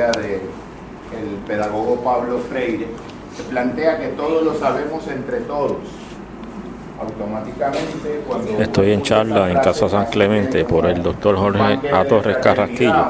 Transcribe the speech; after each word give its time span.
de 0.00 0.34
el 0.36 1.36
pedagogo 1.44 1.96
Pablo 2.04 2.38
Freire, 2.48 2.86
se 3.36 3.42
plantea 3.42 3.98
que 3.98 4.06
todos 4.10 4.44
lo 4.44 4.54
sabemos 4.54 5.04
entre 5.08 5.38
todos. 5.40 5.72
Automáticamente, 7.02 8.20
cuando 8.28 8.62
Estoy 8.62 8.92
en 8.92 9.02
charla 9.02 9.50
en 9.50 9.58
Casa 9.58 9.88
San 9.88 10.06
Clemente 10.06 10.64
por 10.64 10.86
el 10.86 11.02
doctor 11.02 11.36
Jorge 11.36 11.80
A. 11.92 12.04
Torres 12.04 12.36
Carrasquillo 12.38 13.06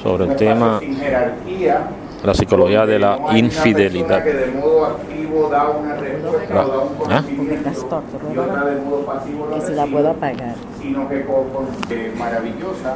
sobre 0.00 0.26
el 0.26 0.36
tema 0.36 0.78
sin 0.78 0.96
jerarquía, 0.96 1.80
la 2.22 2.34
psicología 2.34 2.86
de 2.86 3.00
la 3.00 3.18
infidelidad. 3.32 4.22
persona 4.22 4.24
que 4.24 4.34
de 4.34 4.60
modo 4.60 4.84
activo 4.86 5.48
da 5.48 5.68
una 5.68 5.96
respuesta 5.96 6.54
La- 6.54 6.64
o 6.64 6.68
da 6.68 6.78
un 6.78 6.88
¿Ah? 6.92 6.96
conocimiento, 6.98 7.36
Porque 7.42 7.54
estás 7.56 7.88
torto, 7.88 8.20
y 8.32 8.38
otra 8.38 8.64
de 8.66 8.80
modo 8.82 9.00
pasivo 9.04 9.46
lo 9.50 9.54
que 9.56 9.66
si 9.66 9.72
la 9.72 9.86
puedo 9.86 10.10
apagar. 10.10 10.54
sino 10.80 11.08
que 11.08 11.24
con, 11.24 11.48
con- 11.50 11.66
eh, 11.90 12.14
maravillosa 12.16 12.94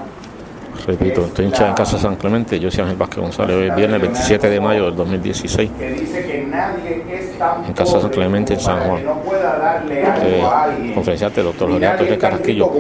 Repito, 0.87 1.27
estoy 1.27 1.47
en 1.47 1.53
charla 1.53 1.69
en 1.69 1.75
Casa 1.75 1.99
San 1.99 2.17
Clemente. 2.17 2.59
Yo 2.59 2.71
soy 2.71 2.83
Ángel 2.83 2.97
Vázquez 2.97 3.19
González. 3.19 3.57
Hoy 3.57 3.69
es 3.69 3.77
viernes 3.77 4.01
27 4.01 4.51
de 4.51 4.61
mayo 4.61 4.87
del 4.87 4.97
2016. 4.97 5.71
que 5.79 5.91
dice 5.91 6.27
que 6.27 6.47
nadie 6.47 7.05
es 7.11 7.39
tan 7.39 7.65
En 7.65 7.73
Casa 7.73 8.01
San 8.01 8.11
Clemente, 8.11 8.55
en 8.55 8.61
San 8.61 8.81
Juan. 8.81 9.03
Eh, 10.23 10.43
conferenciante, 10.95 11.43
doctor 11.43 11.71
es 11.71 11.81
tan 11.81 12.19
Carrasquillo. 12.19 12.71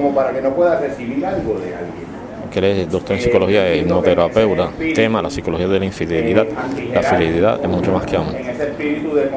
que 2.50 2.60
de 2.60 2.82
es 2.82 2.90
doctor 2.90 3.16
en 3.16 3.22
psicología 3.22 3.74
y 3.74 3.80
hipnoterapeuta. 3.80 4.70
Tema, 4.94 5.22
la 5.22 5.30
psicología 5.30 5.68
de 5.68 5.78
la 5.78 5.84
infidelidad. 5.84 6.46
La 6.92 7.02
fidelidad 7.02 7.60
es 7.62 7.68
mucho 7.68 7.92
más 7.92 8.04
que 8.06 8.16
amor. 8.16 8.32
De 8.32 9.30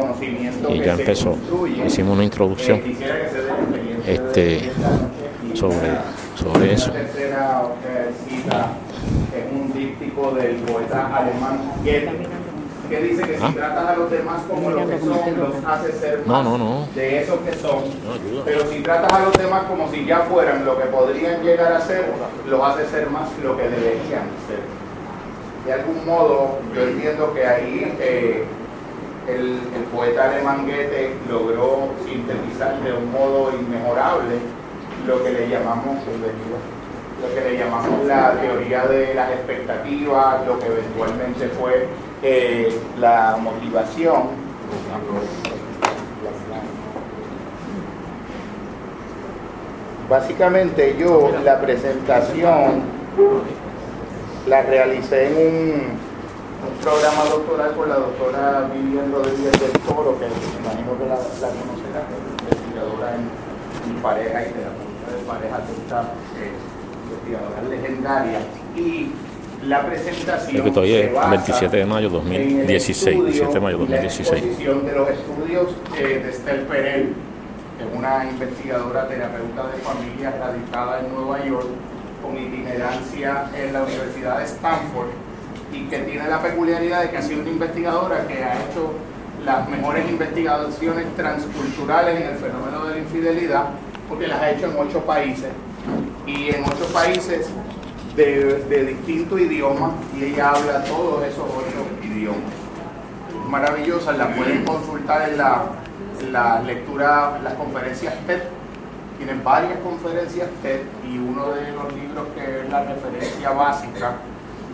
Y 0.70 0.80
ya 0.80 0.94
empezó. 0.94 1.38
Hicimos 1.86 2.16
una 2.16 2.23
introducción 2.23 2.81
este, 4.08 4.59
de 4.59 4.72
sobre, 5.53 5.77
sobre 6.36 6.73
eso. 6.73 6.88
La 6.88 7.00
tercera 7.00 7.62
cita 8.28 8.68
es 9.36 9.52
un 9.52 9.73
díptico 9.73 10.32
del 10.32 10.56
poeta 10.58 11.08
alemán 11.16 11.72
Goethe, 11.84 12.28
que 12.90 13.00
dice 13.02 13.23
que 13.23 13.38
si 13.38 13.44
Ah. 13.44 13.52
tratas 13.56 13.88
a 13.88 13.95
los 13.95 14.12
demás 14.12 14.42
como 14.50 14.70
lo 14.70 14.88
que 14.88 15.00
son, 15.00 15.09
los 15.40 15.66
haces 15.66 15.95
ser 16.00 16.23
más 16.25 16.44
no, 16.44 16.58
no. 16.58 16.88
de 16.94 17.22
eso 17.23 17.40
que 17.44 17.53
son. 17.53 17.84
Pero 18.45 18.66
si 18.70 18.81
tratas 18.81 19.12
a 19.14 19.20
los 19.25 19.34
demás 19.34 19.64
como 19.64 19.90
si 19.92 20.06
ya 20.06 20.20
fueran 20.22 20.66
lo 20.66 20.78
que 20.78 20.86
podrían 20.86 21.42
llegar 21.44 21.73
a 21.73 21.81
ser, 21.81 22.06
los 22.47 22.62
haces 22.64 22.90
ser 22.90 23.09
más 23.09 23.30
lo 23.44 23.56
que 23.58 23.64
deberían 23.64 24.28
ser. 24.47 24.62
De 25.66 25.73
algún 25.73 26.06
modo, 26.06 26.59
yo 26.75 26.81
entiendo 26.84 27.34
que 27.34 27.47
ahí 27.47 27.95
eh, 28.00 28.44
el, 29.30 29.59
el 29.75 29.84
poeta 29.95 30.30
alemán 30.30 30.66
Goethe 30.66 31.14
logró 31.30 31.88
sintetizar 32.06 32.80
de 32.81 32.92
un 32.94 33.09
modo 33.12 33.52
inmejorable 33.58 34.36
lo 35.08 35.23
que 35.23 35.32
le 35.32 35.50
llamamos 35.50 35.98
lo 37.23 37.34
que 37.34 37.42
le 37.42 37.58
llamamos 37.58 38.06
la 38.06 38.34
teoría 38.34 38.86
de 38.86 39.14
las 39.14 39.32
expectativas, 39.32 40.46
lo 40.46 40.59
que 40.59 40.66
eventualmente 40.66 41.48
fue 41.50 41.88
eh, 42.22 42.78
la 43.00 43.38
motivación. 43.40 44.44
Básicamente 50.09 50.96
yo 51.00 51.31
la 51.44 51.62
presentación 51.62 52.84
la 54.48 54.62
realicé 54.64 55.28
en 55.28 55.38
un, 55.38 56.04
programa 56.81 57.24
doctoral 57.30 57.76
con 57.76 57.90
la 57.90 57.96
doctora 57.96 58.70
Vivian 58.74 59.12
Rodríguez 59.12 59.52
del 59.54 59.72
Toro, 59.81 60.18
que 60.20 60.26
imagino 60.26 60.98
que 60.98 61.06
la, 61.06 61.16
la 61.16 61.54
conocerá, 61.56 62.08
investigadora 62.44 63.16
en, 63.16 63.96
en 63.96 64.02
pareja 64.02 64.42
y 64.42 64.52
terapeuta 64.52 64.83
pareja, 65.23 65.57
que 65.66 65.73
está 65.83 66.02
eh, 66.39 66.52
investigadora 67.03 67.61
legendaria. 67.69 68.39
Y 68.75 69.11
la 69.67 69.85
presentación 69.85 70.57
Repito, 70.57 70.81
hoy 70.81 70.93
es 70.93 71.07
se 71.07 71.13
basa 71.13 71.29
27 71.29 71.77
de 71.77 71.85
mayo 71.85 72.07
en 72.07 72.13
el 72.13 72.67
2016. 72.67 73.07
estudio 73.07 73.23
27 73.23 73.53
de 73.53 73.59
mayo 73.59 73.77
y 73.77 73.79
la 73.79 73.85
2016. 73.85 74.44
exposición 74.44 74.85
de 74.85 74.91
los 74.94 75.09
estudios 75.09 75.67
eh, 75.97 76.21
de 76.23 76.29
Estel 76.29 76.61
Perel, 76.61 77.13
que 77.78 77.83
es 77.83 77.97
una 77.97 78.25
investigadora 78.25 79.07
terapeuta 79.07 79.67
de 79.67 79.78
familia 79.81 80.31
radicada 80.31 81.00
en 81.00 81.13
Nueva 81.13 81.45
York, 81.45 81.67
con 82.22 82.38
itinerancia 82.38 83.45
en 83.56 83.73
la 83.73 83.83
Universidad 83.83 84.39
de 84.39 84.45
Stanford, 84.45 85.09
y 85.72 85.85
que 85.85 86.00
tiene 86.00 86.28
la 86.28 86.41
peculiaridad 86.41 87.01
de 87.01 87.09
que 87.09 87.17
ha 87.17 87.22
sido 87.22 87.41
una 87.41 87.50
investigadora 87.50 88.28
que 88.28 88.44
ha 88.44 88.56
hecho 88.56 88.94
las 89.45 89.67
mejores 89.69 90.09
investigaciones 90.09 91.06
transculturales 91.16 92.22
en 92.22 92.28
el 92.28 92.35
fenómeno 92.35 92.85
de 92.85 92.91
la 92.91 92.97
infidelidad, 93.00 93.66
porque 94.08 94.28
las 94.28 94.41
ha 94.41 94.52
hecho 94.52 94.68
en 94.68 94.78
ocho 94.78 95.02
países, 95.02 95.52
y 96.25 96.50
en 96.50 96.64
ocho 96.64 96.86
países 96.94 97.50
de, 98.16 98.64
de 98.69 98.86
distinto 98.86 99.38
idioma 99.38 99.94
y 100.16 100.25
ella 100.25 100.52
habla 100.52 100.84
todos 100.86 101.24
esos 101.25 101.46
ocho 101.46 101.86
idiomas. 102.06 102.42
Maravillosas, 103.50 104.18
la 104.18 104.34
pueden 104.36 104.63
consultar 104.66 105.30
en 105.30 105.38
la, 105.38 105.63
la 106.31 106.62
lectura, 106.62 107.40
las 107.44 107.53
conferencias 107.56 108.13
TED. 108.25 108.44
Tienen 109.18 109.44
varias 109.44 109.78
conferencias 109.80 110.47
TED 110.62 110.81
y 111.08 111.18
uno 111.18 111.50
de 111.52 111.72
los 111.72 111.94
libros 111.94 112.28
que 112.36 112.62
es 112.62 112.69
la 112.69 112.84
referencia 112.84 113.52
básica 113.52 114.13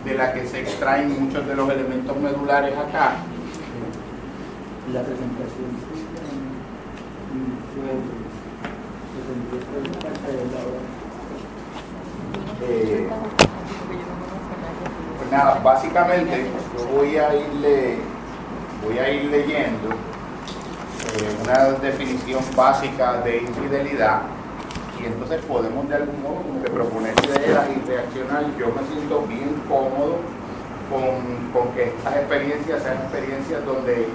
de 0.06 0.14
la 0.14 0.34
que 0.34 0.48
se 0.48 0.62
extraen 0.62 1.26
muchos 1.26 1.46
de 1.46 1.56
los 1.56 1.70
elementos 1.70 2.16
medulares 2.18 2.74
acá. 2.78 3.16
La 4.94 5.02
presentación 5.02 5.70
fue 7.76 8.19
Pues 15.18 15.32
nada, 15.32 15.60
básicamente 15.64 16.46
yo 16.78 16.86
voy 16.96 17.18
a 17.18 17.34
irle, 17.34 17.98
voy 18.86 19.00
a 19.00 19.10
ir 19.10 19.26
leyendo 19.26 19.90
eh, 19.90 21.36
una 21.44 21.72
definición 21.80 22.44
básica 22.56 23.22
de 23.22 23.38
infidelidad 23.38 24.22
y 25.02 25.06
entonces 25.08 25.44
podemos 25.46 25.90
de 25.90 25.96
algún 25.96 26.22
modo 26.22 26.36
como 26.44 26.64
que 26.64 26.70
proponer 26.70 27.16
ideas 27.24 27.66
y 27.70 27.90
reaccionar. 27.90 28.44
Yo 28.60 28.68
me 28.68 28.84
siento 28.94 29.22
bien 29.28 29.56
cómodo 29.68 30.18
con, 30.92 31.52
con 31.54 31.74
que 31.74 31.86
estas 31.86 32.18
experiencias 32.18 32.84
sean 32.84 32.98
experiencias 32.98 33.66
donde 33.66 34.08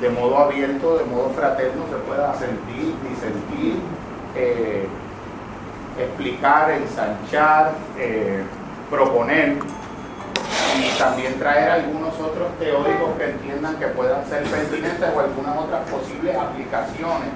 de 0.00 0.10
modo 0.10 0.38
abierto, 0.38 0.96
de 0.96 1.04
modo 1.04 1.28
fraterno 1.30 1.82
se 1.90 1.96
pueda 2.06 2.32
sentir, 2.34 2.94
disentir, 3.02 3.82
eh, 4.38 4.86
explicar, 5.98 6.70
ensanchar, 6.70 7.72
eh, 7.98 8.42
proponer 8.90 9.56
y 10.78 10.98
también 10.98 11.34
traer 11.38 11.70
algunos 11.70 12.14
otros 12.20 12.48
teóricos 12.60 13.10
que 13.18 13.24
entiendan 13.30 13.76
que 13.76 13.86
puedan 13.88 14.24
ser 14.26 14.44
pertinentes 14.44 15.08
o 15.14 15.20
algunas 15.20 15.56
otras 15.58 15.80
posibles 15.90 16.36
aplicaciones 16.36 17.28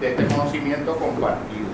de 0.00 0.08
este 0.10 0.26
conocimiento 0.26 0.96
compartido. 0.96 1.68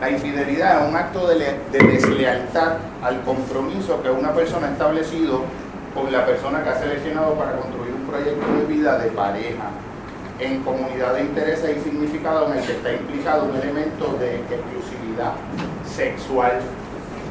La 0.00 0.10
infidelidad 0.10 0.82
es 0.82 0.88
un 0.88 0.96
acto 0.96 1.26
de, 1.28 1.36
le- 1.36 1.58
de 1.70 1.78
deslealtad 1.86 2.78
al 3.02 3.20
compromiso 3.22 4.02
que 4.02 4.10
una 4.10 4.32
persona 4.32 4.66
ha 4.68 4.70
establecido 4.72 5.42
con 5.94 6.10
la 6.12 6.26
persona 6.26 6.64
que 6.64 6.70
ha 6.70 6.78
seleccionado 6.78 7.34
para 7.34 7.52
construir 7.56 7.92
un 7.94 8.06
proyecto 8.08 8.44
de 8.58 8.64
vida 8.74 8.98
de 8.98 9.10
pareja 9.12 9.70
en 10.40 10.62
comunidad 10.62 11.14
de 11.14 11.22
intereses 11.22 11.76
y 11.76 11.80
significado 11.80 12.46
en 12.46 12.58
el 12.58 12.66
que 12.66 12.72
está 12.72 12.92
implicado 12.92 13.44
un 13.44 13.56
elemento 13.56 14.16
de 14.18 14.36
exclusividad 14.36 15.34
sexual. 15.86 16.60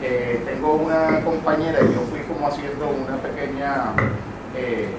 Eh, 0.01 0.41
tengo 0.45 0.73
una 0.73 1.21
compañera 1.23 1.79
y 1.81 1.93
yo 1.93 2.01
fui 2.09 2.21
como 2.21 2.47
haciendo 2.47 2.89
una 2.89 3.17
pequeña, 3.17 3.93
eh, 4.55 4.89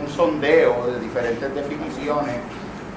un 0.00 0.08
sondeo 0.08 0.86
de 0.86 1.00
diferentes 1.00 1.54
definiciones 1.54 2.36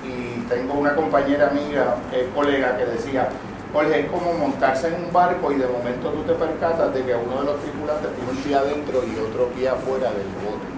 y 0.03 0.41
tengo 0.49 0.73
una 0.73 0.95
compañera 0.95 1.49
amiga, 1.49 1.95
colega, 2.35 2.77
que 2.77 2.85
decía, 2.85 3.29
Jorge, 3.73 4.01
es 4.01 4.11
como 4.11 4.33
montarse 4.33 4.87
en 4.87 5.05
un 5.05 5.13
barco 5.13 5.51
y 5.51 5.55
de 5.55 5.67
momento 5.67 6.09
tú 6.09 6.23
te 6.23 6.33
percatas 6.33 6.93
de 6.93 7.03
que 7.03 7.15
uno 7.15 7.39
de 7.39 7.45
los 7.45 7.61
tripulantes 7.61 8.09
tiene 8.15 8.31
un 8.31 8.37
pie 8.37 8.55
adentro 8.55 9.03
y 9.03 9.19
otro 9.19 9.47
pie 9.49 9.69
afuera 9.69 10.09
del 10.11 10.27
bote 10.43 10.70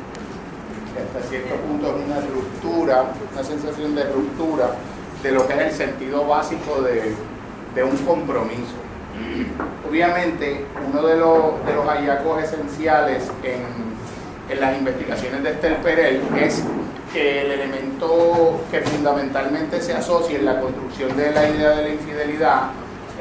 hasta 0.99 1.27
cierto 1.29 1.55
punto 1.55 1.87
es 1.87 2.05
una 2.05 2.19
ruptura, 2.21 3.05
una 3.31 3.43
sensación 3.43 3.95
de 3.95 4.03
ruptura 4.05 4.71
de 5.21 5.31
lo 5.31 5.47
que 5.47 5.53
es 5.53 5.59
el 5.59 5.71
sentido 5.71 6.27
básico 6.27 6.81
de, 6.81 7.13
de 7.75 7.83
un 7.83 7.97
compromiso. 7.97 8.75
Obviamente, 9.89 10.65
uno 10.89 11.01
de 11.01 11.15
los, 11.15 11.65
de 11.65 11.73
los 11.73 11.85
hallazgos 11.87 12.43
esenciales 12.43 13.23
en, 13.43 14.53
en 14.53 14.61
las 14.61 14.77
investigaciones 14.77 15.43
de 15.43 15.51
Esther 15.51 15.77
Perel 15.77 16.21
es 16.39 16.63
que 17.13 17.41
el 17.41 17.51
elemento 17.51 18.59
que 18.71 18.81
fundamentalmente 18.81 19.81
se 19.81 19.93
asocia 19.93 20.37
en 20.39 20.45
la 20.45 20.59
construcción 20.59 21.15
de 21.15 21.31
la 21.31 21.47
idea 21.47 21.69
de 21.71 21.83
la 21.83 21.89
infidelidad 21.89 22.71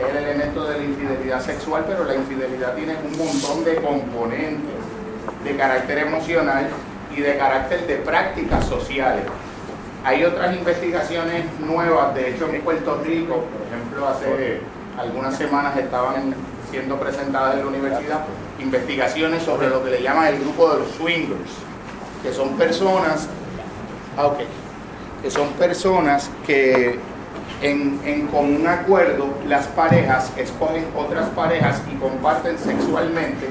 es 0.00 0.10
el 0.10 0.24
elemento 0.24 0.64
de 0.64 0.78
la 0.78 0.84
infidelidad 0.84 1.42
sexual, 1.42 1.84
pero 1.86 2.04
la 2.04 2.14
infidelidad 2.14 2.74
tiene 2.74 2.94
un 2.96 3.18
montón 3.18 3.64
de 3.64 3.76
componentes 3.76 4.74
de 5.44 5.56
carácter 5.56 5.98
emocional 5.98 6.68
y 7.16 7.20
de 7.20 7.36
carácter 7.36 7.86
de 7.86 7.96
prácticas 7.96 8.66
sociales. 8.66 9.24
Hay 10.04 10.24
otras 10.24 10.54
investigaciones 10.56 11.44
nuevas, 11.60 12.14
de 12.14 12.30
hecho 12.30 12.48
en 12.48 12.60
Puerto 12.62 13.00
Rico, 13.04 13.44
por 13.44 13.66
ejemplo, 13.66 14.08
hace 14.08 14.60
algunas 14.98 15.36
semanas 15.36 15.76
estaban 15.76 16.34
siendo 16.70 16.98
presentadas 16.98 17.54
en 17.54 17.60
la 17.60 17.66
universidad, 17.66 18.20
investigaciones 18.58 19.42
sobre 19.42 19.68
lo 19.68 19.84
que 19.84 19.90
le 19.90 20.02
llaman 20.02 20.26
el 20.28 20.40
grupo 20.40 20.72
de 20.72 20.80
los 20.80 20.88
swingers, 20.92 21.50
que 22.22 22.32
son 22.32 22.56
personas, 22.56 23.28
ah, 24.16 24.32
que 25.22 25.30
son 25.30 25.48
personas 25.50 26.30
que 26.46 26.98
en, 27.62 28.00
en, 28.04 28.26
común 28.26 28.66
acuerdo 28.66 29.28
las 29.46 29.68
parejas 29.68 30.32
escogen 30.36 30.84
otras 30.96 31.28
parejas 31.30 31.80
y 31.92 31.96
comparten 31.96 32.58
sexualmente, 32.58 33.50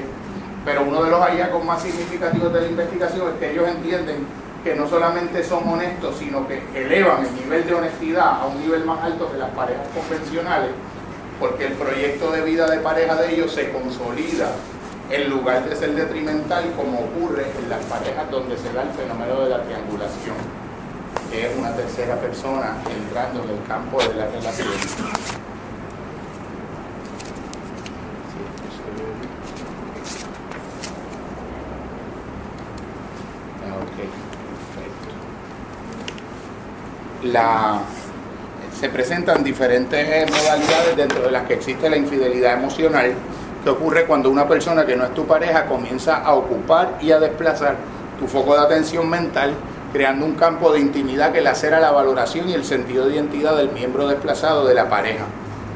pero 0.64 0.82
uno 0.82 1.02
de 1.02 1.10
los 1.10 1.20
hallazgos 1.20 1.64
más 1.64 1.82
significativos 1.82 2.52
de 2.52 2.60
la 2.60 2.66
investigación 2.68 3.28
es 3.28 3.34
que 3.40 3.50
ellos 3.52 3.68
entienden 3.68 4.26
que 4.62 4.74
no 4.74 4.88
solamente 4.88 5.42
son 5.42 5.68
honestos, 5.68 6.16
sino 6.18 6.46
que 6.46 6.62
elevan 6.74 7.26
el 7.26 7.34
nivel 7.34 7.66
de 7.66 7.74
honestidad 7.74 8.42
a 8.42 8.46
un 8.46 8.60
nivel 8.60 8.84
más 8.84 9.02
alto 9.02 9.30
que 9.30 9.38
las 9.38 9.50
parejas 9.50 9.86
convencionales, 9.94 10.70
porque 11.40 11.66
el 11.66 11.72
proyecto 11.72 12.30
de 12.30 12.42
vida 12.42 12.70
de 12.70 12.78
pareja 12.78 13.16
de 13.16 13.34
ellos 13.34 13.52
se 13.52 13.72
consolida 13.72 14.52
en 15.10 15.28
lugar 15.28 15.68
de 15.68 15.74
ser 15.74 15.94
detrimental 15.94 16.64
como 16.76 17.00
ocurre 17.00 17.46
en 17.58 17.68
las 17.68 17.84
parejas 17.86 18.30
donde 18.30 18.56
se 18.56 18.72
da 18.72 18.82
el 18.82 18.90
fenómeno 18.90 19.40
de 19.40 19.50
la 19.50 19.62
triangulación, 19.64 20.36
que 21.30 21.46
es 21.46 21.58
una 21.58 21.74
tercera 21.74 22.16
persona 22.16 22.76
entrando 22.88 23.42
en 23.44 23.50
el 23.50 23.66
campo 23.66 24.00
de 24.00 24.14
la 24.14 24.26
relación. 24.26 25.41
Se 38.78 38.88
presentan 38.88 39.42
diferentes 39.42 40.30
modalidades 40.30 40.96
dentro 40.96 41.22
de 41.22 41.30
las 41.30 41.46
que 41.46 41.54
existe 41.54 41.88
la 41.88 41.96
infidelidad 41.96 42.54
emocional, 42.54 43.14
que 43.64 43.70
ocurre 43.70 44.04
cuando 44.06 44.28
una 44.28 44.46
persona 44.46 44.84
que 44.84 44.96
no 44.96 45.04
es 45.04 45.14
tu 45.14 45.26
pareja 45.26 45.66
comienza 45.66 46.16
a 46.16 46.34
ocupar 46.34 46.98
y 47.00 47.10
a 47.12 47.20
desplazar 47.20 47.76
tu 48.18 48.26
foco 48.26 48.54
de 48.54 48.60
atención 48.60 49.08
mental, 49.08 49.54
creando 49.92 50.26
un 50.26 50.34
campo 50.34 50.72
de 50.72 50.80
intimidad 50.80 51.32
que 51.32 51.40
lacera 51.40 51.80
la 51.80 51.90
valoración 51.90 52.48
y 52.48 52.54
el 52.54 52.64
sentido 52.64 53.06
de 53.06 53.14
identidad 53.14 53.56
del 53.56 53.70
miembro 53.70 54.08
desplazado 54.08 54.66
de 54.66 54.74
la 54.74 54.88
pareja, 54.88 55.24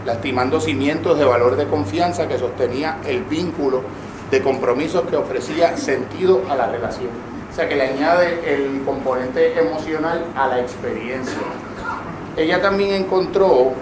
lastimando 0.04 0.60
cimientos 0.60 1.18
de 1.18 1.24
valor 1.24 1.56
de 1.56 1.66
confianza 1.66 2.28
que 2.28 2.38
sostenía 2.38 2.98
el 3.06 3.24
vínculo 3.24 3.82
de 4.30 4.42
compromisos 4.42 5.02
que 5.08 5.16
ofrecía 5.16 5.76
sentido 5.76 6.42
a 6.50 6.56
la 6.56 6.66
relación. 6.66 7.35
O 7.56 7.58
sea 7.58 7.70
que 7.70 7.76
le 7.76 7.88
añade 7.88 8.54
el 8.54 8.82
componente 8.84 9.58
emocional 9.58 10.26
a 10.36 10.46
la 10.46 10.60
experiencia. 10.60 11.38
Ella 12.36 12.60
también 12.60 12.92
encontró 12.92 13.72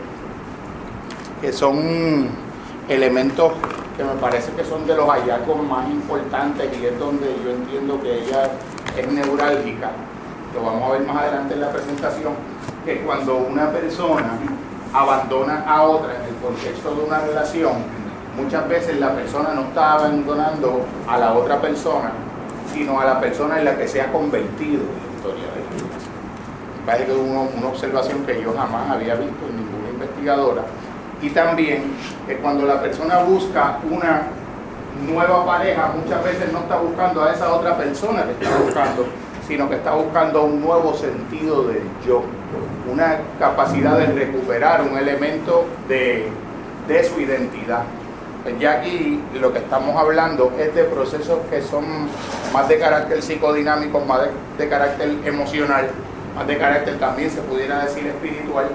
que 1.41 1.53
son 1.53 2.29
elementos 2.88 3.53
que 3.97 4.05
me 4.05 4.12
parece 4.21 4.53
que 4.53 4.62
son 4.62 4.87
de 4.87 4.94
los 4.94 5.09
hallazgos 5.09 5.61
más 5.65 5.91
importantes 5.91 6.71
y 6.81 6.87
es 6.87 6.97
donde 7.00 7.26
yo 7.44 7.50
entiendo 7.50 8.00
que 8.00 8.23
ella 8.23 8.49
es 8.97 9.09
neurálgica. 9.11 9.91
Lo 10.55 10.62
vamos 10.62 10.91
a 10.91 10.93
ver 10.93 11.03
más 11.09 11.17
adelante 11.17 11.55
en 11.55 11.61
la 11.61 11.73
presentación, 11.73 12.35
que 12.85 13.00
cuando 13.00 13.38
una 13.38 13.73
persona 13.73 14.38
abandona 14.93 15.65
a 15.67 15.82
otra 15.82 16.15
en 16.15 16.32
el 16.32 16.41
contexto 16.41 16.94
de 16.94 17.03
una 17.06 17.19
relación, 17.19 17.73
muchas 18.37 18.69
veces 18.69 19.00
la 19.00 19.17
persona 19.17 19.53
no 19.53 19.62
está 19.62 19.94
abandonando 19.94 20.87
a 21.09 21.19
la 21.19 21.32
otra 21.32 21.61
persona, 21.61 22.12
sino 22.75 23.00
a 23.00 23.05
la 23.05 23.21
persona 23.21 23.59
en 23.61 23.65
la 23.65 23.79
que 23.79 23.87
se 23.87 24.03
ha 24.03 24.11
convertido 24.11 24.82
en 24.82 24.99
la 24.99 25.17
historia 25.17 25.44
de 25.44 25.65
que 27.06 27.12
es 27.12 27.19
una 27.19 27.69
observación 27.69 28.26
que 28.26 28.43
yo 28.43 28.53
jamás 28.53 28.91
había 28.91 29.15
visto 29.15 29.47
en 29.49 29.56
ninguna 29.56 29.91
investigadora. 29.91 30.62
Y 31.23 31.31
también 31.31 31.85
que 32.26 32.37
cuando 32.37 32.67
la 32.67 32.82
persona 32.82 33.21
busca 33.21 33.79
una 33.91 34.25
nueva 35.06 35.47
pareja, 35.47 35.93
muchas 35.97 36.23
veces 36.23 36.53
no 36.53 36.59
está 36.61 36.76
buscando 36.79 37.23
a 37.23 37.32
esa 37.32 37.55
otra 37.55 37.76
persona 37.76 38.25
que 38.25 38.32
está 38.32 38.59
buscando, 38.59 39.06
sino 39.47 39.69
que 39.69 39.77
está 39.77 39.94
buscando 39.94 40.44
un 40.44 40.61
nuevo 40.61 40.94
sentido 40.94 41.69
del 41.69 41.82
yo, 42.06 42.23
una 42.91 43.19
capacidad 43.38 43.97
de 43.97 44.06
recuperar 44.06 44.82
un 44.82 44.99
elemento 44.99 45.65
de, 45.88 46.29
de 46.87 47.05
su 47.05 47.20
identidad. 47.20 47.85
Pues 48.44 48.58
ya 48.58 48.73
aquí 48.73 49.23
lo 49.41 49.52
que 49.55 49.58
estamos 49.58 49.96
hablando 49.96 50.52
es 50.58 50.75
de 50.75 50.85
procesos 50.85 51.38
que 51.50 51.62
son 51.62 51.85
más 52.52 52.69
de 52.69 52.79
carácter 52.79 53.23
psicodinámico, 53.23 54.00
más 54.00 54.20
de, 54.20 54.62
de 54.62 54.69
carácter 54.69 55.17
emocional, 55.25 55.88
más 56.37 56.46
de 56.46 56.58
carácter 56.58 56.99
también 56.99 57.31
se 57.31 57.41
pudiera 57.41 57.82
decir 57.85 58.06
espiritual, 58.06 58.67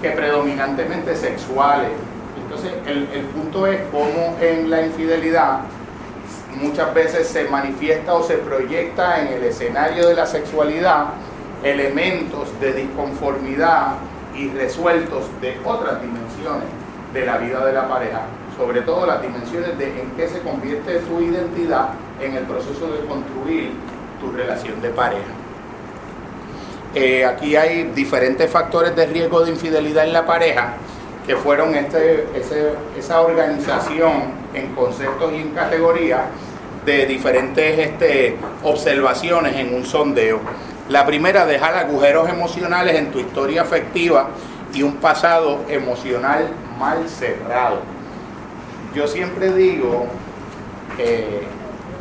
que 0.00 0.10
predominantemente 0.10 1.16
sexuales. 1.16 1.90
Entonces 2.40 2.72
el, 2.86 3.08
el 3.12 3.24
punto 3.26 3.66
es 3.66 3.80
cómo 3.90 4.36
en 4.40 4.70
la 4.70 4.86
infidelidad 4.86 5.62
muchas 6.60 6.94
veces 6.94 7.26
se 7.26 7.44
manifiesta 7.48 8.14
o 8.14 8.22
se 8.22 8.38
proyecta 8.38 9.20
en 9.20 9.28
el 9.32 9.42
escenario 9.42 10.06
de 10.06 10.14
la 10.14 10.26
sexualidad 10.26 11.06
elementos 11.64 12.48
de 12.60 12.72
disconformidad 12.72 13.94
y 14.34 14.48
resueltos 14.50 15.24
de 15.40 15.58
otras 15.64 16.00
dimensiones 16.00 16.68
de 17.12 17.26
la 17.26 17.38
vida 17.38 17.64
de 17.66 17.72
la 17.72 17.88
pareja, 17.88 18.22
sobre 18.58 18.80
todo 18.82 19.06
las 19.06 19.22
dimensiones 19.22 19.78
de 19.78 19.86
en 19.86 20.10
qué 20.16 20.28
se 20.28 20.40
convierte 20.40 20.98
tu 21.00 21.20
identidad 21.20 21.90
en 22.20 22.34
el 22.34 22.44
proceso 22.44 22.92
de 22.92 23.06
construir 23.06 23.70
tu 24.20 24.32
relación 24.32 24.82
de 24.82 24.90
pareja. 24.90 25.22
Eh, 26.94 27.24
aquí 27.24 27.54
hay 27.54 27.84
diferentes 27.94 28.50
factores 28.50 28.96
de 28.96 29.06
riesgo 29.06 29.44
de 29.44 29.52
infidelidad 29.52 30.04
en 30.04 30.12
la 30.12 30.26
pareja 30.26 30.74
que 31.26 31.36
fueron 31.36 31.74
este, 31.74 32.26
esa 32.98 33.20
organización 33.20 34.12
en 34.54 34.74
conceptos 34.74 35.32
y 35.32 35.36
en 35.36 35.50
categorías 35.50 36.22
de 36.84 37.06
diferentes 37.06 37.78
este, 37.78 38.36
observaciones 38.64 39.54
en 39.56 39.74
un 39.74 39.84
sondeo. 39.84 40.40
La 40.88 41.04
primera, 41.04 41.44
dejar 41.44 41.74
agujeros 41.74 42.28
emocionales 42.30 42.96
en 42.96 43.12
tu 43.12 43.18
historia 43.18 43.62
afectiva 43.62 44.30
y 44.72 44.82
un 44.82 44.94
pasado 44.94 45.60
emocional 45.68 46.48
mal 46.78 47.06
cerrado. 47.08 47.97
Yo 48.98 49.06
siempre 49.06 49.52
digo, 49.52 50.06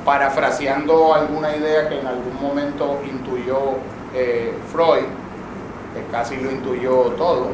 parafraseando 0.04 1.14
alguna 1.14 1.56
idea 1.56 1.88
que 1.88 2.00
en 2.00 2.08
algún 2.08 2.42
momento 2.42 3.00
intuyó 3.06 3.78
eh, 4.16 4.52
Freud, 4.72 5.06
que 5.94 6.12
casi 6.12 6.38
lo 6.38 6.50
intuyó 6.50 7.12
todo, 7.12 7.50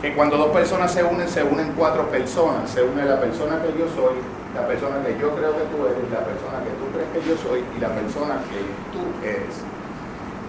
que 0.00 0.14
cuando 0.14 0.36
dos 0.36 0.50
personas 0.50 0.92
se 0.92 1.02
unen, 1.02 1.28
se 1.28 1.42
unen 1.42 1.72
cuatro 1.76 2.08
personas. 2.08 2.70
Se 2.70 2.80
une 2.80 3.04
la 3.04 3.18
persona 3.18 3.60
que 3.60 3.76
yo 3.76 3.86
soy, 3.88 4.14
la 4.54 4.68
persona 4.68 5.02
que 5.04 5.18
yo 5.20 5.34
creo 5.34 5.56
que 5.56 5.64
tú 5.64 5.84
eres, 5.86 6.08
la 6.12 6.20
persona 6.20 6.62
que 6.62 6.70
tú 6.78 6.86
crees 6.94 7.08
que 7.12 7.28
yo 7.28 7.36
soy 7.36 7.64
y 7.76 7.80
la 7.80 7.88
persona 7.88 8.36
que 8.48 8.60
tú 8.92 9.26
eres. 9.26 9.64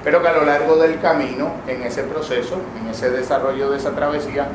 Pero 0.04 0.22
que 0.22 0.28
a 0.28 0.34
lo 0.34 0.46
largo 0.46 0.76
del 0.76 1.00
camino, 1.02 1.54
en 1.68 1.82
ese 1.82 2.04
proceso, 2.04 2.58
en 2.80 2.90
ese 2.90 3.10
desarrollo 3.10 3.72
de 3.72 3.78
esa 3.78 3.96
travesía, 3.96 4.48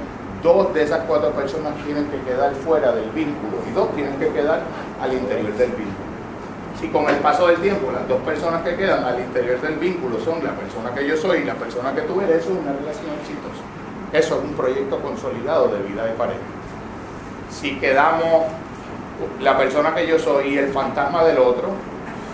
dos 0.42 0.74
de 0.74 0.82
esas 0.82 1.00
cuatro 1.06 1.30
personas 1.30 1.74
tienen 1.84 2.06
que 2.06 2.20
quedar 2.22 2.52
fuera 2.54 2.92
del 2.92 3.08
vínculo 3.10 3.58
y 3.68 3.72
dos 3.72 3.94
tienen 3.94 4.18
que 4.18 4.28
quedar 4.28 4.60
al 5.00 5.12
interior 5.12 5.52
del 5.54 5.70
vínculo. 5.70 6.12
Si 6.80 6.88
con 6.88 7.08
el 7.08 7.16
paso 7.16 7.46
del 7.46 7.58
tiempo 7.58 7.92
las 7.92 8.08
dos 8.08 8.20
personas 8.22 8.62
que 8.62 8.74
quedan 8.74 9.04
al 9.04 9.20
interior 9.20 9.60
del 9.60 9.76
vínculo 9.76 10.18
son 10.18 10.42
la 10.42 10.50
persona 10.52 10.92
que 10.92 11.06
yo 11.06 11.16
soy 11.16 11.40
y 11.40 11.44
la 11.44 11.54
persona 11.54 11.94
que 11.94 12.02
tú 12.02 12.20
eres, 12.20 12.42
eso 12.42 12.52
es 12.52 12.58
una 12.58 12.72
relación 12.72 13.06
exitosa. 13.20 13.62
Eso 14.12 14.38
es 14.38 14.44
un 14.44 14.54
proyecto 14.54 15.00
consolidado 15.00 15.68
de 15.68 15.82
vida 15.82 16.04
de 16.04 16.12
pareja. 16.12 16.40
Si 17.50 17.78
quedamos 17.78 18.46
la 19.40 19.56
persona 19.56 19.94
que 19.94 20.06
yo 20.06 20.18
soy 20.18 20.54
y 20.54 20.58
el 20.58 20.72
fantasma 20.72 21.24
del 21.24 21.38
otro, 21.38 21.68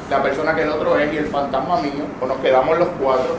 la 0.09 0.23
persona 0.23 0.55
que 0.55 0.63
el 0.63 0.71
otro 0.71 0.99
es 0.99 1.13
y 1.13 1.19
el 1.19 1.27
fantasma 1.27 1.81
mío, 1.83 2.05
o 2.21 2.27
nos 2.27 2.39
quedamos 2.39 2.79
los 2.79 2.89
cuatro, 3.01 3.37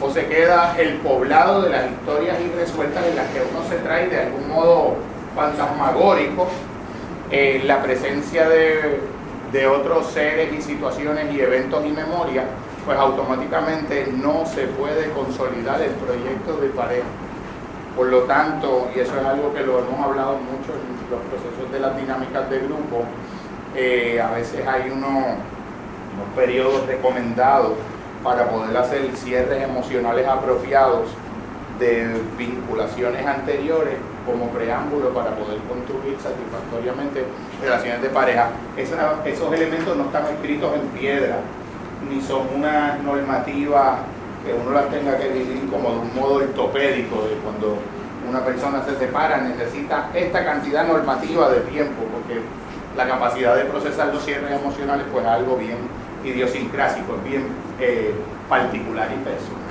o 0.00 0.10
se 0.10 0.26
queda 0.26 0.76
el 0.78 0.94
poblado 0.98 1.62
de 1.62 1.70
las 1.70 1.90
historias 1.90 2.38
irresueltas 2.40 3.04
en 3.06 3.16
las 3.16 3.28
que 3.28 3.40
uno 3.40 3.68
se 3.68 3.76
trae 3.78 4.08
de 4.08 4.20
algún 4.20 4.48
modo 4.48 4.96
fantasmagórico 5.34 6.48
eh, 7.30 7.62
la 7.64 7.82
presencia 7.82 8.48
de, 8.48 9.00
de 9.52 9.66
otros 9.66 10.06
seres 10.06 10.52
y 10.52 10.62
situaciones 10.62 11.32
y 11.34 11.40
eventos 11.40 11.84
y 11.84 11.90
memorias, 11.90 12.44
pues 12.84 12.98
automáticamente 12.98 14.12
no 14.12 14.46
se 14.46 14.66
puede 14.66 15.10
consolidar 15.10 15.80
el 15.82 15.92
proyecto 15.92 16.56
de 16.56 16.68
pareja. 16.68 17.06
Por 17.96 18.06
lo 18.06 18.20
tanto, 18.22 18.88
y 18.94 19.00
eso 19.00 19.18
es 19.18 19.26
algo 19.26 19.52
que 19.52 19.60
lo 19.60 19.80
hemos 19.80 20.00
hablado 20.00 20.38
mucho 20.38 20.72
en 20.72 21.10
los 21.10 21.20
procesos 21.28 21.72
de 21.72 21.80
las 21.80 21.96
dinámicas 21.96 22.48
de 22.48 22.58
grupo, 22.60 23.04
eh, 23.74 24.20
a 24.20 24.30
veces 24.30 24.66
hay 24.66 24.90
unos 24.90 25.36
periodos 26.34 26.86
recomendados 26.86 27.72
para 28.22 28.48
poder 28.48 28.76
hacer 28.76 29.10
cierres 29.14 29.62
emocionales 29.62 30.26
apropiados 30.26 31.08
de 31.78 32.20
vinculaciones 32.36 33.24
anteriores 33.24 33.94
como 34.26 34.48
preámbulo 34.50 35.10
para 35.10 35.30
poder 35.30 35.58
construir 35.68 36.16
satisfactoriamente 36.20 37.24
relaciones 37.62 38.02
de 38.02 38.08
pareja. 38.10 38.50
esos 38.76 39.52
elementos 39.52 39.96
no 39.96 40.04
están 40.04 40.26
escritos 40.26 40.74
en 40.74 40.88
piedra, 40.88 41.38
ni 42.08 42.20
son 42.20 42.42
una 42.54 42.96
normativa 42.96 44.00
que 44.44 44.52
uno 44.52 44.70
las 44.72 44.88
tenga 44.90 45.16
que 45.18 45.28
vivir 45.28 45.68
como 45.70 45.90
de 45.90 45.98
un 45.98 46.14
modo 46.14 46.34
ortopédico, 46.36 47.22
de 47.22 47.36
cuando 47.42 47.78
una 48.28 48.44
persona 48.44 48.82
se 48.84 48.96
separa 48.96 49.38
necesita 49.38 50.10
esta 50.14 50.44
cantidad 50.44 50.86
normativa 50.86 51.50
de 51.50 51.60
tiempo, 51.60 52.02
porque 52.12 52.40
la 52.96 53.08
capacidad 53.08 53.56
de 53.56 53.64
procesar 53.64 54.08
los 54.12 54.24
cierres 54.24 54.50
emocionales 54.50 55.06
pues 55.12 55.24
es 55.24 55.30
algo 55.30 55.56
bien 55.56 55.78
idiosincrásico, 56.24 57.16
es 57.16 57.30
bien 57.30 57.46
eh, 57.80 58.12
particular 58.48 59.08
y 59.12 59.24
personal. 59.24 59.68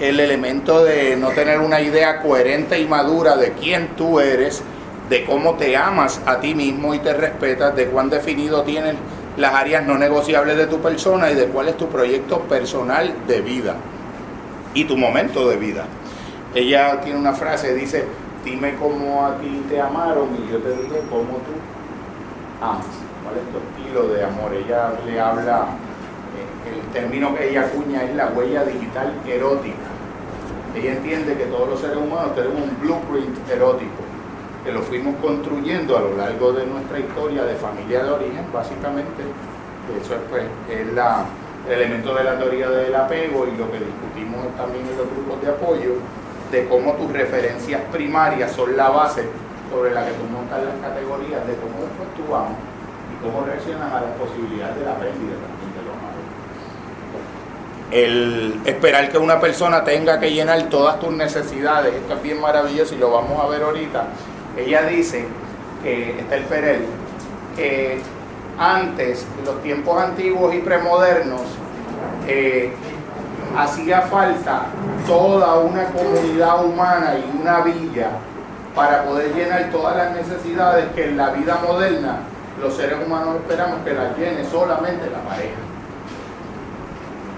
El 0.00 0.18
elemento 0.18 0.82
de 0.84 1.16
no 1.16 1.28
tener 1.30 1.60
una 1.60 1.80
idea 1.80 2.22
coherente 2.22 2.80
y 2.80 2.86
madura 2.86 3.36
de 3.36 3.52
quién 3.52 3.88
tú 3.96 4.18
eres, 4.18 4.62
de 5.10 5.24
cómo 5.24 5.54
te 5.54 5.76
amas 5.76 6.22
a 6.24 6.40
ti 6.40 6.54
mismo 6.54 6.94
y 6.94 7.00
te 7.00 7.12
respetas, 7.12 7.76
de 7.76 7.86
cuán 7.86 8.08
definido 8.08 8.62
tienes 8.62 8.94
las 9.36 9.54
áreas 9.54 9.86
no 9.86 9.98
negociables 9.98 10.56
de 10.56 10.66
tu 10.66 10.80
persona 10.80 11.30
y 11.30 11.34
de 11.34 11.46
cuál 11.46 11.68
es 11.68 11.76
tu 11.76 11.88
proyecto 11.88 12.40
personal 12.40 13.12
de 13.26 13.40
vida 13.40 13.74
y 14.74 14.84
tu 14.84 14.96
momento 14.96 15.48
de 15.48 15.56
vida. 15.56 15.84
Ella 16.54 17.00
tiene 17.00 17.18
una 17.18 17.32
frase, 17.32 17.74
dice, 17.74 18.04
dime 18.44 18.74
cómo 18.76 19.26
a 19.26 19.36
ti 19.38 19.64
te 19.68 19.80
amaron 19.80 20.28
y 20.34 20.50
yo 20.50 20.58
te 20.58 20.70
diré 20.70 21.00
cómo 21.10 21.38
tú 21.38 21.52
amas. 22.60 23.09
¿Cuál 23.30 23.42
es 23.46 23.52
tu 23.52 23.58
estilo 23.62 24.08
de 24.12 24.24
amor? 24.24 24.52
Ella 24.52 24.90
le 25.06 25.20
habla, 25.20 25.66
eh, 26.34 26.74
el 26.74 26.92
término 26.92 27.32
que 27.32 27.50
ella 27.50 27.66
acuña 27.66 28.02
es 28.02 28.16
la 28.16 28.26
huella 28.26 28.64
digital 28.64 29.12
erótica. 29.24 29.86
Ella 30.74 30.92
entiende 30.94 31.36
que 31.36 31.44
todos 31.44 31.68
los 31.68 31.80
seres 31.80 31.96
humanos 31.96 32.34
tenemos 32.34 32.60
un 32.60 32.76
blueprint 32.80 33.48
erótico 33.48 34.02
que 34.64 34.72
lo 34.72 34.82
fuimos 34.82 35.14
construyendo 35.22 35.96
a 35.96 36.00
lo 36.00 36.16
largo 36.16 36.52
de 36.52 36.66
nuestra 36.66 36.98
historia 36.98 37.44
de 37.44 37.54
familia 37.54 38.02
de 38.02 38.10
origen, 38.10 38.44
básicamente. 38.52 39.22
Eso 40.02 40.14
es, 40.14 40.20
pues, 40.28 40.42
el 40.68 41.72
elemento 41.72 42.12
de 42.12 42.24
la 42.24 42.36
teoría 42.36 42.68
del 42.68 42.94
apego 42.96 43.46
y 43.46 43.56
lo 43.56 43.70
que 43.70 43.78
discutimos 43.78 44.42
también 44.56 44.86
en 44.90 44.98
los 44.98 45.06
grupos 45.06 45.40
de 45.40 45.50
apoyo, 45.50 45.90
de 46.50 46.66
cómo 46.66 46.94
tus 46.94 47.12
referencias 47.12 47.80
primarias 47.92 48.50
son 48.50 48.76
la 48.76 48.90
base 48.90 49.22
sobre 49.70 49.94
la 49.94 50.04
que 50.04 50.12
tú 50.14 50.24
montas 50.32 50.64
las 50.64 50.74
categorías 50.82 51.46
de 51.46 51.54
cómo 51.54 51.78
después 51.86 52.10
tú 52.16 52.26
y 52.26 52.69
cómo 53.22 53.44
reaccionas 53.44 53.92
a 53.92 54.00
las 54.00 54.10
posibilidades 54.16 54.76
de 54.76 54.84
la 54.84 54.94
pérdida 54.96 55.36
también 55.40 55.72
de 55.76 55.82
los 55.84 55.94
El 57.92 58.60
esperar 58.64 59.08
que 59.10 59.18
una 59.18 59.40
persona 59.40 59.84
tenga 59.84 60.18
que 60.18 60.32
llenar 60.32 60.62
todas 60.64 60.98
tus 61.00 61.12
necesidades, 61.12 61.94
esto 61.94 62.14
es 62.14 62.22
bien 62.22 62.40
maravilloso 62.40 62.94
y 62.94 62.98
lo 62.98 63.10
vamos 63.10 63.42
a 63.42 63.48
ver 63.48 63.62
ahorita. 63.62 64.04
Ella 64.56 64.82
dice 64.84 65.26
que 65.82 66.20
está 66.20 66.36
el 66.36 66.44
Perel, 66.44 66.86
que 67.56 68.00
antes, 68.58 69.26
en 69.38 69.44
los 69.44 69.62
tiempos 69.62 70.02
antiguos 70.02 70.54
y 70.54 70.58
premodernos, 70.58 71.42
eh, 72.26 72.72
hacía 73.56 74.02
falta 74.02 74.66
toda 75.06 75.58
una 75.58 75.86
comunidad 75.86 76.64
humana 76.64 77.14
y 77.16 77.40
una 77.40 77.60
villa 77.60 78.10
para 78.74 79.04
poder 79.04 79.34
llenar 79.34 79.70
todas 79.70 79.96
las 79.96 80.12
necesidades 80.12 80.86
que 80.94 81.06
en 81.06 81.16
la 81.16 81.30
vida 81.30 81.60
moderna 81.66 82.20
los 82.60 82.74
seres 82.74 82.98
humanos 83.04 83.36
esperamos 83.36 83.80
que 83.84 83.94
las 83.94 84.16
llene 84.16 84.44
solamente 84.44 85.10
la 85.10 85.20
pareja. 85.20 85.56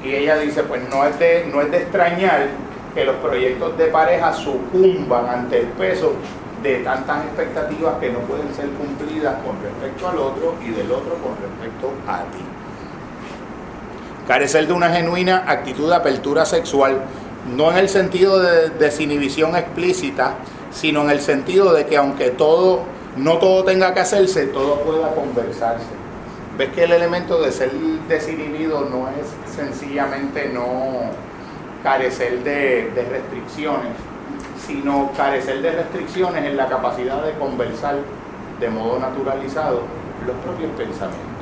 Y 0.04 0.14
ella 0.14 0.36
dice, 0.38 0.64
pues 0.64 0.82
no 0.88 1.04
es 1.04 1.18
de, 1.18 1.48
no 1.52 1.60
es 1.60 1.70
de 1.70 1.78
extrañar 1.78 2.48
que 2.94 3.04
los 3.04 3.16
proyectos 3.16 3.78
de 3.78 3.86
pareja 3.86 4.32
sucumban 4.32 5.28
ante 5.28 5.60
el 5.60 5.66
peso 5.68 6.14
de 6.62 6.78
tantas 6.78 7.24
expectativas 7.24 7.98
que 7.98 8.10
no 8.10 8.20
pueden 8.20 8.52
ser 8.54 8.68
cumplidas 8.70 9.36
con 9.42 9.60
respecto 9.62 10.08
al 10.08 10.18
otro 10.18 10.54
y 10.64 10.70
del 10.70 10.90
otro 10.90 11.14
con 11.14 11.36
respecto 11.40 11.90
a 12.06 12.18
ti. 12.24 12.44
Carecer 14.26 14.66
de 14.66 14.72
una 14.72 14.90
genuina 14.90 15.44
actitud 15.46 15.88
de 15.88 15.96
apertura 15.96 16.44
sexual, 16.44 17.02
no 17.56 17.72
en 17.72 17.78
el 17.78 17.88
sentido 17.88 18.40
de 18.40 18.70
desinhibición 18.70 19.56
explícita, 19.56 20.34
sino 20.70 21.02
en 21.02 21.10
el 21.10 21.20
sentido 21.20 21.72
de 21.72 21.86
que 21.86 21.96
aunque 21.96 22.30
todo, 22.30 22.82
no 23.16 23.38
todo 23.38 23.64
tenga 23.64 23.92
que 23.92 24.00
hacerse, 24.00 24.46
todo 24.46 24.80
pueda 24.80 25.14
conversarse. 25.14 26.02
Ves 26.56 26.70
que 26.70 26.84
el 26.84 26.92
elemento 26.92 27.40
de 27.40 27.52
ser 27.52 27.72
desinhibido 28.08 28.82
no 28.82 29.08
es 29.08 29.54
sencillamente 29.54 30.48
no 30.48 31.10
carecer 31.82 32.42
de, 32.44 32.90
restricciones, 33.10 33.92
sino 34.66 35.10
carecer 35.16 35.60
de 35.60 35.72
restricciones 35.72 36.44
en 36.44 36.56
la 36.56 36.68
capacidad 36.68 37.22
de 37.22 37.32
conversar 37.32 37.96
de 38.60 38.70
modo 38.70 38.98
naturalizado 38.98 39.82
los 40.26 40.36
propios 40.36 40.70
pensamientos. 40.72 41.32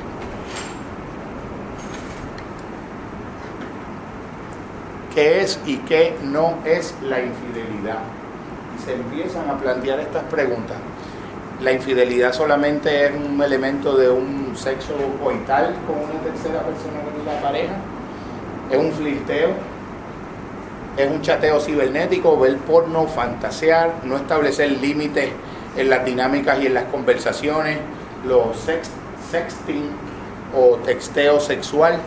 ¿Qué 5.13 5.41
es 5.41 5.59
y 5.65 5.77
qué 5.79 6.15
no 6.23 6.55
es 6.65 6.95
la 7.03 7.21
infidelidad? 7.21 7.99
Y 8.77 8.81
se 8.81 8.93
empiezan 8.93 9.49
a 9.49 9.57
plantear 9.57 9.99
estas 9.99 10.23
preguntas. 10.23 10.77
¿La 11.61 11.71
infidelidad 11.71 12.33
solamente 12.33 13.05
es 13.05 13.11
un 13.11 13.41
elemento 13.41 13.95
de 13.95 14.09
un 14.09 14.53
sexo 14.55 14.93
coital 15.23 15.75
con 15.85 15.97
una 15.97 16.19
tercera 16.21 16.61
persona 16.61 16.99
que 17.01 17.31
la 17.31 17.41
pareja? 17.41 17.73
¿Es 18.71 18.77
un 18.77 18.91
flirteo? 18.91 19.49
es 20.97 21.09
un 21.09 21.21
chateo 21.21 21.59
cibernético, 21.59 22.37
ver 22.37 22.57
porno, 22.57 23.07
fantasear, 23.07 23.93
no 24.03 24.17
establecer 24.17 24.71
límites 24.71 25.29
en 25.77 25.89
las 25.89 26.03
dinámicas 26.03 26.61
y 26.61 26.67
en 26.67 26.73
las 26.73 26.85
conversaciones, 26.85 27.77
los 28.25 28.57
sexting 29.31 29.89
o 30.55 30.75
texteo 30.77 31.39
sexual. 31.39 31.99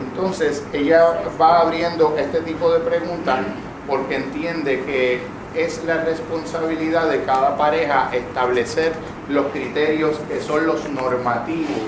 Entonces 0.00 0.64
ella 0.72 1.22
va 1.40 1.60
abriendo 1.60 2.14
este 2.18 2.40
tipo 2.40 2.72
de 2.72 2.80
preguntas 2.80 3.40
porque 3.86 4.16
entiende 4.16 4.82
que 4.84 5.20
es 5.54 5.82
la 5.84 6.04
responsabilidad 6.04 7.08
de 7.08 7.24
cada 7.24 7.56
pareja 7.56 8.10
establecer 8.12 8.92
los 9.28 9.46
criterios 9.46 10.18
que 10.28 10.40
son 10.40 10.66
los 10.66 10.88
normativos 10.88 11.82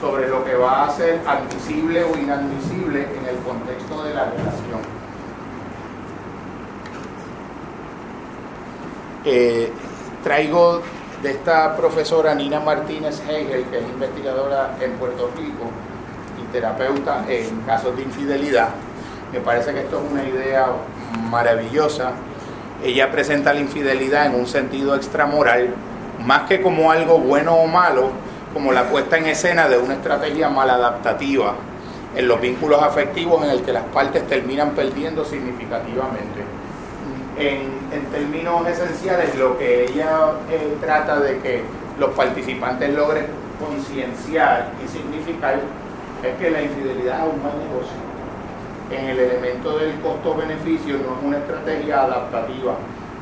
sobre 0.00 0.28
lo 0.28 0.44
que 0.44 0.54
va 0.54 0.84
a 0.84 0.90
ser 0.90 1.20
admisible 1.26 2.04
o 2.04 2.16
inadmisible 2.16 3.02
en 3.02 3.26
el 3.26 3.36
contexto 3.42 4.04
de 4.04 4.14
la 4.14 4.24
relación. 4.26 4.98
traigo 10.24 10.80
de 11.22 11.32
esta 11.32 11.76
profesora 11.76 12.34
Nina 12.34 12.60
Martínez 12.60 13.20
Hegel, 13.28 13.64
que 13.64 13.78
es 13.78 13.84
investigadora 13.84 14.76
en 14.80 14.92
Puerto 14.92 15.30
Rico 15.36 15.70
y 16.40 16.52
terapeuta 16.52 17.24
en 17.28 17.60
casos 17.62 17.96
de 17.96 18.02
infidelidad. 18.02 18.68
Me 19.32 19.40
parece 19.40 19.72
que 19.74 19.80
esto 19.80 20.02
es 20.02 20.12
una 20.12 20.24
idea 20.24 20.68
maravillosa. 21.30 22.12
Ella 22.84 23.10
presenta 23.10 23.52
la 23.52 23.60
infidelidad 23.60 24.26
en 24.26 24.34
un 24.34 24.46
sentido 24.46 24.94
extramoral, 24.94 25.74
más 26.24 26.42
que 26.42 26.60
como 26.60 26.90
algo 26.90 27.18
bueno 27.18 27.54
o 27.54 27.66
malo, 27.66 28.10
como 28.54 28.72
la 28.72 28.88
puesta 28.88 29.18
en 29.18 29.26
escena 29.26 29.68
de 29.68 29.78
una 29.78 29.94
estrategia 29.94 30.48
maladaptativa 30.48 31.54
en 32.16 32.26
los 32.26 32.40
vínculos 32.40 32.82
afectivos 32.82 33.44
en 33.44 33.50
el 33.50 33.62
que 33.62 33.72
las 33.72 33.84
partes 33.84 34.26
terminan 34.26 34.70
perdiendo 34.70 35.24
significativamente 35.24 36.58
en, 37.38 37.78
términos 38.10 38.66
esenciales 38.66 39.34
lo 39.36 39.56
que 39.58 39.84
ella 39.84 40.32
eh, 40.50 40.76
trata 40.80 41.20
de 41.20 41.38
que 41.38 41.62
los 41.98 42.10
participantes 42.10 42.92
logren 42.94 43.26
concienciar 43.58 44.72
y 44.84 44.88
significar 44.88 45.60
es 46.22 46.36
que 46.36 46.50
la 46.50 46.62
infidelidad 46.62 47.26
es 47.26 47.34
un 47.34 47.42
mal 47.42 47.52
negocio. 47.58 48.07
En 48.90 49.04
el 49.04 49.18
elemento 49.18 49.78
del 49.78 50.00
costo-beneficio 50.00 50.94
no 50.94 51.18
es 51.18 51.24
una 51.24 51.38
estrategia 51.38 52.04
adaptativa, 52.04 52.74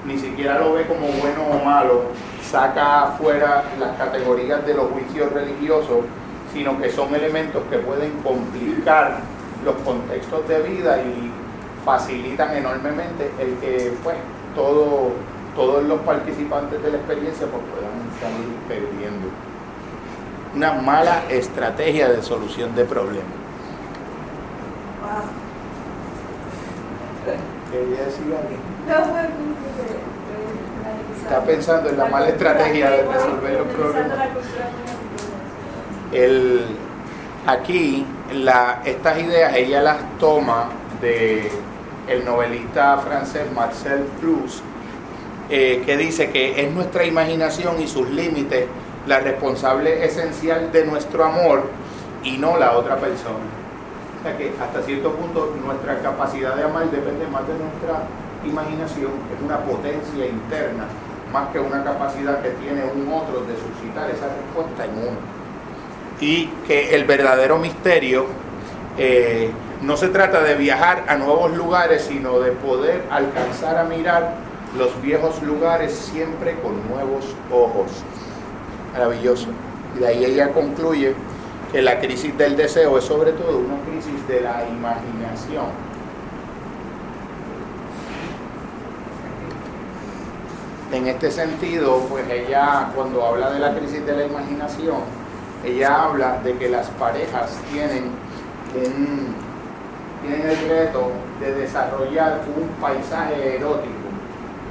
ni 0.07 0.17
siquiera 0.17 0.61
lo 0.61 0.75
ve 0.75 0.87
como 0.87 1.09
bueno 1.09 1.43
o 1.51 1.65
malo, 1.65 2.03
saca 2.41 3.03
afuera 3.03 3.65
las 3.81 3.97
categorías 3.97 4.65
de 4.65 4.75
los 4.75 4.91
juicios 4.93 5.33
religiosos, 5.33 6.05
sino 6.53 6.79
que 6.79 6.91
son 6.91 7.13
elementos 7.15 7.65
que 7.69 7.79
pueden 7.79 8.13
complicar 8.23 9.19
los 9.65 9.75
contextos 9.77 10.47
de 10.47 10.63
vida 10.63 10.99
y 10.99 11.33
facilitan 11.85 12.57
enormemente 12.57 13.33
el 13.41 13.57
que 13.59 13.93
pues 14.05 14.17
todo, 14.55 15.11
todos 15.57 15.83
los 15.85 16.01
participantes 16.03 16.81
de 16.81 16.93
la 16.93 16.99
experiencia 16.99 17.47
pues, 17.49 17.63
puedan 17.73 18.07
salir 18.21 18.55
perdiendo. 18.69 19.29
Una 20.55 20.73
mala 20.75 21.25
estrategia 21.29 22.09
de 22.09 22.23
solución 22.23 22.75
de 22.77 22.85
problemas. 22.85 23.47
Está 31.23 31.43
pensando 31.45 31.89
en 31.91 31.99
la 31.99 32.07
mala 32.07 32.29
estrategia 32.29 32.91
de 32.91 33.03
resolver 33.03 33.53
los 33.55 33.67
problemas. 33.69 34.19
El, 36.13 36.67
aquí 37.47 38.07
la, 38.33 38.83
estas 38.85 39.19
ideas 39.19 39.55
ella 39.57 39.83
las 39.83 40.19
toma 40.19 40.69
de 41.01 41.51
el 42.09 42.25
novelista 42.25 42.99
francés 42.99 43.51
Marcel 43.53 44.05
Proust, 44.21 44.61
eh, 45.51 45.83
que 45.85 45.97
dice 45.97 46.31
que 46.31 46.61
es 46.65 46.73
nuestra 46.73 47.05
imaginación 47.05 47.81
y 47.81 47.89
sus 47.89 48.09
límites 48.11 48.67
la 49.07 49.21
responsable 49.21 50.05
esencial 50.05 50.73
de 50.73 50.85
nuestro 50.85 51.25
amor 51.25 51.69
y 52.23 52.39
no 52.39 52.57
la 52.57 52.77
otra 52.77 52.97
persona. 52.97 53.56
Que 54.35 54.53
hasta 54.61 54.83
cierto 54.83 55.13
punto 55.13 55.55
nuestra 55.65 56.01
capacidad 56.01 56.57
de 56.57 56.65
amar 56.65 56.91
depende 56.91 57.27
más 57.29 57.47
de 57.47 57.55
nuestra 57.55 58.03
imaginación 58.45 59.13
es 59.35 59.43
una 59.45 59.59
potencia 59.59 60.27
interna 60.27 60.85
más 61.33 61.49
que 61.53 61.59
una 61.59 61.83
capacidad 61.83 62.41
que 62.43 62.51
tiene 62.51 62.83
un 62.85 63.13
otro 63.13 63.41
de 63.41 63.55
suscitar 63.55 64.11
esa 64.11 64.29
respuesta 64.29 64.85
en 64.85 65.09
uno. 65.09 65.19
Y 66.21 66.47
que 66.67 66.95
el 66.95 67.05
verdadero 67.05 67.59
misterio 67.59 68.27
eh, 68.97 69.51
no 69.83 69.97
se 69.97 70.09
trata 70.09 70.41
de 70.43 70.55
viajar 70.55 71.05
a 71.09 71.17
nuevos 71.17 71.55
lugares, 71.57 72.03
sino 72.03 72.41
de 72.41 72.53
poder 72.53 73.03
alcanzar 73.11 73.77
a 73.79 73.85
mirar 73.85 74.35
los 74.79 75.01
viejos 75.03 75.43
lugares 75.43 75.93
siempre 75.93 76.57
con 76.61 76.89
nuevos 76.89 77.25
ojos. 77.53 77.91
Maravilloso. 78.93 79.49
Y 79.97 80.01
de 80.01 80.07
ahí 80.07 80.25
ella 80.25 80.53
concluye 80.53 81.15
que 81.77 81.83
la 81.83 82.01
crisis 82.01 82.39
del 82.39 82.57
deseo 82.57 82.97
es 82.97 83.05
sobre 83.05 83.33
todo 83.33 83.59
una 83.59 83.79
crisis 83.83 84.27
de 84.27 84.41
la 84.41 84.67
imaginación. 84.67 85.67
En 90.91 91.07
este 91.07 91.31
sentido, 91.31 91.99
pues 92.09 92.27
ella 92.31 92.89
cuando 92.95 93.23
habla 93.27 93.51
de 93.51 93.59
la 93.59 93.75
crisis 93.77 94.07
de 94.07 94.17
la 94.17 94.25
imaginación, 94.25 95.01
ella 95.67 96.05
habla 96.05 96.39
de 96.43 96.57
que 96.57 96.71
las 96.71 96.89
parejas 96.93 97.51
tienen, 97.71 98.05
tienen 98.73 100.49
el 100.49 100.69
reto 100.71 101.11
de 101.41 101.57
desarrollar 101.57 102.41
un 102.57 102.69
paisaje 102.81 103.57
erótico, 103.57 104.09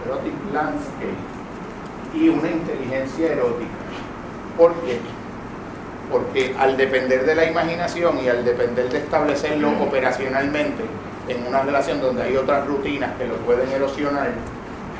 erotic 0.07 0.33
landscape, 0.51 1.13
y 2.15 2.29
una 2.29 2.49
inteligencia 2.49 3.31
erótica. 3.33 3.69
¿Por 4.57 4.73
qué? 4.77 4.99
Porque 6.11 6.55
al 6.59 6.77
depender 6.77 7.25
de 7.25 7.35
la 7.35 7.45
imaginación 7.45 8.19
y 8.23 8.29
al 8.29 8.45
depender 8.45 8.89
de 8.89 8.99
establecerlo 8.99 9.71
operacionalmente 9.81 10.83
en 11.27 11.47
una 11.47 11.63
relación 11.63 11.99
donde 11.99 12.23
hay 12.23 12.37
otras 12.37 12.67
rutinas 12.67 13.11
que 13.17 13.27
lo 13.27 13.35
pueden 13.37 13.69
erosionar, 13.71 14.29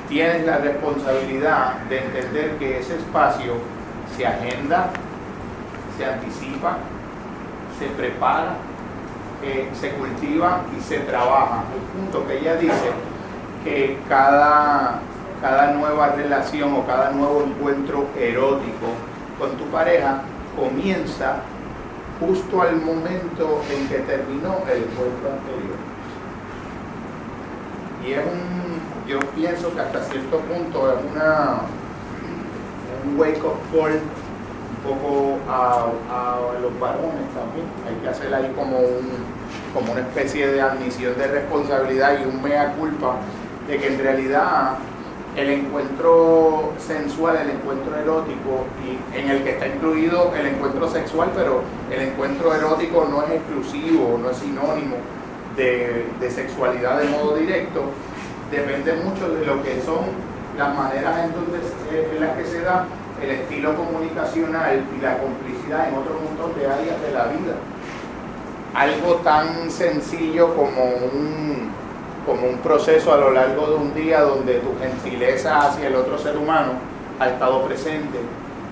tienes 0.10 0.46
la 0.46 0.58
responsabilidad 0.58 1.74
de 1.90 2.00
entender 2.00 2.52
que 2.58 2.80
ese 2.80 2.96
espacio 2.96 3.54
se 4.16 4.26
agenda, 4.26 4.90
se 5.98 6.06
anticipa, 6.06 6.78
se 7.80 7.88
prepara, 7.88 8.56
se 9.80 9.92
cultiva 9.92 10.62
y 10.76 10.82
se 10.82 11.00
trabaja. 11.00 11.64
El 11.74 12.02
punto 12.02 12.28
que 12.28 12.40
ella 12.40 12.56
dice 12.56 12.92
que 13.64 13.98
cada, 14.10 15.00
cada 15.42 15.72
nueva 15.74 16.10
relación 16.10 16.74
o 16.74 16.86
cada 16.86 17.12
nuevo 17.12 17.44
encuentro 17.44 18.08
erótico 18.18 18.88
con 19.40 19.52
tu 19.58 19.66
pareja 19.66 20.22
comienza 20.56 21.38
justo 22.20 22.62
al 22.62 22.78
momento 22.78 23.62
en 23.72 23.88
que 23.88 24.00
terminó 24.00 24.58
el 24.72 24.84
encuentro 24.84 25.32
anterior. 25.32 25.78
Y 28.06 28.12
es 28.14 28.20
un, 28.20 29.08
yo 29.08 29.20
pienso 29.36 29.74
que 29.74 29.82
hasta 29.82 30.04
cierto 30.04 30.40
punto 30.40 30.92
es 30.92 31.12
una, 31.12 31.62
un 33.06 33.20
wake 33.20 33.44
up 33.44 33.58
call 33.72 33.94
un 33.94 34.84
poco 34.84 35.38
a, 35.50 35.88
los 36.62 36.80
varones 36.80 37.28
también. 37.34 37.66
Hay 37.88 37.96
que 38.02 38.10
hacer 38.10 38.34
ahí 38.34 38.52
como, 38.56 38.78
un, 38.78 39.10
como 39.74 39.92
una 39.92 40.02
especie 40.02 40.48
de 40.48 40.62
admisión 40.62 41.18
de 41.18 41.28
responsabilidad 41.28 42.20
y 42.22 42.26
un 42.26 42.42
mea 42.42 42.74
culpa 42.74 43.16
de 43.68 43.78
que 43.78 43.88
en 43.88 44.00
realidad 44.00 44.78
el 45.36 45.50
encuentro 45.50 46.74
sensual, 46.78 47.38
el 47.38 47.50
encuentro 47.52 47.96
erótico, 47.96 48.66
y 48.84 49.18
en 49.18 49.30
el 49.30 49.44
que 49.44 49.52
está 49.52 49.68
incluido 49.68 50.34
el 50.34 50.48
encuentro 50.48 50.90
sexual, 50.90 51.30
pero 51.36 51.62
el 51.92 52.02
encuentro 52.10 52.54
erótico 52.54 53.08
no 53.10 53.24
es 53.24 53.32
exclusivo, 53.32 54.18
no 54.22 54.30
es 54.30 54.38
sinónimo 54.38 54.96
de, 55.58 56.30
sexualidad 56.30 57.00
de 57.00 57.10
modo 57.10 57.36
directo, 57.36 57.84
depende 58.50 58.94
mucho 58.94 59.30
de 59.30 59.46
lo 59.46 59.62
que 59.62 59.82
son 59.82 60.36
las 60.58 60.74
maneras 60.76 61.26
entonces 61.26 61.74
eh, 61.92 62.12
en 62.14 62.22
las 62.22 62.38
que 62.38 62.46
se 62.46 62.62
da 62.62 62.86
el 63.22 63.30
estilo 63.30 63.76
comunicacional 63.76 64.84
y 64.98 65.02
la 65.02 65.18
complicidad 65.18 65.90
en 65.90 65.96
otro 65.96 66.20
montón 66.20 66.58
de 66.60 66.66
áreas 66.66 67.02
de 67.02 67.12
la 67.12 67.26
vida. 67.26 67.56
Algo 68.74 69.16
tan 69.16 69.70
sencillo 69.70 70.54
como 70.54 70.84
un 70.84 71.72
como 72.26 72.48
un 72.48 72.58
proceso 72.58 73.14
a 73.14 73.18
lo 73.18 73.32
largo 73.32 73.68
de 73.68 73.76
un 73.76 73.94
día 73.94 74.22
donde 74.22 74.56
tu 74.56 74.74
gentileza 74.80 75.68
hacia 75.68 75.88
el 75.88 75.96
otro 75.96 76.18
ser 76.18 76.38
humano 76.38 76.74
ha 77.20 77.30
estado 77.30 77.64
presente, 77.66 78.20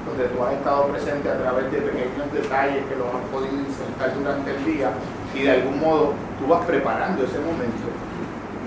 donde 0.08 0.26
tú 0.26 0.44
has 0.44 0.54
estado 0.54 0.88
presente 0.88 1.30
a 1.30 1.38
través 1.38 1.72
de 1.72 1.78
pequeños 1.78 2.34
detalles 2.34 2.84
que 2.90 2.96
los 2.96 3.08
has 3.08 3.24
podido 3.32 3.54
insertar 3.54 4.14
durante 4.16 4.52
el 4.52 4.66
día 4.66 4.92
y 5.36 5.44
de 5.44 5.52
algún 5.52 5.80
modo 5.80 6.14
tú 6.40 6.48
vas 6.48 6.66
preparando 6.66 7.24
ese 7.24 7.38
momento. 7.40 7.88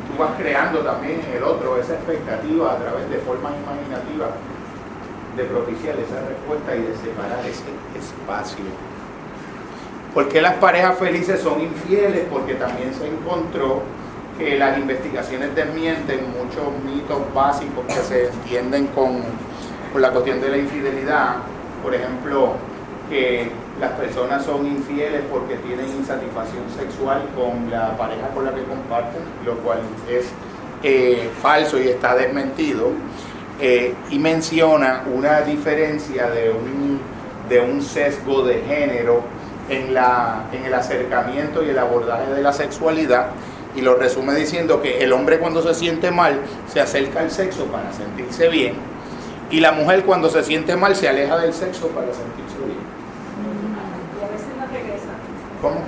Tú 0.06 0.22
vas 0.22 0.30
creando 0.38 0.80
también 0.80 1.20
en 1.28 1.36
el 1.36 1.42
otro 1.42 1.76
esa 1.78 1.94
expectativa 1.94 2.72
a 2.72 2.76
través 2.76 3.10
de 3.10 3.18
formas 3.18 3.52
imaginativas 3.58 4.30
de 5.36 5.44
propiciar 5.44 5.96
esa 5.98 6.22
respuesta 6.26 6.76
y 6.76 6.82
de 6.82 6.96
separar 6.96 7.44
ese 7.44 7.68
espacio. 7.98 8.64
¿Por 10.14 10.28
qué 10.28 10.40
las 10.40 10.54
parejas 10.54 10.96
felices 10.96 11.40
son 11.40 11.60
infieles? 11.60 12.24
Porque 12.30 12.54
también 12.54 12.94
se 12.94 13.06
encontró 13.06 13.82
que 14.38 14.58
las 14.58 14.78
investigaciones 14.78 15.54
desmienten 15.54 16.20
muchos 16.30 16.64
mitos 16.84 17.22
básicos 17.34 17.84
que 17.86 17.94
se 17.94 18.26
entienden 18.28 18.88
con, 18.88 19.22
la 20.00 20.10
cuestión 20.10 20.40
de 20.42 20.50
la 20.50 20.58
infidelidad. 20.58 21.36
Por 21.82 21.94
ejemplo, 21.94 22.52
que 23.08 23.50
las 23.80 23.92
personas 23.92 24.44
son 24.44 24.66
infieles 24.66 25.22
porque 25.30 25.54
tienen 25.56 25.88
insatisfacción 25.88 26.64
sexual 26.78 27.22
con 27.34 27.70
la 27.70 27.96
pareja 27.96 28.28
con 28.34 28.44
la 28.44 28.54
que 28.54 28.62
comparten, 28.64 29.22
lo 29.46 29.54
cual 29.58 29.78
es 30.10 30.26
eh, 30.82 31.30
falso 31.40 31.80
y 31.80 31.88
está 31.88 32.14
desmentido. 32.14 32.90
Eh, 33.58 33.94
y 34.10 34.18
menciona 34.18 35.04
una 35.14 35.40
diferencia 35.40 36.28
de 36.28 36.50
un, 36.50 37.00
de 37.48 37.60
un 37.60 37.80
sesgo 37.80 38.42
de 38.42 38.60
género 38.60 39.22
en, 39.70 39.94
la, 39.94 40.44
en 40.52 40.66
el 40.66 40.74
acercamiento 40.74 41.64
y 41.64 41.70
el 41.70 41.78
abordaje 41.78 42.34
de 42.34 42.42
la 42.42 42.52
sexualidad 42.52 43.28
y 43.76 43.82
lo 43.82 43.94
resume 43.94 44.34
diciendo 44.34 44.82
que 44.82 45.04
el 45.04 45.12
hombre 45.12 45.38
cuando 45.38 45.62
se 45.62 45.74
siente 45.74 46.10
mal 46.10 46.40
se 46.72 46.80
acerca 46.80 47.20
al 47.20 47.30
sexo 47.30 47.66
para 47.66 47.92
sentirse 47.92 48.48
bien 48.48 48.96
y 49.50 49.60
la 49.60 49.72
mujer 49.72 50.04
cuando 50.04 50.28
se 50.28 50.42
siente 50.42 50.76
mal 50.76 50.96
se 50.96 51.08
aleja 51.08 51.38
del 51.38 51.52
sexo 51.52 51.88
para 51.88 52.08
sentirse 52.12 52.58
bien. 52.64 52.78
Y 54.20 54.24
a 54.24 54.28
veces 54.28 54.48
no 54.58 54.66
regresa. 54.66 55.08
¿Cómo? 55.62 55.80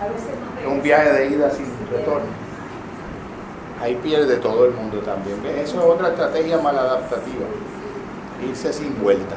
A 0.00 0.06
veces 0.06 0.28
no 0.38 0.54
regresa. 0.54 0.68
Un 0.68 0.82
viaje 0.82 1.12
de 1.12 1.26
ida 1.30 1.50
sin 1.50 1.66
retorno. 1.90 2.28
Ahí 3.80 3.98
pierde 4.02 4.36
todo 4.36 4.66
el 4.66 4.72
mundo 4.72 4.98
también. 4.98 5.38
Eso 5.58 5.78
es 5.78 5.84
otra 5.84 6.08
estrategia 6.10 6.58
maladaptativa. 6.58 7.46
Irse 8.48 8.72
sin 8.72 9.00
vuelta. 9.02 9.36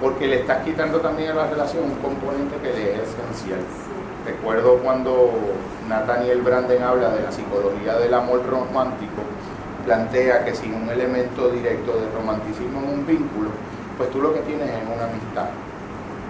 Porque 0.00 0.26
le 0.26 0.40
estás 0.40 0.64
quitando 0.64 1.00
también 1.00 1.30
a 1.30 1.34
la 1.34 1.46
relación 1.46 1.84
un 1.84 1.96
componente 1.96 2.56
que 2.62 2.72
le 2.72 2.94
es 2.94 3.00
esencial. 3.00 3.60
Recuerdo 4.28 4.76
cuando 4.84 5.30
Nathaniel 5.88 6.42
Branden 6.42 6.82
habla 6.82 7.08
de 7.14 7.22
la 7.22 7.32
psicología 7.32 7.94
del 7.96 8.12
amor 8.12 8.44
romántico, 8.46 9.22
plantea 9.86 10.44
que 10.44 10.54
sin 10.54 10.74
un 10.74 10.90
elemento 10.90 11.48
directo 11.48 11.98
de 11.98 12.10
romanticismo 12.14 12.78
en 12.82 12.90
un 12.90 13.06
vínculo, 13.06 13.48
pues 13.96 14.10
tú 14.10 14.20
lo 14.20 14.34
que 14.34 14.40
tienes 14.40 14.68
es 14.68 14.82
una 14.84 15.04
amistad. 15.04 15.48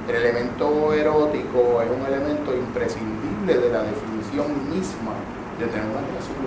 El 0.08 0.14
elemento 0.14 0.92
erótico 0.92 1.82
es 1.82 1.90
un 1.90 2.06
elemento 2.06 2.54
imprescindible 2.54 3.58
de 3.58 3.68
la 3.68 3.82
definición 3.82 4.46
misma 4.70 5.18
de 5.58 5.66
tener 5.66 5.84
una 5.86 6.06
relación 6.06 6.38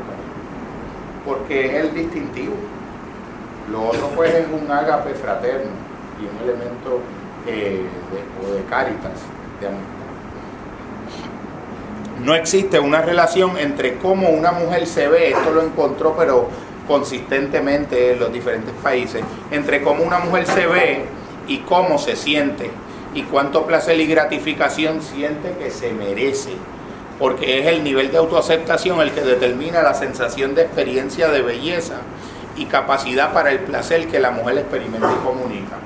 porque 1.26 1.66
es 1.66 1.84
el 1.84 1.94
distintivo. 1.94 2.56
Lo 3.70 3.90
otro 3.90 4.08
pues 4.16 4.34
es 4.34 4.48
un 4.48 4.72
ágape 4.72 5.14
fraterno 5.16 5.72
y 6.18 6.24
un 6.24 6.50
elemento 6.50 7.02
eh, 7.46 7.84
de, 7.84 8.48
o 8.48 8.54
de 8.54 8.64
caritas, 8.64 9.20
de 9.60 9.68
amistad 9.68 10.01
no 12.24 12.36
existe 12.36 12.80
una 12.80 13.02
relación 13.02 13.58
entre 13.58 13.98
cómo 13.98 14.30
una 14.30 14.52
mujer 14.52 14.86
se 14.88 15.08
ve, 15.08 15.32
esto 15.32 15.52
lo 15.52 15.64
encontró 15.64 16.16
pero 16.18 16.50
consistentemente 16.88 18.14
en 18.14 18.20
los 18.20 18.32
diferentes 18.32 18.74
países, 18.84 19.24
entre 19.50 19.82
cómo 19.82 20.04
una 20.04 20.20
mujer 20.20 20.46
se 20.46 20.68
ve 20.68 21.06
y 21.48 21.60
cómo 21.60 21.98
se 21.98 22.16
siente 22.16 22.70
y 23.14 23.24
cuánto 23.24 23.66
placer 23.66 24.00
y 24.00 24.08
gratificación 24.08 25.02
siente 25.02 25.54
que 25.58 25.70
se 25.72 25.92
merece, 25.94 26.52
porque 27.20 27.60
es 27.60 27.68
el 27.68 27.84
nivel 27.84 28.12
de 28.12 28.18
autoaceptación 28.18 29.02
el 29.02 29.12
que 29.12 29.22
determina 29.22 29.82
la 29.82 29.94
sensación 29.94 30.56
de 30.56 30.64
experiencia 30.64 31.30
de 31.30 31.42
belleza 31.42 32.02
y 32.56 32.66
capacidad 32.66 33.34
para 33.34 33.52
el 33.52 33.60
placer 33.60 34.08
que 34.08 34.20
la 34.20 34.32
mujer 34.32 34.60
experimenta 34.60 35.12
y 35.12 35.26
comunica. 35.26 35.78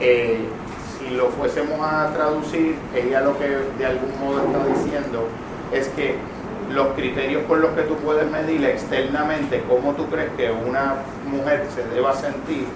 Eh, 0.00 0.38
lo 1.12 1.28
fuésemos 1.30 1.78
a 1.80 2.12
traducir, 2.12 2.76
ella 2.94 3.20
lo 3.20 3.38
que 3.38 3.48
de 3.78 3.86
algún 3.86 4.12
modo 4.20 4.42
está 4.44 4.66
diciendo 4.66 5.28
es 5.72 5.88
que 5.88 6.16
los 6.70 6.88
criterios 6.94 7.42
por 7.44 7.58
los 7.58 7.72
que 7.72 7.82
tú 7.82 7.96
puedes 7.96 8.30
medir 8.30 8.64
externamente 8.64 9.62
cómo 9.68 9.92
tú 9.92 10.06
crees 10.06 10.30
que 10.36 10.50
una 10.50 10.96
mujer 11.30 11.66
se 11.74 11.84
deba 11.88 12.14
sentir 12.14 12.66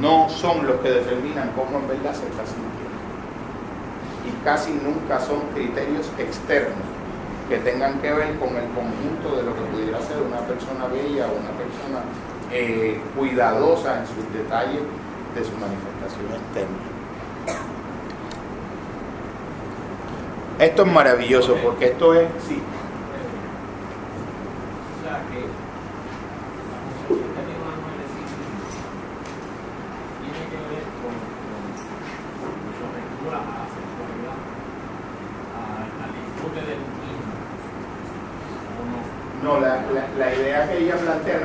no 0.00 0.28
son 0.28 0.66
los 0.66 0.76
que 0.80 0.90
determinan 0.90 1.50
cómo 1.54 1.78
en 1.78 1.88
verdad 1.88 2.14
se 2.14 2.26
está 2.26 2.44
sintiendo. 2.44 2.74
Y 4.26 4.44
casi 4.44 4.72
nunca 4.72 5.20
son 5.20 5.40
criterios 5.54 6.10
externos 6.18 6.84
que 7.48 7.58
tengan 7.58 8.00
que 8.00 8.12
ver 8.12 8.38
con 8.38 8.56
el 8.56 8.68
conjunto 8.72 9.36
de 9.36 9.42
lo 9.42 9.54
que 9.54 9.60
pudiera 9.72 10.00
ser 10.00 10.16
una 10.26 10.40
persona 10.40 10.86
bella 10.86 11.26
o 11.28 11.36
una 11.36 11.52
persona 11.52 12.00
eh, 12.50 13.00
cuidadosa 13.16 14.00
en 14.00 14.06
sus 14.06 14.32
detalles 14.32 14.80
de 15.34 15.44
su 15.44 15.52
manifestación 15.52 16.32
externa. 16.32 16.93
Esto 20.58 20.82
es 20.82 20.92
maravilloso 20.92 21.56
porque 21.62 21.86
esto 21.86 22.14
es, 22.14 22.28
sí. 22.48 22.62
No, 39.42 39.60
la, 39.60 39.82
la, 39.92 40.08
la, 40.18 40.34
idea 40.34 40.66
que 40.70 40.78
ella 40.78 40.96
plantea 40.96 41.40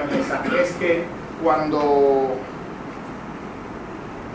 es 0.54 0.70
es 0.70 0.76
que 0.78 1.04
cuando 1.44 2.38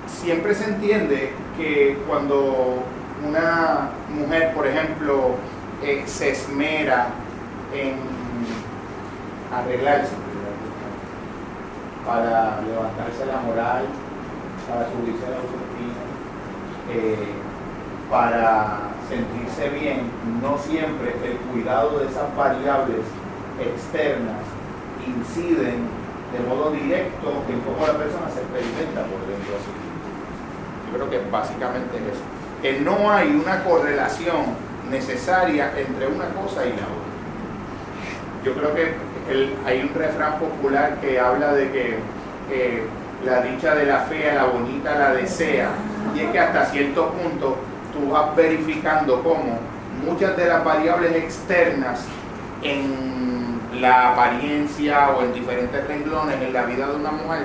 siempre 0.06 0.54
se 0.54 0.64
entiende 0.64 1.32
que 1.56 1.98
cuando 2.06 2.82
una 3.26 3.90
mujer, 4.08 4.52
por 4.54 4.66
ejemplo, 4.66 5.36
eh, 5.82 6.02
se 6.06 6.30
esmera 6.30 7.08
en 7.72 7.94
arreglarse 9.54 10.12
para 12.06 12.60
levantarse 12.60 13.26
la 13.26 13.40
moral, 13.40 13.84
para 14.68 14.86
subirse 14.90 15.24
la 15.30 15.36
autoestima, 15.36 16.04
eh, 16.92 17.32
para 18.10 18.90
sentirse 19.08 19.68
bien, 19.70 20.10
no 20.42 20.58
siempre 20.58 21.14
el 21.24 21.36
cuidado 21.52 21.98
de 21.98 22.06
esas 22.06 22.34
variables 22.36 23.04
externas 23.60 24.42
inciden 25.06 25.88
de 26.32 26.40
modo 26.48 26.72
directo 26.72 27.44
en 27.48 27.60
cómo 27.60 27.86
la 27.86 27.94
persona 27.94 28.28
se 28.28 28.40
experimenta 28.40 29.06
por 29.06 29.20
dentro 29.28 29.54
de 29.54 29.83
creo 30.94 31.10
que 31.10 31.20
básicamente 31.30 31.96
es 31.96 32.14
eso. 32.14 32.22
Que 32.62 32.80
no 32.80 33.10
hay 33.10 33.28
una 33.28 33.62
correlación 33.62 34.42
necesaria 34.90 35.72
entre 35.76 36.06
una 36.06 36.26
cosa 36.26 36.64
y 36.64 36.70
la 36.70 36.86
otra. 36.86 37.14
Yo 38.44 38.54
creo 38.54 38.74
que 38.74 38.94
hay 39.66 39.82
un 39.82 39.94
refrán 39.94 40.38
popular 40.38 40.98
que 41.00 41.18
habla 41.18 41.52
de 41.52 41.70
que 41.70 41.98
la 43.24 43.40
dicha 43.40 43.74
de 43.74 43.86
la 43.86 44.00
fea, 44.00 44.34
la 44.34 44.44
bonita 44.44 44.98
la 44.98 45.14
desea. 45.14 45.70
Y 46.14 46.20
es 46.20 46.30
que 46.30 46.38
hasta 46.38 46.66
cierto 46.66 47.10
punto 47.10 47.56
tú 47.92 48.10
vas 48.10 48.34
verificando 48.36 49.22
cómo 49.22 49.58
muchas 50.04 50.36
de 50.36 50.46
las 50.46 50.64
variables 50.64 51.14
externas 51.16 52.04
en 52.62 53.60
la 53.80 54.12
apariencia 54.12 55.10
o 55.10 55.22
en 55.22 55.32
diferentes 55.32 55.86
renglones 55.86 56.40
en 56.40 56.52
la 56.52 56.62
vida 56.64 56.86
de 56.86 56.96
una 56.96 57.10
mujer 57.10 57.44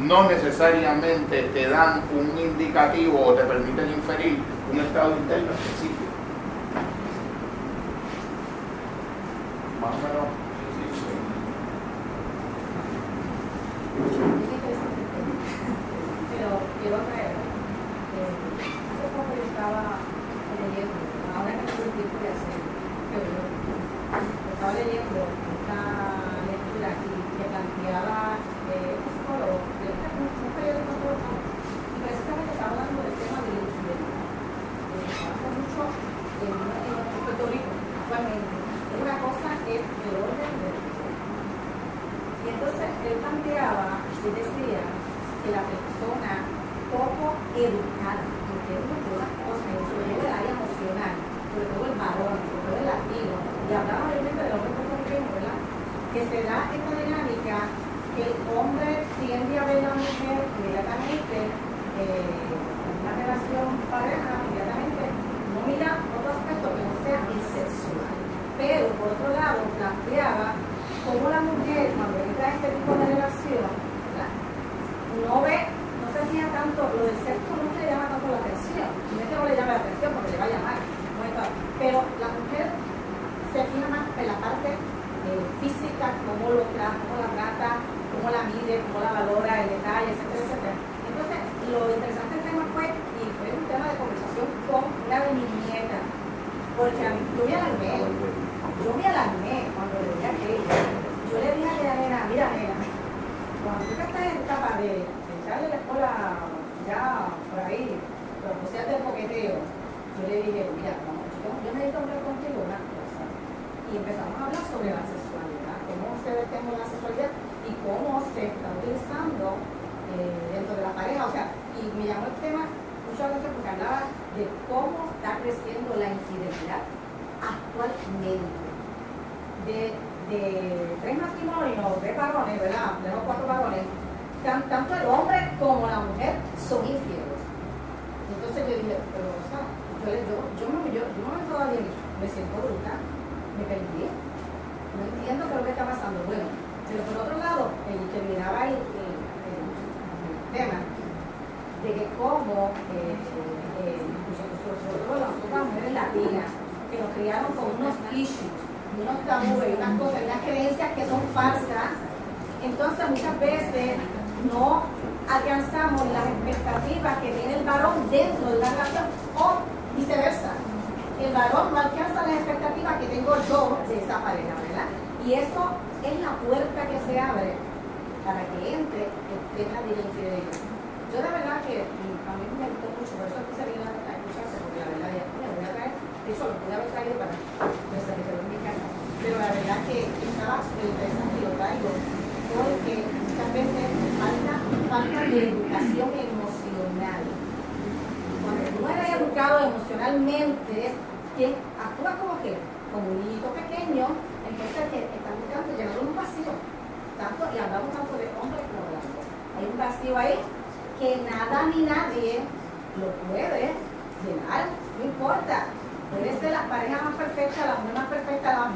no 0.00 0.28
necesariamente 0.28 1.42
te 1.54 1.68
dan 1.68 2.02
un 2.12 2.38
indicativo 2.38 3.26
o 3.26 3.34
te 3.34 3.44
permiten 3.44 3.90
inferir 3.90 4.38
un 4.72 4.80
estado 4.80 5.16
interno 5.16 5.52
específico. 5.52 6.02
Más 9.80 9.90
o 9.90 9.98
menos. 9.98 10.44
Pero 16.34 16.48
quiero 16.82 16.98
creer 17.08 17.34
que 18.10 18.18
eh, 18.18 18.34
hace 18.90 19.06
poco 19.14 19.32
estaba 19.46 19.82
leyendo, 20.58 20.98
ahora 21.38 21.52
que 21.54 21.64
estoy 21.70 21.90
tiempo 21.94 22.16
de 22.18 22.28
hacer, 22.34 22.60
pero 23.14 23.30
yo 23.30 23.74
estaba 24.54 24.72
leyendo 24.74 25.13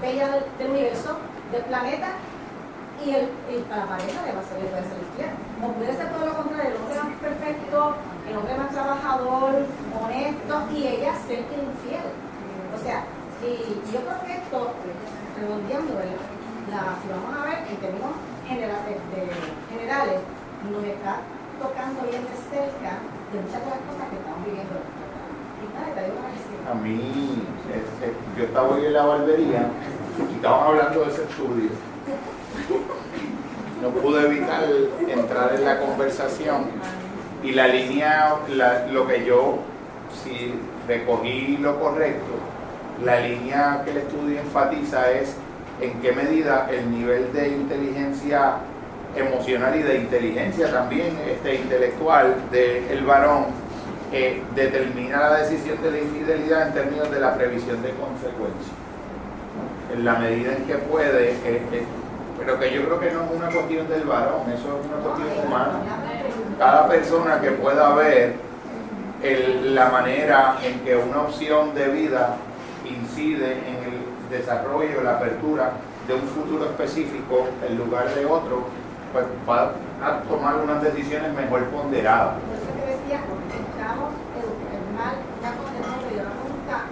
perfecta, 0.08 0.26
la 0.26 0.32
más 0.32 0.38
bella 0.38 0.44
del, 0.58 0.70
universo, 0.70 1.18
del 1.52 1.62
planeta, 1.64 2.08
y, 3.04 3.10
el, 3.10 3.28
y 3.52 3.62
para 3.68 3.84
la 3.84 3.90
pareja 3.94 4.26
le, 4.26 4.32
va 4.32 4.40
a 4.40 4.48
ser, 4.48 4.58
puede. 4.58 5.30
O 5.62 5.72
puede 5.72 5.96
ser 5.96 6.08
todo 6.10 6.26
lo 6.26 6.34
contrario, 6.34 6.70
el 6.70 6.76
hombre 6.76 6.98
más 6.98 7.14
perfecto, 7.20 7.94
el 8.28 8.36
hombre 8.36 8.54
más 8.56 8.70
trabajador, 8.70 9.52
honesto, 9.94 10.54
y 10.74 10.86
ella 10.86 11.12
ser 11.26 11.44
infiel. 11.46 12.08
O 12.74 12.78
sea, 12.82 13.04
y, 13.44 13.80
yo 13.92 14.00
creo 14.00 14.20
que 14.24 14.32
esto, 14.32 14.72
redondeando. 15.38 15.94
La, 16.68 17.00
si 17.00 17.08
vamos 17.08 17.32
a 17.32 17.48
ver 17.48 17.64
en 17.64 17.76
términos 17.80 18.12
generales, 18.46 19.00
generales, 19.72 20.20
nos 20.68 20.84
está 20.84 21.24
tocando 21.56 22.04
bien 22.04 22.20
de 22.28 22.36
cerca 22.52 23.00
de 23.32 23.40
muchas 23.40 23.64
de 23.64 23.70
las 23.72 23.82
cosas 23.88 24.04
que 24.12 24.20
estamos 24.20 24.44
viviendo. 24.44 24.76
Y 24.76 25.64
nada, 25.72 25.94
te 25.96 26.04
digo 26.04 26.20
una. 26.20 26.57
A 26.66 26.74
mí, 26.74 27.42
yo 28.36 28.44
estaba 28.44 28.68
hoy 28.68 28.86
en 28.86 28.92
la 28.92 29.04
barbería 29.04 29.70
y 30.30 30.36
estaban 30.36 30.68
hablando 30.68 31.04
de 31.04 31.12
ese 31.12 31.22
estudio. 31.24 31.70
No 33.82 33.88
pude 33.90 34.26
evitar 34.26 34.64
entrar 35.08 35.54
en 35.54 35.64
la 35.64 35.78
conversación 35.78 36.66
y 37.42 37.52
la 37.52 37.68
línea, 37.68 38.36
lo 38.90 39.06
que 39.06 39.24
yo, 39.24 39.58
si 40.22 40.54
recogí 40.86 41.58
lo 41.58 41.78
correcto, 41.78 42.32
la 43.04 43.20
línea 43.20 43.82
que 43.84 43.92
el 43.92 43.98
estudio 43.98 44.40
enfatiza 44.40 45.10
es 45.12 45.36
en 45.80 46.00
qué 46.00 46.12
medida 46.12 46.68
el 46.70 46.90
nivel 46.90 47.32
de 47.32 47.48
inteligencia 47.48 48.56
emocional 49.14 49.76
y 49.76 49.82
de 49.82 49.98
inteligencia 49.98 50.72
también 50.72 51.16
este, 51.28 51.56
intelectual 51.56 52.34
del 52.50 53.04
varón 53.04 53.46
eh, 54.12 54.42
determina 54.54 55.18
la 55.30 55.36
decisión 55.38 55.80
de 55.82 55.90
la 55.90 55.98
infidelidad 55.98 56.68
en 56.68 56.74
términos 56.74 57.10
de 57.10 57.20
la 57.20 57.34
previsión 57.34 57.82
de 57.82 57.90
consecuencias. 57.90 58.72
En 59.94 60.04
la 60.04 60.14
medida 60.14 60.52
en 60.56 60.64
que 60.64 60.74
puede, 60.76 61.32
eh, 61.32 61.36
eh, 61.72 61.84
pero 62.38 62.58
que 62.58 62.72
yo 62.72 62.84
creo 62.84 63.00
que 63.00 63.10
no 63.10 63.24
es 63.24 63.30
una 63.36 63.48
cuestión 63.50 63.88
del 63.88 64.02
varón, 64.04 64.42
eso 64.52 64.80
es 64.80 64.86
una 64.86 65.02
cuestión 65.02 65.46
humana. 65.46 65.72
Cada 66.58 66.88
persona 66.88 67.40
que 67.40 67.50
pueda 67.52 67.94
ver 67.94 68.34
el- 69.22 69.74
la 69.74 69.88
manera 69.90 70.56
en 70.62 70.80
que 70.80 70.96
una 70.96 71.22
opción 71.22 71.74
de 71.74 71.88
vida 71.88 72.36
incide 72.84 73.52
en 73.52 73.76
el 73.84 74.38
desarrollo, 74.38 75.02
la 75.02 75.16
apertura 75.16 75.72
de 76.06 76.14
un 76.14 76.22
futuro 76.22 76.64
específico 76.66 77.48
en 77.68 77.76
lugar 77.76 78.14
de 78.14 78.24
otro, 78.24 78.64
pues 79.12 79.24
va 79.48 79.72
a 80.02 80.20
tomar 80.28 80.56
unas 80.56 80.82
decisiones 80.82 81.32
mejor 81.34 81.64
ponderadas. 81.66 82.34
Por 82.34 82.54
eso 82.56 82.70
te 82.78 82.86
decía, 82.92 83.20
estamos 83.20 84.12
edu- 84.36 84.68
el 84.74 84.84
mal, 84.96 85.14
ya 85.42 85.50
con 85.56 85.74
el 85.74 85.82
nombre, 85.82 86.16
yo 86.16 86.22
no 86.24 86.34
nunca 86.48 86.84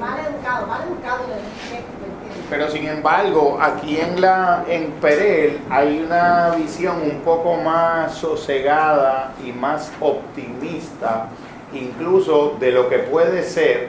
mal 0.00 0.18
educado, 0.20 0.66
mal 0.68 0.82
educado 0.88 1.24
le 1.28 1.34
dije, 1.34 1.84
¿me 2.00 2.06
entiendes? 2.06 2.46
Pero 2.48 2.70
sin 2.70 2.86
embargo, 2.86 3.58
aquí 3.60 3.98
en 3.98 4.20
la 4.20 4.64
en 4.68 4.92
Perel 4.92 5.58
hay 5.70 6.02
una 6.06 6.50
visión 6.56 7.02
un 7.02 7.20
poco 7.22 7.56
más 7.56 8.14
sosegada 8.14 9.32
y 9.44 9.52
más 9.52 9.90
optimista, 10.00 11.26
incluso 11.72 12.56
de 12.60 12.70
lo 12.72 12.88
que 12.88 12.98
puede 12.98 13.42
ser 13.42 13.88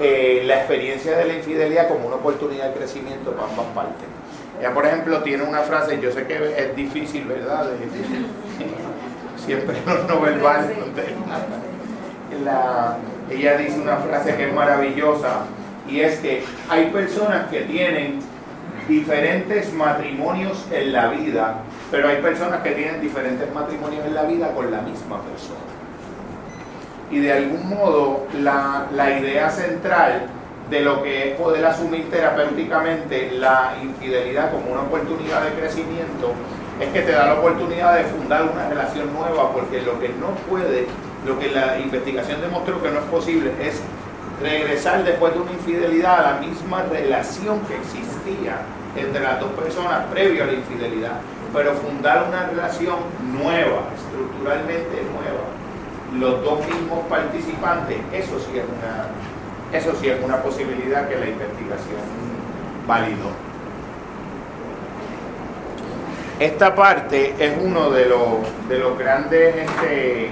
eh, 0.00 0.42
la 0.44 0.56
experiencia 0.56 1.16
de 1.16 1.24
la 1.24 1.34
infidelidad 1.34 1.86
como 1.88 2.08
una 2.08 2.16
oportunidad 2.16 2.70
de 2.70 2.74
crecimiento 2.74 3.30
para 3.30 3.48
ambas 3.48 3.66
partes. 3.74 4.08
Ella, 4.60 4.72
por 4.72 4.86
ejemplo, 4.86 5.22
tiene 5.22 5.42
una 5.42 5.60
frase, 5.60 6.00
yo 6.00 6.10
sé 6.12 6.26
que 6.26 6.54
es 6.56 6.76
difícil, 6.76 7.24
¿verdad? 7.26 7.66
De- 7.66 9.38
siempre 9.44 9.76
los 9.86 10.08
no 10.08 10.20
verbales. 10.20 10.78
donde- 10.78 11.14
la- 12.44 12.96
ella 13.30 13.56
dice 13.56 13.80
una 13.80 13.96
frase 13.96 14.34
que 14.36 14.48
es 14.48 14.54
maravillosa 14.54 15.40
y 15.88 16.00
es 16.00 16.18
que 16.18 16.44
hay 16.68 16.86
personas 16.90 17.48
que 17.48 17.60
tienen 17.62 18.18
diferentes 18.88 19.72
matrimonios 19.72 20.66
en 20.72 20.92
la 20.92 21.08
vida, 21.08 21.58
pero 21.90 22.08
hay 22.08 22.16
personas 22.20 22.60
que 22.62 22.70
tienen 22.72 23.00
diferentes 23.00 23.52
matrimonios 23.54 24.04
en 24.06 24.14
la 24.14 24.22
vida 24.24 24.52
con 24.52 24.70
la 24.70 24.80
misma 24.82 25.20
persona. 25.22 25.60
Y 27.10 27.20
de 27.20 27.32
algún 27.32 27.68
modo 27.68 28.26
la, 28.40 28.86
la 28.94 29.18
idea 29.18 29.48
central 29.50 30.26
de 30.70 30.80
lo 30.80 31.02
que 31.02 31.32
es 31.32 31.36
poder 31.38 31.64
asumir 31.66 32.10
terapéuticamente 32.10 33.32
la 33.32 33.74
infidelidad 33.82 34.50
como 34.50 34.72
una 34.72 34.82
oportunidad 34.82 35.44
de 35.44 35.50
crecimiento 35.52 36.32
es 36.80 36.88
que 36.88 37.02
te 37.02 37.12
da 37.12 37.26
la 37.26 37.34
oportunidad 37.34 37.96
de 37.96 38.04
fundar 38.04 38.42
una 38.42 38.68
relación 38.68 39.12
nueva, 39.12 39.52
porque 39.52 39.82
lo 39.82 40.00
que 40.00 40.08
no 40.08 40.30
puede, 40.48 40.86
lo 41.24 41.38
que 41.38 41.50
la 41.50 41.78
investigación 41.78 42.40
demostró 42.40 42.82
que 42.82 42.90
no 42.90 42.98
es 42.98 43.04
posible, 43.06 43.52
es 43.62 43.80
regresar 44.42 45.04
después 45.04 45.34
de 45.34 45.40
una 45.40 45.52
infidelidad 45.52 46.18
a 46.18 46.32
la 46.32 46.40
misma 46.40 46.82
relación 46.90 47.60
que 47.66 47.76
existía 47.76 48.58
entre 48.96 49.22
las 49.22 49.40
dos 49.40 49.50
personas 49.52 50.04
previo 50.10 50.42
a 50.42 50.46
la 50.46 50.52
infidelidad, 50.54 51.20
pero 51.52 51.74
fundar 51.74 52.26
una 52.28 52.46
relación 52.46 52.96
nueva, 53.32 53.82
estructuralmente 53.96 55.02
nueva, 55.14 55.44
los 56.18 56.42
dos 56.44 56.58
mismos 56.66 57.06
participantes, 57.08 57.98
eso 58.12 58.38
sí 58.40 58.58
es 58.58 58.64
una, 58.64 59.06
eso 59.72 59.92
sí 60.00 60.08
es 60.08 60.22
una 60.24 60.42
posibilidad 60.42 61.08
que 61.08 61.16
la 61.16 61.26
investigación 61.26 62.00
validó. 62.86 63.30
Esta 66.40 66.74
parte 66.74 67.34
es 67.38 67.54
uno 67.62 67.90
de 67.90 68.06
los, 68.06 68.42
de 68.68 68.78
los 68.78 68.98
grandes 68.98 69.54
este, 69.54 70.30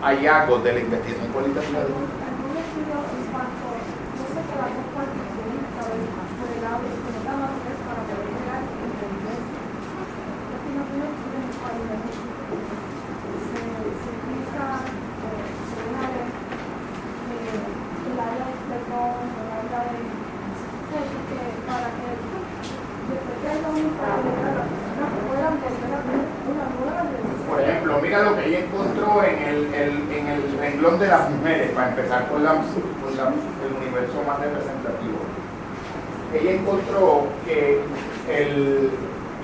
hallazgos 0.00 0.64
de 0.64 0.72
la 0.72 0.80
investigación 0.80 1.28
cualitativa. 1.32 1.78
Algún 1.84 2.56
estudio 2.56 2.96
en 3.04 3.24
cuanto, 3.28 3.64
yo 4.16 4.24
sé 4.32 4.40
que 4.48 4.54
las 4.56 4.70
dos 4.72 4.88
partes 4.96 5.24
tienen 5.36 5.60
que 5.60 5.70
saber 5.76 6.00
más 6.16 6.28
por 6.40 6.48
el 6.48 6.60
lado 6.64 6.78
de 6.80 6.88
que 6.96 7.10
no 7.12 7.20
da 7.20 7.34
más 7.36 7.52
es 7.68 7.78
para 7.84 8.00
poder 8.08 8.28
llegar 8.32 8.60
a 8.64 8.80
entender. 8.80 9.38
Yo 9.44 10.56
tengo 10.64 10.82
un 10.88 11.00
estudio 11.04 11.36
en 11.36 11.46
el 11.52 11.56
cual 11.60 11.76
se, 11.84 11.96
se 13.92 14.08
utiliza, 14.08 14.64
eh, 14.88 15.44
se 15.68 15.76
una 15.84 16.04
vez, 16.16 16.28
eh, 16.32 17.60
el 18.08 18.16
área 18.16 18.44
del 18.48 18.60
perdón, 18.72 19.20
el 19.36 19.48
área 19.52 19.80
de, 19.92 20.00
que 21.28 21.40
para 21.68 21.88
que 21.92 22.08
después 23.12 23.36
de 23.36 23.48
haya 23.52 23.68
una 23.68 23.80
infidelidad, 23.84 24.54
las 24.56 24.68
personas 24.72 25.12
puedan 25.28 25.54
volver 25.60 25.92
a 25.92 26.00
tener 26.04 26.26
una 26.52 26.66
nueva 26.76 27.00
relación. 27.08 27.48
Por 27.48 27.58
ejemplo, 27.60 27.92
mira 28.02 28.18
lo 28.22 28.32
que 28.36 28.44
ella 28.48 28.60
encontró 28.64 29.08
en 29.24 29.36
el, 29.42 29.58
el- 29.74 30.04
en 30.12 30.24
el 30.28 30.40
renglón 30.60 30.98
de 31.00 31.06
las 31.08 31.24
mujeres, 31.30 31.70
para 31.72 31.88
empezar 31.90 32.28
con, 32.28 32.44
la, 32.44 32.52
con 32.52 33.12
la- 33.16 33.32
el 33.32 33.72
universo 33.80 34.16
más 34.26 34.38
representativo. 34.40 35.18
Ella 36.32 36.52
encontró 36.52 37.26
que 37.44 37.80
el- 38.30 38.90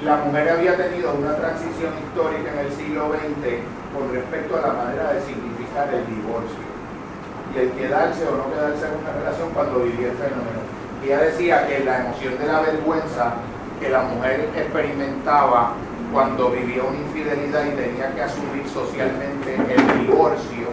la 0.04 0.16
mujer 0.24 0.48
había 0.50 0.76
tenido 0.76 1.12
una 1.14 1.34
transición 1.36 1.92
histórica 2.04 2.52
en 2.52 2.58
el 2.66 2.72
siglo 2.72 3.10
XX 3.12 3.64
con 3.92 4.12
respecto 4.14 4.56
a 4.56 4.60
la 4.68 4.72
manera 4.72 5.12
de 5.12 5.20
significar 5.22 5.88
el 5.92 6.06
divorcio 6.06 6.64
y 7.54 7.58
el 7.58 7.70
quedarse 7.72 8.24
o 8.28 8.36
no 8.36 8.46
quedarse 8.52 8.86
en 8.86 8.94
una 9.02 9.12
relación 9.18 9.50
cuando 9.52 9.80
vivía 9.80 10.12
el 10.12 10.16
fenómeno. 10.16 10.60
Ella 11.04 11.18
decía 11.20 11.66
que 11.66 11.84
la 11.84 12.00
emoción 12.06 12.38
de 12.38 12.46
la 12.46 12.60
vergüenza 12.60 13.34
que 13.80 13.88
la 13.88 14.02
mujer 14.02 14.48
cuando 16.12 16.50
vivía 16.50 16.82
una 16.82 16.98
infidelidad 16.98 17.64
y 17.66 17.70
tenía 17.76 18.14
que 18.14 18.22
asumir 18.22 18.66
socialmente 18.72 19.54
el 19.54 20.00
divorcio, 20.00 20.68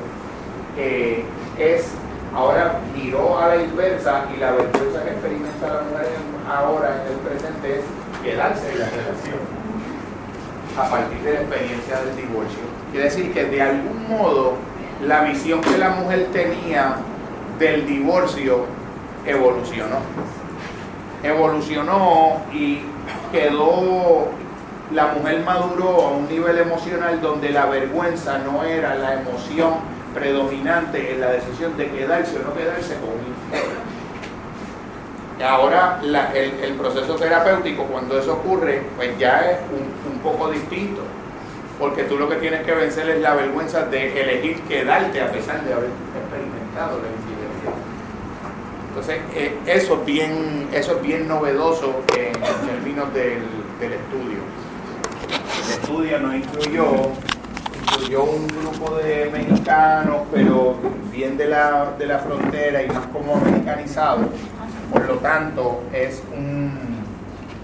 eh, 0.77 1.25
es 1.59 1.91
ahora 2.33 2.79
giró 2.95 3.39
a 3.39 3.49
la 3.49 3.63
inversa 3.63 4.25
y 4.35 4.39
la 4.39 4.51
vergüenza 4.51 5.03
que 5.03 5.11
experimenta 5.11 5.67
la 5.67 5.81
mujer 5.81 6.07
ahora 6.49 7.01
en 7.01 7.13
el 7.13 7.19
presente 7.19 7.79
es 7.79 7.85
quedarse 8.23 8.71
en 8.71 8.79
la 8.79 8.89
relación 8.89 9.65
a 10.77 10.89
partir 10.89 11.19
de 11.19 11.33
la 11.33 11.39
experiencia 11.41 11.99
del 12.01 12.15
divorcio. 12.15 12.59
Quiere 12.91 13.05
decir 13.05 13.33
que 13.33 13.45
de 13.45 13.61
algún 13.61 14.09
modo 14.09 14.53
la 15.05 15.21
visión 15.23 15.61
que 15.61 15.77
la 15.77 15.89
mujer 15.91 16.27
tenía 16.33 16.95
del 17.59 17.85
divorcio 17.87 18.65
evolucionó. 19.25 19.97
Evolucionó 21.23 22.41
y 22.53 22.81
quedó, 23.31 24.27
la 24.93 25.07
mujer 25.07 25.43
maduró 25.43 26.07
a 26.07 26.11
un 26.11 26.27
nivel 26.27 26.57
emocional 26.57 27.21
donde 27.21 27.49
la 27.49 27.65
vergüenza 27.65 28.37
no 28.39 28.63
era 28.63 28.95
la 28.95 29.15
emoción 29.15 29.73
predominante 30.13 31.13
en 31.13 31.21
la 31.21 31.31
decisión 31.31 31.75
de 31.77 31.89
quedarse 31.89 32.37
o 32.37 32.43
no 32.43 32.53
quedarse 32.53 32.95
con 32.95 33.09
un 33.09 33.35
ahora 35.43 35.99
el, 36.33 36.73
proceso 36.75 37.15
terapéutico, 37.15 37.83
cuando 37.83 38.17
eso 38.17 38.33
ocurre, 38.33 38.81
pues 38.95 39.17
ya 39.17 39.51
es 39.51 39.57
un, 39.71 40.19
poco 40.19 40.49
distinto. 40.49 41.01
Porque 41.77 42.03
tú 42.05 42.17
lo 42.17 42.27
que 42.27 42.37
tienes 42.37 42.65
que 42.65 42.73
vencer 42.73 43.07
es 43.09 43.21
la 43.21 43.35
vergüenza 43.35 43.85
de 43.85 44.21
elegir 44.21 44.61
quedarte 44.61 45.21
a 45.21 45.31
pesar 45.31 45.61
de 45.63 45.73
haber 45.73 45.89
experimentado 46.15 46.99
la 47.01 47.09
infidelidad. 47.09 47.75
Entonces, 48.87 49.19
eh, 49.35 49.53
eso, 49.67 49.95
es 49.95 50.05
bien, 50.05 50.69
eso 50.71 50.93
es 50.93 51.01
bien 51.01 51.27
novedoso 51.27 52.01
en 52.17 52.31
términos 52.65 53.13
del, 53.13 53.43
del 53.79 53.93
estudio. 53.93 54.39
El 55.65 55.71
estudio 55.71 56.19
no 56.19 56.35
incluyó, 56.35 56.85
incluyó 57.81 58.23
un 58.23 58.47
grupo 58.47 58.95
de 58.95 59.29
mexicanos, 59.31 60.21
pero 60.31 60.75
bien 61.11 61.37
de 61.37 61.47
la, 61.47 61.93
de 61.97 62.05
la 62.05 62.19
frontera 62.19 62.83
y 62.83 62.87
más 62.87 63.05
como 63.07 63.35
americanizados. 63.35 64.27
Por 64.91 65.05
lo 65.05 65.15
tanto, 65.15 65.83
es 65.93 66.21
un, 66.35 66.71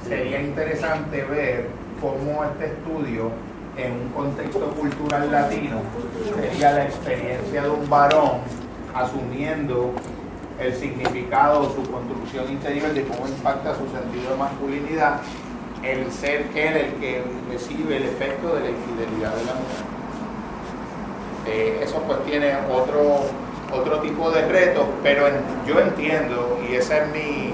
sería 0.07 0.41
interesante 0.41 1.23
ver 1.23 1.67
cómo 2.01 2.43
este 2.45 2.65
estudio 2.67 3.31
en 3.77 3.91
un 3.93 4.09
contexto 4.09 4.67
cultural 4.71 5.31
latino 5.31 5.81
sería 6.35 6.71
la 6.71 6.85
experiencia 6.85 7.63
de 7.63 7.69
un 7.69 7.89
varón 7.89 8.39
asumiendo 8.93 9.93
el 10.59 10.75
significado, 10.75 11.63
su 11.73 11.89
construcción 11.89 12.51
interior 12.51 12.93
de 12.93 13.03
cómo 13.03 13.27
impacta 13.27 13.75
su 13.75 13.87
sentido 13.89 14.31
de 14.31 14.37
masculinidad, 14.37 15.21
el 15.83 16.11
ser 16.11 16.45
él 16.55 16.77
el 16.77 16.93
que 16.99 17.23
recibe 17.51 17.97
el 17.97 18.03
efecto 18.03 18.55
de 18.55 18.61
la 18.61 18.69
infidelidad 18.69 19.31
de 19.35 19.45
la 19.45 19.53
mujer. 19.53 19.85
Eh, 21.47 21.79
eso 21.83 21.97
pues 22.05 22.23
tiene 22.25 22.53
otro, 22.71 23.25
otro 23.73 23.99
tipo 24.01 24.29
de 24.31 24.47
retos, 24.47 24.85
pero 25.01 25.23
yo 25.67 25.79
entiendo, 25.79 26.59
y 26.69 26.75
esa 26.75 26.97
es 26.99 27.07
mi, 27.11 27.53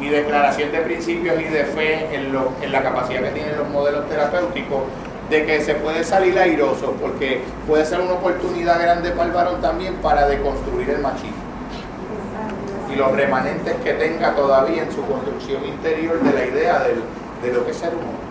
mi 0.00 0.08
declaración 0.10 0.72
de 0.72 0.78
principios 0.80 1.40
y 1.40 1.44
de 1.44 1.64
fe 1.66 2.14
en, 2.14 2.32
lo- 2.32 2.50
en 2.62 2.72
la 2.72 2.82
capacidad 2.82 3.22
que 3.22 3.30
tienen 3.30 3.56
los 3.56 3.68
modelos 3.68 4.08
terapéuticos, 4.08 4.82
de 5.30 5.46
que 5.46 5.60
se 5.60 5.74
puede 5.76 6.04
salir 6.04 6.38
airoso, 6.38 6.92
porque 7.00 7.40
puede 7.66 7.86
ser 7.86 8.00
una 8.00 8.14
oportunidad 8.14 8.80
grande 8.80 9.10
para 9.12 9.24
el 9.24 9.32
varón 9.32 9.60
también 9.62 9.94
para 9.96 10.26
deconstruir 10.28 10.90
el 10.90 10.98
machismo 10.98 11.43
y 12.94 12.98
los 12.98 13.12
remanentes 13.12 13.74
que 13.82 13.94
tenga 13.94 14.34
todavía 14.34 14.82
en 14.84 14.92
su 14.92 15.04
construcción 15.06 15.64
interior 15.64 16.20
de 16.20 16.32
la 16.32 16.44
idea 16.46 16.78
del- 16.80 17.02
de 17.42 17.52
lo 17.52 17.64
que 17.64 17.72
es 17.72 17.76
ser 17.76 17.90
humano. 17.94 18.24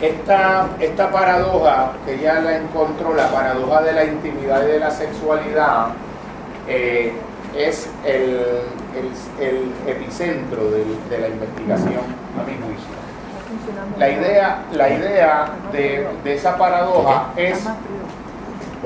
Esta, 0.00 0.66
esta 0.80 1.10
paradoja 1.12 1.92
que 2.04 2.14
ella 2.14 2.40
la 2.40 2.56
encontró, 2.56 3.14
la 3.14 3.28
paradoja 3.28 3.82
de 3.82 3.92
la 3.92 4.04
intimidad 4.04 4.62
y 4.64 4.66
de 4.66 4.80
la 4.80 4.90
sexualidad, 4.90 5.88
eh, 6.66 7.12
es 7.56 7.88
el, 8.04 8.40
el- 8.96 9.44
el 9.46 9.72
epicentro 9.86 10.64
del- 10.70 10.98
de 11.08 11.18
la 11.18 11.28
investigación, 11.28 12.00
a 12.40 12.44
mi 12.44 12.54
juicio. 12.56 12.92
La 13.98 14.08
idea, 14.08 14.62
la 14.72 14.88
idea 14.88 15.44
de, 15.70 16.08
de 16.24 16.34
esa 16.34 16.56
paradoja 16.56 17.26
es 17.36 17.62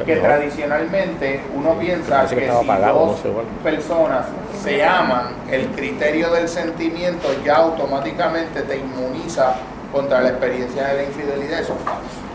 que 0.05 0.17
tradicionalmente 0.17 1.41
uno 1.55 1.79
piensa 1.79 2.27
que 2.29 2.41
si 2.41 2.47
dos 2.47 2.67
no 2.67 3.17
personas 3.63 4.27
se 4.63 4.85
aman, 4.85 5.29
el 5.51 5.69
criterio 5.69 6.31
del 6.33 6.49
sentimiento 6.49 7.29
ya 7.45 7.57
automáticamente 7.57 8.63
te 8.63 8.77
inmuniza 8.77 9.55
contra 9.93 10.21
la 10.21 10.31
experiencia 10.31 10.89
de 10.89 10.95
la 10.95 11.03
infidelidad. 11.05 11.61
Eso 11.61 11.75
es 11.75 11.85
falso. 11.85 12.27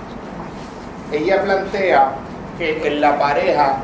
Ella 1.11 1.43
plantea 1.43 2.13
que 2.57 2.87
en 2.87 3.01
la 3.01 3.19
pareja 3.19 3.77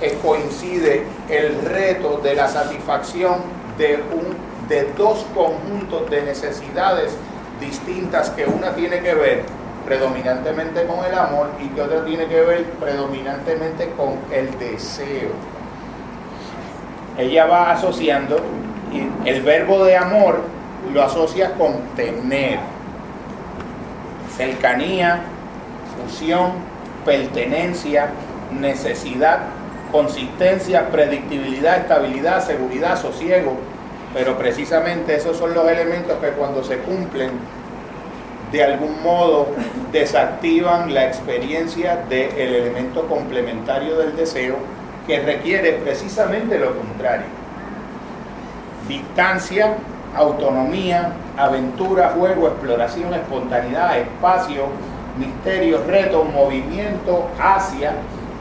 eh, 0.00 0.16
coincide 0.22 1.04
el 1.28 1.60
reto 1.64 2.18
de 2.22 2.34
la 2.34 2.46
satisfacción 2.46 3.40
de, 3.78 3.96
un, 3.96 4.68
de 4.68 4.92
dos 4.96 5.26
conjuntos 5.34 6.08
de 6.10 6.22
necesidades 6.22 7.16
distintas 7.60 8.30
que 8.30 8.44
una 8.44 8.74
tiene 8.74 9.00
que 9.00 9.14
ver 9.14 9.42
predominantemente 9.86 10.84
con 10.86 11.04
el 11.04 11.14
amor 11.14 11.48
y 11.64 11.68
que 11.68 11.80
otra 11.80 12.04
tiene 12.04 12.26
que 12.26 12.40
ver 12.42 12.64
predominantemente 12.80 13.90
con 13.96 14.18
el 14.32 14.58
deseo. 14.58 15.30
Ella 17.16 17.46
va 17.46 17.70
asociando 17.70 18.38
y 18.92 19.28
el 19.28 19.42
verbo 19.42 19.84
de 19.84 19.96
amor 19.96 20.40
lo 20.92 21.02
asocia 21.02 21.54
con 21.54 21.80
tener, 21.94 22.58
cercanía, 24.36 25.20
fusión, 26.04 26.52
pertenencia, 27.04 28.10
necesidad, 28.52 29.40
consistencia, 29.90 30.90
predictibilidad, 30.90 31.78
estabilidad, 31.78 32.44
seguridad, 32.44 33.00
sosiego. 33.00 33.56
Pero 34.12 34.36
precisamente 34.36 35.16
esos 35.16 35.36
son 35.36 35.54
los 35.54 35.68
elementos 35.68 36.18
que 36.18 36.28
cuando 36.30 36.62
se 36.64 36.78
cumplen, 36.78 37.30
de 38.52 38.62
algún 38.64 39.02
modo 39.02 39.48
desactivan 39.92 40.94
la 40.94 41.06
experiencia 41.06 42.04
del 42.08 42.36
elemento 42.38 43.06
complementario 43.08 43.98
del 43.98 44.16
deseo 44.16 44.56
que 45.06 45.20
requiere 45.20 45.72
precisamente 45.74 46.58
lo 46.58 46.76
contrario. 46.76 47.26
Distancia, 48.88 49.74
autonomía, 50.14 51.12
aventura, 51.36 52.12
juego, 52.16 52.48
exploración, 52.48 53.14
espontaneidad, 53.14 53.98
espacio, 53.98 54.66
misterio, 55.18 55.82
reto, 55.86 56.24
movimiento 56.24 57.28
hacia 57.40 57.92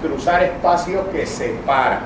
cruzar 0.02 0.44
espacios 0.44 1.08
que 1.12 1.26
separan. 1.26 2.02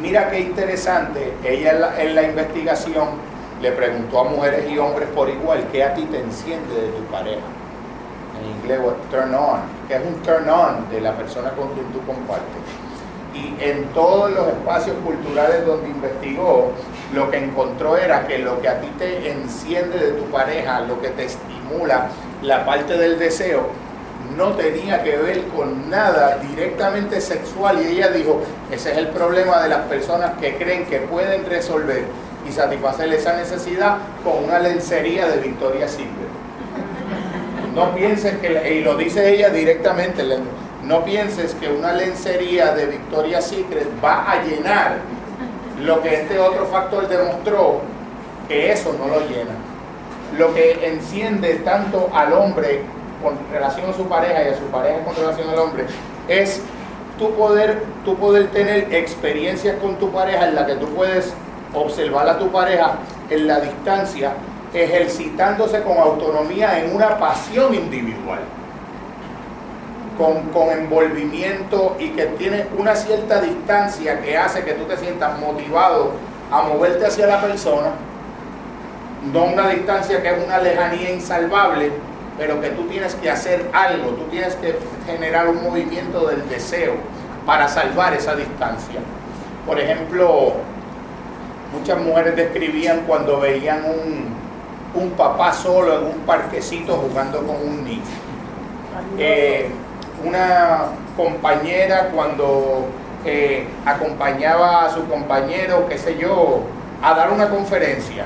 Mira 0.00 0.30
qué 0.30 0.40
interesante, 0.40 1.32
ella 1.42 1.94
en 1.98 2.08
en 2.08 2.14
la 2.14 2.22
investigación 2.24 3.25
le 3.60 3.72
preguntó 3.72 4.20
a 4.20 4.24
mujeres 4.24 4.70
y 4.70 4.78
hombres 4.78 5.08
por 5.14 5.28
igual 5.28 5.64
qué 5.72 5.84
a 5.84 5.94
ti 5.94 6.02
te 6.04 6.20
enciende 6.20 6.74
de 6.74 6.88
tu 6.88 7.02
pareja. 7.04 7.46
En 8.40 8.50
inglés, 8.58 8.80
turn 9.10 9.34
on, 9.34 9.60
que 9.88 9.94
es 9.94 10.00
un 10.04 10.22
turn 10.22 10.48
on 10.48 10.90
de 10.90 11.00
la 11.00 11.12
persona 11.12 11.50
con 11.50 11.68
quien 11.72 11.86
tú 11.86 12.00
compartes. 12.06 12.44
Y 13.34 13.54
en 13.62 13.84
todos 13.88 14.30
los 14.30 14.48
espacios 14.48 14.96
culturales 15.04 15.66
donde 15.66 15.88
investigó, 15.88 16.72
lo 17.14 17.30
que 17.30 17.38
encontró 17.38 17.96
era 17.96 18.26
que 18.26 18.38
lo 18.38 18.60
que 18.60 18.68
a 18.68 18.80
ti 18.80 18.88
te 18.98 19.30
enciende 19.30 19.98
de 19.98 20.12
tu 20.12 20.24
pareja, 20.24 20.80
lo 20.80 21.00
que 21.00 21.08
te 21.08 21.24
estimula 21.24 22.08
la 22.42 22.64
parte 22.64 22.96
del 22.96 23.18
deseo, 23.18 23.68
no 24.36 24.52
tenía 24.52 25.02
que 25.02 25.16
ver 25.16 25.44
con 25.48 25.88
nada 25.88 26.38
directamente 26.38 27.20
sexual. 27.20 27.80
Y 27.82 27.96
ella 27.96 28.08
dijo, 28.08 28.40
ese 28.70 28.92
es 28.92 28.98
el 28.98 29.08
problema 29.08 29.62
de 29.62 29.68
las 29.68 29.80
personas 29.80 30.32
que 30.40 30.56
creen 30.56 30.86
que 30.86 31.00
pueden 31.00 31.46
resolver 31.46 32.04
y 32.48 32.52
satisfacer 32.52 33.12
esa 33.12 33.36
necesidad 33.36 33.98
con 34.24 34.44
una 34.44 34.58
lencería 34.58 35.28
de 35.28 35.38
Victoria's 35.38 35.92
Secret. 35.92 36.28
No 37.74 37.94
pienses 37.94 38.38
que, 38.38 38.74
y 38.74 38.82
lo 38.82 38.96
dice 38.96 39.34
ella 39.34 39.50
directamente, 39.50 40.24
no 40.82 41.04
pienses 41.04 41.54
que 41.54 41.68
una 41.68 41.92
lencería 41.92 42.74
de 42.74 42.86
Victoria's 42.86 43.46
Secret 43.46 43.88
va 44.02 44.30
a 44.30 44.42
llenar 44.42 44.98
lo 45.82 46.00
que 46.02 46.22
este 46.22 46.38
otro 46.38 46.66
factor 46.66 47.06
demostró, 47.08 47.80
que 48.48 48.72
eso 48.72 48.94
no 48.98 49.08
lo 49.08 49.20
llena. 49.28 49.52
Lo 50.38 50.54
que 50.54 50.86
enciende 50.86 51.54
tanto 51.56 52.08
al 52.14 52.32
hombre 52.32 52.82
con 53.22 53.38
relación 53.52 53.90
a 53.90 53.92
su 53.92 54.06
pareja 54.06 54.42
y 54.44 54.48
a 54.48 54.56
su 54.56 54.64
pareja 54.64 55.00
con 55.04 55.14
relación 55.16 55.48
al 55.50 55.58
hombre 55.58 55.84
es 56.28 56.62
tu 57.18 57.30
poder, 57.34 57.82
poder 58.04 58.48
tener 58.48 58.94
experiencias 58.94 59.76
con 59.80 59.96
tu 59.96 60.10
pareja 60.10 60.48
en 60.48 60.54
la 60.54 60.66
que 60.66 60.74
tú 60.74 60.86
puedes 60.88 61.32
observar 61.74 62.28
a 62.28 62.38
tu 62.38 62.50
pareja 62.50 62.94
en 63.30 63.46
la 63.46 63.60
distancia, 63.60 64.32
ejercitándose 64.72 65.82
con 65.82 65.98
autonomía 65.98 66.78
en 66.78 66.94
una 66.94 67.18
pasión 67.18 67.74
individual, 67.74 68.40
con, 70.18 70.42
con 70.50 70.70
envolvimiento 70.70 71.96
y 71.98 72.10
que 72.10 72.26
tiene 72.38 72.66
una 72.76 72.94
cierta 72.94 73.40
distancia 73.40 74.20
que 74.20 74.36
hace 74.36 74.64
que 74.64 74.72
tú 74.72 74.84
te 74.84 74.96
sientas 74.96 75.38
motivado 75.38 76.12
a 76.50 76.62
moverte 76.62 77.06
hacia 77.06 77.26
la 77.26 77.40
persona, 77.40 77.92
no 79.32 79.44
una 79.44 79.68
distancia 79.68 80.22
que 80.22 80.28
es 80.28 80.44
una 80.44 80.58
lejanía 80.58 81.10
insalvable, 81.12 81.90
pero 82.38 82.60
que 82.60 82.70
tú 82.70 82.86
tienes 82.86 83.14
que 83.14 83.30
hacer 83.30 83.68
algo, 83.72 84.10
tú 84.10 84.24
tienes 84.24 84.54
que 84.56 84.78
generar 85.06 85.48
un 85.48 85.62
movimiento 85.62 86.26
del 86.28 86.48
deseo 86.48 86.94
para 87.44 87.68
salvar 87.68 88.14
esa 88.14 88.34
distancia. 88.36 89.00
Por 89.66 89.80
ejemplo, 89.80 90.54
muchas 91.78 91.98
mujeres 92.00 92.36
describían 92.36 93.02
cuando 93.06 93.40
veían 93.40 93.84
un, 93.84 95.02
un 95.02 95.10
papá 95.10 95.52
solo 95.52 95.98
en 95.98 96.04
un 96.06 96.18
parquecito 96.20 96.94
jugando 96.96 97.38
con 97.38 97.56
un 97.56 97.84
niño. 97.84 98.02
Eh, 99.18 99.68
una 100.24 100.86
compañera 101.16 102.08
cuando 102.14 102.86
eh, 103.24 103.66
acompañaba 103.84 104.86
a 104.86 104.90
su 104.90 105.06
compañero, 105.06 105.86
qué 105.88 105.98
sé 105.98 106.16
yo, 106.16 106.62
a 107.02 107.14
dar 107.14 107.30
una 107.30 107.48
conferencia. 107.48 108.24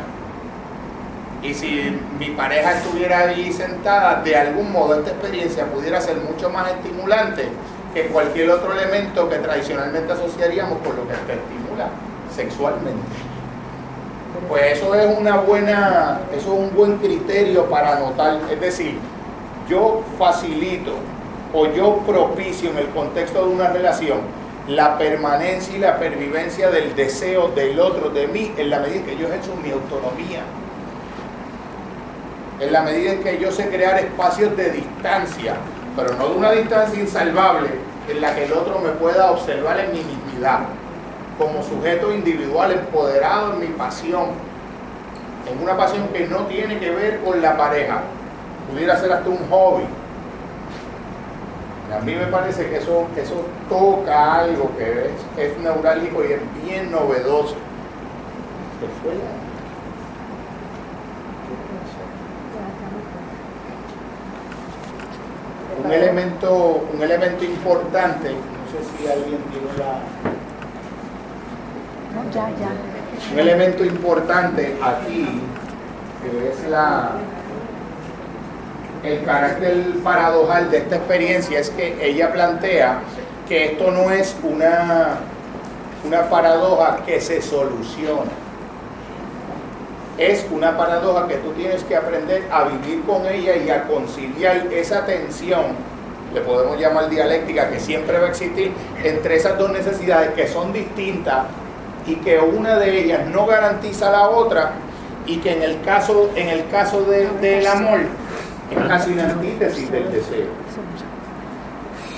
Y 1.42 1.54
si 1.54 1.98
mi 2.18 2.30
pareja 2.30 2.72
estuviera 2.72 3.20
allí 3.20 3.52
sentada, 3.52 4.22
de 4.22 4.36
algún 4.36 4.70
modo 4.70 4.96
esta 4.96 5.10
experiencia 5.10 5.64
pudiera 5.66 6.00
ser 6.00 6.16
mucho 6.18 6.50
más 6.50 6.70
estimulante 6.70 7.48
que 7.94 8.06
cualquier 8.06 8.50
otro 8.50 8.72
elemento 8.78 9.28
que 9.28 9.36
tradicionalmente 9.36 10.12
asociaríamos 10.12 10.78
con 10.78 10.96
lo 10.96 11.08
que 11.08 11.14
te 11.14 11.32
estimula 11.32 11.88
sexualmente. 12.34 13.02
Pues 14.48 14.78
eso 14.78 14.94
es 14.94 15.18
una 15.18 15.36
buena, 15.36 16.20
eso 16.32 16.54
es 16.54 16.58
un 16.60 16.74
buen 16.74 16.96
criterio 16.98 17.66
para 17.66 17.96
anotar. 17.96 18.40
Es 18.50 18.60
decir, 18.60 18.98
yo 19.68 20.02
facilito 20.18 20.92
o 21.52 21.66
yo 21.66 21.98
propicio 22.06 22.70
en 22.70 22.78
el 22.78 22.88
contexto 22.88 23.46
de 23.46 23.54
una 23.54 23.68
relación 23.68 24.18
la 24.70 24.98
permanencia 24.98 25.76
y 25.76 25.80
la 25.80 25.98
pervivencia 25.98 26.70
del 26.70 26.94
deseo 26.94 27.48
del 27.48 27.80
otro, 27.80 28.10
de 28.10 28.28
mí, 28.28 28.52
en 28.56 28.70
la 28.70 28.78
medida 28.78 28.96
en 28.96 29.04
que 29.04 29.16
yo 29.16 29.26
ejerzo 29.26 29.56
mi 29.56 29.70
autonomía. 29.70 30.42
En 32.60 32.72
la 32.72 32.82
medida 32.82 33.12
en 33.12 33.22
que 33.22 33.38
yo 33.38 33.50
sé 33.50 33.68
crear 33.68 33.98
espacios 33.98 34.56
de 34.56 34.70
distancia, 34.70 35.54
pero 35.96 36.14
no 36.14 36.28
de 36.28 36.36
una 36.36 36.52
distancia 36.52 37.00
insalvable, 37.00 37.68
en 38.08 38.20
la 38.20 38.34
que 38.34 38.44
el 38.44 38.52
otro 38.52 38.78
me 38.78 38.90
pueda 38.90 39.30
observar 39.30 39.80
en 39.80 39.92
mi 39.92 39.98
dignidad, 39.98 40.60
como 41.40 41.62
sujeto 41.62 42.12
individual 42.12 42.70
empoderado 42.70 43.54
en 43.54 43.60
mi 43.60 43.66
pasión, 43.68 44.26
en 45.50 45.62
una 45.62 45.74
pasión 45.74 46.08
que 46.08 46.28
no 46.28 46.40
tiene 46.44 46.78
que 46.78 46.90
ver 46.90 47.20
con 47.20 47.40
la 47.40 47.56
pareja, 47.56 48.02
pudiera 48.70 48.94
ser 48.98 49.10
hasta 49.10 49.26
un 49.30 49.38
hobby. 49.48 49.84
A 51.96 52.00
mí 52.02 52.14
me 52.14 52.26
parece 52.26 52.68
que 52.68 52.76
eso, 52.76 53.06
eso 53.16 53.46
toca 53.70 54.34
algo 54.40 54.70
que 54.76 55.10
es, 55.42 55.58
neurálgico 55.58 56.22
y 56.24 56.32
es 56.34 56.40
bien 56.62 56.92
novedoso. 56.92 57.54
¿Qué 58.78 58.86
fue 59.02 59.14
la- 59.14 59.40
Un 65.82 65.90
elemento, 65.90 66.82
un 66.92 67.02
elemento 67.02 67.42
importante, 67.44 68.28
no 68.28 68.66
sé 68.70 68.98
si 68.98 69.08
alguien 69.08 69.38
tiene 69.50 69.78
la, 69.78 70.39
Un 73.32 73.38
elemento 73.38 73.84
importante 73.84 74.76
aquí, 74.82 75.40
que 76.22 76.50
es 76.50 76.68
la, 76.68 77.10
el 79.04 79.24
carácter 79.24 79.94
paradojal 80.02 80.70
de 80.70 80.78
esta 80.78 80.96
experiencia, 80.96 81.60
es 81.60 81.70
que 81.70 81.96
ella 82.04 82.32
plantea 82.32 83.00
que 83.48 83.72
esto 83.72 83.90
no 83.90 84.10
es 84.10 84.36
una, 84.42 85.18
una 86.06 86.28
paradoja 86.28 86.98
que 87.06 87.20
se 87.20 87.40
soluciona. 87.40 88.30
Es 90.18 90.46
una 90.50 90.76
paradoja 90.76 91.28
que 91.28 91.36
tú 91.36 91.52
tienes 91.52 91.82
que 91.84 91.96
aprender 91.96 92.44
a 92.50 92.64
vivir 92.64 93.02
con 93.04 93.26
ella 93.26 93.56
y 93.56 93.70
a 93.70 93.84
conciliar 93.84 94.66
esa 94.72 95.06
tensión, 95.06 95.66
le 96.34 96.40
podemos 96.42 96.78
llamar 96.78 97.08
dialéctica, 97.08 97.70
que 97.70 97.80
siempre 97.80 98.18
va 98.18 98.26
a 98.26 98.30
existir 98.30 98.72
entre 99.02 99.36
esas 99.36 99.56
dos 99.58 99.70
necesidades 99.70 100.30
que 100.34 100.46
son 100.46 100.72
distintas 100.72 101.46
y 102.06 102.16
que 102.16 102.38
una 102.38 102.76
de 102.78 103.00
ellas 103.04 103.26
no 103.26 103.46
garantiza 103.46 104.10
la 104.10 104.28
otra 104.28 104.72
y 105.26 105.36
que 105.38 105.52
en 105.56 105.62
el 105.62 105.80
caso, 105.82 106.30
en 106.34 106.48
el 106.48 106.66
caso 106.68 107.02
de- 107.02 107.28
del 107.40 107.66
amor 107.66 108.00
es 108.70 108.88
casi 108.88 109.12
una 109.12 109.24
antítesis 109.24 109.90
del 109.90 110.10
deseo. 110.10 110.46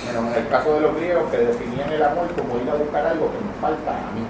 Bueno, 0.05 0.29
en 0.31 0.41
el 0.43 0.47
caso 0.47 0.75
de 0.75 0.81
los 0.81 0.95
griegos 0.95 1.23
que 1.31 1.37
definían 1.37 1.91
el 1.91 2.03
amor 2.03 2.27
como 2.35 2.61
ir 2.61 2.69
a 2.69 2.75
buscar 2.75 3.05
algo 3.07 3.31
que 3.31 3.37
me 3.37 3.53
falta 3.61 3.91
a 3.91 4.11
mí. 4.13 4.25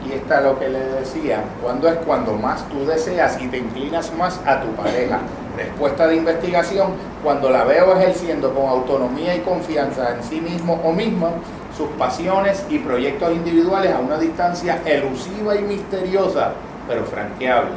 Aquí 0.00 0.12
está 0.14 0.40
lo 0.40 0.58
que 0.58 0.68
le 0.68 0.78
decía, 0.78 1.44
cuando 1.62 1.88
es 1.88 1.96
cuando 1.98 2.32
más 2.34 2.66
tú 2.68 2.86
deseas 2.86 3.40
y 3.40 3.48
te 3.48 3.58
inclinas 3.58 4.12
más 4.16 4.40
a 4.46 4.60
tu 4.60 4.68
pareja. 4.72 5.18
Respuesta 5.58 6.06
de 6.06 6.14
investigación, 6.14 6.92
cuando 7.24 7.50
la 7.50 7.64
veo 7.64 7.92
ejerciendo 7.96 8.54
con 8.54 8.68
autonomía 8.68 9.34
y 9.34 9.40
confianza 9.40 10.14
en 10.14 10.22
sí 10.22 10.40
mismo 10.40 10.80
o 10.84 10.92
misma 10.92 11.30
sus 11.76 11.88
pasiones 11.98 12.64
y 12.70 12.78
proyectos 12.78 13.32
individuales 13.32 13.92
a 13.92 13.98
una 13.98 14.18
distancia 14.18 14.80
elusiva 14.84 15.56
y 15.56 15.62
misteriosa, 15.62 16.52
pero 16.86 17.02
franqueable. 17.04 17.72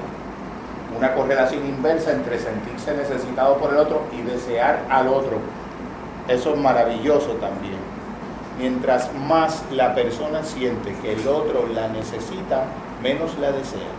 Una 0.96 1.16
correlación 1.16 1.66
inversa 1.66 2.12
entre 2.12 2.38
sentirse 2.38 2.94
necesitado 2.94 3.58
por 3.58 3.72
el 3.72 3.78
otro 3.78 4.04
y 4.12 4.22
desear 4.30 4.82
al 4.88 5.08
otro. 5.08 5.40
Eso 6.28 6.54
es 6.54 6.60
maravilloso 6.60 7.32
también. 7.42 7.80
Mientras 8.60 9.12
más 9.28 9.64
la 9.72 9.96
persona 9.96 10.44
siente 10.44 10.94
que 11.02 11.14
el 11.14 11.28
otro 11.28 11.66
la 11.74 11.88
necesita, 11.88 12.66
menos 13.02 13.40
la 13.40 13.52
desea. 13.52 13.90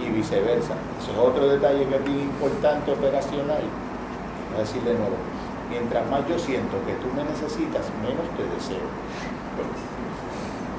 Y 0.00 0.08
viceversa. 0.10 0.74
Eso 1.00 1.12
es 1.12 1.18
otro 1.18 1.46
detalle 1.48 1.86
que 1.86 1.96
es 1.96 2.04
bien 2.04 2.20
importante 2.20 2.90
operacional. 2.92 3.62
Voy 4.50 4.56
a 4.56 4.60
decir 4.60 4.82
de 4.82 4.94
nuevo. 4.94 5.16
Mientras 5.68 6.08
más 6.10 6.26
yo 6.28 6.38
siento 6.38 6.76
que 6.86 6.92
tú 6.94 7.08
me 7.14 7.22
necesitas, 7.24 7.86
menos 8.02 8.26
te 8.36 8.42
deseo. 8.54 8.86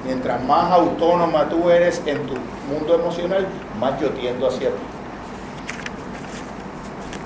Mientras 0.06 0.44
más 0.44 0.72
autónoma 0.72 1.48
tú 1.48 1.70
eres 1.70 2.02
en 2.06 2.18
tu 2.26 2.34
mundo 2.74 2.96
emocional, 2.96 3.46
más 3.80 4.00
yo 4.02 4.10
tiendo 4.10 4.48
hacia 4.48 4.70
ti. 4.70 4.76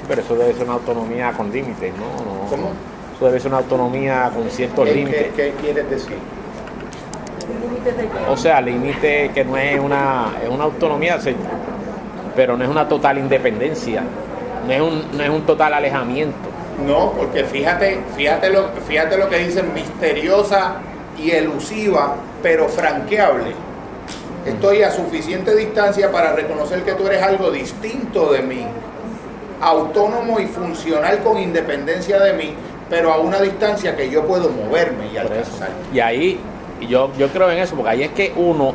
Pero 0.08 0.22
eso 0.22 0.36
debe 0.36 0.54
ser 0.54 0.66
una 0.66 0.74
autonomía 0.74 1.32
con 1.32 1.52
límites, 1.52 1.94
¿no? 1.98 2.06
No- 2.26 2.50
¿Cómo? 2.50 2.70
Eso 3.16 3.26
debe 3.26 3.40
ser 3.40 3.50
una 3.52 3.60
autonomía 3.60 4.30
con 4.36 4.50
ciertos 4.50 4.86
¿Qué, 4.86 4.94
límites. 4.94 5.24
qué- 5.34 5.34
qué 5.36 5.54
quieres 5.62 5.90
decir? 5.90 6.18
O 8.30 8.36
sea, 8.38 8.60
límite 8.62 9.32
que 9.34 9.46
no 9.46 9.56
es 9.58 9.80
una, 9.80 10.34
es 10.44 10.50
una 10.50 10.66
autonomía, 10.66 11.20
se- 11.20 11.36
pero 12.36 12.58
no 12.58 12.64
es 12.64 12.70
una 12.70 12.88
total 12.88 13.18
independencia, 13.18 14.04
no 14.68 14.74
es 14.74 14.82
un, 14.82 15.18
no 15.18 15.24
es 15.24 15.30
un 15.30 15.42
total 15.44 15.74
alejamiento. 15.74 16.56
No, 16.86 17.14
porque 17.14 17.46
fíjate, 17.46 18.00
fíjate 18.16 18.50
lo, 18.50 18.70
fíjate 18.88 19.18
lo 19.18 19.30
que 19.30 19.38
dicen, 19.38 19.74
misteriosa 19.74 20.76
y 21.18 21.32
elusiva, 21.32 22.16
pero 22.44 22.68
franqueable. 22.68 23.54
Estoy 24.46 24.84
a 24.84 24.92
suficiente 24.92 25.56
distancia 25.56 26.12
para 26.12 26.34
reconocer 26.34 26.84
que 26.84 26.94
tú 26.94 27.08
eres 27.08 27.24
algo 27.24 27.50
distinto 27.50 28.32
de 28.34 28.42
mí, 28.42 28.66
autónomo 29.62 30.40
y 30.40 30.46
funcional 30.46 31.20
con 31.20 31.40
independencia 31.40 32.20
de 32.20 32.34
mí, 32.34 32.54
pero 32.90 33.12
a 33.12 33.20
una 33.20 33.40
distancia 33.40 33.96
que 33.96 34.10
yo 34.10 34.26
puedo 34.26 34.50
moverme 34.50 35.08
y 35.14 35.18
alcanzar. 35.18 35.70
Y 35.94 36.00
ahí, 36.00 36.40
yo, 36.88 37.10
yo 37.18 37.30
creo 37.30 37.50
en 37.50 37.60
eso, 37.60 37.76
porque 37.76 37.92
ahí 37.92 38.04
es 38.04 38.12
que 38.12 38.34
uno, 38.36 38.74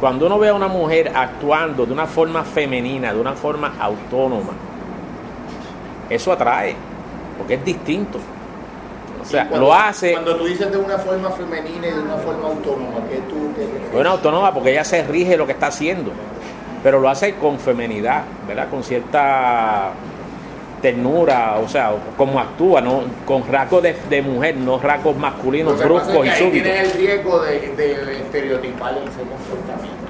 cuando 0.00 0.26
uno 0.26 0.38
ve 0.38 0.48
a 0.48 0.54
una 0.54 0.68
mujer 0.68 1.10
actuando 1.14 1.86
de 1.86 1.92
una 1.92 2.06
forma 2.06 2.44
femenina, 2.44 3.12
de 3.12 3.20
una 3.20 3.32
forma 3.32 3.74
autónoma, 3.80 4.52
eso 6.10 6.32
atrae, 6.32 6.74
porque 7.38 7.54
es 7.54 7.64
distinto. 7.64 8.18
O 9.20 9.24
sea, 9.28 9.48
Cuando- 9.48 9.66
lo 9.66 9.74
hace, 9.74 10.12
Cuando 10.12 10.36
tú 10.36 10.44
dices 10.44 10.70
de 10.70 10.76
una 10.78 10.98
forma 10.98 11.30
femenina 11.30 11.88
y 11.88 11.90
de 11.90 12.00
una 12.00 12.16
forma 12.16 12.48
autónoma, 12.48 12.98
¿qué 13.10 13.16
tú 13.28 13.52
te 13.56 13.62
refieres? 13.62 13.92
bueno, 13.92 14.10
autónoma 14.10 14.54
porque 14.54 14.70
ella 14.70 14.84
se 14.84 15.02
rige 15.04 15.36
lo 15.36 15.46
que 15.46 15.52
está 15.52 15.66
haciendo, 15.68 16.12
pero 16.82 17.00
lo 17.00 17.08
hace 17.08 17.34
con 17.34 17.58
femenidad, 17.58 18.22
¿verdad? 18.46 18.68
Con 18.70 18.84
cierta 18.84 19.90
ternura, 20.90 21.58
o 21.58 21.68
sea, 21.68 21.92
como 22.16 22.38
actúa, 22.38 22.80
¿no? 22.80 23.02
Con 23.26 23.44
rasgos 23.50 23.82
de, 23.82 23.96
de 24.08 24.22
mujer, 24.22 24.56
no 24.56 24.78
rasgos 24.78 25.16
masculinos, 25.16 25.82
bruscos 25.82 26.12
es 26.12 26.18
y 26.18 26.22
que 26.22 26.30
ahí 26.30 26.38
súbitos. 26.38 26.62
tienes 26.62 26.94
el 26.94 26.98
riesgo 27.00 27.40
de, 27.42 27.58
de 27.76 28.18
estereotipar 28.20 28.92
ese 28.92 29.22
comportamiento. 29.22 30.06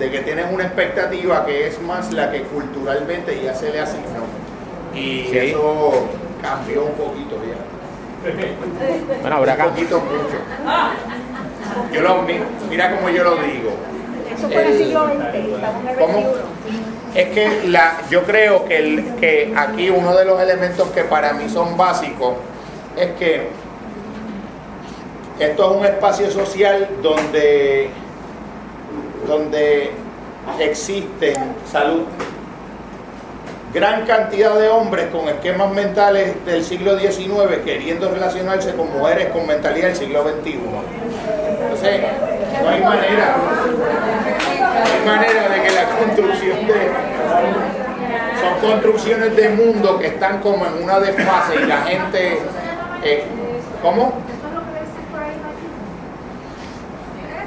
De 0.00 0.10
que 0.10 0.18
tienes 0.22 0.46
una 0.52 0.64
expectativa 0.64 1.46
que 1.46 1.68
es 1.68 1.80
más 1.82 2.12
la 2.12 2.32
que 2.32 2.42
culturalmente 2.42 3.40
ya 3.44 3.54
se 3.54 3.70
le 3.70 3.80
asignó. 3.80 4.24
Y 4.94 5.28
Sí. 5.30 5.38
eso 5.38 6.08
cambió 6.42 6.86
un 6.86 6.92
poquito 6.94 7.36
ya. 7.36 7.60
Bueno, 9.20 9.36
habrá 9.36 9.54
Un 9.64 9.70
poquito 9.70 10.00
mucho. 10.00 10.38
Yo 11.92 12.00
lo, 12.02 12.22
mi- 12.22 12.34
mira 12.68 12.96
cómo 12.96 13.08
yo 13.10 13.22
lo 13.22 13.36
digo. 13.36 13.70
Eso 14.36 14.48
fue 14.48 14.62
en 14.62 14.68
el 14.72 14.76
siglo 14.78 15.06
XX, 15.06 15.34
estamos 15.54 15.82
en 15.82 15.88
el 15.88 15.96
¿Cómo? 15.96 16.18
Es 17.14 17.28
que 17.28 17.68
la, 17.68 18.02
yo 18.10 18.22
creo 18.22 18.64
que, 18.64 18.78
el, 18.78 19.14
que 19.16 19.52
aquí 19.56 19.90
uno 19.90 20.16
de 20.16 20.24
los 20.24 20.40
elementos 20.40 20.88
que 20.88 21.04
para 21.04 21.32
mí 21.34 21.48
son 21.48 21.76
básicos 21.76 22.34
es 22.96 23.10
que 23.12 23.48
esto 25.38 25.70
es 25.70 25.76
un 25.78 25.84
espacio 25.84 26.30
social 26.30 26.88
donde, 27.02 27.90
donde 29.26 29.90
existen 30.58 31.34
salud 31.70 32.04
gran 33.72 34.04
cantidad 34.04 34.54
de 34.58 34.68
hombres 34.68 35.06
con 35.06 35.28
esquemas 35.28 35.72
mentales 35.72 36.44
del 36.44 36.62
siglo 36.62 36.98
XIX 36.98 37.62
queriendo 37.64 38.10
relacionarse 38.10 38.74
con 38.74 38.92
mujeres 38.92 39.28
con 39.30 39.46
mentalidad 39.46 39.88
del 39.88 39.96
siglo 39.96 40.22
XXI. 40.22 40.58
Entonces, 41.62 42.00
no 42.62 42.68
hay 42.68 42.80
manera, 42.82 43.36
hay 44.84 45.06
manera 45.06 45.48
de 45.48 45.62
que 45.62 45.70
la 45.70 45.84
construcción 45.98 46.66
de... 46.66 46.90
Son 48.40 48.70
construcciones 48.70 49.36
de 49.36 49.48
mundo 49.50 49.98
que 49.98 50.08
están 50.08 50.40
como 50.40 50.66
en 50.66 50.82
una 50.82 51.00
desfase 51.00 51.56
y 51.62 51.66
la 51.66 51.82
gente... 51.82 52.38
eh, 53.02 53.24
¿Cómo? 53.82 54.12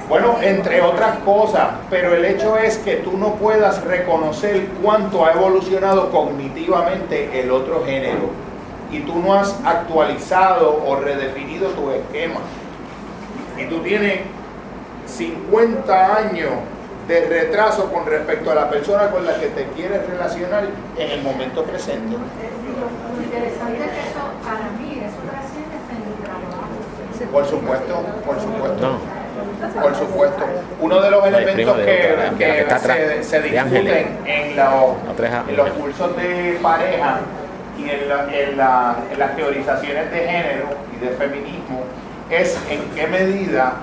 Bueno, 0.08 0.38
entre 0.42 0.82
otras 0.82 1.18
cosas, 1.26 1.70
pero 1.90 2.14
el 2.14 2.26
hecho 2.26 2.58
es 2.58 2.78
que 2.78 2.98
tú 2.98 3.18
no 3.18 3.36
puedas 3.36 3.84
reconocer 3.84 4.68
cuánto 4.84 5.26
ha 5.26 5.32
evolucionado 5.32 6.12
cognitivamente 6.12 7.42
el 7.42 7.50
otro 7.50 7.84
género 7.84 8.30
y 8.92 9.00
tú 9.00 9.18
no 9.18 9.34
has 9.34 9.60
actualizado 9.66 10.84
o 10.86 10.96
redefinido 10.98 11.70
tu 11.70 11.90
esquema. 11.90 12.42
Y 13.58 13.66
tú 13.66 13.80
tienes 13.80 14.20
50 15.08 16.18
años 16.18 16.52
de 17.08 17.26
retraso 17.28 17.92
con 17.92 18.06
respecto 18.06 18.52
a 18.52 18.56
la 18.56 18.70
persona 18.70 19.10
con 19.12 19.26
la 19.26 19.36
que 19.36 19.48
te 19.48 19.66
quieres 19.76 20.08
relacionar 20.10 20.64
en 20.98 21.12
el 21.12 21.22
momento 21.22 21.64
presente. 21.64 22.16
Lo 22.18 23.24
interesante 23.24 23.84
es 23.84 23.92
que 23.92 24.10
eso, 24.10 24.22
para 24.44 24.70
mí, 24.80 25.02
eso 25.06 25.22
en 25.92 26.02
el 26.02 26.24
trabajo. 26.26 27.32
Por 27.32 27.46
supuesto, 27.46 28.02
por 28.26 28.40
supuesto. 28.40 28.82
No. 28.82 29.16
Por 29.82 29.96
supuesto. 29.96 30.44
Uno 30.82 31.02
de 31.02 31.12
los 31.12 31.26
elementos 31.28 31.78
de 31.78 31.86
que, 31.86 32.12
otra, 32.14 32.16
que 32.16 32.18
la 32.26 32.30
que 32.32 32.38
que 32.56 32.60
está 32.62 32.76
atrás, 32.76 32.98
se, 33.22 33.42
discuten 33.42 34.08
en, 34.26 34.56
los- 34.56 34.96
en 35.50 35.58
los 35.58 35.70
cursos 35.72 36.16
de 36.18 36.60
pareja 36.62 37.20
y 37.78 37.90
en, 37.90 38.10
la- 38.10 38.28
en 38.34 38.58
la- 38.58 38.96
en 39.12 39.20
las 39.20 39.36
teorizaciones 39.36 40.12
de 40.12 40.18
género 40.20 40.66
y 40.96 41.06
de 41.06 41.12
feminismo 41.12 41.84
es 42.30 42.58
en 42.70 42.82
qué 42.96 43.08
medida 43.08 43.74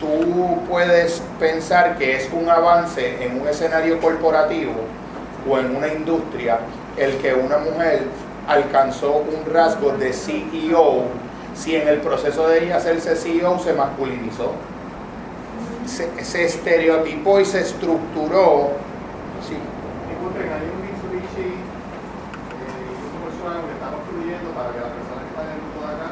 tú 0.00 0.58
puedes 0.68 1.22
pensar 1.38 1.98
que 1.98 2.16
es 2.16 2.28
un 2.32 2.48
avance 2.48 3.22
en 3.22 3.40
un 3.40 3.46
escenario 3.46 4.00
corporativo 4.00 4.72
o 5.48 5.58
en 5.58 5.76
una 5.76 5.88
industria 5.88 6.58
el 6.96 7.16
que 7.18 7.34
una 7.34 7.58
mujer 7.58 8.02
alcanzó 8.48 9.16
un 9.18 9.52
rasgo 9.52 9.92
de 9.92 10.12
CEO 10.12 11.04
si 11.54 11.76
en 11.76 11.88
el 11.88 12.00
proceso 12.00 12.48
de 12.48 12.64
ella 12.64 12.76
hacerse 12.76 13.14
CEO 13.16 13.58
se 13.58 13.74
masculinizó, 13.74 14.52
se, 15.86 16.24
se 16.24 16.44
estereotipó 16.44 17.40
y 17.40 17.44
se 17.44 17.60
estructuró. 17.60 18.70
Sí. 19.46 19.56
Disculpen, 20.08 20.48
hay 20.48 20.64
un 20.72 20.80
Mitsubishi 20.80 21.52
eh, 21.52 21.60
y 22.80 22.96
un 22.96 23.20
Volkswagen 23.20 23.66
que 23.66 23.74
estamos 23.76 24.00
fluyendo 24.08 24.50
para 24.56 24.72
que 24.72 24.80
las 24.80 24.92
personas 24.94 25.20
que 25.20 25.30
están 25.36 25.46
en 25.46 25.52
el 25.52 25.60
grupo 25.60 25.84
de 25.84 25.92
acá 25.92 26.08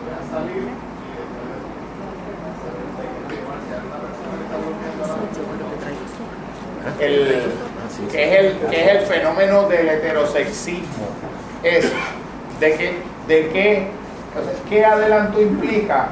puedan 0.00 0.24
salir 0.32 0.64
y 0.64 1.12
después 1.12 1.44
de 1.44 1.56
si 3.60 3.68
hay 3.68 3.84
una 3.84 4.00
persona 4.00 4.32
que 4.38 4.44
está 4.48 4.56
bloqueando 4.64 5.00
ahora 5.04 5.20
mismo, 5.20 6.24
el, 7.00 7.52
que, 8.10 8.24
es 8.24 8.44
el, 8.44 8.58
que 8.68 8.84
es 8.84 8.90
el 8.96 9.00
fenómeno 9.06 9.68
del 9.68 9.88
heterosexismo. 9.88 11.06
Es 11.62 11.90
de 12.58 12.74
que, 12.74 12.98
de 13.28 13.48
que, 13.50 13.74
sea, 14.34 14.52
¿qué 14.68 14.84
adelanto 14.84 15.40
implica 15.40 16.08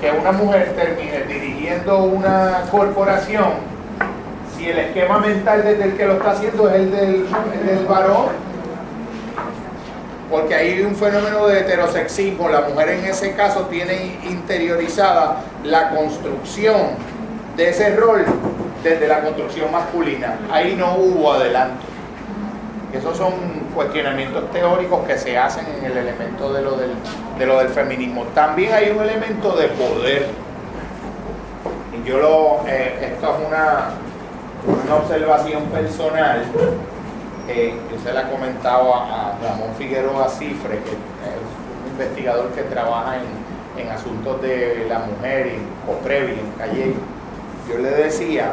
que 0.00 0.10
una 0.10 0.32
mujer 0.32 0.74
termine 0.76 1.22
dirigiendo 1.24 2.04
una 2.04 2.64
corporación 2.70 3.72
si 4.56 4.68
el 4.68 4.78
esquema 4.78 5.18
mental 5.18 5.62
desde 5.64 5.84
el 5.84 5.96
que 5.96 6.06
lo 6.06 6.14
está 6.14 6.32
haciendo 6.32 6.68
es 6.68 6.74
el 6.74 6.90
del, 6.90 7.26
el 7.60 7.66
del 7.66 7.86
varón? 7.86 8.26
Porque 10.30 10.54
hay 10.54 10.80
un 10.80 10.96
fenómeno 10.96 11.46
de 11.46 11.60
heterosexismo. 11.60 12.48
La 12.48 12.62
mujer 12.62 12.88
en 12.90 13.04
ese 13.04 13.34
caso 13.34 13.66
tiene 13.66 14.18
interiorizada 14.24 15.42
la 15.62 15.90
construcción 15.90 16.76
de 17.56 17.68
ese 17.68 17.94
rol 17.96 18.24
desde 18.82 19.06
la 19.08 19.20
construcción 19.22 19.70
masculina. 19.70 20.38
Ahí 20.50 20.74
no 20.76 20.96
hubo 20.96 21.32
adelanto. 21.32 21.86
Esos 22.92 23.16
son 23.16 23.32
cuestionamientos 23.74 24.50
teóricos 24.50 25.06
que 25.06 25.16
se 25.16 25.38
hacen 25.38 25.64
en 25.78 25.84
el 25.90 25.96
elemento 25.96 26.52
de 26.52 26.62
lo 26.62 26.76
del, 26.76 26.90
de 27.38 27.46
lo 27.46 27.58
del 27.58 27.68
feminismo. 27.68 28.24
También 28.34 28.74
hay 28.74 28.90
un 28.90 29.02
elemento 29.02 29.56
de 29.56 29.68
poder. 29.68 30.26
Y 31.92 32.06
yo 32.06 32.18
lo, 32.18 32.68
eh, 32.68 33.12
esto 33.12 33.34
es 33.34 33.48
una, 33.48 33.90
una 34.84 34.94
observación 34.96 35.64
personal. 35.64 36.42
Eh, 37.48 37.74
yo 37.90 37.98
se 37.98 38.12
la 38.12 38.28
comentaba 38.28 39.04
a 39.04 39.38
Ramón 39.42 39.74
Figueroa 39.78 40.28
Cifre, 40.28 40.78
que 40.80 40.90
es 40.90 40.96
un 41.84 41.92
investigador 41.92 42.50
que 42.50 42.62
trabaja 42.62 43.16
en, 43.16 43.82
en 43.82 43.90
asuntos 43.90 44.40
de 44.42 44.86
la 44.88 44.98
mujer 44.98 45.46
en 45.46 45.62
Coprevi, 45.86 46.32
en 46.32 46.50
Calle. 46.58 46.94
Yo 47.68 47.78
le 47.78 47.90
decía, 47.90 48.52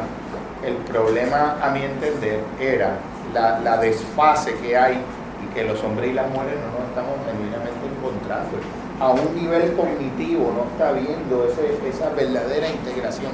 el 0.66 0.76
problema 0.76 1.58
a 1.62 1.70
mi 1.70 1.84
entender 1.84 2.40
era 2.60 2.92
la, 3.34 3.60
la 3.60 3.78
desfase 3.78 4.54
que 4.56 4.76
hay 4.78 5.00
y 5.44 5.54
que 5.54 5.64
los 5.64 5.82
hombres 5.84 6.10
y 6.10 6.14
las 6.14 6.28
mujeres 6.30 6.56
no 6.60 6.80
nos 6.80 6.90
estamos 6.90 7.16
genuinamente 7.26 7.80
encontrando. 7.98 8.58
A 9.00 9.10
un 9.12 9.36
nivel 9.36 9.74
cognitivo 9.74 10.52
no 10.54 10.66
está 10.72 10.92
viendo 10.92 11.48
ese- 11.50 11.80
esa 11.88 12.10
verdadera 12.10 12.68
integración. 12.68 13.32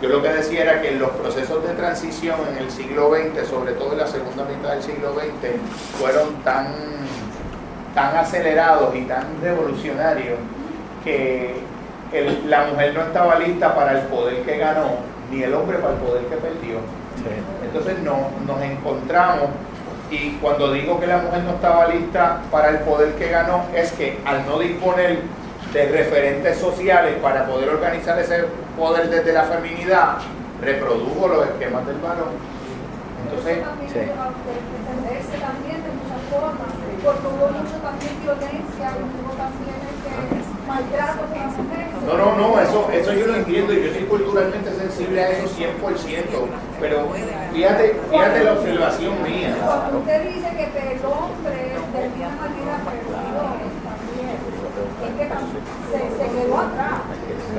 Yo 0.00 0.08
lo 0.08 0.22
que 0.22 0.28
decía 0.28 0.62
era 0.62 0.82
que 0.82 0.92
los 0.92 1.10
procesos 1.10 1.62
de 1.66 1.74
transición 1.74 2.36
en 2.50 2.64
el 2.64 2.70
siglo 2.70 3.10
XX, 3.14 3.46
sobre 3.48 3.72
todo 3.72 3.92
en 3.92 3.98
la 3.98 4.06
segunda 4.06 4.44
mitad 4.44 4.70
del 4.72 4.82
siglo 4.82 5.12
XX, 5.14 5.98
fueron 6.00 6.34
tan, 6.42 6.68
tan 7.94 8.16
acelerados 8.16 8.94
y 8.94 9.02
tan 9.02 9.24
revolucionarios 9.42 10.38
que 11.04 11.54
la 12.46 12.64
mujer 12.66 12.94
no 12.94 13.02
estaba 13.02 13.38
lista 13.38 13.74
para 13.74 13.92
el 14.00 14.06
poder 14.06 14.42
que 14.42 14.56
ganó, 14.58 14.96
ni 15.30 15.42
el 15.42 15.54
hombre 15.54 15.78
para 15.78 15.94
el 15.94 16.00
poder 16.00 16.24
que 16.26 16.36
perdió. 16.36 16.78
Entonces 17.64 17.98
no, 18.00 18.30
nos 18.46 18.62
encontramos 18.62 19.48
y 20.10 20.32
cuando 20.40 20.72
digo 20.72 21.00
que 21.00 21.06
la 21.06 21.18
mujer 21.18 21.42
no 21.44 21.52
estaba 21.52 21.88
lista 21.88 22.42
para 22.50 22.70
el 22.70 22.80
poder 22.80 23.14
que 23.14 23.30
ganó 23.30 23.64
es 23.74 23.92
que 23.92 24.18
al 24.24 24.46
no 24.46 24.58
disponer 24.58 25.22
de 25.72 25.88
referentes 25.88 26.58
sociales 26.58 27.16
para 27.20 27.46
poder 27.46 27.70
organizar 27.70 28.18
ese 28.18 28.44
poder 28.78 29.10
desde 29.10 29.32
la 29.32 29.42
feminidad, 29.44 30.18
reprodujo 30.60 31.26
los 31.26 31.48
esquemas 31.48 31.86
del 31.86 31.98
varón. 31.98 32.30
Entonces, 33.24 33.58
sí. 33.88 33.98
también 35.40 35.82
de 35.82 35.90
muchas 35.98 36.22
formas, 36.30 36.70
porque 37.02 37.26
hubo 37.26 37.48
mucho 37.50 37.76
también 37.82 38.14
violencia, 38.22 38.86
y 38.94 39.02
hubo 39.18 39.32
también 39.34 39.83
maltrato 40.66 41.20
a 41.24 41.36
las 41.36 41.56
mujeres. 41.56 41.86
no, 42.06 42.14
no, 42.16 42.36
no, 42.36 42.60
eso, 42.60 42.88
eso 42.92 43.12
yo 43.12 43.26
lo 43.26 43.36
entiendo 43.36 43.72
y 43.72 43.84
yo 43.84 43.92
soy 43.92 44.04
culturalmente 44.04 44.70
sensible 44.74 45.22
a 45.24 45.30
eso 45.30 45.48
100%, 45.48 45.68
pero 46.80 47.08
fíjate, 47.52 48.00
fíjate 48.10 48.44
la 48.44 48.52
observación 48.52 49.22
mía. 49.22 49.56
Cuando 49.64 49.98
usted 49.98 50.28
dice 50.34 50.48
que 50.56 50.64
el 50.64 51.04
hombre 51.04 51.56
de 51.56 52.02
alguna 52.04 52.28
manera 52.40 52.74
perdió 52.84 53.44
también, 53.84 54.36
es 55.04 55.12
que 55.18 55.24
se, 55.92 56.24
se 56.24 56.30
quedó 56.32 56.58
atrás. 56.58 57.00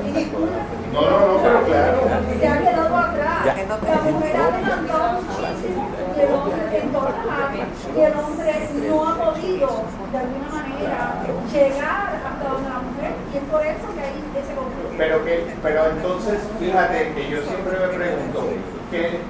Y 0.06 0.10
disculpe, 0.12 0.56
No, 0.92 1.00
no, 1.00 1.20
no, 1.26 1.42
pero 1.42 1.62
claro. 1.64 1.98
se 2.38 2.46
ha 2.48 2.58
quedado 2.60 2.96
atrás. 2.96 3.46
La 3.46 4.10
mujer 4.12 4.36
ha 4.36 4.46
adelantado 4.46 5.22
muchísimo 5.22 5.88
y 6.16 6.20
el 6.20 6.32
hombre 6.32 6.82
las. 6.92 7.66
Y 7.96 8.00
el 8.00 8.14
hombre 8.16 8.68
no 8.88 9.08
ha 9.08 9.14
podido, 9.16 9.68
de 10.12 10.18
alguna 10.18 10.48
manera, 10.52 11.22
llegar 11.52 12.06
hasta 12.24 12.48
donde 12.48 12.68
la 12.70 12.78
mujer. 12.80 13.12
Y 13.32 13.36
es 13.36 13.44
por 13.44 13.62
eso 13.66 13.86
que 13.94 14.00
hay 14.00 14.16
ese 14.40 14.54
conflicto. 14.54 14.94
Pero 14.96 15.24
que, 15.24 15.54
pero 15.62 15.90
entonces, 15.90 16.38
fíjate 16.58 17.12
que 17.14 17.30
yo 17.30 17.42
siempre 17.42 17.78
me 17.78 17.88
pregunto, 17.94 18.44
¿qué, 18.90 19.20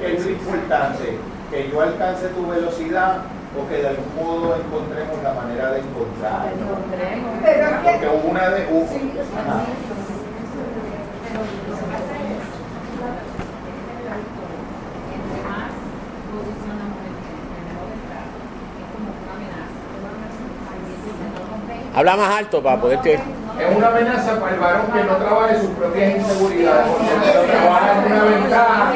qué 0.00 0.14
es 0.16 0.24
lo 0.24 0.30
importante? 0.30 1.18
¿Que 1.50 1.70
yo 1.70 1.80
alcance 1.80 2.28
tu 2.28 2.46
velocidad 2.46 3.18
o 3.58 3.66
que 3.68 3.76
de 3.82 3.88
algún 3.88 4.14
modo 4.16 4.56
encontremos 4.56 5.22
la 5.22 5.32
manera 5.32 5.72
de 5.72 5.80
es 7.90 7.96
Porque 7.96 8.06
que. 8.22 8.28
una 8.30 8.48
de... 8.50 8.66
hubo- 8.70 8.88
Sí, 8.88 9.12
Ajá. 9.36 9.64
Entre 15.16 15.40
más 15.48 15.70
posición 16.30 16.74
la 16.78 16.86
mujer 16.86 17.12
tiene, 17.22 17.58
mejor 17.66 17.88
está. 17.96 18.20
Es 18.22 18.86
como 18.92 19.08
una 19.10 19.32
amenaza. 19.36 19.78
Entonces, 19.96 21.28
no 21.34 21.40
comprende. 21.50 21.85
Habla 21.96 22.14
más 22.14 22.30
alto 22.30 22.62
para 22.62 22.78
poderte. 22.78 23.14
Es 23.14 23.74
una 23.74 23.86
amenaza 23.88 24.38
para 24.38 24.52
el 24.52 24.60
varón 24.60 24.86
que 24.92 25.02
no 25.02 25.16
trabaje 25.16 25.60
sus 25.60 25.70
propias 25.70 26.16
inseguridades, 26.16 26.88
porque 26.88 27.14
el 27.14 27.22
que 27.24 27.34
lo 27.34 27.46
trabaja 27.46 27.90
es 27.90 28.06
una 28.06 28.24
ventaja. 28.24 28.92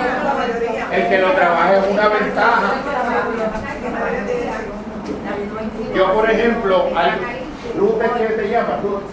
El 0.92 1.08
que 1.08 1.18
lo 1.18 1.32
trabaja 1.32 1.76
es 1.76 1.90
una 1.90 2.08
ventaja. 2.08 2.74
Yo, 5.96 6.12
por 6.12 6.30
ejemplo, 6.30 6.88
al, 6.94 7.10
Ruth, 7.78 8.02
¿qué 8.18 8.34
te 8.34 8.50
llamas? 8.50 8.82
Ruth? 8.82 9.00
80% 9.00 9.08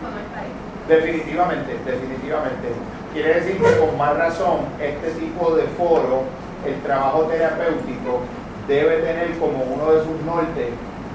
no 0.00 0.18
está 0.18 0.40
ahí. 0.40 0.52
Definitivamente, 0.88 1.78
definitivamente. 1.84 2.68
Quiere 3.12 3.34
decir 3.34 3.58
que 3.58 3.78
con 3.78 3.98
más 3.98 4.16
razón 4.16 4.60
este 4.80 5.10
tipo 5.20 5.56
de 5.56 5.64
foro, 5.76 6.22
el 6.64 6.80
trabajo 6.80 7.24
terapéutico, 7.24 8.20
debe 8.66 8.96
tener 9.02 9.38
como 9.38 9.62
uno 9.62 9.92
de 9.92 10.04
sus 10.04 10.22
nortes 10.24 10.72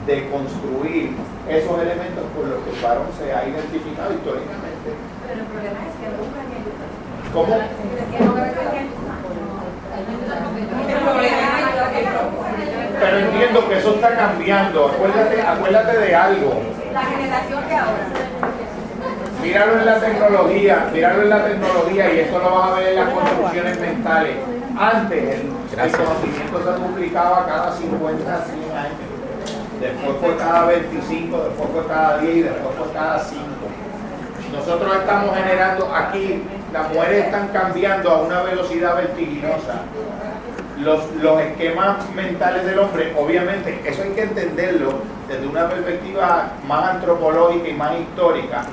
de 0.10 0.28
construir 0.32 1.14
esos 1.47 1.78
elementos 1.78 2.26
con 2.34 2.49
los 2.49 2.64
que 2.66 2.72
el 2.74 2.82
varón 2.82 3.05
se 3.14 3.30
ha 3.32 3.45
identificado 3.45 4.10
históricamente. 4.10 4.89
Pero 5.22 5.38
el 5.38 5.45
problema 5.45 5.86
es 5.86 5.93
que 6.01 6.10
ayuda. 6.10 6.49
¿Cómo? 7.30 7.53
No 7.53 7.53
hay 7.53 7.70
ayuda. 8.18 8.43
Ayuda. 9.93 10.49
Pero 12.99 13.18
entiendo 13.20 13.70
que 13.70 13.78
eso 13.78 13.93
está 13.95 14.16
cambiando. 14.16 14.88
Acuérdate, 14.88 15.41
acuérdate 15.41 15.97
de 15.99 16.16
algo. 16.16 16.60
La 16.91 17.01
generación 17.01 17.68
de 17.68 17.76
ahora. 17.76 18.07
Míralo 19.43 19.80
en 19.80 19.86
la 19.86 19.99
tecnología, 19.99 20.89
míralo 20.91 21.22
en 21.22 21.30
la 21.30 21.45
tecnología 21.45 22.14
y 22.14 22.20
esto 22.20 22.39
lo 22.39 22.55
vas 22.55 22.72
a 22.72 22.74
ver 22.80 22.88
en 22.89 22.95
las 22.95 23.10
construcciones 23.10 23.80
mentales. 23.80 24.38
Antes 24.78 25.39
el, 25.39 25.91
conocimiento 25.91 26.64
se 26.64 26.72
duplicaba 26.82 27.45
cada 27.45 27.72
50, 27.72 28.45
100 28.45 28.78
años. 28.78 29.09
Después 29.80 30.17
fue 30.21 30.36
cada 30.38 30.65
25, 30.65 31.38
después 31.38 31.69
fue 31.73 31.86
cada 31.88 32.17
10 32.19 32.36
y 32.36 32.41
después 32.41 32.75
fue 32.77 32.91
cada 32.93 33.19
5. 33.23 33.41
Nosotros 34.53 34.95
estamos 34.95 35.36
generando 35.38 35.93
aquí 35.95 36.43
las 36.73 36.89
mujeres 36.93 37.25
están 37.25 37.47
cambiando 37.49 38.09
a 38.11 38.21
una 38.21 38.41
velocidad 38.43 38.95
vertiginosa. 38.95 39.82
Los, 40.80 41.01
los 41.21 41.41
esquemas 41.41 41.97
mentales 42.15 42.65
del 42.65 42.80
hombre, 42.80 43.13
obviamente, 43.17 43.82
eso 43.86 44.03
hay 44.03 44.09
que 44.11 44.23
entenderlo 44.23 44.93
desde 45.27 45.45
una 45.47 45.67
perspectiva 45.67 46.51
más 46.67 46.89
antropológica 46.95 47.67
y 47.67 47.73
más 47.73 47.91
histórica. 47.99 48.63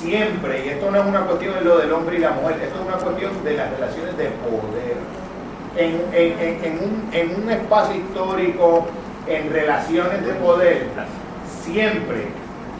Siempre, 0.00 0.66
y 0.66 0.68
esto 0.70 0.90
no 0.90 0.98
es 1.00 1.06
una 1.06 1.20
cuestión 1.22 1.54
de 1.54 1.60
lo 1.62 1.78
del 1.78 1.92
hombre 1.92 2.16
y 2.16 2.18
la 2.20 2.30
mujer, 2.32 2.56
esto 2.62 2.78
es 2.80 2.86
una 2.86 2.96
cuestión 2.98 3.32
de 3.42 3.56
las 3.56 3.70
relaciones 3.70 4.16
de 4.16 4.24
poder. 4.26 4.96
En, 5.76 6.02
en- 6.12 6.64
en- 6.64 7.08
en 7.12 7.42
un 7.42 7.50
espacio 7.50 7.96
histórico, 7.96 8.86
en 9.26 9.52
relaciones 9.52 10.24
de 10.24 10.32
poder, 10.34 10.86
siempre 11.62 12.28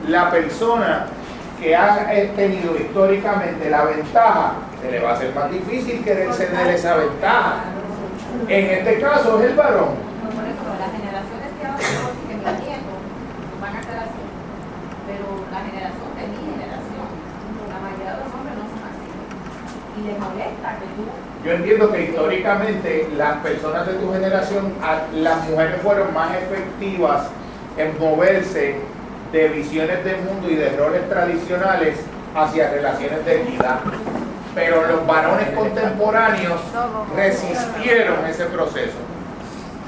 la 0.09 0.31
persona 0.31 1.07
que 1.61 1.75
ha 1.75 2.15
eh, 2.15 2.33
tenido 2.37 2.77
históricamente 2.77 3.71
la 3.71 3.85
ventaja, 3.85 4.55
se 4.83 4.91
le 4.91 5.01
va 5.01 5.11
a 5.11 5.15
hacer 5.15 5.35
más 5.35 5.51
difícil 5.51 6.05
querer 6.05 6.33
ceder 6.33 6.75
esa 6.75 6.97
ventaja. 6.97 7.65
En 8.49 8.71
este 8.71 9.01
caso 9.01 9.41
es 9.41 9.51
el 9.51 9.57
varón. 9.57 10.15
Les 20.05 20.19
molesta 20.19 20.77
que 20.81 20.87
tú 20.97 21.24
Yo 21.45 21.53
entiendo 21.53 21.93
que 21.93 22.05
históricamente 22.05 23.09
las 23.17 23.37
personas 23.39 23.87
de 23.87 23.95
tu 23.95 24.13
generación, 24.13 24.73
las 25.15 25.49
mujeres 25.49 25.77
fueron 25.83 26.15
más 26.15 26.31
efectivas 26.37 27.27
en 27.77 27.99
moverse 27.99 28.77
de 29.31 29.49
visiones 29.49 30.05
del 30.05 30.23
mundo 30.23 30.49
y 30.49 30.55
de 30.55 30.75
roles 30.77 31.07
tradicionales 31.09 31.99
hacia 32.35 32.71
relaciones 32.71 33.25
de 33.27 33.43
equidad. 33.43 33.81
Pero 34.55 34.87
los 34.87 35.07
varones 35.07 35.51
contemporáneos 35.51 36.61
resistieron 37.15 38.25
ese 38.27 38.47
proceso. 38.47 38.97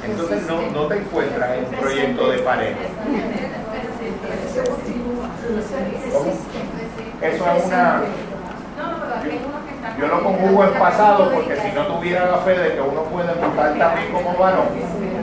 Entonces 0.05 0.43
no, 0.47 0.61
no 0.73 0.87
te 0.89 0.99
encuentras 0.99 1.57
en 1.57 1.65
un 1.65 1.71
proyecto 1.81 2.31
de 2.31 2.39
pareja. 2.41 2.77
Eso 7.23 7.47
es 7.57 7.65
una... 7.65 8.03
No, 8.77 8.91
no, 8.91 9.01
pero 9.01 9.15
aquí 9.15 9.31
hay 9.31 9.41
unos 9.47 9.65
que 9.65 9.75
están. 9.75 9.86
Yo 9.99 10.09
lo 10.09 10.23
conjugo 10.23 10.65
en 10.65 10.75
pasado 10.75 11.31
porque 11.33 11.57
si 11.57 11.73
no 11.73 11.87
tuviera 11.87 12.27
la 12.27 12.39
fe 12.39 12.51
de 12.51 12.75
que 12.75 12.81
uno 12.83 13.03
puede 13.05 13.35
montar 13.35 13.79
también 13.79 14.13
como 14.13 14.37
varón 14.37 14.67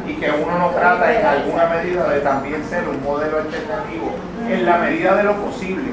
y 0.08 0.14
que 0.16 0.32
uno 0.32 0.58
no 0.58 0.70
trata 0.70 1.14
en 1.14 1.26
alguna 1.26 1.68
medida 1.68 2.10
de 2.10 2.22
también 2.22 2.64
ser 2.66 2.84
un 2.88 3.04
modelo 3.04 3.38
alternativo 3.38 4.12
en 4.50 4.66
la 4.66 4.78
medida 4.80 5.16
de 5.16 5.24
lo 5.24 5.34
posible, 5.34 5.92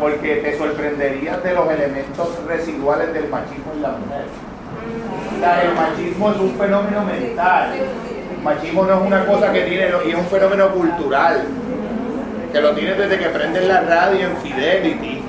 porque 0.00 0.36
te 0.36 0.58
sorprenderías 0.58 1.42
de 1.42 1.54
los 1.54 1.70
elementos 1.70 2.28
residuales 2.48 3.12
del 3.14 3.28
machismo 3.28 3.72
en 3.74 3.82
la 3.82 3.90
mujer. 3.90 4.24
O 5.36 5.40
sea, 5.40 5.62
el 5.62 5.74
machismo 5.74 6.30
es 6.32 6.36
un 6.38 6.58
fenómeno 6.58 7.04
mental. 7.04 7.70
El 7.74 8.42
machismo 8.42 8.84
no 8.84 8.94
es 8.94 9.06
una 9.06 9.24
cosa 9.24 9.52
que 9.52 9.62
tiene, 9.62 9.88
y 10.04 10.10
es 10.10 10.16
un 10.16 10.26
fenómeno 10.26 10.68
cultural, 10.70 11.44
que 12.52 12.60
lo 12.60 12.72
tienes 12.72 12.98
desde 12.98 13.18
que 13.18 13.28
prendes 13.28 13.66
la 13.66 13.82
radio 13.82 14.26
en 14.26 14.36
Fidelity 14.38 15.25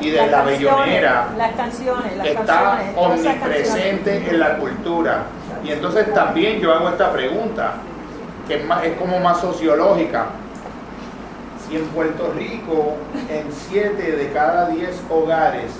y 0.00 0.10
de 0.10 0.26
la 0.26 0.42
bellonera 0.42 1.28
Las 1.36 1.52
canciones, 1.52 2.16
las 2.16 2.26
está 2.26 2.44
canciones. 2.46 2.94
omnipresente 2.96 4.30
en 4.30 4.40
la 4.40 4.56
cultura. 4.58 5.22
Y 5.64 5.70
entonces 5.70 6.12
también 6.14 6.60
yo 6.60 6.72
hago 6.74 6.88
esta 6.88 7.12
pregunta, 7.12 7.74
que 8.48 8.56
es, 8.56 8.64
más, 8.64 8.84
es 8.84 8.96
como 8.96 9.18
más 9.20 9.40
sociológica. 9.40 10.26
Si 11.68 11.76
en 11.76 11.86
Puerto 11.88 12.32
Rico, 12.36 12.96
en 13.28 13.46
7 13.52 14.16
de 14.16 14.32
cada 14.32 14.68
10 14.68 15.02
hogares, 15.10 15.70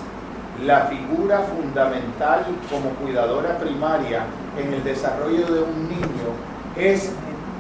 la 0.65 0.83
figura 0.83 1.41
fundamental 1.41 2.45
como 2.71 2.91
cuidadora 2.91 3.57
primaria 3.59 4.25
en 4.59 4.75
el 4.75 4.85
desarrollo 4.85 5.47
de 5.47 5.63
un 5.63 5.89
niño 5.89 6.31
es 6.77 7.13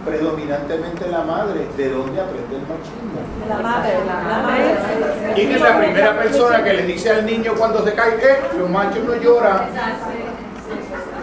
predominantemente 0.05 1.09
la 1.09 1.23
madre, 1.23 1.67
¿de 1.77 1.91
dónde 1.91 2.21
aprende 2.21 2.57
el 2.57 2.63
machismo? 2.63 3.21
La 3.49 3.59
madre, 3.59 3.93
la 4.07 4.43
madre. 4.43 5.35
¿Quién 5.35 5.53
es 5.53 5.61
la 5.61 5.79
primera 5.79 6.19
persona 6.19 6.65
que 6.65 6.73
le 6.73 6.83
dice 6.85 7.11
al 7.11 7.27
niño 7.27 7.55
cuando 7.57 7.85
se 7.85 7.93
cae, 7.95 8.15
eh, 8.15 8.41
los 8.59 8.71
machos 8.71 9.05
no 9.05 9.15
lloran? 9.17 9.69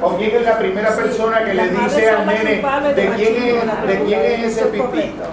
¿O 0.02 0.16
quién 0.18 0.36
es 0.36 0.44
la 0.44 0.60
primera 0.60 0.96
persona 0.96 1.44
que 1.44 1.54
le 1.54 1.70
dice 1.70 2.10
al 2.10 2.26
nene, 2.28 2.64
¿de 2.96 3.10
quién 3.16 3.44
es, 3.44 3.88
de 3.88 4.04
quién 4.06 4.22
es 4.22 4.58
ese 4.58 4.78
correcto. 4.78 5.24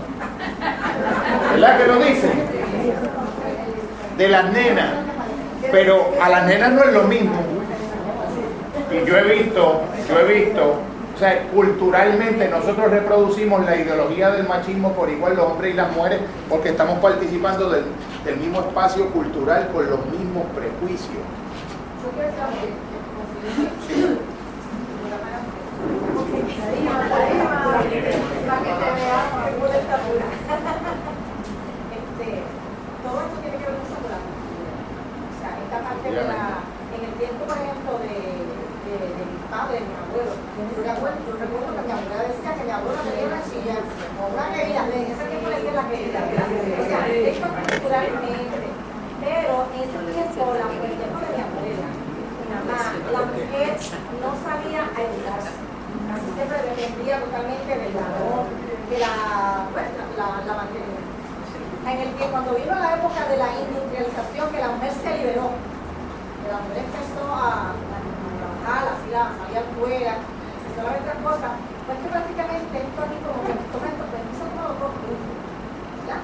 ¿Verdad 1.52 1.78
que 1.78 1.86
lo 1.86 1.96
dice? 1.96 2.28
De 4.16 4.28
las 4.28 4.52
nenas. 4.52 4.90
Pero 5.70 6.12
a 6.20 6.28
las 6.28 6.46
nenas 6.46 6.72
no 6.72 6.82
es 6.84 6.92
lo 6.92 7.02
mismo. 7.04 7.36
Y 8.90 9.06
yo 9.06 9.18
he 9.18 9.22
visto, 9.34 9.82
yo 10.08 10.20
he 10.20 10.32
visto, 10.32 10.76
sea, 11.24 11.48
culturalmente 11.48 12.48
nosotros 12.48 12.90
reproducimos 12.90 13.64
la 13.64 13.76
ideología 13.76 14.30
del 14.30 14.46
machismo 14.46 14.92
por 14.92 15.08
igual 15.08 15.36
los 15.36 15.46
hombres 15.46 15.72
y 15.72 15.76
las 15.76 15.94
mujeres 15.96 16.20
porque 16.48 16.68
estamos 16.70 16.98
participando 16.98 17.70
del, 17.70 17.84
del 18.24 18.36
mismo 18.36 18.60
espacio 18.60 19.08
cultural 19.08 19.70
con 19.72 19.88
los 19.88 20.04
mismos 20.06 20.44
prejuicios. 20.54 21.24
Yo 22.02 22.10
Sí. 23.88 24.18
Este, 31.94 32.42
todo 33.02 33.20
esto 33.20 33.36
tiene 33.42 33.56
que 33.58 33.64
ver 33.64 33.76
mucho 33.80 33.96
con 34.00 34.10
la 34.12 34.20
cultura. 34.24 34.72
O 35.24 35.34
sea, 35.40 35.50
esta 35.60 35.78
parte 35.84 36.08
de 36.08 36.24
la, 36.24 36.64
en 36.94 37.00
el 37.04 37.12
tiempo, 37.20 37.44
por 37.44 37.56
ejemplo, 37.56 37.90
de, 38.00 38.16
de, 38.84 38.96
de 39.14 39.22
mi 39.24 39.38
padre, 39.50 39.80
de 39.80 39.86
mi 39.88 39.96
abuelo, 39.98 40.44
yo 40.54 40.82
recuerdo, 40.86 41.18
yo 41.26 41.34
recuerdo 41.34 41.68
que 41.74 41.82
mi 41.82 41.92
abuela 41.92 42.24
decía 42.30 42.54
que 42.54 42.64
mi 42.64 42.70
abuela 42.70 43.00
tenía 43.02 43.26
una 43.26 43.42
chilla, 43.42 43.76
o 43.82 44.22
una 44.30 44.46
querida, 44.54 44.86
en 44.86 45.06
ese 45.10 45.24
tiempo 45.26 45.46
le 45.50 45.56
decía 45.58 45.74
la 45.74 45.86
querida. 45.90 46.20
O 46.22 46.84
sea, 46.86 47.00
esto 47.10 47.46
culturalmente. 47.50 48.68
Pero 49.24 49.54
en 49.74 49.80
ese 49.82 49.98
tiempo, 50.14 50.42
la, 50.54 50.66
por 50.70 50.86
el 50.86 50.96
tiempo 50.98 51.18
de 51.18 51.30
mi 51.34 51.40
abuela, 51.42 51.88
mi 51.90 52.46
mamá, 52.54 52.78
la 53.10 53.22
mujer 53.34 53.72
no 54.22 54.30
sabía 54.46 54.82
a 54.94 54.98
educarse. 55.02 55.54
Casi 56.06 56.28
siempre 56.36 56.58
dependía 56.84 57.16
totalmente 57.20 57.72
del 57.72 57.92
varón, 57.96 58.44
de 58.92 58.98
la, 59.00 59.12
pues, 59.72 59.88
la, 59.96 60.04
la, 60.20 60.44
la 60.44 60.54
mantenida. 60.60 61.00
En 61.88 61.96
el 62.00 62.10
que 62.16 62.24
cuando 62.28 62.54
vino 62.54 62.74
la 62.76 62.96
época 62.96 63.24
de 63.28 63.36
la 63.36 63.48
industrialización, 63.56 64.52
que 64.52 64.60
la 64.60 64.68
mujer 64.68 64.92
se 64.92 65.10
liberó, 65.16 65.48
que 66.44 66.48
la 66.52 66.60
mujer 66.60 66.84
empezó 66.84 67.24
a, 67.32 67.72
trabajar, 68.36 68.82
así 68.92 69.08
la 69.12 69.32
salía 69.32 69.64
afuera, 69.64 70.12
y 70.20 70.68
solamente 70.76 71.08
cosas, 71.24 71.52
pues 71.88 71.96
que 72.00 72.08
prácticamente 72.08 72.72
esto 72.84 72.98
aquí 73.00 73.16
como 73.24 73.40
que 73.44 73.52
momentos 73.52 74.04
pues 74.08 74.20
empieza 74.20 74.44
como 74.52 74.76
grupo, 74.76 75.08
¿ya? 76.08 76.18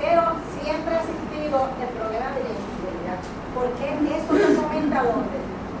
Pero 0.00 0.20
siempre 0.56 0.92
ha 0.92 1.00
existido 1.04 1.56
el 1.68 1.90
problema 1.96 2.28
de 2.32 2.40
la 2.48 2.52
infidelidad. 2.56 3.20
Porque 3.56 3.84
eso 4.12 4.30
no 4.32 4.48
se 4.52 4.60
aumenta 4.60 5.04
dónde? 5.04 5.38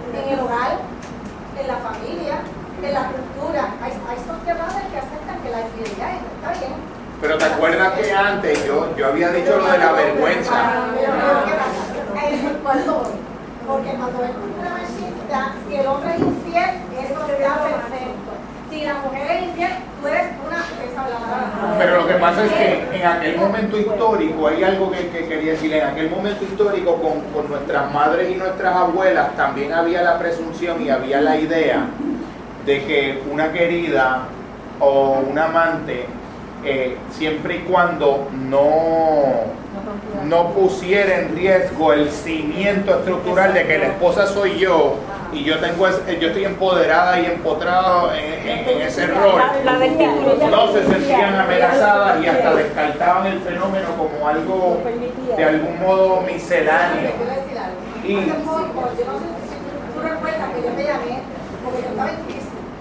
En 0.08 0.24
el 0.32 0.40
hogar, 0.40 0.80
en 0.80 1.66
la 1.68 1.76
familia, 1.76 2.40
en 2.82 2.94
la 2.94 3.10
cultura. 3.10 3.74
Hay, 3.82 3.92
hay 3.92 4.18
sociedades 4.18 4.84
que 4.90 4.98
aceptan 4.98 5.36
que 5.42 5.50
la 5.50 5.60
infidelidad 5.62 6.10
está 6.14 6.50
bien. 6.58 6.74
Pero 7.20 7.36
te 7.36 7.44
acuerdas 7.44 7.92
que 7.98 8.12
antes 8.12 8.66
yo, 8.66 8.94
yo 8.96 9.06
había 9.08 9.30
dicho 9.30 9.56
lo 9.56 9.66
de 9.70 9.78
la 9.78 9.92
vergüenza. 9.92 10.54
Eh. 10.96 11.08
Porque 13.66 13.90
cuando 13.90 14.24
es 14.24 14.30
machista, 14.70 15.52
si 15.68 15.76
el 15.76 15.86
hombre 15.86 16.14
es 16.14 16.20
infiel, 16.20 16.70
eso 16.98 17.26
está 17.28 17.64
perfecto. 17.64 18.30
Si 18.70 18.84
la 18.84 18.94
mujer 18.94 19.30
es 19.30 19.42
infiel, 19.42 19.72
tú 20.00 20.08
eres 20.08 20.26
una. 20.46 20.64
Pero 21.78 21.96
lo 22.00 22.06
que 22.08 22.14
pasa 22.14 22.44
es 22.44 22.52
que 22.52 22.88
en 22.92 23.06
aquel 23.06 23.36
momento 23.36 23.78
histórico, 23.78 24.48
hay 24.48 24.64
algo 24.64 24.90
que, 24.90 25.08
que 25.08 25.28
quería 25.28 25.52
decir, 25.52 25.72
en 25.72 25.86
aquel 25.86 26.10
momento 26.10 26.44
histórico 26.44 26.96
con, 26.96 27.20
con 27.32 27.48
nuestras 27.48 27.92
madres 27.92 28.30
y 28.30 28.34
nuestras 28.34 28.74
abuelas 28.74 29.36
también 29.36 29.72
había 29.72 30.02
la 30.02 30.18
presunción 30.18 30.82
y 30.82 30.90
había 30.90 31.20
la 31.20 31.36
idea 31.36 31.86
de 32.68 32.84
que 32.84 33.22
una 33.32 33.50
querida 33.50 34.24
o 34.78 35.20
un 35.26 35.38
amante, 35.38 36.04
eh, 36.66 36.98
siempre 37.10 37.56
y 37.56 37.58
cuando 37.60 38.28
no, 38.30 39.22
no 40.26 40.50
pusiera 40.50 41.20
en 41.20 41.34
riesgo 41.34 41.94
el 41.94 42.10
cimiento 42.10 42.98
estructural 42.98 43.54
de 43.54 43.66
que 43.66 43.78
la 43.78 43.86
esposa 43.86 44.26
soy 44.26 44.58
yo 44.58 44.96
y 45.32 45.44
yo 45.44 45.58
tengo 45.60 45.88
es- 45.88 46.00
yo 46.20 46.28
estoy 46.28 46.44
empoderada 46.44 47.18
y 47.20 47.24
empotrado 47.24 48.12
en, 48.12 48.46
en- 48.48 48.68
en 48.68 48.82
ese 48.82 49.06
rol. 49.06 49.40
no 50.50 50.72
se 50.72 50.84
sentían 50.86 51.34
amenazadas 51.36 52.22
y 52.22 52.26
hasta 52.26 52.54
descartaban 52.54 53.26
el 53.28 53.40
fenómeno 53.40 53.88
como 53.96 54.28
algo 54.28 54.78
de 55.38 55.44
algún 55.44 55.80
modo 55.80 56.20
misceláneo. 56.20 57.12
Y- 58.04 58.14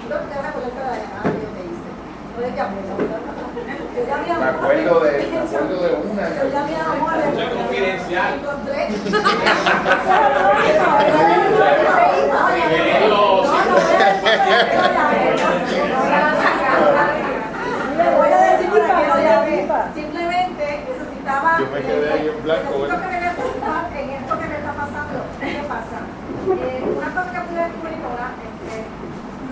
Te 0.07 0.13
a 0.13 0.17
la 0.17 0.23
llamada 0.23 1.23
que 1.23 1.39
yo 1.43 1.49
te 1.51 1.61
hice. 1.67 1.91
No 2.31 2.39
de 2.39 2.47
que 2.47 2.55
Yo 3.95 4.01
llamé 4.07 4.31
a 4.31 4.39
Me 4.39 4.45
acuerdo 4.45 4.99
de, 5.01 5.11
me 5.11 5.37
acuerdo 5.37 5.77
de 5.83 5.89
una. 5.95 6.23
Yo 6.29 6.43
llamé 6.49 6.75
a 6.77 6.91
Amores. 6.91 7.27
Eso 7.27 7.41
es 7.41 7.49
confidencial. 7.49 8.33
Encontré. 8.35 8.87
Le 17.97 18.05
voy 18.15 18.31
a 18.31 18.41
decir 18.51 18.69
para 18.69 18.87
qué 18.87 19.07
lo 19.07 19.17
llamé. 19.19 19.67
Simplemente 19.93 20.65
necesitaba. 20.87 21.59
Yo 21.59 21.65
me 21.67 21.81
quedé 21.81 22.13
ahí 22.13 22.27
en 23.97 24.09
esto 24.11 24.39
que 24.39 24.45
me 24.47 24.55
está 24.55 24.71
pasando. 24.71 25.19
¿Qué 25.39 25.63
pasa? 25.67 25.99
Eh, 26.47 26.83
una 26.95 27.09
cosa 27.11 27.31
que 27.33 27.39
pude 27.41 27.59
descubrir 27.59 27.99
ahora 28.07 28.31
es 28.39 28.53
que 28.63 29.07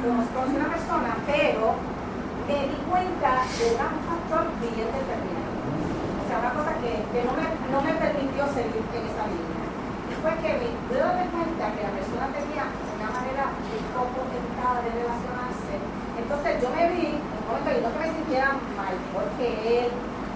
conocí 0.06 0.54
una 0.54 0.70
persona, 0.70 1.12
pero 1.26 1.74
me 2.46 2.58
di 2.70 2.78
cuenta 2.86 3.42
de 3.42 3.66
un 3.74 4.00
factor 4.06 4.44
bien 4.62 4.90
determinado. 4.94 5.54
O 5.56 6.24
sea, 6.30 6.36
una 6.46 6.54
cosa 6.54 6.72
que, 6.78 7.02
que 7.10 7.20
no, 7.26 7.34
me, 7.34 7.46
no 7.74 7.80
me 7.82 7.94
permitió 7.98 8.46
seguir 8.54 8.86
en 8.86 9.04
esa 9.10 9.26
línea. 9.26 9.66
Y 10.10 10.14
fue 10.22 10.32
que 10.46 10.52
me 10.62 10.94
darme 10.94 11.26
cuenta 11.34 11.74
que 11.74 11.82
la 11.82 11.94
persona 11.98 12.26
tenía 12.30 12.70
una 12.70 13.10
manera 13.10 13.46
poco 13.96 14.28
educada 14.30 14.84
de 14.84 14.90
relacionarse. 14.92 15.74
Entonces 16.20 16.52
yo 16.62 16.68
me 16.70 16.84
vi, 16.92 17.18
en 17.18 17.42
un 17.42 17.46
momento, 17.48 17.70
y 17.72 17.80
no 17.80 17.90
que 17.96 18.00
me 18.04 18.10
sintiera 18.12 18.50
mal 18.76 18.96
porque 19.16 19.46
él, 19.48 19.90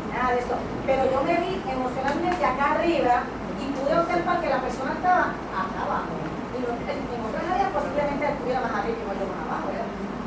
nada 0.09 0.34
de 0.34 0.39
eso, 0.39 0.55
pero 0.88 1.01
yo 1.11 1.20
me 1.28 1.36
vi 1.43 1.53
emocionalmente 1.67 2.41
acá 2.41 2.80
arriba 2.80 3.28
y 3.59 3.65
pude 3.76 3.93
observar 3.93 4.41
que 4.41 4.49
la 4.49 4.61
persona 4.63 4.91
estaba 4.95 5.36
acá 5.36 5.80
abajo. 5.84 6.15
Y 6.55 6.63
en, 6.63 7.22
otras 7.24 7.45
áreas 7.45 7.70
posiblemente 7.72 8.26
estuviera 8.26 8.59
más 8.63 8.74
arriba 8.80 8.97
y 8.97 9.20
yo 9.20 9.26
más 9.28 9.43
abajo. 9.43 9.48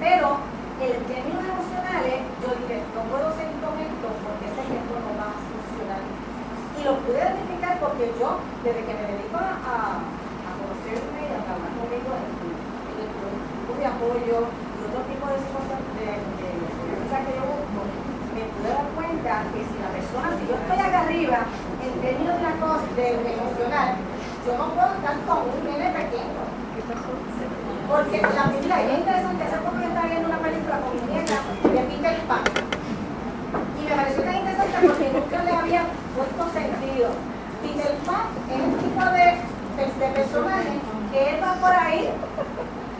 Pero 0.03 0.34
en 0.82 0.98
términos 1.07 1.46
emocionales, 1.46 2.26
yo 2.42 2.48
dije, 2.59 2.82
no 2.90 3.07
puedo 3.07 3.30
seguir 3.38 3.55
con 3.62 3.78
esto 3.78 4.07
porque 4.26 4.50
este 4.50 4.62
ejemplo 4.66 4.98
no 4.98 5.14
va 5.14 5.30
a 5.30 5.38
funcionar. 5.46 6.03
Y 6.03 6.80
lo 6.82 6.98
pude 7.07 7.22
identificar 7.22 7.78
porque 7.78 8.11
yo, 8.18 8.42
desde 8.66 8.82
que 8.82 8.94
me 8.98 9.05
dedico 9.14 9.38
a, 9.38 9.62
a, 9.62 10.03
a 10.03 10.50
conocerme 10.59 11.22
y 11.22 11.30
a 11.30 11.46
trabajar 11.46 11.70
conmigo 11.78 12.11
en, 12.18 12.34
el 12.98 13.09
grupo 13.14 13.78
de 13.78 13.86
apoyo 13.86 14.38
y 14.50 14.80
otro 14.90 15.00
tipo 15.07 15.24
de 15.30 15.38
situaciones 15.38 15.86
de, 15.94 16.07
de, 16.18 16.50
de 16.50 17.18
que 17.22 17.32
yo 17.38 17.44
busco, 17.46 17.80
me 18.34 18.42
pude 18.59 18.70
dar 18.74 18.88
cuenta 18.98 19.32
que 19.55 19.61
si 19.62 19.76
la 19.78 19.90
persona, 19.94 20.34
si 20.34 20.50
yo 20.50 20.59
estoy 20.59 20.80
acá 20.82 21.07
arriba, 21.07 21.46
en 21.78 21.94
términos 22.03 22.42
de 22.42 22.42
la 22.42 22.55
cosa, 22.59 22.90
de, 22.98 23.07
de 23.22 23.30
emocional, 23.38 24.03
yo 24.42 24.53
no 24.59 24.66
puedo 24.74 24.90
estar 24.98 25.14
con 25.30 25.46
un 25.46 25.62
nene 25.62 25.94
pequeño. 25.94 26.42
Porque 27.92 28.22
la 28.22 28.44
película 28.48 28.80
es 28.80 28.98
interesante, 28.98 29.44
estaba 30.03 30.09
viendo 30.09 30.28
una 30.28 30.38
película 30.38 30.80
con 30.80 30.90
mi 30.98 31.14
nieta 31.14 31.38
de 31.62 31.80
Peter 31.86 32.18
Pan. 32.26 32.42
Y 33.78 33.82
me 33.86 33.94
pareció 33.94 34.22
tan 34.22 34.34
interesante 34.34 34.76
porque 34.82 35.11
nunca 35.12 35.42
le 35.44 35.53
había 35.53 35.82
puesto 36.16 36.42
sentido. 36.50 37.09
Peter 37.62 37.94
Pan 38.03 38.26
es 38.50 38.61
un 38.66 38.74
tipo 38.82 39.05
de, 39.14 39.26
de, 39.78 39.84
de 39.86 40.07
personaje 40.12 40.74
que 41.12 41.30
él 41.30 41.36
va 41.42 41.55
por 41.55 41.72
ahí, 41.72 42.11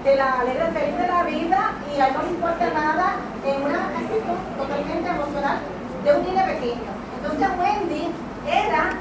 de 0.05 0.17
la 0.17 0.41
alegre 0.41 0.67
feliz 0.71 0.97
de 0.97 1.09
la 1.09 1.23
vida, 1.25 1.61
y 1.91 2.01
a 2.01 2.07
él 2.07 2.15
no 2.15 2.23
le 2.23 2.31
importa 2.31 2.71
nada 2.71 3.07
en 3.47 3.63
una 3.63 3.83
actitud 3.99 4.39
totalmente 4.59 5.09
emocional 5.09 5.59
de 6.05 6.11
un 6.15 6.23
niño 6.23 6.45
pequeño. 6.47 6.91
Entonces 7.19 7.49
Wendy 7.59 8.11
era 8.47 8.95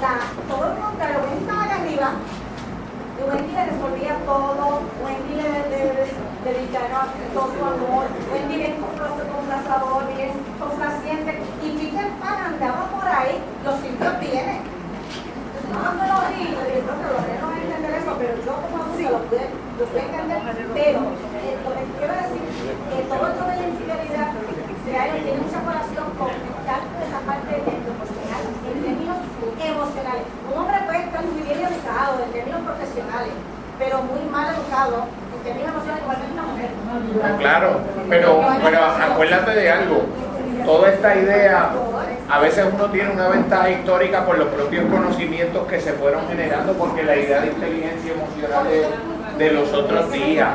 la, 0.00 0.12
todo 0.48 0.72
lo 0.72 0.80
contrario, 0.80 1.20
Wendy 1.20 1.44
estaba 1.44 1.64
acá 1.64 1.76
arriba, 1.84 2.08
y 3.18 3.22
Wendy 3.28 3.52
le 3.52 3.64
resolvía 3.66 4.16
todo, 4.24 4.80
Wendy 5.04 5.34
le, 5.36 5.48
le, 5.68 5.84
le 5.92 6.31
dedicaba 6.44 7.06
todo 7.34 7.48
su 7.54 7.60
amor, 7.64 8.06
bien 8.48 8.74
compl- 8.82 9.26
complazador, 9.30 10.06
bien 10.14 10.32
complaciente, 10.58 11.38
y 11.62 11.68
Peter 11.78 12.08
Pan 12.20 12.38
andaba 12.54 12.90
por 12.90 13.06
ahí, 13.06 13.38
los 13.64 13.76
sitios 13.80 14.20
vienen. 14.20 14.60
No, 15.72 15.80
no 15.96 16.04
lo 16.04 16.18
vi, 16.28 16.52
dije, 16.52 16.84
no, 16.84 16.92
pero 17.00 17.40
no 17.40 17.46
van 17.48 17.56
a 17.56 17.62
entender 17.64 17.92
eso, 17.96 18.12
pero 18.18 18.32
yo 18.44 18.52
como 18.60 18.76
adulta 18.84 19.08
lo 19.08 19.20
pude, 19.24 19.46
lo 19.78 19.84
pude 19.88 20.02
entender, 20.04 20.38
pero 20.74 20.98
eh, 21.00 21.56
lo 21.64 21.70
que 21.72 21.82
quiero 21.96 22.12
decir, 22.12 22.44
que 22.92 22.98
todo 23.08 23.22
esto 23.32 23.42
de 23.48 23.56
la 23.56 23.64
infidelidad 23.72 24.28
ha 24.28 25.04
tiene 25.16 25.40
mucha 25.40 25.58
relación 25.64 26.06
con 26.20 26.28
estar 26.28 26.80
con 26.84 27.00
esa 27.00 27.20
parte 27.24 27.52
de 27.56 27.72
proporcional 27.80 28.42
en 28.44 28.76
términos 28.84 29.18
emocionales. 29.56 30.24
Un 30.44 30.54
hombre 30.60 30.76
puede 30.84 31.00
estar 31.08 31.22
muy 31.24 31.40
bien 31.40 31.58
educado 31.64 32.12
en 32.20 32.30
términos 32.36 32.60
profesionales, 32.68 33.32
pero 33.82 34.02
muy 34.02 34.30
mal 34.30 34.54
educado 34.54 35.06
igualmente 35.44 36.32
una 36.32 36.42
mujer. 36.42 37.38
Claro, 37.38 37.80
pero, 38.08 38.40
pero 38.62 38.84
acuérdate 38.84 39.50
de 39.54 39.70
algo. 39.70 40.02
Toda 40.64 40.90
esta 40.90 41.16
idea, 41.16 41.70
a 42.30 42.38
veces 42.38 42.66
uno 42.72 42.86
tiene 42.86 43.10
una 43.10 43.28
ventaja 43.28 43.70
histórica 43.70 44.24
por 44.24 44.38
los 44.38 44.48
propios 44.48 44.84
conocimientos 44.84 45.66
que 45.66 45.80
se 45.80 45.92
fueron 45.94 46.28
generando, 46.28 46.74
porque 46.74 47.02
la 47.02 47.16
idea 47.16 47.40
de 47.40 47.48
inteligencia 47.48 48.12
emocional 48.12 48.64
de, 48.68 49.44
de 49.44 49.52
los 49.52 49.72
otros 49.72 50.12
días, 50.12 50.50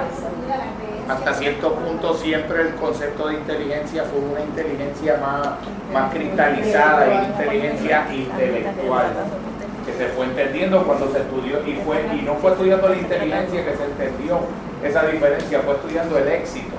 hasta 1.10 1.34
cierto 1.34 1.74
punto 1.74 2.14
siempre 2.14 2.62
el 2.62 2.76
concepto 2.76 3.28
de 3.28 3.36
inteligencia 3.36 4.04
fue 4.04 4.20
una 4.20 4.42
inteligencia 4.42 5.18
más, 5.18 5.50
más 5.92 6.14
cristalizada 6.14 7.08
y 7.08 7.26
inteligencia 7.26 8.08
intelectual 8.14 9.08
que 9.88 9.94
se 9.96 10.12
fue 10.12 10.26
entendiendo 10.26 10.84
cuando 10.84 11.10
se 11.14 11.20
estudió 11.20 11.64
y 11.66 11.80
fue 11.88 12.04
y 12.12 12.22
no 12.22 12.36
fue 12.36 12.52
estudiando 12.52 12.90
la 12.90 12.98
inteligencia 12.98 13.64
que 13.64 13.72
se 13.72 13.86
entendió 13.86 14.40
esa 14.84 15.08
diferencia, 15.08 15.62
fue 15.62 15.76
estudiando 15.76 16.18
el 16.18 16.28
éxito, 16.28 16.76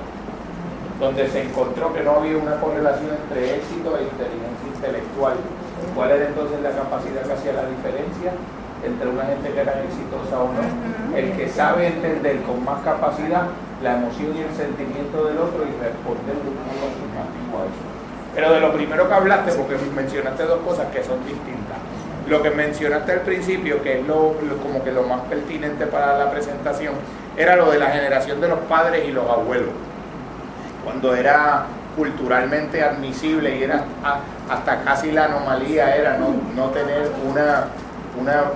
donde 1.00 1.26
se 1.28 1.42
encontró 1.42 1.94
que 1.94 2.02
no 2.04 2.20
había 2.20 2.36
una 2.36 2.60
correlación 2.60 3.16
entre 3.16 3.56
éxito 3.56 3.96
e 3.96 4.02
inteligencia 4.12 4.68
intelectual. 4.76 5.36
¿Cuál 5.96 6.10
era 6.10 6.26
entonces 6.28 6.60
la 6.60 6.70
capacidad 6.70 7.24
que 7.24 7.32
hacía 7.32 7.52
la 7.56 7.64
diferencia 7.64 8.36
entre 8.84 9.08
una 9.08 9.24
gente 9.24 9.56
que 9.56 9.60
era 9.60 9.72
exitosa 9.88 10.44
o 10.44 10.52
no? 10.52 11.16
El 11.16 11.32
que 11.32 11.48
sabe 11.48 11.88
entender 11.88 12.42
con 12.42 12.62
más 12.62 12.84
capacidad 12.84 13.48
la 13.82 13.96
emoción 13.96 14.36
y 14.36 14.44
el 14.44 14.52
sentimiento 14.52 15.24
del 15.24 15.38
otro 15.38 15.64
y 15.64 15.72
responder 15.80 16.36
de 16.44 16.48
un 16.52 16.60
modo 16.60 17.64
a 17.64 17.72
eso. 17.72 17.84
Pero 18.34 18.52
de 18.52 18.60
lo 18.60 18.72
primero 18.74 19.08
que 19.08 19.14
hablaste, 19.14 19.52
porque 19.52 19.76
mencionaste 19.96 20.44
dos 20.44 20.60
cosas 20.60 20.92
que 20.92 21.02
son 21.02 21.24
distintas. 21.24 21.78
Lo 22.28 22.42
que 22.42 22.50
mencionaste 22.50 23.12
al 23.12 23.20
principio, 23.20 23.82
que 23.82 24.00
es 24.00 24.06
lo, 24.06 24.34
como 24.62 24.84
que 24.84 24.92
lo 24.92 25.02
más 25.04 25.22
pertinente 25.22 25.86
para 25.86 26.18
la 26.18 26.30
presentación, 26.30 26.94
era 27.36 27.56
lo 27.56 27.70
de 27.70 27.78
la 27.78 27.86
generación 27.86 28.40
de 28.40 28.48
los 28.48 28.58
padres 28.60 29.08
y 29.08 29.12
los 29.12 29.28
abuelos. 29.28 29.70
Cuando 30.84 31.14
era 31.14 31.64
culturalmente 31.96 32.82
admisible 32.82 33.56
y 33.56 33.62
era 33.62 33.84
hasta 34.48 34.82
casi 34.82 35.10
la 35.10 35.24
anomalía 35.24 35.96
era 35.96 36.16
no, 36.16 36.34
no 36.54 36.70
tener 36.70 37.10
una, 37.28 37.64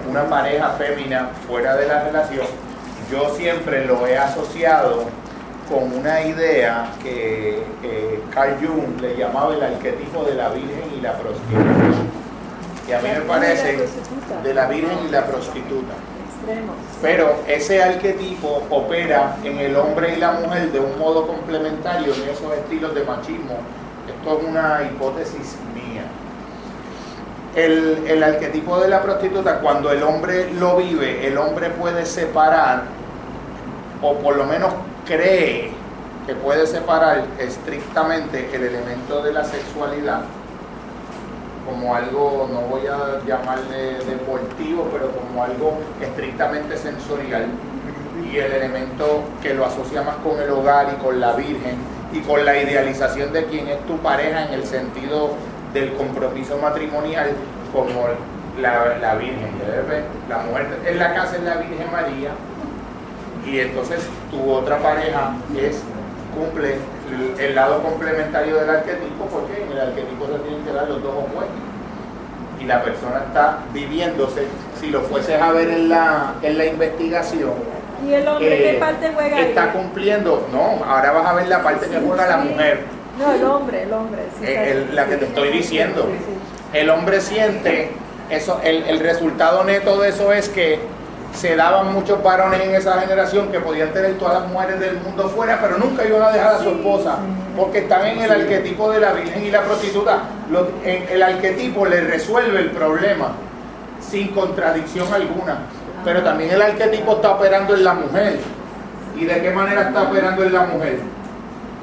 una, 0.08 0.22
pareja 0.24 0.68
fémina 0.78 1.30
fuera 1.46 1.74
de 1.76 1.88
la 1.88 2.04
relación, 2.04 2.46
yo 3.10 3.34
siempre 3.34 3.84
lo 3.84 4.06
he 4.06 4.16
asociado 4.16 5.06
con 5.68 5.92
una 5.92 6.22
idea 6.22 6.92
que 7.02 7.62
Carl 8.32 8.56
Jung 8.60 9.00
le 9.00 9.16
llamaba 9.16 9.54
el 9.54 9.62
arquetipo 9.62 10.24
de 10.24 10.34
la 10.34 10.50
virgen 10.50 10.84
y 10.96 11.00
la 11.00 11.14
prostituta. 11.14 12.12
A 12.94 13.00
mí 13.00 13.08
me 13.08 13.20
parece 13.22 13.78
de 14.42 14.54
la 14.54 14.66
virgen 14.66 14.98
y 15.06 15.10
la 15.10 15.26
prostituta. 15.26 15.94
Pero 17.00 17.36
ese 17.46 17.82
arquetipo 17.82 18.64
opera 18.68 19.36
en 19.44 19.58
el 19.58 19.76
hombre 19.76 20.14
y 20.14 20.20
la 20.20 20.32
mujer 20.32 20.72
de 20.72 20.80
un 20.80 20.98
modo 20.98 21.26
complementario 21.26 22.12
en 22.12 22.28
esos 22.28 22.52
estilos 22.54 22.94
de 22.94 23.04
machismo. 23.04 23.58
Esto 24.08 24.38
es 24.38 24.48
una 24.48 24.82
hipótesis 24.82 25.56
mía. 25.74 26.02
El, 27.54 28.04
el 28.06 28.22
arquetipo 28.22 28.78
de 28.80 28.88
la 28.88 29.02
prostituta, 29.02 29.60
cuando 29.60 29.90
el 29.90 30.02
hombre 30.02 30.52
lo 30.52 30.76
vive, 30.76 31.26
el 31.26 31.38
hombre 31.38 31.70
puede 31.70 32.04
separar, 32.04 32.82
o 34.00 34.14
por 34.16 34.36
lo 34.36 34.44
menos 34.44 34.72
cree 35.06 35.70
que 36.26 36.34
puede 36.34 36.66
separar 36.66 37.24
estrictamente 37.38 38.50
el 38.52 38.64
elemento 38.64 39.22
de 39.22 39.32
la 39.32 39.44
sexualidad 39.44 40.22
como 41.64 41.94
algo, 41.94 42.48
no 42.52 42.60
voy 42.62 42.86
a 42.86 43.20
llamarle 43.26 43.98
deportivo, 44.04 44.88
pero 44.92 45.10
como 45.12 45.44
algo 45.44 45.78
estrictamente 46.00 46.76
sensorial 46.76 47.46
y 48.30 48.36
el 48.36 48.52
elemento 48.52 49.22
que 49.42 49.54
lo 49.54 49.66
asocia 49.66 50.02
más 50.02 50.16
con 50.16 50.40
el 50.40 50.50
hogar 50.50 50.94
y 50.96 51.02
con 51.02 51.20
la 51.20 51.32
Virgen 51.32 51.76
y 52.12 52.20
con 52.20 52.44
la 52.44 52.56
idealización 52.56 53.32
de 53.32 53.46
quién 53.46 53.68
es 53.68 53.78
tu 53.86 53.96
pareja 53.98 54.46
en 54.46 54.54
el 54.54 54.64
sentido 54.64 55.30
del 55.72 55.94
compromiso 55.94 56.58
matrimonial 56.58 57.30
como 57.72 58.06
la, 58.60 58.98
la 58.98 59.14
Virgen. 59.14 59.52
La 60.28 60.38
mujer 60.38 60.66
en 60.86 60.98
la 60.98 61.14
casa 61.14 61.36
es 61.36 61.42
la 61.42 61.56
Virgen 61.56 61.90
María 61.90 62.30
y 63.46 63.60
entonces 63.60 64.00
tu 64.30 64.50
otra 64.50 64.78
pareja 64.78 65.34
es 65.58 65.82
cumple 66.34 66.76
el, 67.12 67.40
el 67.40 67.54
lado 67.54 67.82
complementario 67.82 68.56
del 68.56 68.70
arquetipo 68.70 69.26
porque 69.26 69.62
en 69.62 69.72
el 69.72 69.80
arquetipo 69.80 70.26
se 70.26 70.38
tienen 70.40 70.64
que 70.64 70.72
dar 70.72 70.88
los 70.88 71.02
dos 71.02 71.12
opuestos 71.14 71.56
y 72.60 72.64
la 72.64 72.82
persona 72.82 73.22
está 73.26 73.58
viviéndose 73.72 74.46
si 74.80 74.90
lo 74.90 75.00
fueses 75.02 75.40
a 75.40 75.52
ver 75.52 75.68
en 75.70 75.88
la, 75.88 76.34
en 76.42 76.58
la 76.58 76.64
investigación 76.66 77.52
¿Y 78.06 78.14
el 78.14 78.26
hombre 78.26 78.68
eh, 78.68 78.72
qué 78.72 78.78
parte 78.78 79.10
juega 79.14 79.36
ahí? 79.36 79.42
está 79.44 79.72
cumpliendo 79.72 80.46
no 80.52 80.84
ahora 80.84 81.12
vas 81.12 81.26
a 81.26 81.32
ver 81.34 81.48
la 81.48 81.62
parte 81.62 81.86
que 81.88 81.98
juega 81.98 82.26
la 82.26 82.36
mujer 82.38 82.80
No, 83.18 83.32
el 83.32 83.44
hombre, 83.44 83.82
el 83.82 83.92
hombre. 83.92 84.22
sí, 84.40 84.46
Eh, 84.46 84.70
el- 84.88 84.96
la 84.96 85.06
que 85.06 85.16
te 85.18 85.26
estoy 85.26 85.50
diciendo. 85.50 86.08
El 86.72 86.88
hombre 86.88 87.20
siente, 87.20 87.90
eso, 88.30 88.58
el, 88.64 88.84
el 88.84 88.98
resultado 89.00 89.62
neto 89.64 90.00
de 90.00 90.08
eso 90.08 90.32
es 90.32 90.48
que 90.48 90.78
se 91.34 91.56
daban 91.56 91.92
muchos 91.94 92.22
varones 92.22 92.60
en 92.60 92.74
esa 92.74 93.00
generación 93.00 93.50
que 93.50 93.58
podían 93.60 93.90
tener 93.92 94.18
todas 94.18 94.42
las 94.42 94.50
mujeres 94.52 94.78
del 94.80 94.96
mundo 95.00 95.28
fuera, 95.30 95.58
pero 95.60 95.78
nunca 95.78 96.04
iban 96.04 96.22
a 96.22 96.30
dejar 96.30 96.54
a 96.54 96.58
su 96.58 96.68
esposa, 96.70 97.16
porque 97.56 97.78
están 97.78 98.06
en 98.06 98.20
el 98.20 98.30
arquetipo 98.30 98.90
de 98.90 99.00
la 99.00 99.12
virgen 99.12 99.44
y 99.46 99.50
la 99.50 99.62
prostituta. 99.62 100.18
En- 100.84 101.08
el 101.08 101.22
arquetipo 101.22 101.86
le 101.86 102.02
resuelve 102.02 102.60
el 102.60 102.70
problema 102.70 103.32
sin 104.00 104.28
contradicción 104.28 105.12
alguna, 105.12 105.58
pero 106.04 106.22
también 106.22 106.50
el 106.50 106.60
arquetipo 106.62 107.12
está 107.16 107.30
operando 107.32 107.74
en 107.74 107.84
la 107.84 107.94
mujer. 107.94 108.38
¿Y 109.18 109.24
de 109.24 109.40
qué 109.40 109.50
manera 109.50 109.82
está 109.82 110.02
operando 110.02 110.42
en 110.44 110.52
la 110.52 110.62
mujer? 110.64 110.98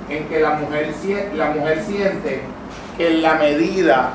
En 0.09 0.27
que 0.27 0.39
la 0.39 0.51
mujer, 0.51 0.93
la 1.35 1.45
mujer 1.51 1.83
siente 1.83 2.41
que 2.97 3.07
en 3.07 3.21
la 3.21 3.35
medida 3.35 4.09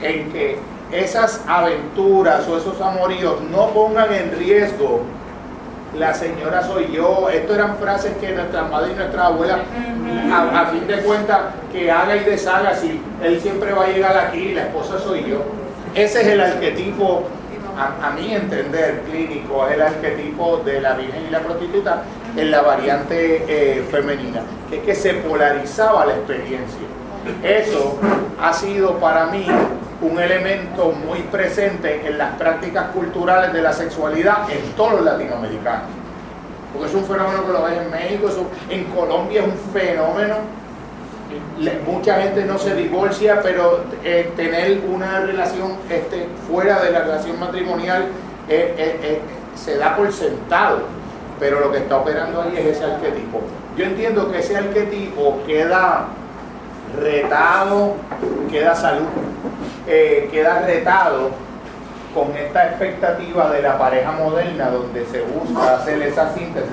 en 0.00 0.32
que 0.32 0.58
esas 0.92 1.40
aventuras 1.48 2.46
o 2.48 2.58
esos 2.58 2.80
amoríos 2.80 3.40
no 3.50 3.68
pongan 3.68 4.12
en 4.12 4.38
riesgo 4.38 5.02
la 5.98 6.14
señora 6.14 6.62
soy 6.62 6.90
yo. 6.92 7.28
Esto 7.30 7.54
eran 7.54 7.76
frases 7.76 8.16
que 8.18 8.32
nuestras 8.32 8.70
madres 8.70 8.92
y 8.92 8.96
nuestras 8.96 9.26
abuelas, 9.26 9.60
a, 10.32 10.66
fin 10.66 10.86
de 10.86 10.98
cuentas, 11.02 11.40
que 11.70 11.90
haga 11.90 12.16
y 12.16 12.20
deshaga, 12.24 12.74
si 12.74 13.00
él 13.22 13.40
siempre 13.40 13.72
va 13.72 13.84
a 13.84 13.88
llegar 13.88 14.16
aquí, 14.16 14.52
la 14.52 14.62
esposa 14.62 14.98
soy 14.98 15.24
yo. 15.24 15.42
Ese 15.94 16.22
es 16.22 16.26
el 16.28 16.40
arquetipo, 16.40 17.24
a, 17.78 18.08
a 18.08 18.10
mi 18.12 18.32
entender 18.34 19.02
clínico, 19.10 19.66
es 19.68 19.74
el 19.74 19.82
arquetipo 19.82 20.58
de 20.64 20.80
la 20.80 20.94
virgen 20.94 21.26
y 21.28 21.30
la 21.30 21.40
prostituta 21.40 22.02
en 22.36 22.50
la 22.50 22.62
variante 22.62 23.44
eh, 23.48 23.84
femenina, 23.90 24.40
que 24.70 24.76
es 24.76 24.82
que 24.82 24.94
se 24.94 25.14
polarizaba 25.14 26.06
la 26.06 26.14
experiencia. 26.14 26.86
Eso 27.42 27.98
ha 28.40 28.52
sido 28.52 28.98
para 28.98 29.26
mí 29.26 29.46
un 30.02 30.18
elemento 30.18 30.92
muy 31.06 31.20
presente 31.22 32.06
en 32.06 32.18
las 32.18 32.34
prácticas 32.34 32.88
culturales 32.88 33.52
de 33.52 33.62
la 33.62 33.72
sexualidad 33.72 34.50
en 34.50 34.72
todos 34.72 34.94
los 34.94 35.04
latinoamericanos. 35.04 35.84
Porque 36.72 36.88
es 36.88 36.94
un 36.94 37.04
fenómeno 37.04 37.46
que 37.46 37.52
lo 37.52 37.62
ves 37.62 37.78
en 37.78 37.90
México, 37.90 38.28
en 38.68 38.84
Colombia 38.84 39.42
es 39.42 39.46
un 39.46 39.72
fenómeno. 39.72 40.36
Mucha 41.86 42.20
gente 42.20 42.44
no 42.44 42.58
se 42.58 42.74
divorcia, 42.74 43.40
pero 43.42 43.84
eh, 44.04 44.32
tener 44.36 44.80
una 44.92 45.20
relación 45.20 45.76
este, 45.88 46.26
fuera 46.48 46.82
de 46.82 46.90
la 46.90 47.00
relación 47.00 47.38
matrimonial 47.38 48.06
eh, 48.48 48.74
eh, 49.02 49.20
se 49.54 49.76
da 49.76 49.96
por 49.96 50.12
sentado. 50.12 50.80
Pero 51.38 51.60
lo 51.60 51.72
que 51.72 51.78
está 51.78 51.98
operando 51.98 52.42
ahí 52.42 52.54
es 52.56 52.76
ese 52.76 52.84
arquetipo. 52.84 53.40
Yo 53.76 53.84
entiendo 53.84 54.30
que 54.30 54.40
ese 54.40 54.56
arquetipo 54.56 55.38
queda 55.46 56.06
retado, 57.00 57.94
queda 58.50 58.74
salud, 58.74 59.06
eh, 59.86 60.28
queda 60.30 60.60
retado 60.60 61.30
con 62.14 62.36
esta 62.36 62.68
expectativa 62.68 63.50
de 63.50 63.62
la 63.62 63.78
pareja 63.78 64.12
moderna 64.12 64.70
donde 64.70 65.06
se 65.06 65.22
busca 65.22 65.76
hacer 65.76 66.02
esa 66.02 66.32
síntesis, 66.34 66.70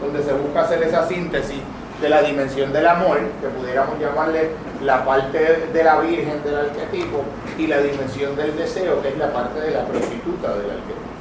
donde 0.00 0.22
se 0.22 0.32
busca 0.32 0.62
hacer 0.62 0.82
esa 0.82 1.06
síntesis 1.06 1.60
de 2.00 2.08
la 2.08 2.22
dimensión 2.22 2.72
del 2.72 2.86
amor, 2.86 3.18
que 3.40 3.48
pudiéramos 3.48 3.98
llamarle 3.98 4.50
la 4.82 5.04
parte 5.04 5.68
de 5.72 5.84
la 5.84 6.00
virgen 6.00 6.42
del 6.44 6.56
arquetipo, 6.56 7.22
y 7.56 7.66
la 7.66 7.78
dimensión 7.80 8.36
del 8.36 8.56
deseo, 8.56 9.02
que 9.02 9.08
es 9.08 9.18
la 9.18 9.32
parte 9.32 9.60
de 9.60 9.72
la 9.72 9.84
prostituta 9.84 10.54
del 10.54 10.70
arquetipo. 10.70 11.17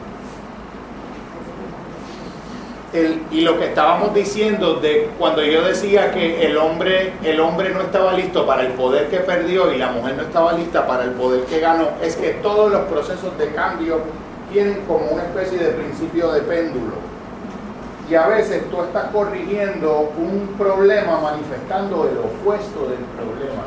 Y 2.93 3.41
lo 3.41 3.59
que 3.59 3.65
estábamos 3.65 4.13
diciendo 4.13 4.75
de 4.75 5.09
cuando 5.19 5.43
yo 5.43 5.61
decía 5.61 6.09
que 6.11 6.45
el 6.45 6.57
hombre, 6.57 7.11
el 7.21 7.38
hombre 7.41 7.71
no 7.71 7.81
estaba 7.81 8.13
listo 8.13 8.47
para 8.47 8.61
el 8.61 8.71
poder 8.73 9.09
que 9.09 9.17
perdió 9.17 9.73
y 9.73 9.77
la 9.77 9.91
mujer 9.91 10.15
no 10.15 10.23
estaba 10.23 10.53
lista 10.53 10.88
para 10.88 11.03
el 11.03 11.11
poder 11.11 11.41
que 11.43 11.59
ganó, 11.59 11.89
es 12.01 12.15
que 12.15 12.29
todos 12.41 12.71
los 12.71 12.81
procesos 12.83 13.38
de 13.38 13.49
cambio 13.51 13.99
tienen 14.53 14.85
como 14.88 15.05
una 15.07 15.23
especie 15.23 15.57
de 15.57 15.71
principio 15.71 16.31
de 16.31 16.41
péndulo. 16.41 16.93
Y 18.09 18.15
a 18.15 18.25
veces 18.27 18.63
tú 18.71 18.81
estás 18.81 19.11
corrigiendo 19.11 20.09
un 20.17 20.55
problema 20.57 21.19
manifestando 21.19 22.07
el 22.09 22.17
opuesto 22.19 22.88
del 22.88 23.03
problema. 23.17 23.63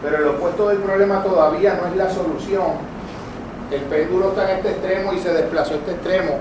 Pero 0.00 0.18
el 0.18 0.28
opuesto 0.28 0.68
del 0.68 0.78
problema 0.78 1.24
todavía 1.24 1.74
no 1.74 1.88
es 1.88 1.96
la 1.96 2.08
solución. 2.08 2.94
El 3.72 3.80
péndulo 3.80 4.28
está 4.28 4.48
en 4.48 4.58
este 4.58 4.70
extremo 4.70 5.12
y 5.12 5.18
se 5.18 5.32
desplazó 5.32 5.74
este 5.74 5.90
extremo 5.90 6.38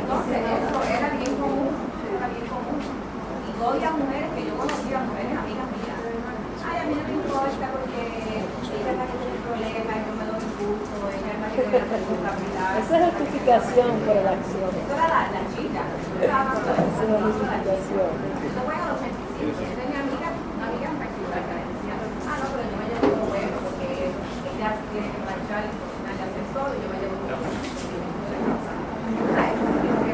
entonces 0.00 0.38
eso 0.40 0.78
era 0.88 1.08
bien 1.20 1.34
común 1.36 1.68
era 2.16 2.28
bien 2.32 2.46
común 2.48 2.80
y 2.80 3.48
yo 3.52 3.62
había 3.68 3.90
mujeres 3.92 4.28
que 4.32 4.42
yo 4.48 4.56
conocía 4.56 5.04
mujeres 5.04 5.36
amigas 5.36 5.68
mías 5.68 6.00
ay 6.64 6.76
a 6.80 6.84
mí 6.88 6.94
no 6.96 7.04
me 7.04 7.14
importa 7.20 7.66
porque 7.76 8.00
ella 8.00 8.40
es 8.40 8.96
la 8.96 9.04
que 9.04 9.16
tiene 9.20 9.38
problemas 9.44 10.00
yo 10.00 10.12
me 10.16 10.24
doy 10.32 10.40
gusto 10.64 10.96
ella 11.12 11.28
es 11.28 11.40
la 11.44 11.48
que 11.52 11.60
tiene 11.60 12.79
Esa 12.90 13.06
es 13.06 13.14
justificación 13.14 14.02
por 14.02 14.18
la 14.18 14.34
acción. 14.34 14.66
esto 14.66 14.94
era 14.98 15.30
la, 15.30 15.46
chica 15.54 15.86
es 15.94 16.26
eso, 16.26 16.42
justificación. 17.22 18.10
Eso 18.42 18.66
fue 18.66 18.74
en 18.74 18.82
los 18.82 18.98
85. 18.98 19.62
Esa 19.62 19.78
es 19.78 19.88
mi 19.94 19.94
amiga, 19.94 20.34
una 20.34 20.66
amiga 20.74 20.90
en 20.90 20.98
particular 20.98 21.38
que 21.38 21.54
me 21.54 21.70
decía, 21.70 21.94
ah, 22.02 22.34
no, 22.34 22.50
pero 22.50 22.66
yo 22.66 22.74
me 22.82 22.90
llevo 22.90 23.14
un 23.14 23.30
huevo 23.30 23.62
porque 23.62 24.10
ella 24.10 24.74
tiene 24.90 25.06
que 25.06 25.22
planchar 25.22 25.70
y 25.70 25.78
cocinar 25.78 26.18
y 26.18 26.22
hacer 26.26 26.44
todo, 26.50 26.70
y 26.74 26.82
yo 26.82 26.88
me 26.90 26.98
llevo 26.98 27.14
un 27.14 27.30
huevo. 27.30 27.46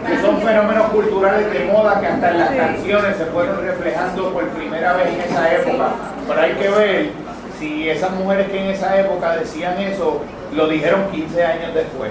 Que 0.04 0.16
son 0.20 0.36
fenómenos 0.44 0.86
culturales 0.92 1.46
de 1.48 1.60
moda 1.72 1.96
que 1.96 2.08
hasta 2.12 2.28
en 2.28 2.38
las 2.44 2.52
canciones 2.60 3.16
se 3.16 3.24
fueron 3.32 3.56
reflejando 3.64 4.20
por 4.36 4.44
primera 4.52 4.92
vez 5.00 5.16
en 5.16 5.20
esa 5.24 5.48
época. 5.48 6.12
Pero 6.28 6.38
hay 6.44 6.52
que 6.52 6.68
ver 6.68 7.08
si 7.56 7.88
esas 7.88 8.12
mujeres 8.20 8.52
que 8.52 8.60
en 8.60 8.68
esa 8.76 9.00
época 9.00 9.32
decían 9.32 9.80
eso, 9.80 10.20
lo 10.53 10.68
dijeron 10.68 11.11
15 11.11 11.44
años 11.44 11.74
después. 11.74 12.11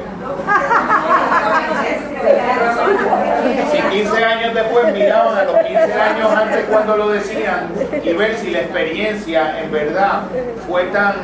Si 3.72 3.78
15 3.78 4.26
años 4.26 4.54
después 4.54 4.94
miraban 4.94 5.38
a 5.38 5.44
los 5.44 5.58
15 5.58 5.94
años 5.94 6.32
antes 6.32 6.66
cuando 6.66 6.98
lo 6.98 7.10
decían 7.10 7.70
y 8.04 8.14
ver 8.14 8.38
si 8.38 8.52
la 8.52 8.60
experiencia 8.60 9.62
en 9.62 9.72
verdad 9.72 10.24
fue 10.68 10.84
tan, 10.86 11.16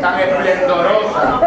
tan 0.00 0.20
esplendorosa 0.20 1.40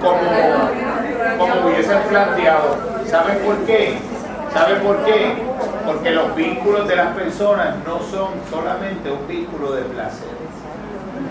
como, 0.00 1.38
como 1.38 1.66
hubiesen 1.66 2.02
planteado. 2.08 2.76
¿Saben 3.06 3.38
por 3.38 3.56
qué? 3.66 3.98
¿Saben 4.52 4.80
por 4.82 5.04
qué? 5.04 5.32
Porque 5.84 6.10
los 6.10 6.34
vínculos 6.36 6.88
de 6.88 6.96
las 6.96 7.14
personas 7.14 7.76
no 7.84 8.00
son 8.00 8.30
solamente 8.50 9.10
un 9.10 9.26
vínculo 9.26 9.72
de 9.72 9.82
placer. 9.82 10.43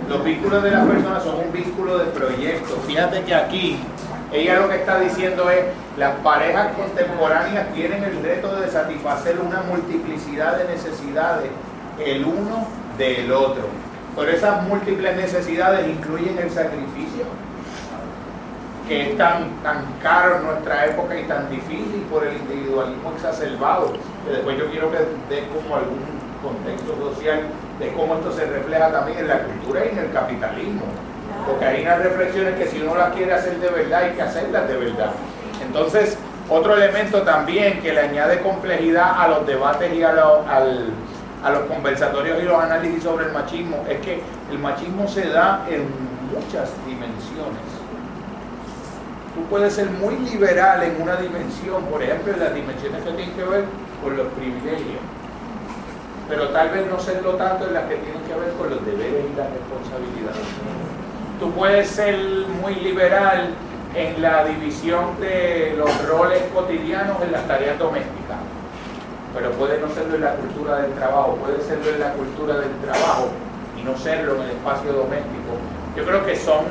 Los 0.10 0.24
vínculos 0.24 0.64
de 0.64 0.72
las 0.72 0.86
personas 0.86 1.24
son 1.24 1.36
un 1.46 1.52
vínculo 1.52 1.98
de 1.98 2.06
proyecto. 2.06 2.76
Fíjate 2.86 3.24
que 3.24 3.36
aquí 3.36 3.80
ella 4.32 4.60
lo 4.60 4.68
que 4.68 4.76
está 4.78 5.00
diciendo 5.00 5.50
es, 5.50 5.66
las 5.98 6.16
parejas 6.18 6.74
contemporáneas 6.76 7.72
tienen 7.74 8.04
el 8.04 8.24
reto 8.24 8.56
de 8.60 8.68
satisfacer 8.68 9.40
una 9.40 9.62
multiplicidad 9.62 10.58
de 10.58 10.74
necesidades, 10.74 11.52
el 12.04 12.26
uno 12.26 12.68
del 12.98 13.32
otro. 13.32 13.66
Pero 14.16 14.32
esas 14.32 14.68
múltiples 14.68 15.16
necesidades 15.16 15.88
incluyen 15.88 16.38
el 16.40 16.50
sacrificio, 16.50 17.26
que 18.88 19.12
es 19.12 19.18
tan, 19.18 19.50
tan 19.62 19.86
caro 20.02 20.38
en 20.38 20.46
nuestra 20.46 20.88
época 20.88 21.20
y 21.20 21.24
tan 21.24 21.50
difícil 21.50 22.06
por 22.12 22.26
el 22.26 22.36
individualismo 22.38 23.12
exacerbado. 23.16 23.94
que 24.26 24.32
después 24.32 24.58
yo 24.58 24.70
quiero 24.72 24.92
que 24.92 24.98
dé 25.30 25.48
como 25.48 25.76
algún 25.76 26.00
contexto 26.42 26.96
social 26.98 27.42
de 27.84 27.94
cómo 27.94 28.16
esto 28.16 28.32
se 28.32 28.46
refleja 28.46 28.92
también 28.92 29.20
en 29.20 29.28
la 29.28 29.40
cultura 29.40 29.86
y 29.86 29.90
en 29.90 29.98
el 30.00 30.12
capitalismo. 30.12 30.82
Porque 31.48 31.66
hay 31.66 31.82
unas 31.84 32.00
reflexiones 32.00 32.56
que 32.56 32.68
si 32.68 32.82
uno 32.82 32.96
las 32.96 33.14
quiere 33.14 33.34
hacer 33.34 33.60
de 33.60 33.70
verdad, 33.70 34.04
hay 34.04 34.12
que 34.12 34.22
hacerlas 34.22 34.68
de 34.68 34.78
verdad. 34.78 35.12
Entonces, 35.66 36.18
otro 36.50 36.76
elemento 36.76 37.22
también 37.24 37.82
que 37.82 37.94
le 37.94 38.00
añade 38.02 38.40
complejidad 38.42 39.20
a 39.22 39.28
los 39.28 39.46
debates 39.48 39.94
y 39.94 40.04
a, 40.04 40.14
lo- 40.14 40.46
al- 40.48 40.90
a 41.44 41.50
los 41.50 41.64
conversatorios 41.64 42.42
y 42.42 42.46
los 42.46 42.62
análisis 42.64 43.04
sobre 43.04 43.26
el 43.26 43.32
machismo 43.34 43.84
es 43.90 44.00
que 44.00 44.22
el 44.52 44.60
machismo 44.60 45.08
se 45.08 45.28
da 45.30 45.66
en 45.70 45.84
muchas 46.34 46.70
dimensiones. 46.86 47.68
Tú 49.36 49.44
puedes 49.50 49.74
ser 49.74 49.90
muy 49.90 50.16
liberal 50.20 50.84
en 50.84 51.02
una 51.02 51.16
dimensión, 51.16 51.84
por 51.86 52.02
ejemplo, 52.04 52.34
en 52.34 52.40
las 52.40 52.54
dimensiones 52.54 53.02
que 53.04 53.12
tienen 53.12 53.36
que 53.36 53.44
ver 53.44 53.66
con 54.04 54.16
los 54.16 54.28
privilegios, 54.28 55.02
pero 56.30 56.50
tal 56.50 56.70
vez 56.70 56.86
no 56.90 57.00
serlo 57.00 57.32
tanto 57.36 57.68
en 57.68 57.74
las 57.74 57.84
que 57.84 57.96
tienen 57.96 58.22
que 58.24 58.34
ver 58.34 58.54
con 58.58 58.70
los 58.70 58.86
deberes 58.86 59.26
y 59.32 59.38
las 59.38 59.48
responsabilidades. 59.50 60.48
Tú 61.40 61.52
puedes 61.52 61.90
ser 61.90 62.18
muy 62.62 62.76
liberal 62.76 63.50
en 63.96 64.22
la 64.22 64.46
división 64.46 65.20
de 65.20 65.76
los 65.78 66.08
roles 66.08 66.42
cotidianos 66.54 67.22
en 67.22 67.32
las 67.32 67.46
tareas 67.48 67.78
domésticas, 67.78 68.38
pero 69.36 69.52
puede 69.52 69.80
no 69.80 69.90
serlo 69.90 70.16
en 70.16 70.22
la 70.22 70.36
cultura 70.36 70.78
del 70.78 70.94
trabajo, 70.94 71.36
puede 71.36 71.62
serlo 71.62 71.90
en 71.90 72.00
la 72.00 72.14
cultura 72.14 72.56
del 72.56 72.72
trabajo 72.78 73.30
y 73.80 73.84
no 73.84 73.98
serlo 73.98 74.36
en 74.36 74.42
el 74.44 74.50
espacio 74.52 74.94
doméstico. 74.94 75.54
Yo 75.96 76.06
creo 76.06 76.26
que 76.26 76.36
son, 76.36 76.66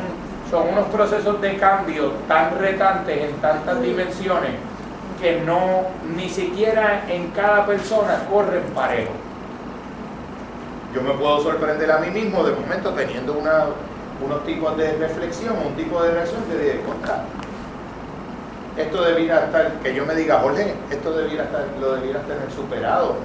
son 0.50 0.68
unos 0.68 0.86
procesos 0.86 1.40
de 1.40 1.57
cambio 1.57 2.12
tan 2.26 2.59
retantes 2.59 3.30
en 3.30 3.36
tantas 3.40 3.80
dimensiones 3.82 4.53
que 5.20 5.40
no, 5.42 5.82
ni 6.16 6.28
siquiera 6.28 7.05
en 7.09 7.28
cada 7.30 7.64
persona 7.64 8.24
corren 8.28 8.62
parejo. 8.74 9.12
Yo 10.95 11.01
me 11.01 11.12
puedo 11.14 11.40
sorprender 11.40 11.90
a 11.90 11.99
mí 11.99 12.11
mismo 12.11 12.45
de 12.45 12.53
momento 12.53 12.90
teniendo 12.90 13.32
unos 13.32 14.45
tipos 14.45 14.76
de 14.76 14.93
reflexión, 14.93 15.57
un 15.66 15.74
tipo 15.74 16.03
de 16.03 16.11
reacción 16.11 16.43
que 16.45 16.55
de 16.55 16.80
contra. 16.82 17.24
Esto 18.76 19.03
debiera 19.03 19.47
estar, 19.47 19.72
que 19.82 19.95
yo 19.95 20.05
me 20.05 20.14
diga, 20.14 20.40
Jorge, 20.40 20.74
esto 20.90 21.12
debiera 21.12 21.45
estar, 21.45 21.64
lo 21.80 21.95
debieras 21.95 22.26
tener 22.26 22.51
superado. 22.51 23.16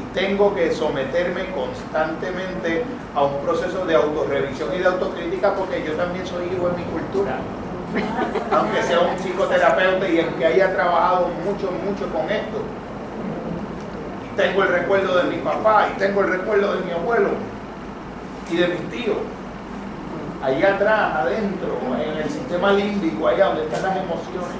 Y 0.00 0.14
tengo 0.14 0.54
que 0.54 0.72
someterme 0.72 1.50
constantemente 1.50 2.84
a 3.14 3.24
un 3.24 3.38
proceso 3.44 3.84
de 3.86 3.96
autorrevisión 3.96 4.72
y 4.74 4.78
de 4.78 4.86
autocrítica 4.86 5.54
porque 5.54 5.84
yo 5.84 5.94
también 5.94 6.24
soy 6.26 6.46
hijo 6.46 6.68
de 6.68 6.76
mi 6.76 6.84
cultura. 6.84 7.38
Aunque 8.52 8.82
sea 8.84 9.00
un 9.00 9.18
psicoterapeuta 9.18 10.08
y 10.08 10.20
el 10.20 10.28
que 10.34 10.46
haya 10.46 10.72
trabajado 10.72 11.28
mucho, 11.44 11.72
mucho 11.72 12.08
con 12.12 12.30
esto. 12.30 12.58
Tengo 14.40 14.62
el 14.62 14.68
recuerdo 14.68 15.18
de 15.18 15.24
mi 15.24 15.36
papá 15.36 15.88
y 15.94 15.98
tengo 15.98 16.22
el 16.22 16.28
recuerdo 16.28 16.74
de 16.76 16.84
mi 16.86 16.92
abuelo 16.92 17.30
y 18.50 18.56
de 18.56 18.68
mis 18.68 18.90
tíos 18.90 19.18
allá 20.42 20.74
atrás, 20.74 21.14
adentro, 21.16 21.76
en 22.02 22.22
el 22.22 22.30
sistema 22.30 22.72
límbico, 22.72 23.28
allá 23.28 23.46
donde 23.46 23.64
están 23.64 23.82
las 23.82 23.96
emociones, 23.96 24.56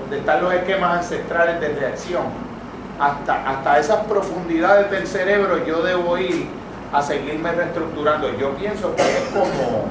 donde 0.00 0.18
están 0.18 0.42
los 0.42 0.52
esquemas 0.54 0.98
ancestrales 0.98 1.60
de 1.60 1.68
reacción. 1.70 2.22
Hasta, 3.00 3.48
hasta 3.48 3.78
esas 3.78 4.04
profundidades 4.04 4.90
del 4.90 5.06
cerebro 5.06 5.64
yo 5.64 5.82
debo 5.82 6.18
ir 6.18 6.48
a 6.92 7.02
seguirme 7.02 7.52
reestructurando. 7.52 8.36
Yo 8.38 8.54
pienso 8.54 8.94
que 8.94 9.02
es 9.02 9.24
como 9.32 9.84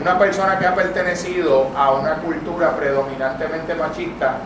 una 0.00 0.18
persona 0.18 0.58
que 0.58 0.66
ha 0.66 0.74
pertenecido 0.74 1.68
a 1.76 1.92
una 1.92 2.16
cultura 2.16 2.76
predominantemente 2.76 3.74
machista, 3.74 4.36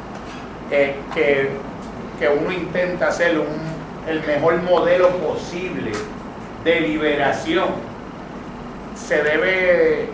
eh, 0.70 0.96
que, 1.14 1.50
que 2.18 2.28
uno 2.28 2.50
intenta 2.52 3.08
hacer 3.08 3.38
un, 3.38 3.46
el 4.08 4.24
mejor 4.26 4.62
modelo 4.62 5.08
posible 5.18 5.92
de 6.64 6.80
liberación 6.80 7.66
se 8.94 9.22
debe 9.22 10.08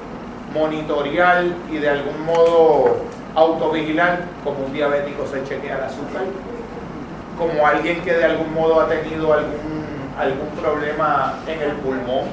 monitorear 0.52 1.44
y 1.70 1.78
de 1.78 1.88
algún 1.88 2.24
modo 2.26 2.96
autovigilar 3.34 4.24
como 4.44 4.66
un 4.66 4.72
diabético 4.72 5.26
se 5.26 5.42
chequea 5.44 5.76
el 5.76 5.84
azúcar, 5.84 6.22
como 7.38 7.66
alguien 7.66 8.02
que 8.02 8.12
de 8.12 8.24
algún 8.24 8.52
modo 8.52 8.80
ha 8.80 8.88
tenido 8.88 9.32
algún, 9.32 9.84
algún 10.18 10.48
problema 10.60 11.38
en 11.46 11.60
el 11.62 11.72
pulmón, 11.76 12.24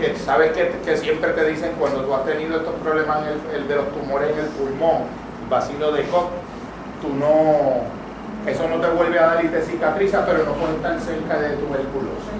que 0.00 0.14
sabes 0.16 0.52
que, 0.52 0.70
que 0.84 0.96
siempre 0.96 1.30
te 1.32 1.48
dicen 1.48 1.72
cuando 1.78 2.02
tú 2.02 2.14
has 2.14 2.24
tenido 2.24 2.58
estos 2.58 2.74
problemas 2.76 3.18
el, 3.26 3.62
el 3.62 3.68
de 3.68 3.76
los 3.76 3.86
tumores 3.92 4.30
en 4.30 4.38
el 4.38 4.46
pulmón, 4.46 5.04
vacilo 5.48 5.90
de 5.90 6.02
Koch, 6.04 6.30
tú 7.02 7.08
no, 7.14 7.82
eso 8.46 8.68
no 8.68 8.76
te 8.80 8.88
vuelve 8.90 9.18
a 9.18 9.26
dar 9.26 9.44
y 9.44 9.48
te 9.48 9.62
cicatriza, 9.62 10.24
pero 10.24 10.44
no 10.44 10.52
puedes 10.52 10.76
estar 10.76 11.00
cerca 11.00 11.38
de 11.38 11.56
tuberculosis. 11.56 12.36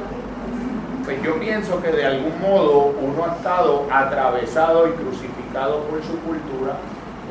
Pues 1.04 1.22
yo 1.22 1.38
pienso 1.38 1.82
que 1.82 1.90
de 1.92 2.04
algún 2.04 2.40
modo 2.40 2.94
uno 3.00 3.24
ha 3.24 3.34
estado 3.36 3.86
atravesado 3.90 4.88
y 4.88 4.92
crucificado 4.92 5.82
por 5.82 6.02
su 6.02 6.18
cultura 6.20 6.76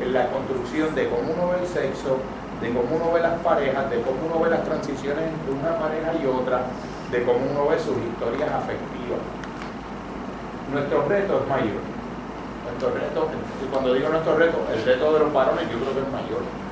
en 0.02 0.12
la 0.12 0.28
construcción 0.28 0.94
de 0.94 1.08
cómo 1.08 1.32
uno 1.32 1.52
ve 1.52 1.60
el 1.60 1.66
sexo, 1.66 2.18
de 2.60 2.68
cómo 2.68 2.96
uno 2.96 3.12
ve 3.12 3.20
las 3.20 3.38
parejas, 3.40 3.90
de 3.90 4.00
cómo 4.02 4.16
uno 4.28 4.44
ve 4.44 4.50
las 4.50 4.64
transiciones 4.64 5.24
entre 5.24 5.52
una 5.52 5.78
pareja 5.78 6.12
y 6.22 6.26
otra, 6.26 6.62
de 7.10 7.22
cómo 7.24 7.40
uno 7.50 7.68
ve 7.68 7.78
sus 7.78 7.96
historias 7.96 8.50
afectivas. 8.52 9.20
Nuestro 10.72 11.08
reto 11.08 11.40
es 11.40 11.48
mayor. 11.48 11.80
Nuestro 12.64 12.90
reto, 12.92 13.28
cuando 13.72 13.94
digo 13.94 14.08
nuestro 14.08 14.36
reto, 14.36 14.58
el 14.72 14.84
reto 14.84 15.12
de 15.12 15.18
los 15.20 15.32
varones 15.32 15.64
yo 15.70 15.78
creo 15.78 15.94
que 15.94 16.00
es 16.00 16.12
mayor. 16.12 16.65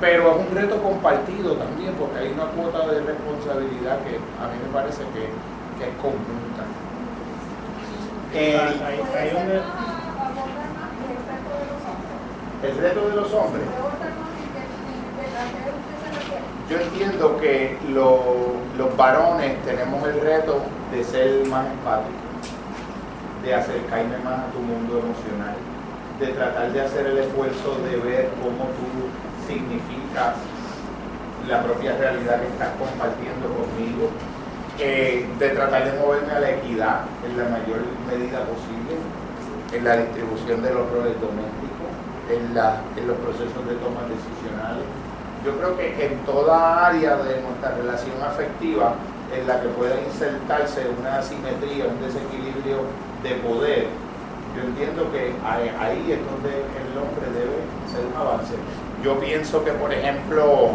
Pero 0.00 0.30
es 0.40 0.48
un 0.48 0.54
reto 0.56 0.80
compartido 0.82 1.54
también, 1.54 1.92
porque 1.94 2.18
hay 2.20 2.32
una 2.32 2.44
cuota 2.44 2.86
de 2.86 3.00
responsabilidad 3.02 3.98
que 4.04 4.16
a 4.16 4.46
mí 4.46 4.56
me 4.64 4.72
parece 4.72 5.02
que 5.14 5.28
que 5.78 5.84
es 5.90 5.94
conjunta. 6.02 6.64
Más 8.56 8.74
el 12.64 12.76
reto 12.78 13.08
de 13.08 13.14
los 13.16 13.32
hombres. 13.32 13.62
yo 16.68 16.76
entiendo 16.80 17.38
que 17.38 17.78
lo- 17.90 18.52
los 18.76 18.96
varones 18.96 19.62
tenemos 19.64 20.06
el 20.06 20.20
reto 20.20 20.60
de 20.92 21.02
ser 21.04 21.46
más 21.48 21.66
empáticos, 21.66 22.12
de 23.42 23.54
acercarme 23.54 24.18
más 24.18 24.40
a 24.40 24.46
tu 24.52 24.58
mundo 24.58 24.98
emocional, 24.98 25.54
de 26.20 26.26
tratar 26.28 26.72
de 26.72 26.80
hacer 26.82 27.06
el 27.06 27.18
esfuerzo 27.18 27.76
de 27.88 27.96
ver 27.96 28.28
cómo 28.42 28.64
tú 28.76 29.08
significas 29.48 30.36
la 31.48 31.62
propia 31.62 31.96
realidad 31.96 32.40
que 32.40 32.48
estás 32.48 32.68
compartiendo 32.76 33.48
conmigo, 33.48 34.12
eh, 34.78 35.26
de 35.38 35.48
tratar 35.50 35.84
de 35.90 35.98
moverme 35.98 36.32
a 36.32 36.40
la 36.40 36.50
equidad 36.50 37.00
en 37.24 37.36
la 37.36 37.44
mayor 37.48 37.80
medida 38.06 38.44
posible, 38.44 39.00
en 39.72 39.84
la 39.84 39.96
distribución 39.96 40.62
de 40.62 40.70
los 40.70 40.84
roles 40.92 41.16
domésticos, 41.18 41.90
en, 42.28 42.54
los 42.54 43.16
procesos 43.16 43.64
de 43.64 43.74
toma 43.80 44.04
decisionales. 44.12 44.84
Yo 45.44 45.56
creo 45.56 45.76
que 45.76 46.06
en 46.06 46.18
toda 46.26 46.86
área 46.86 47.16
de 47.16 47.40
nuestra 47.40 47.72
relación 47.72 48.20
afectiva 48.22 48.94
en 49.32 49.46
la 49.46 49.60
que 49.60 49.68
pueda 49.68 49.96
insertarse 50.00 50.84
una 51.00 51.18
asimetría, 51.18 51.86
un 51.88 52.00
desequilibrio 52.04 52.84
de 53.22 53.34
poder, 53.40 53.86
yo 54.56 54.64
entiendo 54.64 55.10
que 55.12 55.32
ahí, 55.44 56.12
es 56.12 56.20
donde 56.28 56.52
el 56.60 56.92
hombre 56.98 57.26
debe 57.32 57.56
hacer 57.86 58.04
un 58.04 58.16
avance. 58.16 58.54
Yo 59.02 59.18
pienso 59.20 59.64
que, 59.64 59.70
por 59.72 59.92
ejemplo, 59.92 60.70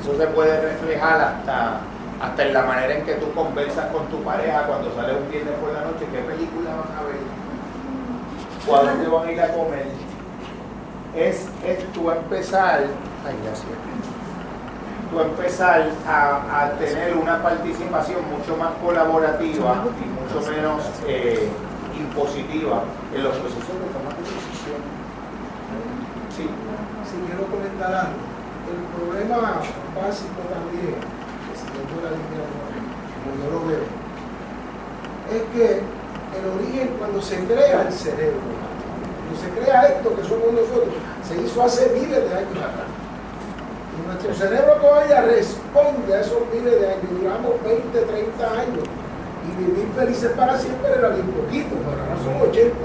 eso 0.00 0.16
se 0.16 0.26
puede 0.28 0.60
reflejar 0.60 1.20
hasta, 1.20 1.80
hasta 2.20 2.42
en 2.44 2.52
la 2.52 2.62
manera 2.62 2.94
en 2.94 3.04
que 3.04 3.14
tú 3.14 3.32
conversas 3.32 3.86
con 3.92 4.06
tu 4.06 4.22
pareja 4.22 4.66
cuando 4.66 4.92
sales 4.94 5.16
un 5.16 5.30
viernes 5.30 5.54
por 5.60 5.72
la 5.72 5.82
noche, 5.82 6.06
qué 6.10 6.18
película 6.18 6.70
van 6.70 6.98
a 6.98 7.02
ver, 7.06 7.18
o 8.68 8.76
a 8.76 8.90
dónde 8.90 9.08
van 9.08 9.28
a 9.28 9.32
ir 9.32 9.40
a 9.40 9.52
comer. 9.52 9.86
Es, 11.14 11.48
es 11.64 11.92
tú 11.92 12.10
empezar, 12.10 12.80
ay, 13.26 13.36
gracias, 13.44 13.68
tú 15.10 15.20
empezar 15.20 15.86
a, 16.06 16.64
a 16.64 16.70
tener 16.72 17.16
una 17.16 17.42
participación 17.42 18.20
mucho 18.28 18.56
más 18.56 18.70
colaborativa 18.84 19.84
y 20.04 20.34
mucho 20.34 20.50
menos 20.50 20.82
eh, 21.06 21.48
impositiva 21.96 22.82
en 23.14 23.22
los 23.24 23.36
procesos 23.36 23.68
de 23.68 23.88
toma 23.94 24.10
de 24.14 24.22
decisión. 24.22 24.82
Sí. 26.36 26.46
Si 27.48 27.56
quiero 27.56 27.64
comentar 27.64 27.94
algo, 27.94 28.20
el 28.68 28.80
problema 28.92 29.60
básico 29.96 30.40
también, 30.52 31.00
que 31.00 31.54
siguiendo 31.56 31.96
la 32.04 32.12
línea 32.12 32.44
como 33.24 33.32
yo 33.40 33.48
lo 33.56 33.60
veo, 33.64 33.88
es 35.32 35.42
que 35.52 35.80
el 35.80 36.44
origen, 36.44 36.96
cuando 36.98 37.22
se 37.22 37.36
crea 37.44 37.88
el 37.88 37.92
cerebro, 37.92 38.44
cuando 38.44 39.32
se 39.40 39.48
crea 39.56 39.96
esto 39.96 40.14
que 40.16 40.22
somos 40.28 40.52
nosotros, 40.52 40.92
se 41.24 41.40
hizo 41.40 41.62
hace 41.62 41.88
miles 41.96 42.20
de 42.20 42.36
años 42.36 42.58
atrás. 42.60 42.90
Y 43.96 44.06
nuestro 44.06 44.34
cerebro 44.34 44.72
todavía 44.74 45.22
responde 45.22 46.14
a 46.14 46.20
esos 46.20 46.42
miles 46.52 46.80
de 46.80 46.86
años, 46.86 47.08
duramos 47.16 47.52
20, 47.64 47.98
30 47.98 48.44
años. 48.44 48.84
Y 49.48 49.64
vivir 49.64 49.88
felices 49.96 50.32
para 50.36 50.58
siempre 50.58 50.92
era 50.92 51.08
bien 51.08 51.28
poquito, 51.32 51.76
pero 51.80 51.96
ahora 51.96 52.16
son 52.20 52.36
80. 52.50 52.76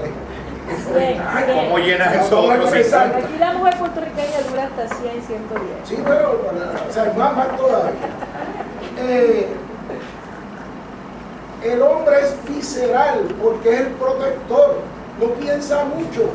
Cien, 0.66 1.22
¿Cómo 1.54 1.78
llenas 1.78 2.14
esos 2.14 2.28
¿Cómo 2.30 2.48
otros 2.48 2.72
empezar? 2.72 3.04
50? 3.08 3.26
Aquí 3.28 3.38
la 3.38 3.52
mujer 3.52 3.76
puertorriqueña 3.78 4.40
dura 4.48 4.64
hasta 4.64 4.94
100, 4.96 5.22
110. 5.22 5.70
Sí, 5.84 5.96
bueno, 6.02 6.28
para- 6.44 6.88
o 6.88 6.92
sea, 6.92 7.12
más, 7.16 7.36
más 7.36 7.56
todavía. 7.56 7.90
Eh, 8.98 9.48
el 11.64 11.82
hombre 11.82 12.16
es 12.22 12.36
visceral 12.48 13.26
porque 13.42 13.74
es 13.74 13.80
el 13.80 13.86
protector, 13.88 14.76
no 15.20 15.26
piensa 15.34 15.84
mucho. 15.84 16.30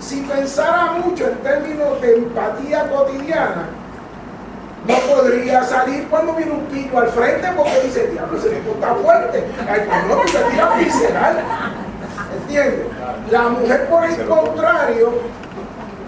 Si 0.00 0.20
pensara 0.22 0.92
mucho 1.04 1.26
en 1.28 1.36
términos 1.38 2.00
de 2.00 2.16
empatía 2.16 2.88
cotidiana, 2.90 3.66
no 4.86 4.94
podría 5.14 5.62
salir 5.64 6.06
cuando 6.08 6.32
viene 6.34 6.52
un 6.52 6.64
pillo 6.66 6.98
al 6.98 7.08
frente 7.08 7.48
porque 7.56 7.80
dice, 7.84 8.06
diablo, 8.08 8.38
ese 8.38 8.50
tipo 8.50 8.72
está 8.72 8.94
fuerte. 8.94 9.44
Ay, 9.68 9.80
pues 9.88 10.06
no, 10.06 10.28
se 10.28 10.38
tira 10.50 10.74
visceral. 10.78 11.36
¿Entiendes? 12.46 12.86
La 13.30 13.48
mujer, 13.48 13.88
por 13.88 14.04
el 14.04 14.24
contrario, 14.24 15.14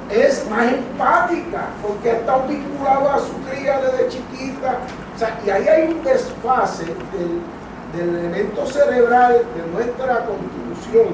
es 0.09 0.49
más 0.49 0.73
empática 0.73 1.63
porque 1.83 2.13
está 2.13 2.39
vinculado 2.47 3.11
a 3.11 3.19
su 3.19 3.35
cría 3.49 3.81
desde 3.81 4.09
chiquita. 4.09 4.79
O 5.15 5.19
sea, 5.19 5.39
y 5.45 5.51
ahí 5.51 5.67
hay 5.67 5.89
un 5.89 6.05
desfase 6.05 6.85
del, 6.85 7.43
del 7.93 8.17
elemento 8.19 8.65
cerebral 8.67 9.33
de 9.33 9.73
nuestra 9.73 10.27
constitución 10.27 11.09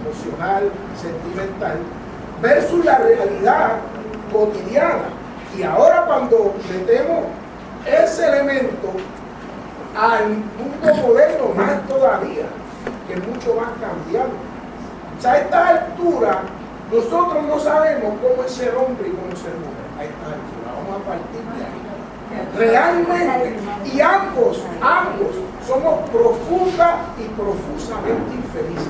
emocional, 0.00 0.70
sentimental, 0.96 1.76
versus 2.40 2.84
la 2.84 2.98
realidad 2.98 3.72
cotidiana. 4.32 5.10
Y 5.56 5.62
ahora 5.62 6.06
cuando 6.06 6.54
metemos 6.70 7.24
ese 7.84 8.26
elemento 8.28 8.92
al 9.94 10.28
mundo 10.30 11.06
moderno, 11.06 11.48
más 11.54 11.86
todavía, 11.86 12.46
que 13.06 13.14
es 13.14 13.28
mucho 13.28 13.54
más 13.54 13.70
cambiado. 13.80 14.49
O 15.20 15.22
sea, 15.22 15.32
a 15.32 15.38
esta 15.38 15.68
altura, 15.68 16.38
nosotros 16.90 17.44
no 17.46 17.58
sabemos 17.60 18.14
cómo 18.22 18.42
es 18.42 18.52
ser 18.52 18.74
hombre 18.74 19.08
y 19.08 19.10
cómo 19.10 19.30
es 19.30 19.38
ser 19.38 19.52
mujer. 19.52 19.84
A 20.00 20.04
esta 20.04 20.26
altura, 20.32 20.68
vamos 20.80 20.96
a 20.96 21.04
partir 21.04 21.44
de 21.44 21.60
ahí. 21.60 21.80
Realmente, 22.56 23.60
y 23.92 24.00
ambos, 24.00 24.64
ambos, 24.80 25.36
somos 25.66 26.08
profunda 26.08 27.00
y 27.18 27.24
profusamente 27.36 28.34
infelices. 28.34 28.88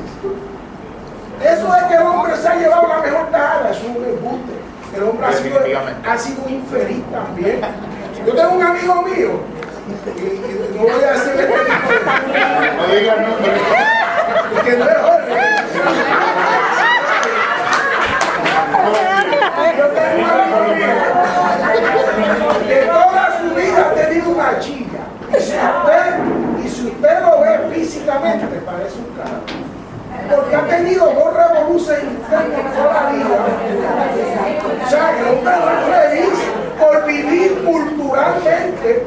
Eso 1.42 1.66
de 1.72 1.88
que 1.88 1.94
el 1.94 2.02
hombre 2.02 2.36
se 2.36 2.46
ha 2.48 2.54
llevado 2.54 2.86
la 2.86 2.98
mejor 3.00 3.26
tajada, 3.32 3.70
es 3.72 3.80
un 3.82 3.96
embuste. 4.04 4.52
El 4.94 5.02
hombre 5.02 5.26
ha 5.26 5.32
sido, 5.32 5.54
Definitivamente. 5.58 6.08
ha 6.08 6.18
sido 6.18 6.48
infeliz 6.48 7.04
también. 7.10 7.60
Yo 8.24 8.34
tengo 8.34 8.50
un 8.52 8.62
amigo 8.62 9.02
mío, 9.02 9.30
y, 10.16 10.20
y 10.20 10.76
no 10.76 10.82
voy 10.82 11.02
a 11.02 11.10
decir 11.10 11.32
este 11.32 11.46
tipo 11.46 11.56
de 11.56 12.76
No 12.76 12.86
digas 12.94 13.16
nombres. 13.18 13.60
que 14.64 14.76
no 14.76 14.84
es 14.84 14.96
Jorge. 14.98 15.50
Yo 18.90 18.92
tengo 18.92 19.00
un 19.00 19.06
amigo 19.08 19.50
mío 19.56 19.59
que 22.66 22.76
toda 22.86 23.40
su 23.40 23.54
vida 23.54 23.86
ha 23.86 23.94
tenido 23.94 24.30
una 24.30 24.58
chilla. 24.58 25.00
Y 25.30 25.40
si 25.40 25.52
usted, 25.52 26.64
y 26.64 26.68
si 26.68 26.86
usted 26.86 27.20
lo 27.20 27.40
ve 27.40 27.58
físicamente, 27.74 28.56
parece 28.66 28.98
un 28.98 29.14
carro. 29.16 29.42
Porque 30.34 30.56
ha 30.56 30.66
tenido 30.66 31.06
dos 31.12 31.34
revoluciones 31.34 32.04
internas 32.04 32.74
toda 32.74 32.92
la 32.92 33.10
vida. 33.10 33.26
O 34.84 34.90
sea, 34.90 35.16
que 35.16 35.22
hombre 35.30 35.54
no 35.56 35.70
es 35.70 35.82
feliz 36.10 36.38
por 36.78 37.04
vivir 37.06 37.64
culturalmente. 37.64 39.06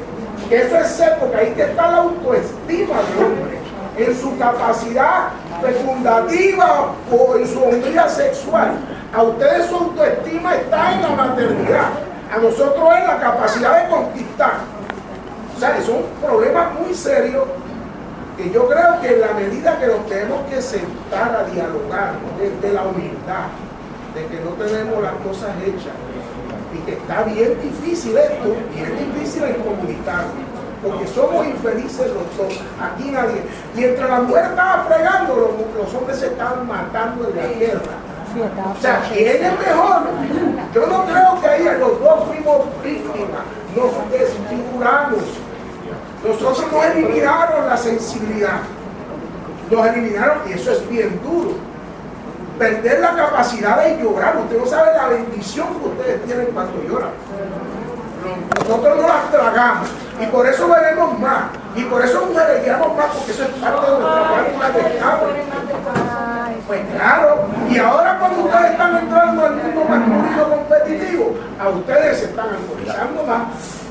Que 0.50 0.62
eso 0.62 0.78
es 0.78 0.88
ser, 0.88 1.18
porque 1.20 1.38
ahí 1.38 1.54
que 1.54 1.64
está 1.64 1.92
la 1.92 1.98
autoestima 1.98 2.96
del 2.96 3.26
hombre. 3.26 3.60
En 3.96 4.20
su 4.20 4.38
capacidad 4.38 5.30
fecundativa 5.62 6.94
o 7.12 7.36
en 7.36 7.48
su 7.48 7.64
hombría 7.64 8.10
sexual. 8.10 8.72
A 9.14 9.22
ustedes 9.22 9.68
su 9.68 9.76
autoestima 9.76 10.56
está 10.56 10.96
en 10.96 11.02
la 11.04 11.10
maternidad. 11.10 11.90
A 12.34 12.38
nosotros 12.40 12.90
es 12.98 13.08
la 13.08 13.20
capacidad 13.20 13.84
de 13.84 13.90
conquistar. 13.90 14.54
O 15.56 15.60
sea, 15.60 15.80
son 15.84 16.02
problemas 16.20 16.74
muy 16.80 16.96
serios 16.96 17.44
que 18.36 18.50
yo 18.50 18.68
creo 18.68 19.00
que 19.02 19.14
en 19.14 19.22
la 19.22 19.34
medida 19.34 19.80
que 19.80 19.86
nos 19.86 20.08
tenemos 20.08 20.42
que 20.50 20.60
sentar 20.60 21.36
a 21.36 21.44
dialogar 21.44 22.14
desde 22.40 22.74
la 22.74 22.84
humildad, 22.86 23.54
de 24.16 24.26
que 24.26 24.42
no 24.44 24.52
tenemos 24.52 25.04
las 25.04 25.14
cosas 25.26 25.52
hechas 25.64 25.94
y 26.74 26.80
que 26.80 26.94
está 26.94 27.22
bien 27.24 27.54
difícil 27.62 28.18
esto, 28.18 28.56
bien 28.74 28.98
difícil 28.98 29.44
en 29.44 29.62
comunicar, 29.62 30.26
porque 30.84 31.08
somos 31.08 31.46
infelices 31.46 32.08
los 32.08 32.36
dos, 32.36 32.60
aquí 32.82 33.12
nadie. 33.12 33.44
Y 33.76 33.84
entre 33.84 34.08
las 34.08 34.24
mujeres 34.24 34.50
estaba 34.50 34.86
fregando, 34.86 35.36
los, 35.36 35.86
los 35.86 35.94
hombres 35.94 36.18
se 36.18 36.28
estaban 36.28 36.68
matando 36.68 37.30
en 37.30 37.36
la 37.36 37.48
guerra. 37.60 38.13
O 38.36 38.82
sea, 38.82 39.04
¿quién 39.12 39.44
es 39.46 39.60
mejor? 39.60 40.02
Yo 40.74 40.88
no 40.88 41.06
creo 41.06 41.42
que 41.42 41.48
ahí 41.48 41.64
los 41.80 42.00
dos 42.00 42.24
fuimos 42.28 42.62
víctimas, 42.84 43.44
nos 43.76 44.12
desfiguramos. 44.12 45.22
Nosotros 46.26 46.72
nos 46.72 46.86
eliminaron 46.86 47.68
la 47.68 47.78
sensibilidad. 47.78 48.62
Nos 49.70 49.88
eliminaron, 49.88 50.40
y 50.50 50.54
eso 50.54 50.72
es 50.72 50.90
bien 50.90 51.20
duro. 51.22 51.52
Perder 52.58 53.02
la 53.02 53.16
capacidad 53.16 53.84
de 53.84 54.02
llorar. 54.02 54.38
Usted 54.38 54.58
no 54.58 54.66
sabe 54.66 54.96
la 54.96 55.08
bendición 55.10 55.68
que 55.80 55.88
ustedes 55.90 56.26
tienen 56.26 56.48
cuando 56.54 56.82
lloran. 56.84 57.12
Nosotros 58.60 58.98
no 59.02 59.08
las 59.08 59.32
tragamos. 59.32 59.90
Y 60.22 60.26
por 60.28 60.48
eso 60.48 60.68
bebemos 60.68 61.20
más. 61.20 61.44
Y 61.76 61.84
por 61.86 62.06
eso 62.06 62.26
mujereamos 62.28 62.96
más, 62.96 63.08
porque 63.08 63.32
eso 63.32 63.44
es 63.44 63.50
parte 63.50 63.92
de 63.92 63.98
nuestra 63.98 64.22
válvula 64.22 64.70
de 64.70 64.80
escape. 64.96 65.26
Pues 66.68 66.82
claro, 66.96 67.46
y 67.70 67.78
ahora 67.78 68.20
cuando 68.20 68.44
ustedes 68.44 68.72
están 68.72 68.98
entrando 68.98 69.46
al 69.46 69.56
mundo 69.56 69.86
masculino 69.90 70.50
competitivo, 70.50 71.36
a 71.60 71.70
ustedes 71.70 72.20
se 72.20 72.26
están 72.26 72.50
alcoholizando 72.50 73.24
más, 73.24 73.42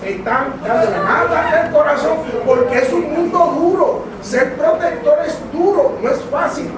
están 0.02 0.54
dándole 0.64 0.98
más 0.98 1.64
el 1.64 1.72
corazón, 1.72 2.18
porque 2.46 2.78
es 2.78 2.92
un 2.92 3.12
mundo 3.12 3.38
duro. 3.38 4.04
Ser 4.22 4.56
protector 4.56 5.18
es 5.26 5.38
duro, 5.52 5.98
no 6.00 6.08
es 6.08 6.20
fácil. 6.30 6.70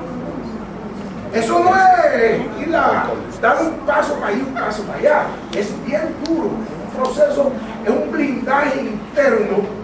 Eso 1.33 1.59
no 1.59 1.71
es 1.77 2.67
ir 2.67 2.75
a 2.75 3.07
dar 3.43 3.63
un 3.63 3.73
paso 3.87 4.15
para 4.15 4.33
ir, 4.33 4.45
un 4.45 4.55
paso 4.55 4.83
para 4.85 4.99
allá. 4.99 5.23
Es 5.55 5.85
bien 5.85 6.15
duro, 6.25 6.47
es 6.47 6.97
un 6.97 7.03
proceso, 7.03 7.53
es 7.85 7.91
un 7.91 8.11
blindaje 8.11 8.81
interno 8.81 9.84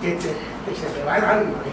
que, 0.00 0.12
te- 0.12 0.36
que 0.66 0.76
se 0.76 0.86
te 0.94 1.04
va 1.04 1.18
el 1.18 1.24
alma. 1.24 1.52
ahí. 1.64 1.72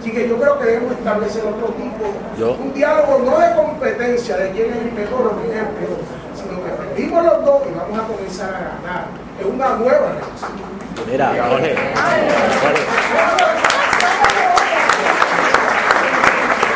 Así 0.00 0.12
que 0.12 0.28
yo 0.28 0.36
creo 0.38 0.58
que 0.58 0.64
debemos 0.66 0.92
establecer 0.92 1.42
otro 1.46 1.68
tipo, 1.74 2.04
Yo- 2.38 2.52
un 2.52 2.72
diálogo 2.74 3.22
no 3.24 3.38
de 3.38 3.54
competencia 3.54 4.36
de 4.36 4.50
quién 4.50 4.70
es 4.70 4.76
el 4.76 4.92
mejor 4.92 5.26
o 5.28 5.30
el 5.42 5.48
peor, 5.50 5.98
sino 6.34 6.62
que 6.64 6.70
perdimos 6.70 7.24
los 7.24 7.44
dos 7.44 7.62
y 7.70 7.74
vamos 7.74 7.98
a 7.98 8.02
comenzar 8.06 8.48
a 8.48 8.52
ganar. 8.82 9.04
Es 9.38 9.46
una 9.46 9.68
nueva 9.76 10.12
relación. 10.12 10.70
Mira, 11.10 11.32
Jorge. 11.48 11.74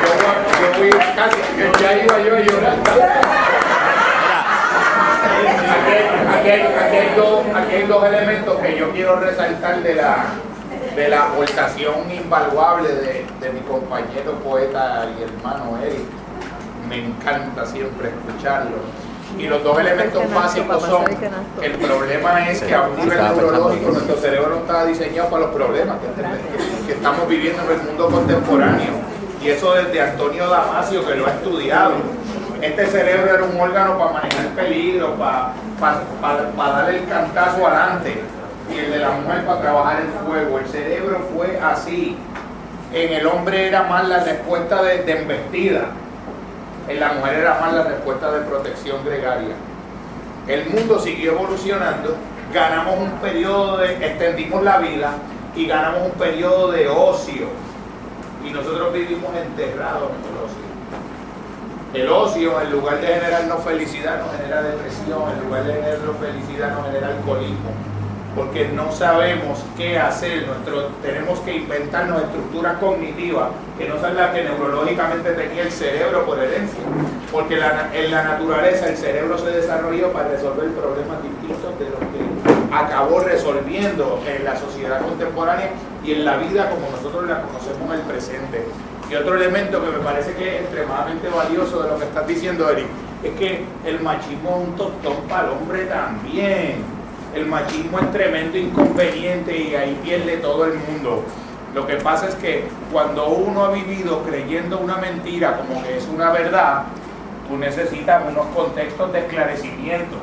Yo 0.03 0.11
yo 0.61 0.79
voy 0.79 0.91
casi, 1.17 1.37
que 1.57 1.83
ya 1.83 1.93
iba 1.99 2.19
yo 2.21 2.37
a 2.37 2.41
llorar. 2.41 2.77
Hay, 5.31 5.47
aquí 6.45 6.51
hay- 6.51 6.63
aquí 6.63 6.97
hay 6.97 7.15
dos, 7.17 7.41
aquí 7.55 7.75
hay 7.77 7.83
dos 7.87 8.05
elementos 8.05 8.59
que 8.61 8.77
yo 8.79 8.91
quiero 8.93 9.17
resaltar 9.17 9.83
de 9.83 9.95
la, 9.95 10.25
de 10.95 11.09
la 11.09 11.23
aportación 11.25 12.11
invaluable 12.13 12.89
de, 12.89 13.27
de 13.41 13.51
mi 13.53 13.61
compañero 13.61 14.33
poeta 14.45 15.07
y 15.19 15.23
hermano 15.23 15.79
Eric. 15.83 16.05
Me 16.89 16.97
encanta 17.07 17.65
siempre 17.67 18.11
escucharlo. 18.11 18.77
Y 19.39 19.49
los 19.49 19.65
dos 19.65 19.79
elementos 19.81 20.23
básicos 20.33 20.83
son 20.83 21.05
que 21.07 21.67
el 21.67 21.73
problema 21.73 22.49
es 22.49 22.63
que 22.63 22.73
a 22.75 22.83
un 22.83 22.97
nivel 22.97 23.19
neurológico 23.19 23.91
nuestro 23.91 24.17
cerebro 24.17 24.51
no 24.51 24.57
está 24.59 24.85
diseñado 24.85 25.29
para 25.29 25.47
los 25.47 25.55
problemas 25.55 25.97
que, 25.99 26.87
que 26.87 26.93
estamos 26.93 27.27
viviendo 27.29 27.63
en 27.65 27.71
el 27.81 27.83
mundo 27.87 28.09
contemporáneo. 28.11 28.93
Y 29.43 29.49
eso 29.49 29.75
desde 29.75 30.01
Antonio 30.01 30.49
Damasio, 30.49 31.05
que 31.05 31.17
lo 31.17 31.27
ha 31.27 31.31
estudiado. 31.31 31.95
Este 32.65 32.87
cerebro 32.87 33.35
era 33.35 33.45
un 33.45 33.61
órgano 33.61 33.99
para 33.99 34.13
manejar 34.13 34.47
peligro, 34.57 35.15
para, 35.17 35.53
para, 35.79 36.01
para- 36.21 36.51
para 36.53 36.73
darle 36.83 36.99
el 37.01 37.09
cantazo 37.09 37.67
adelante. 37.67 38.23
Y 38.73 38.79
el 38.79 38.91
de 38.93 38.99
la 38.99 39.11
mujer 39.11 39.45
para 39.45 39.61
trabajar 39.61 40.01
el 40.01 40.09
fuego. 40.27 40.59
El 40.59 40.67
cerebro 40.69 41.21
fue 41.35 41.59
así. 41.63 42.17
En 42.93 43.13
el 43.13 43.27
hombre 43.27 43.67
era 43.69 43.83
más 43.83 44.09
la 44.09 44.25
respuesta 44.25 44.83
de, 44.83 45.03
de 45.03 45.13
embestida. 45.21 45.89
En 46.89 47.01
la 47.01 47.13
mujer 47.13 47.35
era 47.35 47.59
más 47.61 47.73
la 47.75 47.83
respuesta 47.83 48.31
de 48.33 48.41
protección 48.43 49.05
gregaria. 49.05 49.55
El 50.47 50.69
mundo 50.71 50.99
siguió 50.99 51.33
evolucionando, 51.33 52.17
ganamos 52.53 52.99
un 52.99 53.11
periodo 53.21 53.79
de, 53.79 53.95
extendimos 54.07 54.63
la 54.63 54.79
vida 54.79 55.13
y 55.57 55.67
ganamos 55.67 56.03
un 56.03 56.13
periodo 56.13 56.71
de 56.73 56.89
ocio. 56.89 57.47
Y 58.47 58.51
nosotros 58.51 58.93
vivimos 58.93 59.31
enterrados 59.37 60.11
en 60.11 60.33
el 60.33 60.45
ocio. 60.45 60.64
El 61.95 62.09
ocio, 62.09 62.61
en 62.61 62.73
lugar 62.73 63.01
de 63.01 63.07
generarnos 63.07 63.63
felicidad, 63.63 64.19
nos 64.19 64.37
genera 64.37 64.63
depresión, 64.63 65.31
en 65.31 65.45
lugar 65.47 65.65
de 65.65 65.75
generarnos 65.75 66.17
felicidad, 66.17 66.75
nos 66.77 66.87
genera 66.87 67.07
alcoholismo. 67.07 67.71
porque 68.35 68.67
no 68.67 68.91
sabemos 68.91 69.61
qué 69.77 69.97
hacer. 69.97 70.45
Nuestro, 70.45 70.89
tenemos 71.03 71.39
que 71.41 71.55
inventarnos 71.55 72.21
estructuras 72.21 72.79
cognitivas 72.79 73.51
que 73.79 73.89
no 73.89 74.01
son 74.01 74.17
las 74.17 74.35
que 74.35 74.43
neurológicamente 74.43 75.35
tenía 75.35 75.63
el 75.63 75.71
cerebro 75.71 76.27
por 76.27 76.41
herencia, 76.41 76.81
porque 77.31 77.55
en 77.55 78.11
la 78.11 78.25
naturaleza 78.25 78.89
el 78.89 78.97
cerebro 78.97 79.39
se 79.39 79.51
desarrolló 79.51 80.13
para 80.13 80.31
resolver 80.31 80.69
problemas 80.71 81.23
distintos 81.23 81.79
de 81.79 81.91
los 81.91 82.01
que 82.01 82.75
acabó 82.75 83.21
resolviendo 83.21 84.21
en 84.27 84.45
la 84.45 84.59
sociedad 84.59 85.01
contemporánea 85.01 85.71
y 86.05 86.11
en 86.11 86.25
la 86.25 86.39
vida 86.39 86.71
como 86.71 86.91
nosotros 86.91 87.29
la 87.29 87.43
conocemos 87.43 87.87
en 87.87 88.01
el 88.01 88.01
presente. 88.01 88.65
Y 89.11 89.15
otro 89.15 89.37
elemento 89.37 89.85
que 89.85 89.91
me 89.91 89.99
parece 89.99 90.33
que 90.35 90.57
es 90.57 90.61
extremadamente 90.63 91.29
valioso 91.29 91.83
de 91.83 91.91
lo 91.91 91.99
que 91.99 92.05
estás 92.05 92.27
diciendo, 92.27 92.71
Eric, 92.71 92.87
es 93.23 93.33
que 93.33 93.65
el 93.85 94.01
machismo 94.01 94.51
es 94.51 94.69
un 94.69 94.77
tostón 94.77 95.17
para 95.29 95.49
el 95.49 95.51
hombre 95.51 95.85
también. 95.87 96.83
El 97.35 97.47
machismo 97.47 97.99
es 97.99 98.13
tremendo 98.13 98.57
inconveniente 98.57 99.57
y 99.57 99.75
ahí 99.75 99.99
pierde 100.03 100.39
todo 100.39 100.67
el 100.67 100.75
mundo. 100.75 101.23
Lo 101.75 101.87
que 101.87 101.97
pasa 101.97 102.29
es 102.29 102.35
que 102.37 102.65
cuando 102.93 103.29
uno 103.29 103.65
ha 103.65 103.71
vivido 103.73 104.23
creyendo 104.23 104.79
una 104.79 104.97
mentira 104.97 105.57
como 105.57 105.83
que 105.83 105.99
es 105.99 106.07
una 106.07 106.31
verdad, 106.31 106.85
tú 107.49 107.57
necesitas 107.59 108.23
unos 108.29 108.47
contextos 108.55 109.13
de 109.13 109.19
esclarecimiento. 109.21 110.17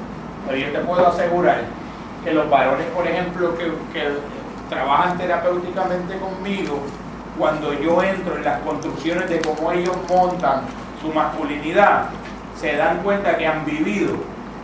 Pero 0.48 0.58
yo 0.58 0.72
te 0.72 0.80
puedo 0.80 1.06
asegurar 1.08 1.62
que 2.24 2.34
los 2.34 2.50
varones, 2.50 2.86
por 2.96 3.06
ejemplo, 3.06 3.58
que, 3.58 3.66
que 3.94 4.08
trabajan 4.70 5.18
terapéuticamente 5.18 6.18
conmigo, 6.18 6.80
cuando 7.38 7.74
yo 7.74 8.02
entro 8.04 8.36
en 8.38 8.44
las 8.44 8.60
construcciones 8.60 9.30
de 9.30 9.40
cómo 9.42 9.72
ellos 9.72 9.96
montan 10.10 10.62
su 11.02 11.10
masculinidad, 11.14 12.06
se 12.60 12.76
dan 12.76 12.98
cuenta 13.04 13.38
que 13.38 13.48
han 13.48 13.66
vivido 13.66 14.14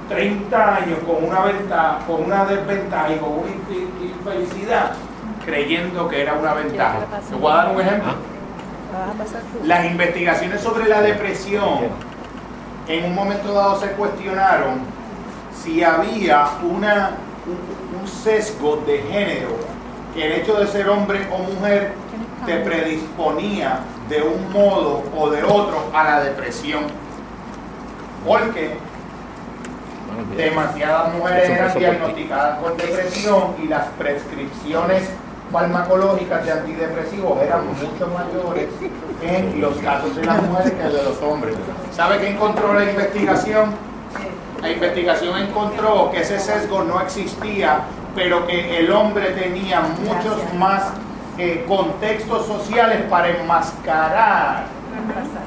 30 0.09 0.75
años 0.75 0.99
con 1.05 1.23
una 1.29 1.41
ventaja, 1.41 1.99
con 2.07 2.23
una 2.25 2.45
desventaja 2.45 3.13
y 3.13 3.17
con 3.17 3.29
una 3.31 3.47
infe- 3.49 3.87
infelicidad, 4.17 4.91
creyendo 5.45 6.07
que 6.07 6.21
era 6.21 6.33
una 6.33 6.53
ventaja. 6.53 6.99
Te 7.29 7.35
voy 7.35 7.51
a 7.51 7.55
dar 7.55 7.75
un 7.75 7.81
ejemplo. 7.81 8.11
Vas 8.93 9.09
a 9.09 9.17
pasar 9.17 9.41
tú. 9.41 9.65
Las 9.65 9.85
investigaciones 9.85 10.61
sobre 10.61 10.87
la 10.87 11.01
depresión 11.01 11.79
en 12.87 13.05
un 13.05 13.15
momento 13.15 13.53
dado 13.53 13.79
se 13.79 13.87
cuestionaron 13.91 14.79
si 15.61 15.83
había 15.83 16.47
una, 16.63 17.11
un, 17.45 17.99
un 18.01 18.07
sesgo 18.07 18.81
de 18.85 18.99
género, 18.99 19.49
que 20.13 20.25
el 20.25 20.41
hecho 20.41 20.55
de 20.59 20.67
ser 20.67 20.87
hombre 20.87 21.27
o 21.31 21.39
mujer 21.39 21.91
te 22.45 22.57
predisponía 22.59 23.79
de 24.09 24.21
un 24.21 24.51
modo 24.51 25.03
o 25.15 25.29
de 25.29 25.43
otro 25.43 25.89
a 25.93 26.03
la 26.03 26.19
depresión. 26.21 26.83
Porque 28.25 28.77
demasiadas 30.35 31.13
mujeres 31.13 31.49
eran 31.49 31.77
diagnosticadas 31.77 32.59
con 32.59 32.77
depresión 32.77 33.55
y 33.63 33.67
las 33.67 33.85
prescripciones 33.97 35.09
farmacológicas 35.51 36.45
de 36.45 36.51
antidepresivos 36.51 37.41
eran 37.41 37.67
mucho 37.67 38.07
mayores 38.13 38.67
en 39.21 39.61
los 39.61 39.77
casos 39.77 40.15
de 40.15 40.25
las 40.25 40.41
mujeres 40.43 40.73
que 40.73 40.83
de 40.83 41.03
los 41.03 41.21
hombres. 41.21 41.55
¿Sabe 41.91 42.19
qué 42.19 42.29
encontró 42.29 42.73
la 42.73 42.83
investigación? 42.89 43.71
La 44.61 44.71
investigación 44.71 45.37
encontró 45.37 46.11
que 46.11 46.21
ese 46.21 46.39
sesgo 46.39 46.83
no 46.83 46.99
existía, 47.01 47.81
pero 48.15 48.45
que 48.47 48.79
el 48.79 48.91
hombre 48.91 49.31
tenía 49.31 49.81
muchos 49.81 50.53
más 50.55 50.91
eh, 51.37 51.65
contextos 51.67 52.45
sociales 52.45 53.03
para 53.09 53.29
enmascarar 53.29 54.65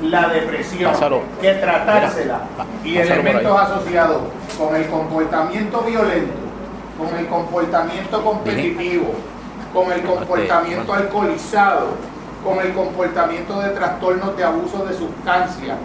la 0.02 0.28
depresión 0.28 0.92
Pásalo. 0.92 1.22
que 1.40 1.52
tratársela 1.54 2.40
y 2.84 2.94
pásalo 2.96 3.14
elementos 3.14 3.60
asociados 3.60 4.22
con 4.58 4.76
el 4.76 4.86
comportamiento 4.88 5.80
violento, 5.82 6.32
con 6.98 7.18
el 7.18 7.26
comportamiento 7.26 8.22
competitivo, 8.24 9.14
con 9.74 9.90
el 9.92 10.02
comportamiento 10.02 10.92
alcoholizado, 10.94 11.88
con 12.44 12.58
el 12.60 12.72
comportamiento 12.72 13.60
de 13.60 13.70
trastornos 13.70 14.36
de 14.36 14.44
abuso 14.44 14.84
de 14.86 14.94
sustancia. 14.96 15.76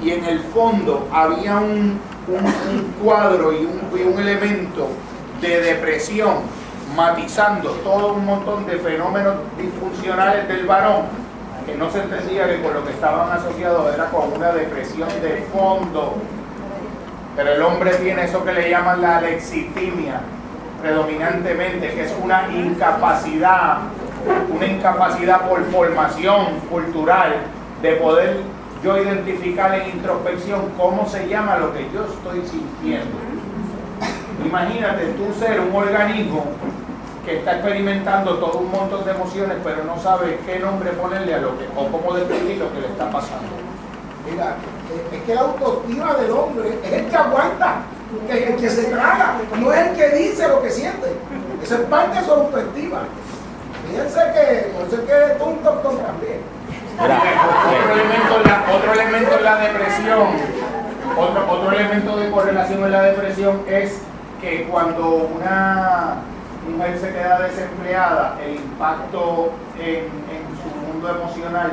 Y 0.00 0.10
en 0.12 0.24
el 0.24 0.40
fondo 0.40 1.08
había 1.12 1.56
un, 1.56 1.98
un- 2.28 2.44
un 2.44 2.94
cuadro 3.02 3.52
y 3.52 3.56
un, 3.66 3.80
y 3.98 4.02
un 4.04 4.18
elemento 4.18 4.86
de 5.40 5.60
depresión 5.60 6.34
matizando 6.98 7.70
todo 7.84 8.14
un 8.14 8.26
montón 8.26 8.66
de 8.66 8.76
fenómenos 8.78 9.36
disfuncionales 9.56 10.48
del 10.48 10.66
varón 10.66 11.04
que 11.64 11.76
no 11.76 11.88
se 11.92 12.00
entendía 12.00 12.48
que 12.48 12.60
con 12.60 12.74
lo 12.74 12.84
que 12.84 12.90
estaban 12.90 13.30
asociados 13.30 13.94
era 13.94 14.06
con 14.06 14.32
una 14.32 14.50
depresión 14.50 15.08
de 15.22 15.46
fondo. 15.52 16.14
Pero 17.36 17.52
el 17.52 17.62
hombre 17.62 17.92
tiene 17.98 18.24
eso 18.24 18.44
que 18.44 18.52
le 18.52 18.68
llaman 18.68 19.00
la 19.00 19.20
lexitimia, 19.20 20.22
predominantemente, 20.82 21.94
que 21.94 22.04
es 22.06 22.14
una 22.20 22.48
incapacidad, 22.52 23.78
una 24.52 24.66
incapacidad 24.66 25.48
por 25.48 25.62
formación 25.66 26.58
cultural 26.68 27.36
de 27.80 27.92
poder 27.92 28.38
yo 28.82 29.00
identificar 29.00 29.72
en 29.72 29.90
introspección 29.90 30.72
cómo 30.76 31.06
se 31.06 31.28
llama 31.28 31.58
lo 31.58 31.72
que 31.72 31.86
yo 31.94 32.06
estoy 32.06 32.44
sintiendo. 32.44 33.16
Imagínate 34.44 35.04
tú 35.12 35.32
ser 35.38 35.60
un 35.60 35.74
organismo 35.76 36.44
que 37.28 37.36
está 37.36 37.56
experimentando 37.56 38.38
todo 38.38 38.58
un 38.58 38.70
montón 38.70 39.04
de 39.04 39.10
emociones, 39.10 39.58
pero 39.62 39.84
no 39.84 40.00
sabe 40.00 40.38
qué 40.46 40.58
nombre 40.58 40.90
ponerle 40.92 41.34
a 41.34 41.38
lo 41.38 41.58
que, 41.58 41.66
o 41.76 41.86
cómo 41.88 42.14
describir 42.14 42.56
lo 42.56 42.72
que 42.72 42.80
le 42.80 42.86
está 42.86 43.10
pasando. 43.10 43.52
Mira, 44.24 44.56
eh, 44.90 45.16
es 45.16 45.22
que 45.24 45.34
la 45.34 45.42
autoestima 45.42 46.14
del 46.14 46.30
hombre 46.30 46.78
es 46.82 46.90
el 46.90 47.06
que 47.06 47.16
aguanta, 47.16 47.82
el 48.30 48.56
que 48.56 48.70
se 48.70 48.84
traga, 48.84 49.34
no 49.60 49.70
es 49.70 49.88
el 49.88 49.96
que 49.96 50.08
dice 50.16 50.48
lo 50.48 50.62
que 50.62 50.70
siente. 50.70 51.12
Eso 51.62 51.74
es 51.74 51.80
parte 51.82 52.18
de 52.18 52.24
su 52.24 52.32
autoestima. 52.32 53.00
Fíjense 53.90 54.20
que, 54.32 54.72
por 54.72 54.86
eso 54.86 54.96
es 54.96 55.02
que 55.02 55.32
es 55.32 55.42
un 55.42 55.62
doctor 55.62 55.98
también. 55.98 56.40
Mira, 56.98 57.20
otro, 57.44 57.92
eh, 57.92 58.00
elemento 58.00 58.36
en 58.36 58.48
la, 58.48 58.64
otro 58.74 58.92
elemento 58.94 59.36
en 59.36 59.44
la 59.44 59.56
depresión, 59.58 60.28
otro, 61.14 61.52
otro 61.52 61.72
elemento 61.72 62.16
de 62.16 62.30
correlación 62.30 62.84
en 62.84 62.90
la 62.90 63.02
depresión 63.02 63.60
es 63.68 63.98
que 64.40 64.66
cuando 64.70 65.28
una 65.36 66.22
mujer 66.68 66.98
se 66.98 67.12
queda 67.12 67.40
desempleada, 67.40 68.38
el 68.44 68.56
impacto 68.56 69.52
en, 69.78 70.04
en 70.04 70.44
su 70.62 70.86
mundo 70.86 71.08
emocional 71.08 71.72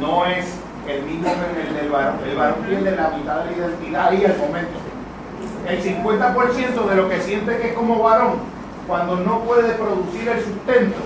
no 0.00 0.26
es 0.26 0.46
el 0.88 1.02
mismo 1.02 1.30
que 1.54 1.68
el 1.68 1.74
del 1.74 1.90
varón. 1.90 2.16
El 2.28 2.36
varón 2.36 2.54
pierde 2.66 2.96
la 2.96 3.08
mitad 3.10 3.44
de 3.44 3.50
la 3.50 3.56
identidad 3.56 4.08
ahí 4.08 4.24
al 4.24 4.38
momento. 4.38 4.78
El 5.66 5.82
50% 5.82 6.88
de 6.88 6.96
lo 6.96 7.08
que 7.08 7.20
siente 7.20 7.56
que 7.56 7.68
es 7.68 7.74
como 7.74 8.02
varón, 8.02 8.34
cuando 8.86 9.16
no 9.16 9.40
puede 9.40 9.72
producir 9.74 10.28
el 10.28 10.44
sustento, 10.44 10.98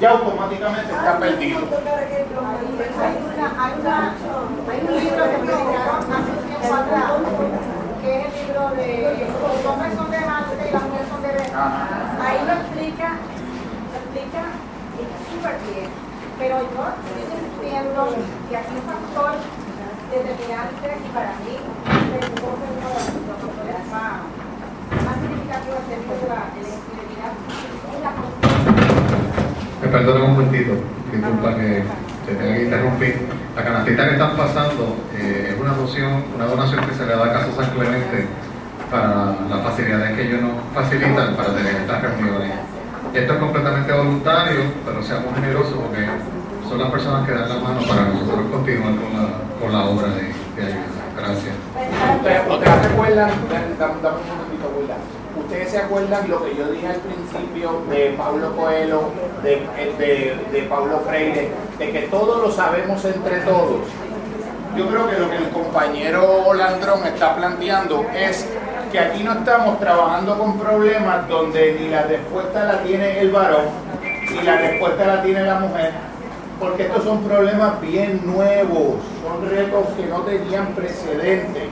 ya 0.00 0.10
automáticamente 0.10 0.92
está 0.92 1.18
perdido. 1.18 1.58
Hay, 4.68 4.80
un 4.80 5.04
libro 5.04 5.24
que 5.24 5.38
publicaron 5.38 6.12
hace 6.12 6.30
un 6.32 6.40
tiempo 6.46 6.74
atrás, 6.74 7.12
que 8.02 8.20
es 8.20 8.26
el 8.26 8.32
libro 8.46 8.62
de 8.70 8.84
Los 9.42 9.66
hombres 9.66 9.94
son 9.94 10.10
de 10.10 10.16
y 10.16 10.20
las 10.72 10.82
mujeres 10.82 11.08
son 11.08 11.22
de. 11.22 12.05
Ahí 12.26 12.42
lo 12.42 12.54
explica, 12.58 13.22
lo 13.86 13.96
explica 14.02 14.42
súper 15.30 15.54
bien. 15.62 15.90
Pero 16.42 16.58
yo 16.58 16.82
sigo 17.06 17.30
insistiendo 17.38 18.18
que 18.50 18.56
aquí 18.56 18.74
un 18.74 18.82
factor 18.82 19.38
determinante 20.10 20.86
y 21.06 21.08
para 21.14 21.38
mí, 21.46 21.54
que 21.54 22.18
uno 22.42 22.66
de 22.66 22.82
los 22.82 23.38
factores 23.46 23.86
más, 23.94 24.26
más 25.06 25.16
significativos 25.22 25.78
en 25.78 25.86
términos 25.86 26.18
de 26.18 26.26
la 26.26 26.50
infidelidad 26.66 27.32
es 27.94 27.98
la. 28.02 28.10
Me 29.82 29.86
perdonen 29.86 30.22
un 30.22 30.30
momentito, 30.34 30.72
disculpa 31.12 31.54
que 31.54 31.84
te 32.26 32.34
tenga 32.34 32.54
que 32.56 32.64
interrumpir. 32.64 33.14
La 33.54 33.62
canastita 33.62 34.02
que 34.02 34.14
están 34.18 34.36
pasando 34.36 34.96
eh, 35.14 35.54
es 35.54 35.60
una 35.60 35.74
donación, 35.74 36.24
una 36.34 36.46
donación 36.46 36.86
que 36.86 36.94
se 36.94 37.06
le 37.06 37.14
da 37.14 37.24
a 37.24 37.32
Caso 37.32 37.54
San 37.54 37.70
Clemente 37.70 38.26
para 38.90 39.34
las 39.48 39.60
facilidades 39.64 40.12
que 40.16 40.22
ellos 40.22 40.42
nos 40.42 40.52
facilitan 40.74 41.34
para 41.34 41.54
tener 41.54 41.74
estas 41.76 42.02
reuniones. 42.02 42.52
Esto 43.14 43.32
es 43.32 43.38
completamente 43.38 43.92
voluntario, 43.92 44.60
pero 44.84 45.02
seamos 45.02 45.34
generosos 45.34 45.74
porque 45.74 46.06
son 46.68 46.78
las 46.78 46.90
personas 46.90 47.26
que 47.26 47.32
dan 47.34 47.48
la 47.48 47.54
mano 47.56 47.80
para 47.88 48.02
nosotros 48.08 48.46
continuar 48.52 48.92
con 48.96 49.10
la, 49.16 49.28
con 49.60 49.72
la 49.72 49.84
obra 49.90 50.08
de, 50.08 50.22
de 50.60 50.66
ayuda. 50.66 51.02
Gracias. 51.16 51.54
Ustedes, 52.16 52.40
ustedes 52.50 52.80
se 52.82 52.86
acuerdan, 52.92 53.30
dame, 53.78 53.94
dame- 54.02 54.20
un 54.20 54.28
momentito. 54.28 54.96
Ustedes 55.38 55.70
se 55.70 55.78
acuerdan 55.78 56.28
lo 56.30 56.44
que 56.44 56.56
yo 56.56 56.68
dije 56.68 56.88
al 56.88 56.96
principio 56.96 57.82
de 57.90 58.14
Pablo 58.18 58.54
Coelho, 58.56 59.10
de, 59.42 59.66
de, 59.98 60.36
de 60.52 60.62
Pablo 60.68 61.00
Freire, 61.06 61.50
de 61.78 61.90
que 61.92 62.00
todo 62.08 62.40
lo 62.42 62.50
sabemos 62.50 63.04
entre 63.04 63.38
todos. 63.40 63.80
Yo 64.76 64.88
creo 64.88 65.08
que 65.08 65.18
lo 65.18 65.30
que 65.30 65.36
el 65.36 65.48
compañero 65.50 66.52
Landrón 66.54 67.06
está 67.06 67.34
planteando 67.36 68.04
es 68.14 68.46
que 68.90 68.98
aquí 68.98 69.22
no 69.24 69.32
estamos 69.32 69.78
trabajando 69.80 70.38
con 70.38 70.58
problemas 70.58 71.28
donde 71.28 71.76
ni 71.80 71.88
la 71.88 72.02
respuesta 72.02 72.64
la 72.64 72.82
tiene 72.82 73.20
el 73.20 73.30
varón, 73.30 73.66
ni 74.32 74.42
la 74.42 74.56
respuesta 74.56 75.06
la 75.06 75.22
tiene 75.22 75.42
la 75.42 75.56
mujer, 75.60 75.92
porque 76.60 76.82
estos 76.84 77.04
son 77.04 77.22
problemas 77.22 77.80
bien 77.80 78.20
nuevos, 78.24 78.96
son 79.22 79.50
retos 79.50 79.86
que 79.96 80.06
no 80.06 80.20
tenían 80.20 80.66
precedente. 80.68 81.68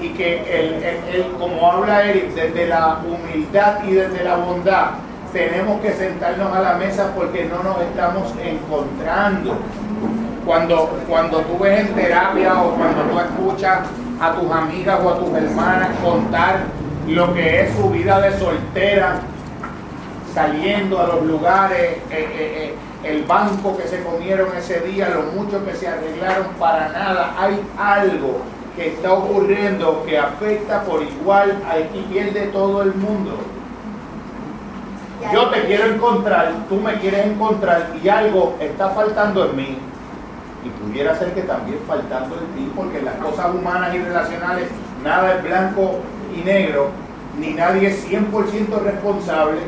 y 0.00 0.10
que 0.10 0.36
el, 0.42 0.74
el- 0.74 1.14
el- 1.14 1.32
como 1.40 1.72
habla 1.72 2.04
Eric, 2.04 2.32
desde 2.32 2.68
la 2.68 2.98
humildad 3.04 3.82
y 3.84 3.94
desde 3.94 4.22
la 4.22 4.36
bondad, 4.36 4.90
tenemos 5.32 5.80
que 5.80 5.92
sentarnos 5.92 6.54
a 6.56 6.60
la 6.60 6.74
mesa 6.74 7.10
porque 7.16 7.46
no 7.46 7.64
nos 7.64 7.80
estamos 7.82 8.32
encontrando. 8.40 9.56
Cuando, 10.46 10.88
cuando 11.08 11.38
tú 11.40 11.58
ves 11.58 11.80
en 11.80 11.94
terapia 11.96 12.62
o 12.62 12.70
cuando 12.76 13.02
tú 13.10 13.18
escuchas 13.18 13.80
a 14.20 14.34
tus 14.34 14.50
amigas 14.50 15.00
o 15.02 15.10
a 15.10 15.18
tus 15.18 15.34
hermanas 15.34 15.88
contar 16.02 16.60
lo 17.06 17.34
que 17.34 17.62
es 17.62 17.76
su 17.76 17.88
vida 17.90 18.20
de 18.20 18.38
soltera, 18.38 19.20
saliendo 20.34 21.00
a 21.00 21.06
los 21.06 21.22
lugares, 21.24 21.80
eh, 21.80 22.02
eh, 22.10 22.74
eh, 22.74 22.74
el 23.04 23.24
banco 23.24 23.76
que 23.76 23.88
se 23.88 24.02
comieron 24.02 24.48
ese 24.56 24.80
día, 24.80 25.08
lo 25.08 25.22
mucho 25.40 25.64
que 25.64 25.74
se 25.74 25.88
arreglaron, 25.88 26.46
para 26.58 26.88
nada. 26.90 27.34
Hay 27.38 27.60
algo 27.78 28.40
que 28.76 28.88
está 28.88 29.12
ocurriendo 29.12 30.04
que 30.04 30.18
afecta 30.18 30.82
por 30.82 31.02
igual 31.02 31.62
al 31.70 31.88
que 31.88 32.00
pierde 32.12 32.46
todo 32.52 32.82
el 32.82 32.94
mundo. 32.94 33.38
Yo 35.32 35.48
te 35.48 35.64
quiero 35.66 35.86
encontrar, 35.86 36.52
tú 36.68 36.76
me 36.76 36.94
quieres 36.94 37.26
encontrar 37.26 37.90
y 38.02 38.08
algo 38.08 38.56
está 38.60 38.90
faltando 38.90 39.46
en 39.46 39.56
mí. 39.56 39.78
Y 40.64 40.68
pudiera 40.70 41.16
ser 41.18 41.34
que 41.34 41.42
también 41.42 41.78
faltando 41.86 42.36
en 42.36 42.46
ti, 42.56 42.72
porque 42.74 43.00
las 43.02 43.14
cosas 43.16 43.54
humanas 43.54 43.94
y 43.94 43.98
relacionales, 43.98 44.68
nada 45.04 45.34
es 45.36 45.42
blanco 45.42 46.00
y 46.36 46.42
negro, 46.44 46.90
ni 47.38 47.54
nadie 47.54 47.88
es 47.88 48.08
100% 48.08 48.82
responsable, 48.82 49.60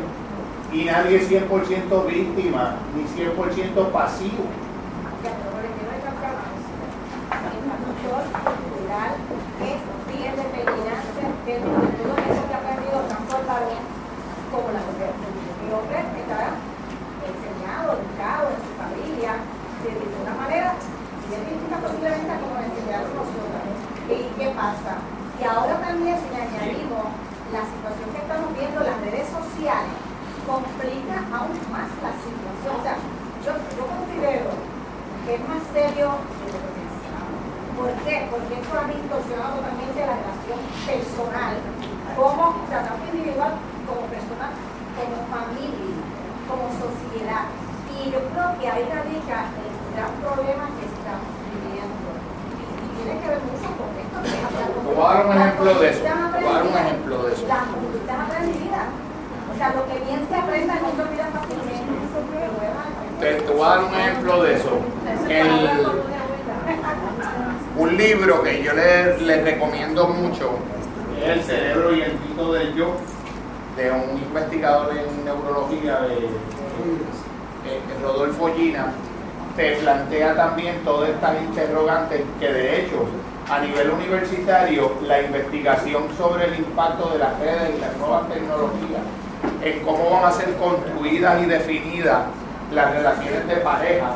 y 0.72 0.84
nadie 0.84 1.16
es 1.16 1.30
100% 1.30 2.06
víctima, 2.06 2.74
ni 2.94 3.02
100% 3.04 3.90
pasivo 3.90 4.44
por 5.20 5.62
ejemplo, 5.62 5.90
hay 5.92 6.00
campeonatos. 6.00 6.62
El 7.30 7.62
factor 7.70 8.22
cultural 8.40 9.12
es 9.66 9.80
bien 10.10 10.32
determinante 10.34 11.22
dentro 11.46 11.70
de 11.80 11.90
todo 12.00 12.14
eso 12.18 12.42
que 12.48 12.54
ha 12.54 12.60
aprendido 12.62 12.98
tanto 13.10 13.30
el 13.38 13.44
varón 13.46 13.82
como 14.50 14.66
la 14.74 14.82
mujer. 14.90 15.10
El 15.10 15.70
hombre 15.74 15.98
está 16.00 16.40
enseñado, 17.26 17.86
educado 17.98 18.44
en 18.50 18.58
su 18.64 18.70
familia, 18.78 19.32
de 19.84 19.90
una 19.96 20.34
manera 20.38 20.68
bien 21.28 21.42
distinta 21.46 21.76
posiblemente 21.82 22.30
a 22.30 22.36
como 22.40 22.54
le 22.58 22.66
enseñaron 22.70 23.10
nosotros. 23.14 23.62
¿Y 24.10 24.18
qué 24.38 24.46
pasa? 24.56 24.92
Y 25.38 25.42
ahora 25.44 25.74
también 25.82 26.16
si 26.20 26.28
le 26.32 26.40
añadimos 26.40 27.04
la 27.54 27.62
situación 27.68 28.08
que 28.14 28.20
estamos 28.24 28.48
viendo 28.56 28.76
en 28.80 28.86
las 28.88 29.00
redes 29.04 29.26
sociales, 29.30 29.94
complica 30.48 31.16
aún 31.30 31.54
más 31.70 31.88
la 32.02 32.12
situación. 32.18 32.72
O 32.74 32.82
sea, 32.82 32.96
yo, 33.44 33.52
yo 33.76 33.82
considero 33.86 34.50
que 35.24 35.30
es 35.38 35.42
más 35.48 35.62
serio 35.72 36.16
de 36.16 36.48
lo 36.50 36.58
que 36.60 36.72
pensaba. 36.76 37.24
¿Por 37.78 37.90
qué? 38.04 38.26
Porque 38.28 38.54
eso 38.60 38.72
ha 38.76 38.84
distorsionado 38.90 39.52
totalmente 39.62 40.00
la 40.04 40.16
relación 40.20 40.60
personal, 40.84 41.54
como, 42.18 42.42
o 42.60 42.66
sea, 42.68 42.80
tanto 42.84 43.04
individual 43.14 43.52
como 43.88 44.02
personal, 44.12 44.52
como 44.98 45.16
familia, 45.32 45.96
como 46.50 46.64
sociedad. 46.76 47.44
Y 47.96 48.10
yo 48.12 48.20
creo 48.32 48.48
que 48.60 48.64
ahí 48.68 48.84
radica 48.90 49.38
el 49.56 49.72
gran 49.96 50.12
problema 50.24 50.64
que 50.76 50.84
estamos 50.88 51.30
viviendo. 51.52 52.08
Y, 52.10 52.62
y 52.64 52.88
tiene 52.96 53.14
que 53.20 53.28
ver 53.28 53.40
mucho 53.44 53.68
con 53.76 53.88
esto 53.96 54.16
que 54.24 54.34
es 54.36 54.40
la 54.40 54.66
Te 54.66 54.92
voy 54.92 55.04
a 55.04 55.14
dar 55.14 55.26
un 55.28 55.36
la 55.36 55.40
ejemplo 55.46 55.72
de 55.78 55.86
eso, 55.90 56.00
conducta 56.00 56.32
te 56.32 56.44
voy 56.44 56.48
a 56.48 56.56
dar 56.56 56.64
un 56.64 56.68
aprendida. 56.74 56.80
ejemplo 56.80 57.16
de 57.22 57.28
eso. 57.32 57.44
La 57.46 57.60
conducta 57.70 58.12
aprendida. 58.24 58.82
O 59.50 59.54
sea, 59.60 59.68
lo 59.76 59.82
que 59.84 59.96
bien 60.00 60.20
se 60.24 60.34
aprenda 60.36 60.74
no 60.80 60.88
se 60.96 61.00
olvida 61.04 61.26
fácilmente. 61.36 61.92
Pero 62.32 62.52
bueno, 62.56 62.80
Te, 63.20 63.28
te 63.44 63.52
voy 63.52 63.60
a 63.66 63.68
dar 63.68 63.84
un 63.84 63.94
ejemplo 63.94 64.42
de 64.42 64.54
eso. 64.54 64.72
El- 65.28 65.86
un 67.76 67.96
libro 67.96 68.42
que 68.42 68.62
yo 68.62 68.72
les 68.74 69.20
le 69.22 69.42
recomiendo 69.42 70.08
mucho 70.08 70.50
es 71.22 71.28
El 71.28 71.42
cerebro 71.42 71.94
y 71.94 72.02
el 72.02 72.12
mito 72.18 72.52
del 72.52 72.74
yo, 72.74 72.92
de 73.76 73.90
un 73.90 74.18
investigador 74.18 74.92
en 74.96 75.24
neurología 75.24 76.00
de, 76.02 76.16
eh, 76.16 77.80
Rodolfo 78.02 78.50
Gina, 78.56 78.86
te 79.56 79.72
plantea 79.76 80.34
también 80.34 80.76
todas 80.84 81.10
estas 81.10 81.42
interrogantes 81.42 82.22
que 82.38 82.48
de 82.52 82.80
hecho 82.80 83.04
a 83.50 83.58
nivel 83.60 83.90
universitario 83.90 84.92
la 85.06 85.18
investigación 85.30 86.04
sobre 86.18 86.46
el 86.46 86.58
impacto 86.58 87.10
de 87.10 87.18
las 87.18 87.38
redes 87.38 87.76
y 87.76 87.80
las 87.80 87.96
nuevas 87.96 88.28
tecnologías 88.28 89.02
en 89.62 89.84
cómo 89.84 90.10
van 90.10 90.24
a 90.24 90.32
ser 90.32 90.54
construidas 90.56 91.42
y 91.42 91.46
definidas 91.46 92.24
las 92.72 92.92
relaciones 92.92 93.46
de 93.46 93.56
pareja 93.56 94.10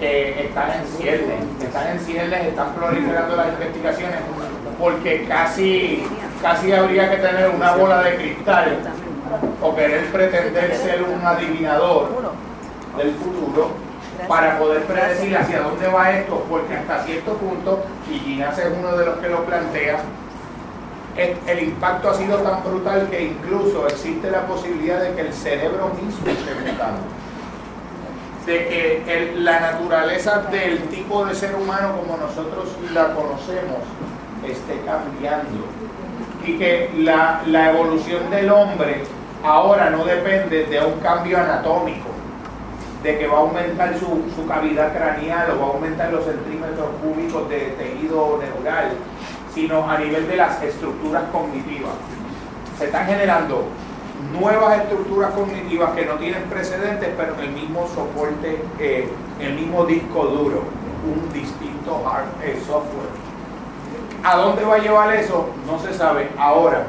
eh, 0.00 0.46
están 0.48 0.70
en 0.72 0.86
ciernes, 0.86 1.40
están 1.62 1.88
en 1.88 2.00
ciernes, 2.00 2.46
están 2.46 2.72
proliferando 2.74 3.36
las 3.36 3.48
investigaciones 3.48 4.20
porque 4.78 5.26
casi, 5.26 6.04
casi 6.40 6.72
habría 6.72 7.10
que 7.10 7.16
tener 7.16 7.50
una 7.50 7.74
bola 7.74 8.02
de 8.02 8.16
cristal 8.16 8.78
o 9.60 9.74
querer 9.74 10.06
pretender 10.06 10.76
ser 10.76 11.02
un 11.02 11.24
adivinador 11.24 12.08
del 12.96 13.12
futuro 13.14 13.70
para 14.26 14.58
poder 14.58 14.82
predecir 14.84 15.36
hacia 15.36 15.60
dónde 15.60 15.86
va 15.88 16.10
esto, 16.12 16.44
porque 16.48 16.74
hasta 16.74 17.04
cierto 17.04 17.34
punto, 17.34 17.84
y 18.10 18.18
Ginás 18.18 18.58
es 18.58 18.66
uno 18.76 18.96
de 18.96 19.06
los 19.06 19.18
que 19.18 19.28
lo 19.28 19.44
plantea, 19.44 19.98
el, 21.18 21.62
impacto 21.62 22.10
ha 22.10 22.14
sido 22.14 22.38
tan 22.38 22.62
brutal 22.62 23.08
que 23.10 23.24
incluso 23.24 23.86
existe 23.88 24.30
la 24.30 24.46
posibilidad 24.46 25.00
de 25.00 25.14
que 25.14 25.22
el 25.22 25.32
cerebro 25.32 25.88
mismo 25.88 26.26
esté 26.26 26.54
mutando. 26.54 27.00
De 28.46 28.66
que 28.66 29.34
la 29.36 29.60
naturaleza 29.60 30.42
del 30.50 30.82
tipo 30.84 31.24
de 31.26 31.34
ser 31.34 31.54
humano 31.54 31.96
como 32.00 32.16
nosotros 32.16 32.68
la 32.94 33.12
conocemos 33.14 33.82
esté 34.46 34.80
cambiando. 34.86 35.66
Y 36.46 36.56
que 36.56 36.90
la, 36.98 37.42
la 37.46 37.72
evolución 37.72 38.30
del 38.30 38.50
hombre 38.50 39.02
ahora 39.42 39.90
no 39.90 40.04
depende 40.04 40.64
de 40.66 40.80
un 40.80 41.00
cambio 41.00 41.38
anatómico, 41.38 42.08
de 43.02 43.18
que 43.18 43.26
va 43.26 43.38
a 43.38 43.40
aumentar 43.40 43.98
su, 43.98 44.06
su 44.34 44.46
cavidad 44.46 44.96
craneal 44.96 45.50
o 45.50 45.60
va 45.60 45.66
a 45.66 45.68
aumentar 45.70 46.12
los 46.12 46.24
centímetros 46.24 46.88
cúbicos 47.02 47.48
de 47.48 47.58
tejido 47.78 48.38
neural, 48.38 48.92
sino 49.54 49.88
a 49.88 49.98
nivel 49.98 50.28
de 50.28 50.36
las 50.36 50.62
estructuras 50.62 51.24
cognitivas. 51.32 51.94
Se 52.78 52.86
están 52.86 53.06
generando 53.06 53.64
nuevas 54.38 54.80
estructuras 54.80 55.32
cognitivas 55.32 55.92
que 55.92 56.04
no 56.04 56.14
tienen 56.14 56.42
precedentes, 56.44 57.10
pero 57.16 57.34
en 57.34 57.40
el 57.40 57.50
mismo 57.52 57.86
soporte, 57.94 58.62
eh, 58.78 59.08
el 59.40 59.54
mismo 59.54 59.84
disco 59.84 60.24
duro, 60.26 60.62
un 61.04 61.32
distinto 61.32 62.06
hard, 62.06 62.26
eh, 62.42 62.60
software. 62.66 63.10
¿A 64.24 64.36
dónde 64.36 64.64
va 64.64 64.74
a 64.74 64.78
llevar 64.78 65.14
eso? 65.14 65.48
No 65.66 65.78
se 65.78 65.94
sabe. 65.94 66.28
Ahora, 66.36 66.86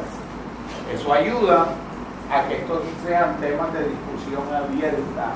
eso 0.93 1.13
ayuda 1.13 1.67
a 2.31 2.47
que 2.47 2.57
estos 2.57 2.81
sean 3.05 3.37
temas 3.39 3.71
de 3.73 3.79
discusión 3.89 4.43
abierta, 4.53 5.33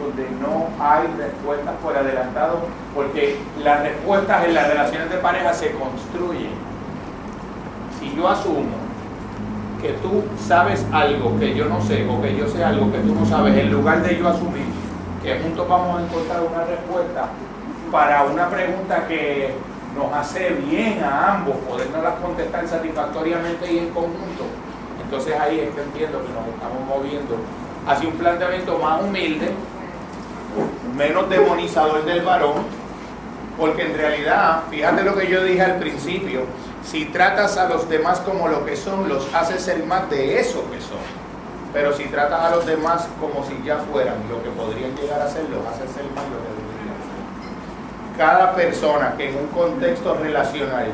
donde 0.00 0.28
no 0.40 0.68
hay 0.78 1.06
respuestas 1.18 1.74
por 1.82 1.96
adelantado, 1.96 2.60
porque 2.94 3.38
las 3.62 3.82
respuestas 3.82 4.44
en 4.44 4.54
las 4.54 4.68
relaciones 4.68 5.10
de 5.10 5.16
pareja 5.18 5.52
se 5.52 5.72
construyen. 5.72 6.52
Si 7.98 8.14
yo 8.14 8.28
asumo 8.28 8.84
que 9.80 9.92
tú 9.94 10.24
sabes 10.38 10.86
algo 10.92 11.38
que 11.38 11.54
yo 11.54 11.66
no 11.66 11.80
sé, 11.80 12.06
o 12.08 12.20
que 12.22 12.36
yo 12.36 12.48
sé 12.48 12.64
algo 12.64 12.90
que 12.90 12.98
tú 12.98 13.14
no 13.14 13.26
sabes, 13.26 13.56
en 13.56 13.70
lugar 13.70 14.02
de 14.02 14.18
yo 14.18 14.28
asumir 14.28 14.64
que 15.22 15.38
juntos 15.40 15.68
vamos 15.68 15.98
a 15.98 16.04
encontrar 16.04 16.40
una 16.42 16.64
respuesta 16.64 17.28
para 17.90 18.24
una 18.24 18.48
pregunta 18.48 19.06
que 19.06 19.54
nos 19.96 20.12
hace 20.12 20.50
bien 20.50 21.02
a 21.02 21.34
ambos, 21.34 21.56
podernos 21.68 22.14
contestar 22.22 22.66
satisfactoriamente 22.66 23.72
y 23.72 23.78
en 23.78 23.88
conjunto, 23.90 24.44
entonces 25.02 25.38
ahí 25.38 25.60
es 25.60 25.74
que 25.74 25.82
entiendo 25.82 26.20
que 26.20 26.32
nos 26.32 26.46
estamos 26.48 26.80
moviendo 26.88 27.36
hacia 27.86 28.08
un 28.08 28.14
planteamiento 28.14 28.78
más 28.78 29.02
humilde, 29.02 29.52
menos 30.96 31.28
demonizador 31.28 32.04
del 32.04 32.22
varón, 32.22 32.64
porque 33.58 33.82
en 33.82 33.96
realidad, 33.96 34.62
fíjate 34.70 35.02
lo 35.02 35.14
que 35.14 35.28
yo 35.28 35.44
dije 35.44 35.62
al 35.62 35.78
principio, 35.78 36.42
si 36.84 37.06
tratas 37.06 37.56
a 37.56 37.68
los 37.68 37.88
demás 37.88 38.20
como 38.20 38.48
lo 38.48 38.64
que 38.64 38.76
son, 38.76 39.08
los 39.08 39.32
haces 39.34 39.62
ser 39.62 39.84
más 39.84 40.10
de 40.10 40.40
eso 40.40 40.64
que 40.70 40.80
son. 40.80 40.98
Pero 41.72 41.92
si 41.92 42.04
tratas 42.04 42.40
a 42.40 42.50
los 42.54 42.66
demás 42.66 43.08
como 43.20 43.44
si 43.44 43.60
ya 43.64 43.78
fueran 43.90 44.16
lo 44.28 44.42
que 44.42 44.50
podrían 44.50 44.94
llegar 44.94 45.20
a 45.20 45.28
ser, 45.28 45.48
los 45.50 45.66
haces 45.66 45.90
ser 45.90 46.04
más 46.14 46.24
lo 46.24 46.38
que 46.38 46.50
deberían 46.54 46.98
ser. 47.02 48.16
Cada 48.18 48.54
persona 48.54 49.14
que 49.16 49.30
en 49.30 49.36
un 49.36 49.46
contexto 49.48 50.14
relacional 50.14 50.86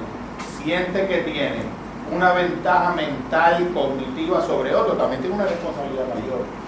siente 0.62 1.07
que 1.07 1.19
tiene 1.19 1.81
una 2.15 2.32
ventaja 2.32 2.93
mental 2.95 3.62
y 3.62 3.73
cognitiva 3.74 4.41
sobre 4.43 4.74
otro, 4.74 4.95
también 4.95 5.20
tiene 5.20 5.37
una 5.37 5.47
responsabilidad 5.47 6.07
mayor 6.09 6.60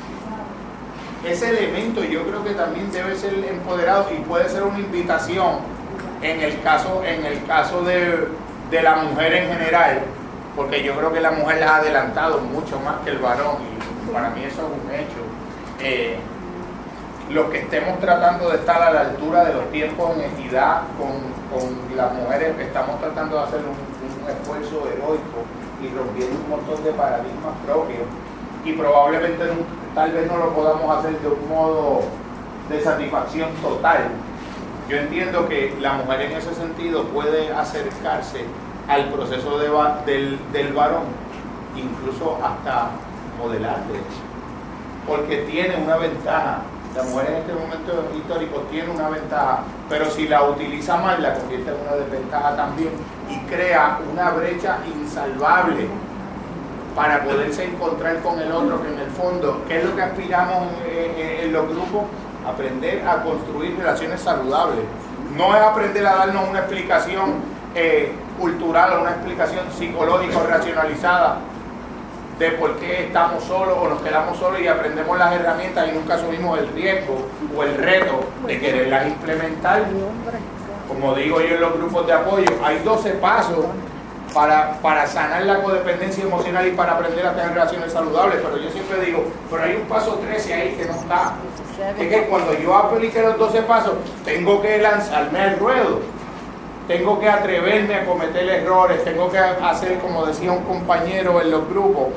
ese 1.25 1.51
elemento 1.51 2.03
yo 2.05 2.23
creo 2.25 2.43
que 2.45 2.51
también 2.55 2.91
debe 2.91 3.17
ser 3.17 3.35
empoderado 3.35 4.07
y 4.13 4.21
puede 4.23 4.49
ser 4.49 4.63
una 4.65 4.79
invitación 4.79 5.59
en 6.23 6.41
el 6.41 6.61
caso, 6.63 7.03
en 7.05 7.25
el 7.25 7.45
caso 7.47 7.83
de, 7.83 8.29
de 8.71 8.83
la 8.83 8.97
mujer 8.97 9.33
en 9.35 9.49
general, 9.49 10.01
porque 10.57 10.83
yo 10.83 10.95
creo 10.97 11.13
que 11.13 11.21
la 11.21 11.31
mujer 11.33 11.59
la 11.61 11.75
ha 11.75 11.77
adelantado 11.77 12.39
mucho 12.41 12.79
más 12.81 12.97
que 13.05 13.11
el 13.11 13.19
varón 13.19 13.57
y 14.09 14.13
para 14.13 14.31
mí 14.31 14.43
eso 14.45 14.63
es 14.63 14.85
un 14.85 14.91
hecho. 14.95 15.23
Eh, 15.81 16.17
los 17.31 17.47
que 17.51 17.61
estemos 17.61 17.99
tratando 18.01 18.51
de 18.51 18.57
estar 18.57 18.83
a 18.83 18.91
la 18.93 19.01
altura 19.01 19.45
de 19.45 19.55
los 19.55 19.71
tiempos 19.71 20.11
en 20.17 20.23
equidad 20.33 20.83
con, 20.99 21.13
con 21.51 21.97
las 21.97 22.13
mujeres, 22.15 22.55
estamos 22.59 23.01
tratando 23.01 23.39
de 23.39 23.43
hacer 23.45 23.61
un, 23.61 24.23
un 24.23 24.31
esfuerzo 24.31 24.87
heroico 24.89 25.43
y 25.83 25.89
rompiendo 25.97 26.37
un 26.45 26.51
montón 26.51 26.85
de 26.85 26.91
paradigmas 26.93 27.55
propios 27.65 28.03
y 28.65 28.73
probablemente 28.75 29.45
no- 29.47 29.82
tal 29.95 30.13
vez 30.13 30.31
no 30.31 30.39
lo 30.39 30.55
podamos 30.55 30.99
hacer 30.99 31.19
de 31.21 31.29
un 31.29 31.49
modo 31.49 32.03
de 32.69 32.81
satisfacción 32.81 33.51
total. 33.63 34.09
Yo 34.89 34.97
entiendo 34.97 35.49
que 35.49 35.77
la 35.81 35.95
mujer 35.95 36.23
en 36.23 36.33
ese 36.33 36.55
sentido 36.55 37.05
puede 37.05 37.53
acercarse 37.53 38.45
al 38.89 39.09
proceso 39.11 39.59
del, 39.59 40.39
del 40.53 40.73
varón, 40.73 41.05
incluso 41.77 42.39
hasta 42.43 42.91
modelar, 43.39 43.85
de 43.87 43.95
hecho, 43.95 44.21
porque 45.07 45.39
tiene 45.51 45.77
una 45.77 45.97
ventaja. 45.97 46.63
La 46.97 47.05
mujer 47.05 47.31
en 47.31 47.37
este 47.37 47.53
momento 47.55 48.11
histórico 48.15 48.61
tiene 48.71 48.91
una 48.91 49.09
ventaja, 49.09 49.61
pero 49.89 50.11
si 50.11 50.29
la 50.29 50.43
utiliza 50.43 50.99
mal 50.99 51.23
la 51.23 51.35
convierte 51.35 51.71
en 51.71 51.77
una 51.81 51.97
desventaja 51.97 52.55
también 52.55 52.91
y 53.31 53.39
crea 53.47 53.99
una 54.13 54.31
brecha 54.33 54.79
insalvable 54.87 55.89
para 56.95 57.25
poderse 57.25 57.65
encontrar 57.65 58.19
con 58.21 58.39
el 58.41 58.51
otro, 58.53 58.83
que 58.83 58.89
en 58.93 58.99
el 58.99 59.11
fondo, 59.11 59.63
¿qué 59.69 59.79
es 59.79 59.85
lo 59.85 59.97
que 59.97 60.03
aspiramos 60.03 60.69
en, 60.87 61.21
en- 61.21 61.41
en 61.45 61.53
los 61.53 61.69
grupos? 61.69 62.05
Aprender 62.47 63.07
a 63.07 63.23
construir 63.23 63.77
relaciones 63.79 64.21
saludables. 64.21 64.85
No 65.37 65.55
es 65.57 65.63
aprender 65.63 66.07
a 66.07 66.17
darnos 66.17 66.49
una 66.49 66.59
explicación 66.61 67.35
eh, 67.75 68.13
cultural 68.39 68.95
o 68.95 69.01
una 69.03 69.11
explicación 69.13 69.65
psicológica 69.79 70.39
o 70.39 70.47
racionalizada 70.47 71.37
de 72.39 72.51
por 72.53 72.77
qué 72.77 73.05
estamos 73.05 73.45
solos 73.45 73.77
o 73.81 73.89
nos 73.89 74.03
quedamos 74.03 74.37
solos 74.39 74.61
y 74.61 74.67
aprendemos 74.67 75.17
las 75.19 75.33
herramientas 75.35 75.89
y 75.89 75.93
nunca 75.97 76.15
asumimos 76.15 76.59
el 76.59 76.69
riesgo 76.69 77.29
o 77.57 77.63
el 77.63 77.77
reto 77.77 78.25
de 78.47 78.59
quererlas 78.61 79.07
implementar. 79.07 79.85
Como 80.89 81.15
digo 81.15 81.41
yo 81.41 81.55
en 81.55 81.61
los 81.61 81.75
grupos 81.75 82.07
de 82.07 82.13
apoyo, 82.13 82.47
hay 82.65 82.81
12 82.81 83.11
pasos 83.13 83.65
para, 84.35 84.79
para 84.81 85.07
sanar 85.07 85.45
la 85.45 85.63
codependencia 85.63 86.25
emocional 86.25 86.67
y 86.67 86.73
para 86.73 86.93
aprender 86.93 87.27
a 87.27 87.35
tener 87.35 87.53
relaciones 87.53 87.93
saludables, 87.93 88.41
pero 88.43 88.57
yo 88.57 88.71
siempre 88.71 89.05
digo, 89.05 89.25
pero 89.51 89.63
hay 89.63 89.77
un 89.77 89.83
paso 89.83 90.15
13 90.15 90.55
ahí 90.55 90.77
que 90.77 90.87
no 90.87 90.93
está. 90.93 91.35
Es 91.99 92.09
que 92.09 92.27
cuando 92.29 92.55
yo 92.59 92.77
aplique 92.77 93.21
los 93.21 93.39
12 93.39 93.63
pasos, 93.63 93.95
tengo 94.25 94.61
que 94.63 94.79
lanzarme 94.79 95.41
al 95.41 95.59
ruedo, 95.59 96.01
tengo 96.89 97.21
que 97.21 97.29
atreverme 97.29 97.95
a 97.95 98.05
cometer 98.05 98.49
errores, 98.49 99.05
tengo 99.05 99.31
que 99.31 99.39
hacer, 99.39 99.99
como 99.99 100.27
decía 100.27 100.53
un 100.53 100.65
compañero 100.65 101.41
en 101.41 101.51
los 101.51 101.69
grupos, 101.69 102.09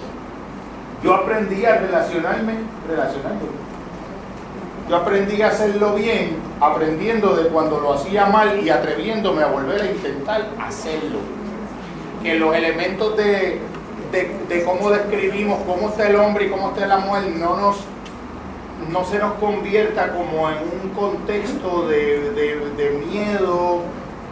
yo 1.03 1.13
aprendí 1.13 1.65
a 1.65 1.75
relacionarme, 1.75 2.55
relacionarme. 2.87 3.65
Yo 4.89 4.97
aprendí 4.97 5.41
a 5.41 5.47
hacerlo 5.47 5.95
bien, 5.95 6.37
aprendiendo 6.61 7.35
de 7.35 7.49
cuando 7.49 7.79
lo 7.79 7.93
hacía 7.93 8.27
mal 8.27 8.59
y 8.63 8.69
atreviéndome 8.69 9.41
a 9.41 9.47
volver 9.47 9.81
a 9.81 9.85
intentar 9.85 10.45
hacerlo. 10.59 11.34
Que 12.25 12.39
los 12.39 12.55
elementos 12.55 13.15
de, 13.17 13.59
de, 14.11 14.63
cómo 14.63 14.89
describimos 14.89 15.59
cómo 15.67 15.89
está 15.89 16.07
el 16.09 16.15
hombre 16.15 16.45
y 16.45 16.49
cómo 16.49 16.69
está 16.69 16.87
la 16.87 16.97
mujer 16.97 17.23
no 17.37 17.55
nos 17.57 17.77
no 18.91 19.03
se 19.05 19.19
nos 19.19 19.33
convierta 19.35 20.11
como 20.13 20.49
en 20.49 20.57
un 20.83 20.89
contexto 20.89 21.87
de, 21.87 22.31
de- 22.31 23.05
miedo, 23.09 23.79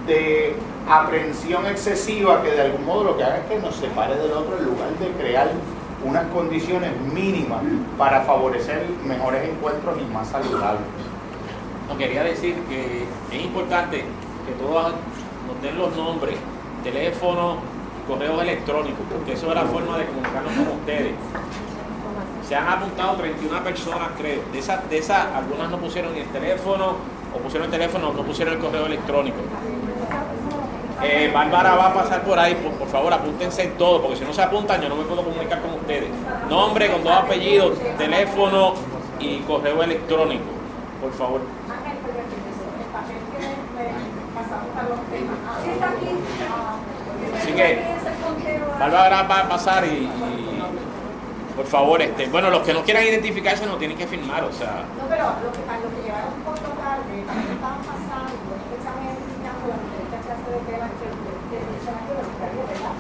de 0.06 0.54
aprensión 0.90 1.66
excesiva, 1.66 2.44
que 2.44 2.52
de 2.52 2.62
algún 2.62 2.86
modo 2.86 3.04
lo 3.06 3.18
que 3.18 3.24
haga 3.24 3.38
es 3.38 3.46
que 3.46 3.60
nos 3.60 3.76
separe 3.76 4.16
del 4.18 4.32
otro 4.34 4.58
en 4.58 4.66
lugar 4.66 4.90
de 5.00 5.08
crear 5.22 5.50
unas 6.06 6.26
condiciones 6.28 6.92
mínimas 7.14 7.62
para 7.98 8.22
favorecer 8.22 8.86
mejores 9.06 9.48
encuentros 9.50 9.96
y 10.02 10.14
más 10.14 10.28
saludables. 10.28 10.82
Quería 11.98 12.24
decir 12.24 12.56
que 12.68 13.06
es 13.32 13.44
importante 13.46 14.00
que 14.00 14.52
todos 14.62 14.94
nos 15.48 15.62
den 15.62 15.78
los 15.78 15.96
nombres, 15.96 16.36
teléfono, 16.84 17.58
correos 18.08 18.42
electrónicos, 18.42 19.06
porque 19.12 19.34
eso 19.34 19.50
es 19.50 19.56
la 19.56 19.64
forma 19.64 19.98
de 19.98 20.06
comunicarnos 20.06 20.54
con 20.54 20.68
ustedes. 20.80 21.14
Se 22.48 22.56
han 22.56 22.68
apuntado 22.68 23.16
31 23.16 23.64
personas, 23.64 24.10
creo. 24.18 24.42
De 24.52 24.60
esas, 24.60 24.90
de 24.90 24.98
esas, 24.98 25.28
algunas 25.34 25.70
no 25.70 25.78
pusieron 25.78 26.16
el 26.16 26.28
teléfono, 26.28 26.96
o 27.34 27.38
pusieron 27.40 27.66
el 27.66 27.72
teléfono, 27.72 28.14
no 28.14 28.24
pusieron 28.24 28.54
el 28.56 28.60
correo 28.60 28.86
electrónico. 28.86 29.38
Eh, 31.02 31.32
Bárbara 31.34 31.76
va 31.76 31.88
a 31.88 31.94
pasar 31.94 32.24
por 32.24 32.40
ahí, 32.40 32.56
por, 32.56 32.72
por 32.74 32.88
favor, 32.88 33.12
apúntense 33.12 33.68
todo, 33.78 34.02
porque 34.02 34.18
si 34.18 34.24
no 34.24 34.32
se 34.34 34.42
apuntan 34.42 34.82
yo 34.82 34.88
no 34.88 34.96
me 34.96 35.04
puedo 35.04 35.24
comunicar 35.24 35.62
con 35.62 35.74
ustedes. 35.74 36.10
Nombre 36.50 36.90
con 36.92 37.04
dos 37.04 37.14
apellidos, 37.14 37.78
teléfono 37.98 38.74
y 39.20 39.40
correo 39.40 39.84
electrónico, 39.84 40.46
por 41.02 41.12
favor. 41.14 41.42
Así 47.44 47.52
que, 47.52 47.76
va 48.80 49.20
a 49.20 49.50
pasar 49.50 49.84
y, 49.84 50.08
por 51.58 51.68
favor, 51.68 52.02
este, 52.02 52.28
bueno, 52.28 52.50
los 52.50 52.64
que 52.64 52.72
no 52.74 52.84
quieran 52.84 53.04
identificarse 53.04 53.66
no 53.66 53.76
tienen 53.76 53.98
que 53.98 54.08
firmar, 54.08 54.46
o 54.46 54.52
sea, 54.54 54.88
No, 54.96 55.04
pero 55.12 55.28
lo 55.44 55.52
que, 55.52 55.60
lo 55.60 55.90
que 55.92 56.08
llevaron 56.08 56.40
un 56.40 56.44
poco 56.48 56.72
tarde, 56.80 57.20
estaban 57.20 57.84
pasando, 57.84 58.32
examen 58.80 59.12
explicando 59.12 59.76
las 59.76 59.76
diferentes 59.84 60.24
clases 60.24 60.48
de 60.56 60.60
temas 60.72 60.88
que 60.96 61.04
los 61.04 61.20
¿verdad? 62.72 62.96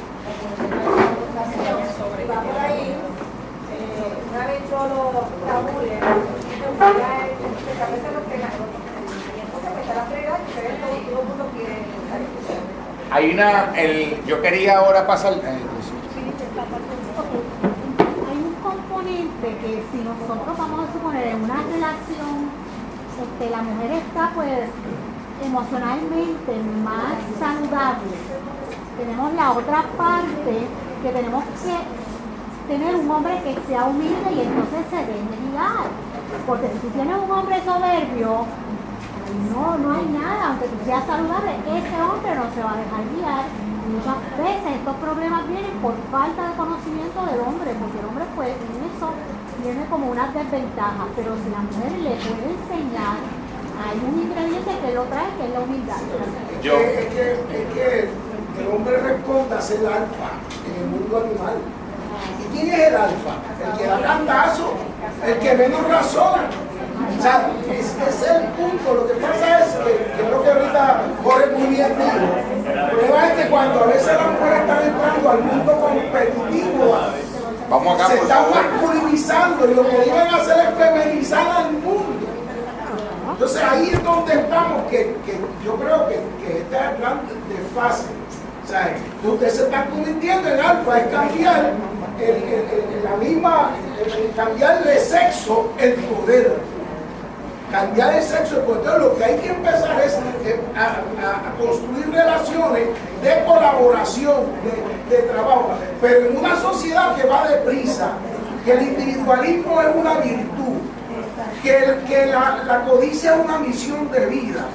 Va 2.27 2.39
por 2.43 2.57
ahí, 2.59 2.99
eh, 2.99 4.27
una 4.27 4.43
vez 4.43 4.59
yo 4.67 4.79
lo 4.91 5.23
tabule, 5.47 5.95
me 6.03 6.67
gustaría 6.67 7.31
explicarles 7.31 8.11
los 8.11 8.27
temas, 8.27 8.51
y 8.59 9.39
entonces 9.39 9.71
pues 9.71 9.87
está 9.87 9.95
la 9.95 10.05
prioridad 10.11 10.35
y 10.35 10.51
ustedes 10.51 10.75
todo, 10.83 10.99
todo 10.99 11.21
el 11.23 11.27
mundo 11.31 11.47
quiere 11.55 11.79
la 12.11 12.19
discusión. 12.19 12.83
Hay 13.13 13.29
una, 13.29 13.69
el, 13.77 14.25
yo 14.25 14.41
quería 14.41 14.79
ahora 14.79 15.05
pasar, 15.05 15.33
eh, 15.33 15.59
Hay 18.27 18.37
un 18.37 18.55
componente 18.55 19.55
que 19.61 19.83
si 19.91 19.97
nosotros 20.03 20.57
vamos 20.57 20.89
a 20.89 20.93
suponer 20.93 21.27
en 21.27 21.43
una 21.43 21.61
relación, 21.61 22.49
este, 23.21 23.51
la 23.51 23.61
mujer 23.61 23.91
está 23.91 24.31
pues 24.33 24.67
emocionalmente 25.45 26.53
más 26.83 27.13
saludable. 27.37 28.17
Tenemos 28.97 29.33
la 29.35 29.51
otra 29.51 29.83
parte 29.95 30.65
que 31.03 31.09
tenemos 31.11 31.43
que 31.43 32.73
tener 32.73 32.95
un 32.95 33.11
hombre 33.11 33.39
que 33.43 33.55
sea 33.67 33.85
humilde 33.85 34.31
y 34.33 34.41
entonces 34.41 34.85
se 34.89 34.95
deje 34.97 35.37
guiar. 35.51 35.85
Porque 36.47 36.67
si 36.81 36.87
tienes 36.87 37.17
un 37.23 37.29
hombre 37.29 37.61
soberbio, 37.63 38.47
no, 39.51 39.77
no 39.77 39.87
hay 39.97 40.05
nada, 40.13 40.47
aunque 40.53 40.67
tú 40.67 40.77
seas 40.85 41.05
saludable, 41.05 41.51
ese 41.65 41.95
hombre 42.01 42.31
no 42.35 42.45
se 42.53 42.61
va 42.63 42.71
a 42.73 42.77
dejar 42.83 43.01
guiar. 43.15 43.45
Muchas 43.83 44.15
veces 44.39 44.79
estos 44.79 44.95
problemas 44.95 45.47
vienen 45.47 45.75
por 45.83 45.93
falta 46.09 46.49
de 46.49 46.55
conocimiento 46.55 47.19
del 47.27 47.39
hombre, 47.41 47.75
porque 47.77 47.99
el 47.99 48.05
hombre 48.07 48.25
pues 48.35 48.49
en 48.55 48.79
eso 48.89 49.11
tiene 49.61 49.85
como 49.91 50.07
una 50.11 50.27
desventaja, 50.31 51.03
pero 51.15 51.35
si 51.35 51.47
la 51.51 51.61
mujer 51.67 51.91
le 51.99 52.15
puede 52.23 52.47
enseñar, 52.55 53.17
hay 53.83 53.97
un 53.99 54.15
ingrediente 54.23 54.71
que 54.79 54.93
lo 54.93 55.03
trae, 55.11 55.27
que 55.37 55.45
es 55.45 55.51
la 55.53 55.59
humildad. 55.59 55.99
Yo- 56.61 56.77
Es 56.79 57.05
que, 57.11 57.31
es 57.33 57.65
que 57.73 58.09
el 58.61 58.67
hombre 58.71 58.97
responda 58.97 59.57
a 59.57 59.61
ser 59.61 59.79
el 59.81 59.87
alfa 59.87 60.29
en 60.63 60.73
el 60.83 60.87
mundo 60.89 61.17
animal. 61.25 61.57
¿Y 62.39 62.55
quién 62.55 62.67
es 62.73 62.87
el 62.87 62.95
alfa? 62.95 63.33
El 63.67 63.77
que 63.77 63.85
da 63.87 64.01
cantazo, 64.01 64.73
el 65.25 65.39
que 65.39 65.53
menos 65.55 65.87
razona. 65.89 66.43
O 67.17 67.21
sea, 67.21 67.49
es, 67.71 67.95
es 68.07 68.29
el 68.29 68.43
punto. 68.53 68.93
Lo 68.93 69.07
que 69.07 69.13
pasa 69.15 69.59
es 69.59 69.65
que, 69.75 69.91
que 70.17 70.23
creo 70.27 70.43
que 70.43 70.51
ahorita 70.51 71.01
Jorge 71.23 71.45
muy 71.57 71.67
bien 71.75 71.89
dijo. 71.97 72.71
El 72.73 72.97
problema 72.97 73.27
es 73.27 73.33
que 73.43 73.49
cuando 73.49 73.79
a 73.83 73.87
veces 73.87 74.07
las 74.07 74.27
mujeres 74.31 74.59
están 74.61 74.83
entrando 74.87 75.29
al 75.29 75.39
mundo 75.43 75.71
competitivo, 75.79 76.97
vamos 77.69 77.95
acá 77.95 78.07
se 78.09 78.15
por 78.17 78.23
están 78.23 78.43
favor. 78.45 78.55
masculinizando 78.73 79.71
y 79.71 79.73
lo 79.75 79.83
que 79.89 79.97
deben 79.97 80.27
hacer 80.33 80.57
es 80.59 80.69
feminizar 80.77 81.47
al 81.47 81.71
mundo. 81.73 82.27
Entonces 83.31 83.63
ahí 83.63 83.89
es 83.93 84.03
donde 84.03 84.33
estamos, 84.33 84.83
que, 84.89 84.97
que 85.25 85.39
yo 85.65 85.75
creo 85.75 86.07
que, 86.07 86.15
que 86.45 86.57
este 86.59 86.75
es 86.75 86.81
el 86.83 86.97
gran 86.99 87.21
desfase. 87.49 88.03
O 88.63 88.67
sea, 88.67 88.95
usted 89.23 89.49
se 89.49 89.63
está 89.63 89.85
convirtiendo 89.87 90.47
en 90.49 90.59
alfa, 90.59 90.99
es 90.99 91.07
cambiar 91.07 91.71
el, 92.19 92.29
el- 92.29 92.35
el- 92.43 93.03
la 93.03 93.15
misma, 93.17 93.69
cambiar 94.35 94.83
de 94.83 94.99
sexo 94.99 95.69
el 95.79 95.93
poder. 95.95 96.57
Cambiar 97.73 98.13
el 98.13 98.21
sexo 98.21 98.61
poder. 98.65 98.81
Entonces, 98.81 99.01
lo 99.01 99.17
que 99.17 99.23
hay 99.25 99.37
que 99.39 99.49
empezar 99.49 99.99
es 99.99 100.13
eh, 100.45 100.61
a, 100.77 101.57
construir 101.59 102.07
relaciones 102.11 102.87
de 103.23 103.45
colaboración, 103.47 104.43
de, 105.09 105.17
trabajo. 105.23 105.71
Pero 105.99 106.27
en 106.27 106.37
una 106.37 106.55
sociedad 106.57 107.15
que 107.15 107.23
va 107.27 107.47
deprisa, 107.47 108.11
que 108.63 108.73
el 108.73 108.83
individualismo 108.83 109.81
es 109.81 109.87
una 109.95 110.13
virtud, 110.19 110.77
que, 111.63 112.25
la 112.27 112.85
codicia 112.87 113.33
es 113.33 113.43
una 113.43 113.57
misión 113.57 114.11
de 114.11 114.27
vida, 114.27 114.67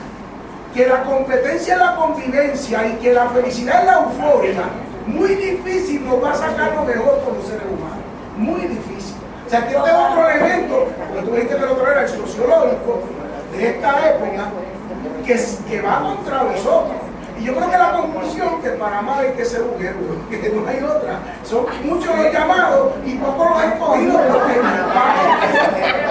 que 0.75 0.89
la 0.89 1.05
competencia 1.05 1.75
es 1.75 1.81
la 1.81 1.95
convivencia 1.95 2.85
y 2.85 2.93
que 2.95 3.13
la 3.13 3.29
felicidad 3.29 3.79
es 3.79 3.87
la 3.87 3.99
euforia, 4.01 4.65
muy 5.07 5.37
difícil 5.37 6.05
nos 6.05 6.21
va 6.21 6.33
a 6.33 6.35
sacar 6.35 6.75
lo 6.75 6.83
mejor 6.83 7.23
como 7.25 7.41
seres 7.43 7.63
humanos. 7.63 8.05
Muy 8.37 8.63
difícil. 8.63 9.18
O 9.49 9.51
sea, 9.51 9.67
que 9.67 9.75
este 9.77 9.89
es 9.89 9.95
otro 9.97 10.29
elemento, 10.29 10.87
porque 10.99 11.23
tú 11.27 11.31
dijiste 11.35 11.57
que 11.57 11.63
el 11.63 11.69
otro 11.71 11.91
era 11.91 12.03
el 12.03 12.09
sociológico 12.09 13.01
de 13.57 13.69
esta 13.71 14.11
época, 14.11 14.45
que, 15.25 15.41
que 15.69 15.81
va 15.81 16.01
contra 16.03 16.43
nosotros. 16.43 16.93
Y 17.39 17.45
yo 17.45 17.55
creo 17.57 17.71
que 17.71 17.79
la 17.79 17.93
conclusión 17.93 18.61
que 18.61 18.69
para 18.71 18.99
amar 18.99 19.21
hay 19.25 19.33
que 19.33 19.45
ser 19.47 19.63
mujer, 19.63 19.95
que 20.29 20.49
no 20.51 20.69
hay 20.69 20.83
otra. 20.83 21.21
Son 21.45 21.65
muchos 21.85 22.15
los 22.15 22.31
llamados 22.33 22.93
y 23.07 23.15
pocos 23.15 23.51
los 23.51 23.63
escogidos 23.65 24.21
porque 24.33 24.53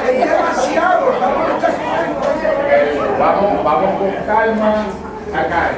es 0.10 0.30
demasiado, 0.30 1.12
estamos 1.14 1.50
cosas. 1.52 1.74
Vamos, 3.20 3.64
vamos 3.64 4.00
con 4.00 4.26
calma 4.26 4.74
acá. 5.36 5.70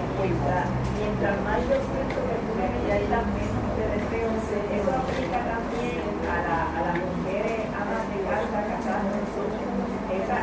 Mientras 0.00 1.36
más 1.44 1.58
yo 1.68 1.76
siento 1.84 2.18
que 2.24 2.36
tuve 2.48 2.64
ella 2.80 2.96
y 2.96 3.06
la 3.08 3.20
menos 3.28 3.70
de 3.76 3.84
deseo, 3.92 4.30
eso 4.32 4.90
aplica 4.96 5.38
también 5.44 6.00
a, 6.24 6.36
la, 6.40 6.56
a 6.72 6.80
las 6.88 6.96
mujeres 7.04 7.60
amas 7.76 8.04
de 8.08 8.18
casa, 8.24 8.58
casadas. 8.70 9.20
Esa- 10.10 10.40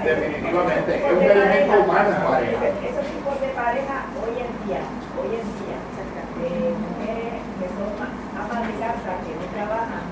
Definitivamente, 0.57 0.97
es 0.97 1.13
un 1.13 1.21
elemento 1.21 1.73
humano 1.85 2.09
en 2.09 2.23
pareja. 2.25 2.65
Esos 2.81 3.05
tipos 3.13 3.35
de 3.41 3.49
pareja 3.53 3.95
hoy 4.17 4.34
en 4.41 4.51
día, 4.65 4.81
hoy 5.13 5.29
en 5.38 5.47
día, 5.61 5.77
eh, 5.77 6.73
mujeres 6.73 7.41
que 7.61 7.67
son 7.77 7.93
amas 8.01 8.61
de 8.65 8.73
casa, 8.81 9.11
que 9.21 9.38
no 9.38 9.45
trabajan, 9.53 10.05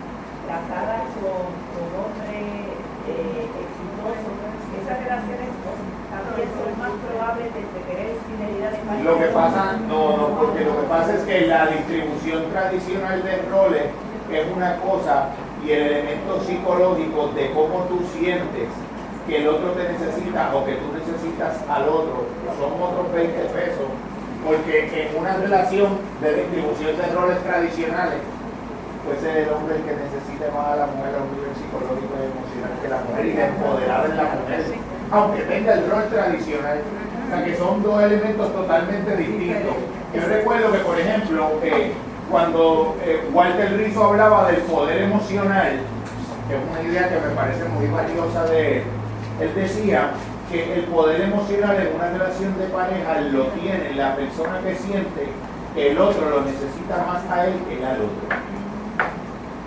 casadas 0.45 1.05
con, 1.17 1.49
con 1.73 1.88
hombres 1.97 2.77
eh, 3.09 3.49
exitosos, 3.49 4.38
esas 4.85 4.97
relaciones 5.01 5.49
también 6.13 6.49
son 6.53 6.72
más 6.77 6.93
probables 7.01 7.49
de 7.49 7.61
tener 7.65 8.05
infidelidad 8.13 8.72
de 8.72 8.81
pareja. 8.85 9.03
Lo 9.03 9.17
que 9.17 9.30
pasa, 9.34 9.61
no, 9.89 10.17
no, 10.17 10.26
porque 10.38 10.61
lo 10.61 10.77
que 10.77 10.88
pasa 10.88 11.15
es 11.15 11.23
que 11.26 11.47
la 11.47 11.67
distribución 11.73 12.51
tradicional 12.53 13.23
de 13.23 13.41
roles 13.49 13.89
es 14.30 14.45
una 14.55 14.77
cosa 14.77 15.30
y 15.65 15.72
el 15.72 15.81
elemento 15.81 16.39
psicológico 16.45 17.34
de 17.34 17.51
cómo 17.51 17.89
tú 17.89 18.05
sientes 18.13 18.69
que 19.27 19.38
el 19.38 19.47
otro 19.47 19.72
te 19.72 19.89
necesita 19.89 20.56
o 20.56 20.65
que 20.65 20.73
tú 20.77 20.93
necesitas 20.93 21.57
al 21.69 21.89
otro 21.89 22.26
son 22.60 22.72
otros 22.81 23.11
20 23.14 23.34
pesos. 23.52 23.89
Porque 24.45 24.85
en 24.85 25.18
una 25.18 25.34
relación 25.38 25.97
de 26.22 26.45
distribución 26.45 26.97
de 26.97 27.06
roles 27.14 27.39
tradicionales, 27.41 28.22
pues 29.06 29.18
es 29.22 29.47
el 29.47 29.49
hombre 29.53 29.77
el 29.77 29.81
que 29.81 29.93
necesita 29.97 30.53
más 30.53 30.73
a 30.73 30.76
la 30.76 30.88
mujer 30.88 31.18
a 31.18 31.22
un 31.26 31.30
nivel 31.34 31.53
psicológico 31.57 32.14
y 32.14 32.30
emocional 32.30 32.73
que 32.81 32.89
la 32.89 33.02
mujer 33.02 33.26
y 33.26 33.34
de 33.34 33.45
empoderar 33.45 34.06
en 34.06 34.18
la 34.18 34.27
mujer, 34.38 34.61
aunque 35.11 35.41
tenga 35.49 35.73
el 35.73 35.89
rol 35.89 36.06
tradicional. 36.10 36.77
O 36.81 37.27
sea 37.27 37.43
que 37.43 37.57
son 37.57 37.81
dos 37.81 38.03
elementos 38.03 38.53
totalmente 38.53 39.18
distintos. 39.18 39.76
Yo 40.14 40.22
recuerdo 40.30 40.72
que, 40.72 40.77
por 40.80 40.99
ejemplo, 40.99 41.60
eh, 41.64 41.91
cuando 42.30 42.95
eh, 43.03 43.27
Walter 43.34 43.77
Rizzo 43.77 44.03
hablaba 44.03 44.52
del 44.52 44.61
poder 44.61 45.02
emocional, 45.03 45.80
que 46.47 46.53
es 46.53 46.61
una 46.61 46.81
idea 46.88 47.10
que 47.10 47.27
me 47.27 47.34
parece 47.34 47.65
muy 47.65 47.88
valiosa 47.88 48.45
de 48.45 48.84
él, 49.40 49.56
decía 49.56 50.12
que 50.52 50.74
el 50.74 50.84
poder 50.86 51.22
emocional 51.22 51.76
en 51.76 51.95
una 51.95 52.10
relación 52.10 52.57
de 52.57 52.66
pareja 52.68 53.22
lo 53.32 53.45
tiene 53.48 53.94
la 53.95 54.16
persona 54.16 54.60
que 54.64 54.76
siente 54.76 55.28
que 55.74 55.91
el 55.91 55.98
otro 55.99 56.30
lo 56.30 56.41
necesita 56.41 57.06
más 57.06 57.30
a 57.30 57.48
él 57.48 57.53
que 57.68 57.86
al 57.86 57.98
otro. 57.98 58.38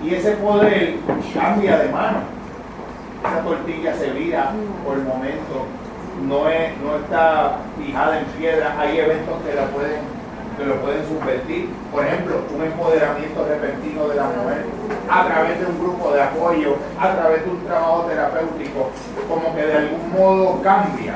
Y 0.02 0.14
ese 0.14 0.32
poder 0.32 0.96
cambia 1.34 1.78
de 1.78 1.88
mano. 1.90 2.18
Esa 3.24 3.42
tortilla 3.42 3.94
se 3.94 4.10
vira 4.12 4.52
por 4.84 4.96
el 4.96 5.02
momento, 5.02 5.66
no, 6.26 6.48
es, 6.48 6.78
no 6.78 6.96
está 6.96 7.58
fijada 7.76 8.20
en 8.20 8.24
piedra, 8.26 8.76
hay 8.78 8.98
eventos 8.98 9.34
que 9.42 9.54
la 9.54 9.66
pueden 9.66 10.17
que 10.58 10.64
lo 10.64 10.76
pueden 10.82 11.06
subvertir. 11.06 11.70
Por 11.92 12.04
ejemplo, 12.04 12.42
un 12.54 12.62
empoderamiento 12.62 13.46
repentino 13.46 14.08
de 14.08 14.16
la 14.16 14.24
mujer 14.24 14.66
a 15.08 15.26
través 15.26 15.60
de 15.60 15.66
un 15.66 15.78
grupo 15.78 16.12
de 16.12 16.22
apoyo, 16.22 16.76
a 17.00 17.14
través 17.14 17.44
de 17.44 17.50
un 17.50 17.64
trabajo 17.64 18.02
terapéutico, 18.02 18.90
como 19.28 19.54
que 19.54 19.62
de 19.66 19.76
algún 19.78 20.12
modo 20.12 20.60
cambia 20.62 21.14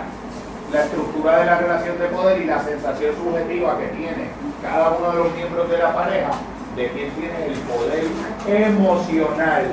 la 0.72 0.84
estructura 0.84 1.40
de 1.40 1.44
la 1.46 1.58
relación 1.58 1.98
de 1.98 2.06
poder 2.06 2.40
y 2.40 2.44
la 2.46 2.62
sensación 2.62 3.14
subjetiva 3.16 3.78
que 3.78 3.88
tiene 3.88 4.30
cada 4.62 4.90
uno 4.90 5.10
de 5.10 5.18
los 5.18 5.34
miembros 5.34 5.68
de 5.68 5.78
la 5.78 5.92
pareja 5.92 6.30
de 6.76 6.88
quién 6.88 7.10
tiene 7.10 7.46
el 7.46 7.58
poder 7.68 8.04
emocional. 8.46 9.64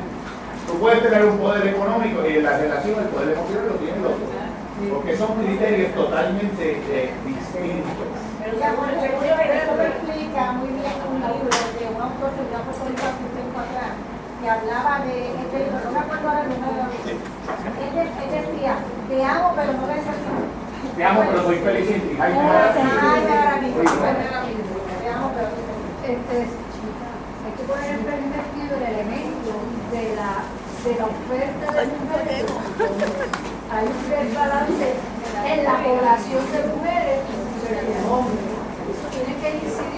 Tú 0.67 0.77
puedes 0.77 1.01
tener 1.01 1.25
un 1.25 1.37
poder 1.37 1.67
económico 1.67 2.27
y 2.27 2.37
en 2.37 2.43
la 2.43 2.57
relación 2.57 2.99
el 2.99 3.07
poder 3.07 3.37
emocional 3.37 3.67
lo 3.69 3.75
tiene 3.75 3.97
el 3.97 4.05
otro. 4.05 4.27
Porque 4.79 5.17
son 5.17 5.35
criterios 5.43 5.93
totalmente 5.93 6.79
eh, 6.89 7.11
distintos. 7.25 8.07
Ya, 8.57 8.73
bueno, 8.73 8.97
seguro 8.99 9.35
que 9.35 9.57
eso 9.61 9.75
lo 9.75 9.83
explica 9.83 10.51
muy 10.53 10.69
bien 10.69 10.95
un 11.05 11.21
libro 11.21 11.53
de 11.53 11.85
un 11.85 12.01
autor 12.01 12.31
que 12.33 12.43
ya 12.49 12.59
fue 12.65 12.73
publicado 12.81 13.13
hace 13.13 13.23
un 13.23 13.33
tiempo 13.35 13.59
atrás, 13.59 13.93
que 14.49 14.55
hablaba 14.57 15.05
de 15.05 15.29
este 15.29 15.57
libro, 15.61 15.77
no 15.85 15.91
me 15.91 15.99
acuerdo 15.99 16.25
ahora 16.29 16.41
el 16.41 16.49
número. 16.49 16.89
Él, 16.89 17.93
de- 17.93 18.01
él 18.01 18.29
decía, 18.33 18.73
te 19.07 19.23
amo 19.23 19.53
pero 19.55 19.73
no 19.73 19.85
necesito. 19.85 20.41
Te 20.97 21.03
amo, 21.05 21.21
pero 21.29 21.43
soy 21.43 21.57
feliz 21.59 21.85
sin 21.87 22.01
ti. 22.01 22.17
Ay, 22.19 22.33
te 22.33 22.39
amo 25.09 25.31
pero. 25.35 25.49
Este, 26.09 26.37
hay 27.45 27.51
que 27.57 27.63
poner 27.69 27.89
en 27.93 28.01
perspectiva 28.09 28.73
el 28.73 28.83
elemento 28.89 29.53
de 29.93 30.03
la, 30.17 30.31
de 30.81 30.91
la 30.97 31.05
oferta 31.05 31.65
de 31.69 31.85
mujeres. 31.93 32.45
Hay 33.69 33.85
un 33.85 34.01
desbalance 34.09 34.89
en 35.45 35.59
la 35.63 35.75
población 35.77 36.43
de 36.51 36.59
mujeres 36.73 37.19
versus 37.69 38.01
hombres. 38.09 38.49
Eso 38.89 39.05
tiene 39.13 39.33
que 39.37 39.49
incidir 39.61 39.88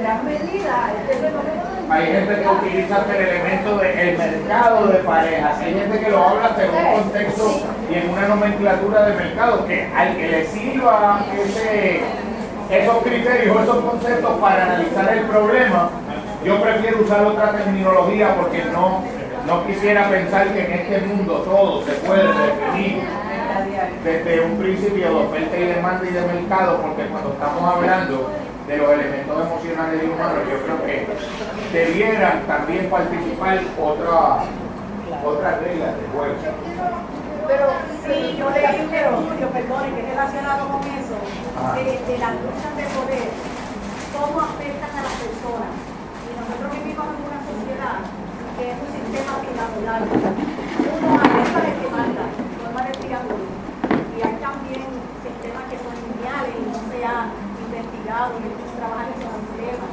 en 0.00 0.04
gran 0.04 0.24
medida 0.24 0.92
este 1.00 1.14
fenómeno 1.16 1.62
del 1.74 1.92
Hay 1.92 2.06
gente 2.06 2.42
que 2.42 2.48
utiliza 2.48 3.04
el 3.08 3.26
elemento 3.26 3.78
del 3.78 4.18
mercado 4.18 4.86
de 4.86 4.98
parejas, 4.98 5.58
hay 5.58 5.74
gente 5.74 6.00
que 6.00 6.10
lo 6.10 6.28
habla 6.28 6.56
según 6.56 6.76
un 6.76 7.02
contexto 7.02 7.60
y 7.90 7.94
en 7.94 8.10
una 8.10 8.28
nomenclatura 8.28 9.06
de 9.06 9.14
mercado, 9.14 9.66
que 9.66 9.90
al 9.94 10.16
que 10.16 10.28
le 10.28 10.46
sirva 10.46 11.24
ese, 11.36 12.00
esos 12.70 12.96
criterios, 13.02 13.62
esos 13.62 13.84
conceptos 13.84 14.38
para 14.40 14.64
analizar 14.64 15.12
el 15.12 15.24
problema, 15.24 15.90
yo 16.44 16.62
prefiero 16.62 17.02
usar 17.02 17.24
otra 17.26 17.52
terminología 17.52 18.34
porque 18.36 18.64
no, 18.72 19.02
no 19.46 19.66
quisiera 19.66 20.08
pensar 20.08 20.48
que 20.48 20.64
en 20.64 20.72
este 20.72 21.00
mundo 21.06 21.42
todo 21.44 21.84
se 21.84 21.92
puede 22.06 22.28
definir 22.28 23.02
desde 24.02 24.40
un 24.40 24.56
principio 24.56 25.08
de 25.08 25.14
oferta 25.14 25.56
y 25.56 25.64
demanda 25.64 26.08
y 26.08 26.12
de 26.12 26.20
mercado, 26.22 26.80
porque 26.80 27.06
cuando 27.06 27.32
estamos 27.32 27.74
hablando 27.74 28.30
de 28.70 28.76
los 28.78 28.90
elementos 28.92 29.34
emocionales 29.34 29.98
y 30.04 30.06
humanos, 30.06 30.46
yo 30.46 30.56
creo 30.62 30.78
que 30.86 30.96
debieran 31.72 32.46
también 32.46 32.88
participar 32.88 33.58
otra- 33.74 34.46
otras 35.26 35.54
reglas 35.60 35.90
de 35.98 36.06
juego. 36.14 36.34
Pero 37.50 37.66
sí, 38.06 38.36
yo 38.38 38.46
leí 38.54 38.78
un 38.86 38.94
estudio, 38.94 39.46
perdone, 39.50 39.90
que 39.90 40.00
es 40.06 40.08
relacionado 40.14 40.68
con 40.70 40.82
eso, 40.86 41.18
Ajá. 41.58 41.74
de, 41.82 41.98
de 41.98 42.14
las 42.22 42.32
luchas 42.46 42.72
de 42.78 42.86
poder, 42.94 43.26
cómo 44.14 44.38
afectan 44.38 44.92
a 44.94 45.02
las 45.02 45.16
personas. 45.18 45.72
Y 45.74 46.30
nosotros 46.38 46.68
vivimos 46.78 47.06
en 47.10 47.18
una 47.26 47.40
sociedad 47.42 47.96
que 48.54 48.64
es 48.70 48.76
un 48.78 48.90
sistema 48.94 49.32
piramidal. 49.42 50.00
Uno 50.06 51.10
arriba 51.18 51.58
de 51.66 51.72
que 51.74 51.88
manda, 51.90 52.24
forma 52.62 52.80
de 52.86 52.92
triángulo. 53.02 53.46
Y 54.14 54.18
hay 54.22 54.36
también 54.38 54.86
sistemas 55.26 55.64
que 55.66 55.76
son 55.82 55.94
lineales 56.06 56.54
y 56.54 56.62
no 56.70 56.78
se 56.86 56.98
han 57.02 57.34
hay 58.10 58.42
que 58.42 58.66
trabajar 58.74 59.06
en 59.06 59.22
esos 59.22 59.38
sistemas. 59.38 59.90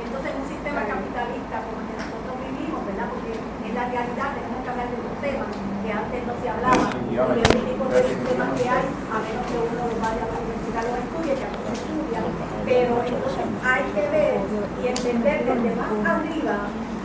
Entonces, 0.00 0.30
un 0.40 0.48
sistema 0.48 0.80
capitalista 0.88 1.54
como 1.68 1.84
el 1.84 1.86
que 1.92 1.96
nosotros 2.00 2.34
vivimos, 2.48 2.80
¿verdad? 2.88 3.08
Porque 3.12 3.32
en 3.36 3.72
la 3.76 3.84
realidad 3.92 4.28
tenemos 4.32 4.60
que 4.64 4.70
hablar 4.72 4.88
de 4.88 4.96
un 5.04 5.16
tema 5.20 5.44
que 5.52 5.90
antes 5.92 6.20
no 6.24 6.34
se 6.40 6.48
hablaba, 6.48 6.86
y 6.96 7.12
de 7.12 7.44
un 7.44 7.64
tipo 7.68 7.84
de 7.92 8.00
sistemas 8.08 8.48
que 8.56 8.64
hay, 8.72 8.86
a 8.88 9.16
menos 9.20 9.44
que 9.52 9.58
uno 9.68 9.82
vaya 10.00 10.24
a 10.24 10.38
investigar 10.40 10.84
los 10.88 10.96
estudios, 10.96 11.34
que 11.36 11.44
aquí 11.44 11.60
se 11.68 11.72
estudia, 11.76 12.20
pero 12.64 12.92
entonces 13.04 13.46
hay 13.60 13.84
que 13.92 14.04
ver 14.16 14.36
y 14.48 14.82
entender 14.88 15.38
desde 15.44 15.70
más 15.76 15.92
arriba 16.08 16.56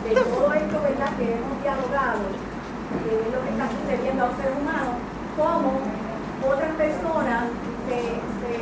de 0.04 0.10
todo 0.16 0.48
esto, 0.48 0.76
¿verdad? 0.80 1.10
Que 1.16 1.26
hemos 1.28 1.56
dialogado, 1.60 2.24
que 3.04 3.10
es 3.20 3.28
lo 3.32 3.38
que 3.44 3.50
está 3.52 3.66
sucediendo 3.68 4.20
a 4.24 4.28
un 4.32 4.36
ser 4.40 4.50
humano, 4.56 4.90
cómo 5.36 5.70
otras 6.40 6.72
personas 6.76 7.52
se, 7.88 8.00
se 8.40 8.52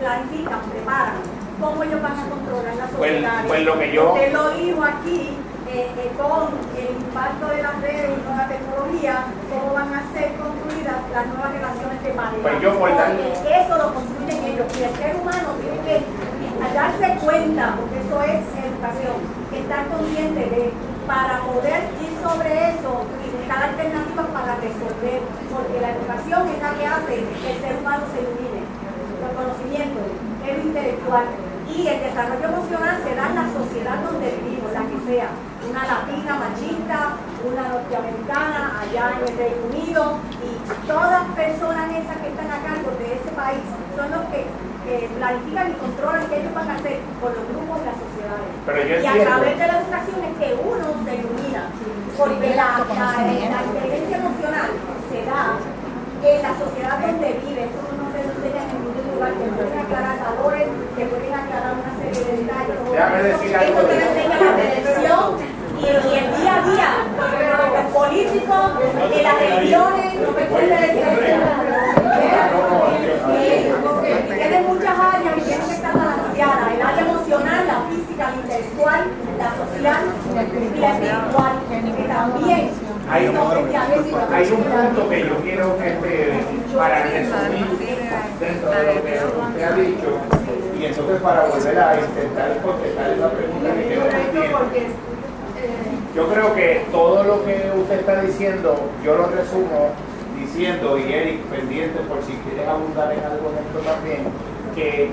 planifican, 0.00 0.60
preparan, 0.72 1.20
cómo 1.60 1.82
ellos 1.84 2.00
van 2.02 2.18
a 2.18 2.24
controlar 2.26 2.74
la 2.74 2.86
Pues- 2.96 3.12
sociedad. 3.12 3.44
pues 3.46 3.60
lo 3.64 3.78
que 3.78 3.92
yo- 3.92 4.12
Usted 4.14 4.32
lo 4.32 4.50
dijo 4.56 4.82
aquí, 4.82 5.36
eh, 5.68 5.86
eh, 5.94 6.10
con 6.18 6.50
el 6.74 6.90
impacto 6.98 7.46
de 7.54 7.62
las 7.62 7.80
redes 7.80 8.10
y 8.18 8.20
con 8.26 8.36
la 8.36 8.48
tecnología, 8.48 9.14
cómo 9.52 9.74
van 9.74 9.92
a 9.94 10.02
ser 10.12 10.34
construidas 10.34 10.98
las 11.14 11.26
nuevas 11.28 11.52
relaciones 11.52 12.02
de 12.02 12.10
pareja. 12.10 12.42
Pues 12.42 12.60
yo 12.60 12.70
por 12.80 12.88
eso 12.90 13.72
lo 13.78 13.94
construyen 13.94 14.44
ellos 14.50 14.66
y 14.74 14.82
el 14.82 14.94
ser 14.96 15.12
humano 15.20 15.48
tiene 15.60 15.78
que 15.86 15.96
darse 16.74 17.06
cuenta, 17.24 17.76
porque 17.78 17.96
eso 18.02 18.16
es 18.24 18.40
educación, 18.66 19.16
estar 19.54 19.86
consciente 19.88 20.40
de, 20.40 20.72
para 21.06 21.38
poder 21.44 21.80
ir 22.02 22.12
sobre 22.22 22.50
eso 22.74 22.92
y 23.22 23.26
buscar 23.36 23.62
alternativas 23.70 24.26
para 24.32 24.52
resolver, 24.56 25.20
porque 25.54 25.76
la 25.80 25.90
educación 25.94 26.40
es 26.50 26.58
la 26.62 26.70
que 26.74 26.86
hace 26.86 27.14
que 27.40 27.48
el 27.52 27.58
ser 27.60 27.76
humano 27.78 28.04
se 28.14 28.18
ilumine, 28.22 28.60
los 29.20 29.32
conocimientos, 29.36 30.04
el 30.48 30.56
intelectual 30.66 31.24
y 31.70 31.86
el 31.86 32.00
desarrollo 32.02 32.46
emocional 32.50 32.98
se 33.04 33.14
da 33.14 33.30
en 33.30 33.36
la 33.36 33.46
sociedad 33.52 33.96
donde 34.02 34.26
vivimos, 34.42 34.72
la 34.72 34.82
que 34.90 34.98
sea. 35.06 35.30
una 35.60 35.86
latina 35.86 36.32
machista, 36.34 36.98
una 37.46 37.62
norteamericana 37.68 38.80
allá 38.82 39.04
en 39.14 39.28
el 39.28 39.34
Reino 39.38 39.62
Unido 39.70 40.18
y 40.42 40.50
todas 40.88 41.22
personas 41.36 41.86
esas 41.94 42.16
que 42.18 42.28
están 42.34 42.50
a 42.50 42.58
cargo 42.64 42.90
de 42.98 43.06
ese 43.14 43.30
país 43.36 43.62
son 43.94 44.10
los 44.10 44.24
que 44.34 44.50
eh, 44.90 45.08
planifican 45.14 45.70
y 45.70 45.74
controlan 45.74 46.26
qué 46.26 46.40
ellos 46.40 46.54
van 46.54 46.70
a 46.70 46.74
hacer 46.74 46.98
por 47.20 47.30
los 47.36 47.44
grupos 47.46 47.76
de 47.80 47.86
las 47.86 47.98
sociedades. 48.02 48.50
Y 49.04 49.06
a 49.06 49.24
través 49.24 49.54
de 49.58 49.66
la 49.66 49.76
educación 49.78 50.18
es 50.26 50.34
que 50.40 50.48
uno 50.58 50.86
se 51.06 51.12
ilumina, 51.14 51.62
porque 52.18 52.50
la, 52.56 52.82
la, 52.82 53.06
la 53.14 53.60
inteligencia 53.62 54.16
emocional 54.18 54.70
se 55.06 55.18
da 55.22 55.54
en 56.20 56.42
la 56.42 56.52
sociedad 56.58 56.98
donde 56.98 57.28
vive, 57.46 57.62
eso 57.70 57.80
no 57.94 58.10
te 58.10 58.20
lo 58.26 58.30
enseñan 58.34 58.68
te 59.26 59.44
pueden 59.52 59.78
aclarar 59.78 60.16
valores, 60.18 60.66
te 60.96 61.04
pueden 61.04 61.34
aclarar 61.34 61.72
una 61.76 61.92
serie 62.00 62.24
de 62.24 62.32
detalles. 62.40 62.76
Eso 62.80 63.82
te 63.84 63.94
enseña 64.00 64.36
la 64.40 64.56
televisión 64.56 65.60
y 65.76 65.82
y 65.82 65.86
el 65.88 66.26
día 66.36 66.54
a 66.56 66.62
día, 66.68 66.90
porque 67.16 67.44
los 67.48 67.86
políticos, 67.92 68.64
y 69.00 69.22
las 69.22 69.36
religiones, 69.40 70.14
no 70.20 70.30
me 70.32 70.44
pueden 70.44 70.80
decir. 70.80 71.04
Tienen 74.34 74.66
muchas 74.66 74.98
áreas 74.98 75.36
y 75.36 75.40
tienen 75.40 75.66
que 75.66 75.74
estar 75.74 75.94
balanceadas, 75.96 76.72
el 76.74 76.82
área 76.82 77.00
emocional, 77.00 77.66
la 77.66 77.80
física, 77.88 78.30
la 78.30 78.36
intelectual, 78.36 79.00
la 79.38 79.48
social 79.56 80.02
y 80.30 80.34
la 80.34 80.42
espiritual, 80.42 81.52
que 81.68 82.04
también 82.08 82.70
Hay 83.10 83.28
un, 83.28 83.36
hay 84.32 84.52
un 84.52 84.62
punto 84.62 85.08
que 85.08 85.20
yo 85.26 85.36
quiero 85.42 85.78
que 85.78 85.88
este, 85.88 86.76
para 86.76 87.02
resumir 87.02 87.99
dentro 88.40 88.70
de 88.70 88.94
lo 88.94 89.02
que 89.04 89.20
usted 89.20 89.62
ha 89.62 89.72
dicho 89.72 90.40
y 90.80 90.86
entonces 90.86 91.20
para 91.20 91.44
volver 91.44 91.78
a 91.78 92.00
intentar 92.00 92.56
contestar 92.62 93.10
esa 93.10 93.30
pregunta 93.30 93.74
que 93.74 93.88
quedó 93.88 94.04
pendiente. 94.06 94.90
Yo 96.16 96.28
creo 96.28 96.54
que 96.54 96.86
todo 96.90 97.22
lo 97.22 97.44
que 97.44 97.70
usted 97.78 98.00
está 98.00 98.22
diciendo, 98.22 98.80
yo 99.04 99.14
lo 99.16 99.26
resumo 99.26 99.90
diciendo, 100.38 100.98
y 100.98 101.12
Eric, 101.12 101.42
pendiente 101.44 102.00
por 102.00 102.22
si 102.24 102.32
quieres 102.32 102.66
abundar 102.66 103.12
en 103.12 103.20
algo 103.20 103.50
de 103.50 103.60
esto 103.60 103.78
también, 103.90 104.24
que 104.74 105.10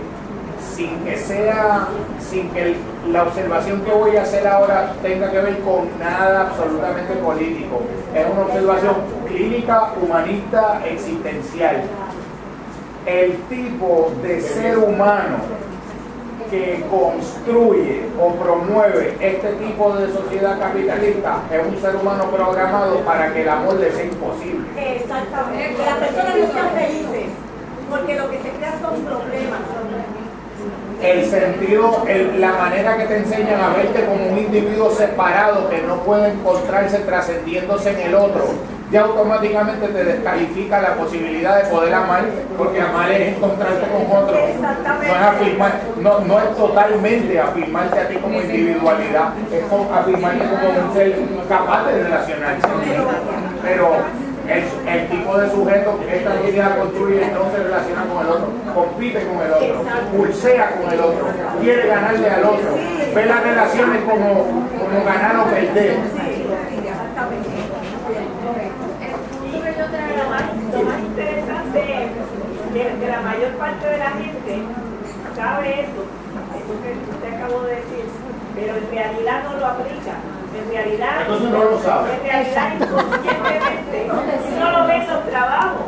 sin 0.74 0.98
que 1.04 1.18
sea, 1.18 1.88
sin 2.20 2.50
que 2.52 2.78
la 3.12 3.24
observación 3.24 3.82
que 3.82 3.92
voy 3.92 4.16
a 4.16 4.22
hacer 4.22 4.48
ahora 4.48 4.94
tenga 5.02 5.30
que 5.30 5.40
ver 5.40 5.60
con 5.60 5.88
nada 6.00 6.50
absolutamente 6.50 7.14
político, 7.16 7.82
es 8.16 8.26
una 8.32 8.42
observación 8.42 8.96
clínica, 9.28 9.94
humanista, 10.02 10.82
existencial. 10.86 11.84
El 13.08 13.34
tipo 13.50 14.12
de 14.22 14.42
ser 14.42 14.78
humano 14.78 15.38
que 16.52 16.84
construye 16.90 18.04
o 18.22 18.34
promueve 18.36 19.16
este 19.20 19.54
tipo 19.54 19.94
de 19.96 20.12
sociedad 20.14 20.60
capitalista 20.60 21.40
es 21.52 21.60
un 21.68 21.82
ser 21.82 21.96
humano 21.96 22.26
programado 22.26 23.00
para 23.00 23.34
que 23.34 23.42
el 23.42 23.50
amor 23.50 23.76
le 23.76 23.92
sea 23.92 24.04
imposible. 24.06 24.68
Exactamente. 24.78 25.76
Que 25.76 25.86
las 25.86 25.96
personas 25.98 26.36
no 26.38 26.54
sean 26.54 26.70
felices, 26.72 27.26
porque 27.90 28.16
lo 28.16 28.30
que 28.30 28.38
se 28.38 28.50
crea 28.50 28.74
son 28.82 29.02
problemas. 29.02 29.60
El 31.02 31.26
sentido, 31.26 32.04
el- 32.08 32.42
la 32.42 32.54
manera 32.54 32.98
que 32.98 33.06
te 33.06 33.18
enseñan 33.18 33.62
a 33.62 33.70
verte 33.78 34.04
como 34.06 34.32
un 34.32 34.38
individuo 34.38 34.90
separado 34.90 35.70
que 35.70 35.82
no 35.84 35.98
puede 36.02 36.30
encontrarse 36.32 36.98
trascendiéndose 37.00 37.92
en 37.92 38.00
el 38.08 38.16
otro, 38.16 38.46
ya 38.92 39.02
automáticamente 39.02 39.88
te 39.88 40.04
descalifica 40.04 40.82
la 40.82 40.96
posibilidad 40.96 41.64
de 41.64 41.70
poder 41.70 41.94
amar, 41.94 42.24
porque 42.58 42.82
amar 42.82 43.12
es 43.12 43.36
encontrarte 43.36 43.88
con 43.88 44.18
otro. 44.18 44.38
No 44.38 45.16
es 45.16 45.22
afirmar, 45.22 45.82
no, 46.02 46.20
no 46.22 46.40
es 46.40 46.56
totalmente 46.56 47.40
afirmarte 47.40 48.00
a 48.00 48.08
ti 48.08 48.16
como 48.16 48.42
individualidad, 48.42 49.34
es 49.52 49.64
afirmarte 49.64 50.46
como 50.46 50.88
un 50.88 50.94
ser 50.94 51.16
capaz 51.50 51.88
de 51.88 52.04
relacionarse. 52.04 52.68
Pero 53.62 53.96
el, 54.48 54.64
el 54.88 55.08
tipo 55.10 55.38
de 55.38 55.50
sujeto 55.52 56.00
que 56.00 56.18
esta 56.18 56.38
sociedad 56.38 56.78
construye 56.78 57.32
no 57.34 57.52
se 57.52 57.64
relaciona 57.64 58.06
con 58.06 58.26
el 58.26 58.32
otro, 58.32 58.48
compite 58.74 59.28
con 59.28 59.46
el 59.46 59.52
otro, 59.52 59.84
pulsea 60.16 60.72
con 60.72 60.94
el 60.94 61.00
otro, 61.02 61.28
quiere 61.60 61.88
ganarle 61.88 62.30
al 62.30 62.46
otro, 62.46 62.70
ve 63.14 63.26
las 63.26 63.44
relaciones 63.44 64.02
como, 64.04 64.46
como 64.80 65.06
ganar 65.06 65.36
o 65.38 65.46
perder. 65.46 65.98
Y 69.44 69.60
lo 70.18 70.30
más, 70.30 70.44
lo 70.72 70.84
más 70.84 71.00
interesante 71.00 71.80
es 71.82 72.10
que, 72.74 73.00
que 73.00 73.07
la 73.18 73.22
mayor 73.32 73.52
parte 73.58 73.86
de 73.90 73.98
la 73.98 74.12
gente 74.12 74.54
sabe 75.36 75.82
eso, 75.82 76.02
eso 76.54 76.74
que 76.84 76.92
usted 77.12 77.34
acabó 77.34 77.62
de 77.64 77.76
decir, 77.82 78.06
pero 78.56 78.78
en 78.78 78.90
realidad 78.92 79.44
no 79.50 79.58
lo 79.60 79.66
aplica. 79.66 80.14
En 80.58 80.72
realidad, 80.72 81.22
Entonces 81.22 81.50
no 81.52 81.64
lo 81.66 81.80
sabe. 81.82 82.14
En 82.14 82.24
realidad, 82.24 82.74
inconscientemente, 82.80 83.98
uno 84.58 84.72
lo 84.72 84.88
ve 84.88 84.96
en 84.96 85.08
los 85.08 85.24
trabajos, 85.30 85.86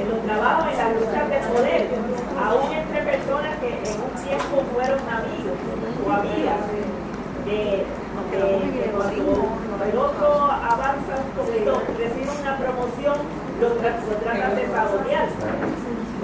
en 0.00 0.06
los 0.10 0.20
trabajos, 0.24 0.64
en 0.72 0.78
las 0.78 0.90
luchas 0.96 1.24
de 1.30 1.38
poder, 1.52 1.88
aún 2.44 2.72
entre 2.72 2.98
personas 3.02 3.52
que 3.60 3.68
en 3.68 3.96
un 4.00 4.12
tiempo 4.24 4.54
fueron 4.74 4.98
amigos 5.08 5.56
o 6.06 6.12
amigas. 6.12 6.60
que 7.44 7.84
que- 8.28 8.36
que 8.36 8.90
cuando 8.92 9.84
el 9.88 9.96
otro 9.96 10.28
avanza 10.52 11.14
un 11.16 11.32
poquito, 11.32 11.80
recibe 11.96 12.28
una 12.42 12.58
promoción, 12.58 13.16
lo, 13.60 13.68
tra- 13.80 13.98
tratan 14.22 14.56
de 14.56 14.66
sabotear. 14.68 15.26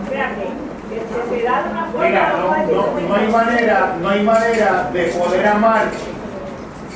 O 0.04 0.10
sea 0.10 0.34
que, 0.34 0.44
que 0.90 1.00
se- 1.00 1.36
se 1.38 1.44
da 1.44 1.62
de 1.62 1.70
una 1.70 1.84
forma 1.86 2.06
Mira, 2.08 2.32
no, 2.32 2.72
no- 2.72 3.08
no 3.08 3.14
hay 3.14 3.28
manera, 3.28 3.96
no 4.00 4.08
hay 4.08 4.22
manera 4.22 4.90
de 4.92 5.04
poder 5.06 5.46
amar 5.46 5.84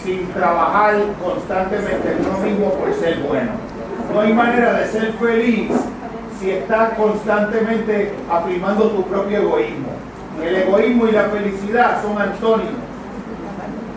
sin 0.04 0.26
trabajar 0.32 0.94
constantemente 1.22 2.12
en 2.12 2.26
uno 2.26 2.38
mismo 2.38 2.72
por 2.74 2.94
ser 2.94 3.18
bueno. 3.20 3.50
No 4.12 4.20
hay 4.20 4.32
manera 4.32 4.72
de 4.74 4.86
ser 4.86 5.12
feliz 5.14 5.70
si 6.40 6.50
estás 6.50 6.90
constantemente 6.94 8.14
afirmando 8.30 8.90
tu 8.90 9.02
propio 9.04 9.38
egoísmo. 9.38 9.88
El 10.42 10.54
egoísmo 10.54 11.06
y 11.08 11.12
la 11.12 11.24
felicidad 11.24 12.00
son 12.02 12.20
antónimos. 12.20 12.80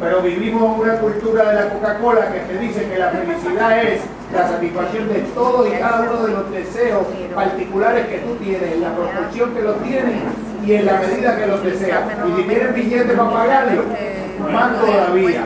Pero 0.02 0.22
vivimos 0.24 0.64
en 0.76 0.82
una 0.82 0.96
cultura 0.96 1.50
de 1.50 1.54
la 1.54 1.70
Coca-Cola 1.70 2.34
que 2.34 2.40
te 2.40 2.58
dice 2.58 2.88
que 2.90 2.98
la 2.98 3.10
felicidad 3.10 3.84
es 3.84 4.02
la 4.34 4.48
satisfacción 4.48 5.08
de 5.10 5.20
todo 5.34 5.68
y 5.68 5.72
cada 5.72 6.02
uno 6.02 6.24
de 6.24 6.34
los 6.34 6.52
deseos 6.52 7.06
particulares 7.36 8.08
que 8.08 8.18
tú 8.20 8.36
tienes, 8.36 8.74
en 8.74 8.82
la 8.82 8.94
proporción 8.94 9.54
que 9.54 9.62
los 9.62 9.84
tienes 9.84 10.16
y 10.66 10.74
en 10.74 10.86
la 10.86 11.00
medida 11.00 11.38
que 11.38 11.48
los 11.48 11.64
deseas. 11.64 12.02
Y 12.28 12.42
si 12.42 12.48
tienes 12.48 12.74
billete 12.74 13.14
para 13.14 13.32
pagarlo, 13.32 13.84
más 14.52 14.80
todavía. 14.80 15.44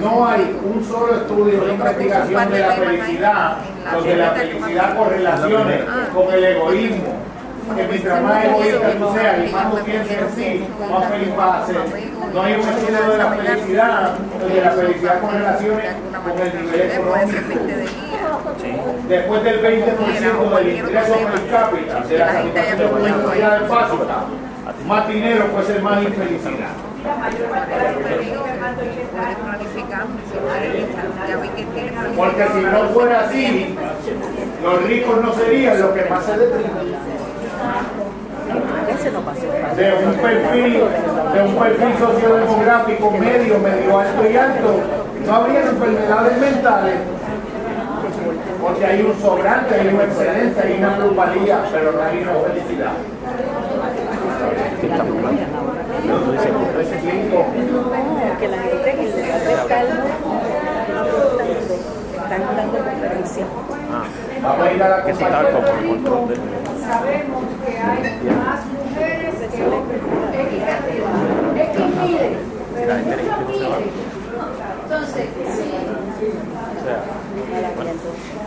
No 0.00 0.28
hay 0.28 0.56
un 0.62 0.84
solo 0.84 1.14
estudio 1.16 1.64
de 1.64 1.72
investigación 1.72 2.50
de 2.50 2.58
la 2.58 2.72
felicidad, 2.72 3.56
donde 3.92 4.16
la 4.16 4.30
felicidad 4.30 4.96
correlacione 4.96 5.80
con 6.14 6.34
el 6.34 6.44
egoísmo. 6.44 7.14
Que 7.76 7.86
mientras 7.88 8.22
más 8.22 8.44
egoísta 8.44 8.90
tú 8.98 9.12
seas 9.14 9.48
y 9.48 9.52
más 9.52 9.70
tú 9.70 9.84
pienses 9.84 10.38
en 10.38 10.90
más 10.90 11.08
feliz 11.08 11.36
vas 11.36 11.62
a 11.62 11.66
ser. 11.66 11.76
No 12.34 12.42
hay 12.42 12.54
un 12.54 12.60
estudio 12.60 13.10
de 13.10 13.18
la 13.18 13.32
felicidad, 13.32 14.14
donde 14.40 14.60
la 14.60 14.70
felicidad 14.72 15.20
correlacione 15.20 15.84
con 16.24 16.46
el 16.46 16.62
nivel 16.62 16.90
económico. 16.90 17.38
Después 19.08 19.44
del 19.44 19.62
20% 19.62 20.56
del 20.56 20.76
ingreso 20.76 21.14
per 21.14 21.50
cápita 21.50 22.00
de 22.00 22.18
la 22.18 22.32
satisfacción 22.32 22.78
de 22.78 22.86
una 22.86 23.16
necesidad 23.16 23.68
básica, 23.68 24.24
más 24.86 25.08
dinero 25.08 25.46
puede 25.46 25.66
ser 25.66 25.82
más 25.82 26.02
infelicidad. 26.02 26.70
la 27.04 27.30
de 27.30 27.78
la 31.22 32.14
Porque 32.16 32.44
si 32.48 32.60
no 32.60 32.88
fuera 32.88 33.20
así, 33.20 33.76
los 34.62 34.82
ricos 34.84 35.22
no 35.22 35.32
serían 35.34 35.80
los 35.80 35.90
que 35.92 36.04
más 36.04 36.24
se 36.24 36.38
deprimen. 36.38 37.17
De 38.98 39.92
un 39.94 40.14
perfil, 40.14 40.72
de 41.32 41.42
un 41.42 41.54
perfil 41.54 41.98
sociodemográfico 41.98 43.10
medio, 43.12 43.58
medio 43.60 43.98
alto 43.98 44.28
y 44.28 44.36
alto, 44.36 44.80
no 45.24 45.34
habría 45.34 45.60
enfermedades 45.60 46.38
mentales. 46.38 46.94
Porque 48.60 48.86
hay 48.86 49.02
un 49.02 49.20
sobrante, 49.20 49.74
hay 49.76 49.88
un 49.88 50.00
excedente, 50.00 50.60
hay 50.60 50.78
una 50.78 50.96
plusvalía, 50.96 51.60
pero 51.72 51.92
no 51.92 52.02
hay 52.02 52.22
una 52.22 52.32
felicidad. 52.48 52.92
No, 56.04 56.18
que 58.38 58.48
la 58.48 58.58
gente 58.58 58.90
en 58.90 58.98
el 58.98 59.06
están 62.28 62.56
dando 62.56 62.78
conferencias. 62.78 63.48
Vamos 64.42 64.66
a 64.66 64.72
ir 64.72 64.82
a 64.82 64.88
la 64.88 65.04
Que 65.04 65.14
si 65.14 65.22
estaba 65.22 65.50
como 65.50 65.66
el 65.66 65.88
control 65.88 66.28
de 66.28 66.34
Sabemos 66.88 67.44
que 67.64 67.78
hay 67.78 68.02
más 68.36 68.60
mujeres 69.64 70.02
que. 70.34 71.62
Equimide. 71.62 72.38
Pero 72.74 72.94
muchos 72.94 73.40
miles. 73.48 73.92
Entonces, 74.84 75.26
sí. 75.56 75.68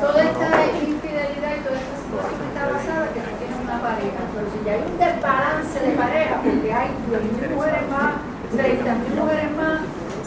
Toda 0.01 0.23
esta 0.23 0.49
infidelidad 0.81 1.53
y 1.55 1.61
toda 1.61 1.77
esta 1.77 1.95
situación 2.01 2.41
está 2.49 2.63
basada 2.71 3.05
que 3.13 3.19
no 3.19 3.31
tiene 3.37 3.55
una 3.63 3.77
pareja. 3.81 4.21
Pero 4.33 4.47
si 4.49 4.57
ya 4.65 4.71
hay 4.73 4.81
un 4.81 4.97
desbalance 4.97 5.79
de 5.79 5.91
pareja, 5.95 6.35
porque 6.41 6.73
hay 6.73 6.89
10.000 7.11 7.55
mujeres 7.55 7.83
más, 7.89 8.13
30.000 8.55 9.21
mujeres 9.21 9.51
más, 9.55 9.79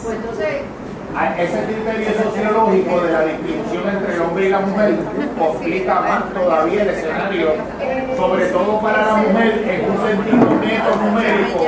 pues 0.03 0.15
entonces, 0.17 0.63
A 1.17 1.41
ese 1.41 1.65
criterio 1.65 2.09
sociológico 2.25 3.01
de 3.03 3.13
la 3.13 3.21
distribución 3.27 3.89
entre 3.89 4.15
el 4.15 4.21
hombre 4.21 4.47
y 4.47 4.51
la 4.51 4.61
mujer 4.61 4.95
complica 5.39 6.01
más 6.01 6.33
todavía 6.35 6.83
el 6.83 6.89
escenario, 6.89 7.55
sobre 8.17 8.47
todo 8.47 8.81
para 8.81 9.07
la 9.07 9.15
mujer 9.19 9.65
en 9.69 9.91
un 9.91 10.07
sentido 10.07 10.61
neto 10.61 10.97
numérico. 11.05 11.67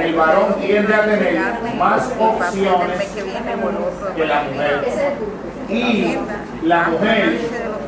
El 0.00 0.14
varón 0.14 0.54
tiende 0.60 0.94
a 0.94 1.04
tener 1.04 1.40
más 1.78 2.12
opciones 2.18 3.08
que 4.16 4.24
la 4.26 4.42
mujer. 4.42 4.84
Y 5.68 6.18
la 6.64 6.88
mujer, 6.88 7.38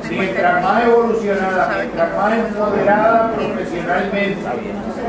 mientras 0.08 0.62
más 0.62 0.84
evolucionada, 0.84 1.74
mientras 1.76 2.16
más 2.16 2.32
empoderada 2.32 3.32
profesionalmente, 3.32 4.38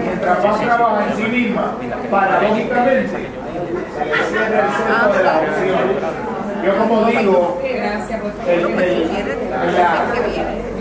mientras 0.02 0.44
más 0.44 0.60
trabaja 0.60 1.06
en 1.08 1.16
sí 1.16 1.24
misma, 1.32 1.74
paradójicamente, 2.10 3.47
Yo 6.66 6.78
como 6.78 7.06
digo, 7.06 7.60
el- 8.48 8.60
el- 8.82 9.12
la- 9.78 10.06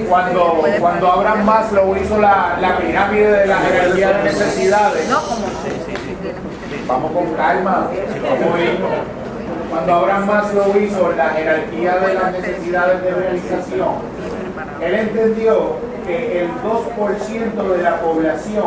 cuando, 0.09 0.63
cuando 0.81 1.13
Abraham 1.13 1.45
Maslow 1.45 1.97
hizo 1.97 2.19
la, 2.19 2.57
la 2.61 2.79
pirámide 2.79 3.31
de 3.33 3.47
la 3.47 3.57
jerarquía 3.59 4.09
de 4.19 4.23
necesidades, 4.25 5.09
vamos 6.87 7.13
con 7.13 7.35
calma, 7.35 7.89
vamos. 8.23 8.59
Cuando 9.71 9.95
Abraham 9.95 10.27
Maslow 10.27 10.77
hizo 10.81 11.13
la 11.13 11.29
jerarquía 11.31 11.97
de 11.99 12.15
las 12.15 12.33
necesidades 12.33 13.03
de 13.03 13.11
realización, 13.11 13.89
él 14.81 14.95
entendió 14.95 15.77
que 16.07 16.43
el 16.43 16.49
2% 16.63 17.69
de 17.77 17.83
la 17.83 17.97
población, 18.01 18.65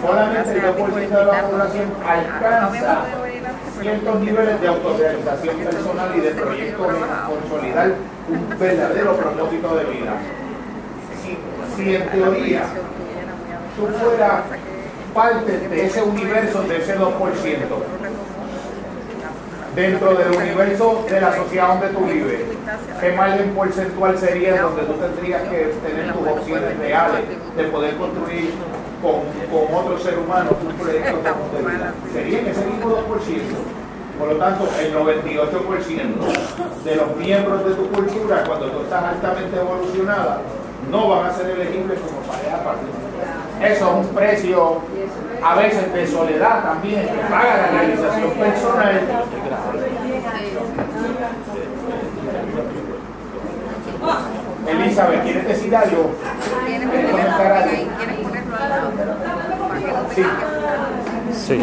solamente 0.00 0.52
el 0.52 0.62
2% 0.62 1.08
de 1.08 1.24
la 1.24 1.42
población 1.42 1.92
alcanza 2.06 3.04
ciertos 3.80 4.20
niveles 4.20 4.60
de 4.60 4.68
autorrealización 4.68 5.56
personal 5.56 6.16
y 6.16 6.20
de 6.20 6.30
proyectos 6.30 6.86
en 6.88 7.50
consolidar 7.50 7.94
un 8.28 8.58
verdadero 8.58 9.16
propósito 9.16 9.76
de 9.76 9.84
vida. 9.84 10.12
Si, 11.22 11.38
si 11.76 11.94
en 11.96 12.08
teoría 12.08 12.62
tú 13.76 13.86
fueras 13.86 14.42
parte 15.14 15.58
de 15.68 15.86
ese 15.86 16.02
universo, 16.02 16.62
de 16.62 16.76
ese 16.78 16.98
2%, 16.98 17.08
dentro 19.74 20.14
del 20.14 20.36
universo 20.36 21.04
de 21.08 21.20
la 21.20 21.36
sociedad 21.36 21.68
donde 21.68 21.88
tú 21.88 22.04
vives, 22.04 22.40
¿qué 23.00 23.12
margen 23.12 23.50
porcentual 23.50 24.18
sería 24.18 24.60
donde 24.60 24.82
tú 24.82 24.94
tendrías 24.94 25.42
que 25.42 25.72
tener 25.86 26.12
tus 26.12 26.26
opciones 26.26 26.78
reales 26.78 27.22
de 27.56 27.64
poder 27.64 27.96
construir 27.96 28.52
con, 29.02 29.22
con 29.50 29.74
otro 29.74 29.98
ser 29.98 30.18
humano 30.18 30.50
un 30.60 30.74
proyecto 30.74 31.16
de 31.16 31.70
vida? 31.70 31.94
Sería 32.12 32.38
en 32.40 32.46
ese 32.48 32.64
mismo 32.66 32.90
2%. 32.90 32.98
Por 34.18 34.32
lo 34.32 34.36
tanto, 34.36 34.68
el 34.80 34.94
98% 34.94 36.84
de 36.84 36.96
los 36.96 37.16
miembros 37.16 37.64
de 37.64 37.74
tu 37.74 37.88
cultura, 37.88 38.42
cuando 38.44 38.66
tú 38.66 38.82
estás 38.82 39.04
altamente 39.04 39.56
evolucionada, 39.56 40.40
no 40.90 41.08
van 41.08 41.26
a 41.26 41.34
ser 41.34 41.50
elegibles 41.50 42.00
como 42.00 42.20
pareja 42.22 42.56
particular. 42.64 43.08
Eso 43.62 44.00
es 44.00 44.06
un 44.06 44.14
precio 44.14 44.80
a 45.42 45.54
veces 45.54 45.92
de 45.92 46.06
soledad 46.06 46.62
también, 46.62 47.06
que 47.06 47.20
paga 47.30 47.56
la 47.56 47.66
realización 47.78 48.30
personal. 48.32 49.00
Elizabeth, 54.66 55.22
¿quieres 55.22 55.48
decir 55.48 55.76
algo? 55.76 56.10
Sí. 60.14 60.22
Sí. 61.32 61.58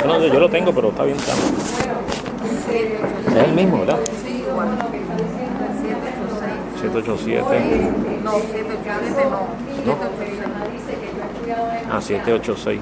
Yo, 0.00 0.06
no- 0.06 0.26
yo 0.26 0.40
lo 0.40 0.48
tengo, 0.48 0.72
pero 0.72 0.88
está 0.88 1.04
bien. 1.04 1.16
Está. 1.18 1.32
Es 3.40 3.44
el 3.48 3.52
mismo, 3.52 3.78
¿verdad? 3.80 3.98
787. 6.80 7.90
No, 8.24 8.32
787 8.40 9.28
no. 9.86 9.96
Ah, 11.92 12.00
786. 12.00 12.80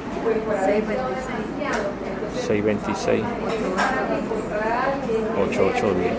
626. 2.47 3.22
8810. 5.36 6.12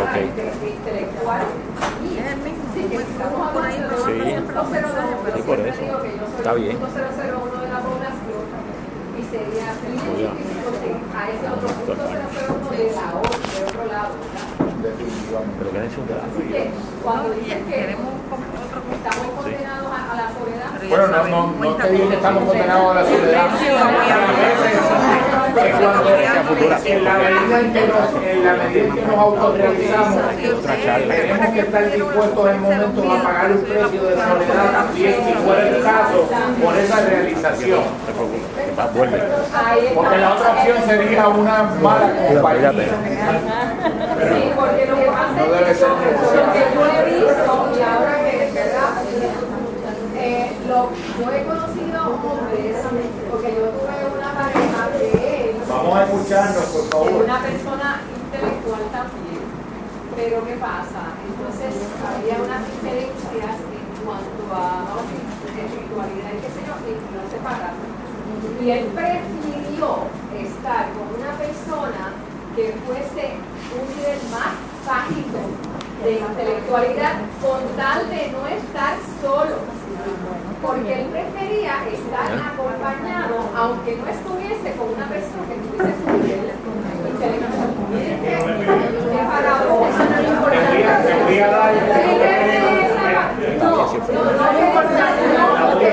Ok. 0.00 0.16
Sí. 2.90 2.96
Sí, 5.34 5.42
por 5.46 5.60
eso. 5.60 5.82
Está 6.38 6.52
bien. 6.54 6.76
y 9.18 9.22
sería 9.30 9.68
Voy 10.10 10.24
a- 10.24 10.34
a 11.18 11.30
ese 11.30 11.46
otro 11.50 11.68
punto 11.68 11.92
001 11.94 12.70
de 12.70 12.90
la 12.90 13.06
otra, 13.14 13.36
de 13.38 13.64
otro 13.64 13.84
lado, 13.86 14.12
¿verdad? 14.18 15.44
Pero 15.58 15.70
quédense 15.70 16.00
un 16.00 16.06
pedazo. 16.06 16.26
Así 16.34 16.42
que 16.48 16.70
cuando 17.04 17.30
dicen 17.30 17.64
que 17.66 17.80
estamos 17.90 19.26
condenados 19.36 19.92
a, 19.92 20.09
Bueno, 20.88 21.06
no, 21.08 21.28
no, 21.28 21.54
no 21.60 21.76
te 21.76 21.90
digo 21.90 22.08
que 22.08 22.14
estamos 22.14 22.44
condenados 22.44 22.90
a 22.90 22.94
la 22.94 23.04
soledad. 23.04 23.48
En 26.84 27.04
la 27.04 27.14
medida 27.14 27.60
en 27.60 27.72
que 27.72 27.86
nos, 27.86 28.22
en 28.24 28.44
la 28.44 28.52
medida 28.54 28.84
en 28.86 28.94
que 28.94 29.02
nos 29.02 29.18
autorrealizamos, 29.18 30.22
tenemos 31.08 31.54
que 31.54 31.60
estar 31.60 31.92
dispuestos 31.92 32.50
en 32.50 32.60
momentos 32.62 33.04
a 33.04 33.22
pagar 33.22 33.52
un 33.52 33.58
precio 33.62 34.02
de 34.02 34.14
soledad 34.14 34.72
también, 34.72 35.14
si 35.26 35.32
fuera 35.34 35.68
el 35.68 35.82
caso, 35.82 36.28
por 36.62 36.76
esa 36.76 37.00
realización. 37.00 37.80
Porque 39.94 40.16
la 40.18 40.34
otra 40.34 40.50
opción 40.52 40.78
sería 40.86 41.28
una 41.28 41.62
mala 41.82 42.10
compañía. 42.28 42.72
Sí, 42.72 44.52
porque 44.56 44.86
lo 44.86 44.96
que 44.96 45.06
pasa 45.06 45.70
es 45.70 45.80
yo, 45.80 45.88
lo 45.88 46.52
que 46.52 46.62
yo 46.74 46.86
he 46.86 47.04
visto 47.04 47.52
y 47.76 47.82
ahora 47.82 48.14
que 48.24 48.46
es 48.46 48.54
verdad, 48.54 48.90
eh, 50.16 50.52
lo, 50.70 50.86
yo 51.18 51.26
he 51.34 51.42
conocido 51.44 51.98
hombres, 52.14 52.76
porque 53.30 53.48
yo 53.58 53.64
tuve 53.74 53.98
una 54.06 54.30
pareja 54.38 54.80
que 54.94 55.50
él 55.50 55.56
Vamos 55.68 55.96
a 55.98 56.04
escucharnos, 56.04 56.64
por 56.70 56.82
es 56.82 56.90
favor. 56.90 57.22
una 57.26 57.38
persona 57.42 57.88
intelectual 58.22 58.82
también, 58.94 59.42
pero 60.14 60.36
¿qué 60.46 60.54
pasa? 60.62 61.02
Entonces 61.26 61.74
había 62.06 62.36
unas 62.38 62.62
diferencias 62.70 63.54
en 63.66 63.86
cuanto 64.06 64.42
a 64.54 64.94
vamos, 64.94 65.10
espiritualidad 65.10 66.30
y 66.34 66.40
qué 66.42 66.50
sé 66.54 66.60
yo, 66.62 66.74
y 66.86 66.92
no 67.14 67.22
se 67.26 67.38
pagaron. 67.42 67.90
Y 68.62 68.70
él 68.70 68.84
prefirió 68.94 70.06
estar 70.38 70.86
con 70.94 71.06
una 71.18 71.32
persona 71.34 72.14
que 72.54 72.74
fuese 72.86 73.24
un 73.74 73.86
nivel 73.90 74.18
más 74.30 74.54
bajito 74.86 75.40
de 76.02 76.12
intelectualidad 76.18 77.14
con 77.42 77.60
tal 77.76 78.08
de 78.08 78.32
no 78.32 78.46
estar 78.46 78.94
solo. 79.20 79.56
Porque 80.62 80.92
él 80.94 81.06
prefería 81.08 81.74
estar 81.88 82.30
acompañado, 82.52 83.36
aunque 83.56 83.96
no 83.96 84.06
estuviese 84.08 84.72
con 84.76 84.88
una 84.94 85.06
persona 85.08 85.44
que 85.48 85.56
tuviese 85.64 85.92
su 85.98 86.06
nivel 86.20 86.52
intelectual. 87.08 87.70
Para 89.30 89.52
vos. 89.64 89.88
Te 89.90 91.14
voy 91.24 91.38
a 91.38 91.48
dar- 91.50 91.74
No, 93.58 93.70
no, 93.70 93.76
no 93.76 94.44
es 94.50 94.58
importante. 94.60 95.22
No, 95.36 95.44
porque 95.70 95.88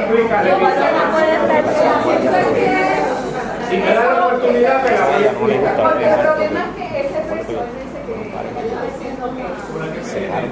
Si 3.69 3.75
me 3.77 3.93
da 3.93 4.03
la 4.05 4.25
oportunidad, 4.27 4.77
te 4.83 4.91
la 4.91 5.05
voy 5.05 5.23
a 5.23 5.25
explicar. 5.31 5.75
porque 5.83 6.05
el 6.09 6.19
problema 6.19 6.59
es 6.63 6.71
que 6.77 6.85
ese 7.01 7.19
persona 7.19 7.67
dice 7.77 7.99
que 8.07 8.13
está 8.27 8.79
diciendo 8.87 9.23
que, 9.35 9.43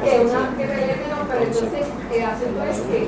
que 0.10 0.14
una 0.26 0.42
que 0.58 0.66
pelee 0.66 0.96
menos, 0.98 1.20
pero 1.30 1.42
entonces 1.44 1.86
el 2.12 2.24
asunto 2.26 2.60
es 2.64 2.80
Que 2.82 3.00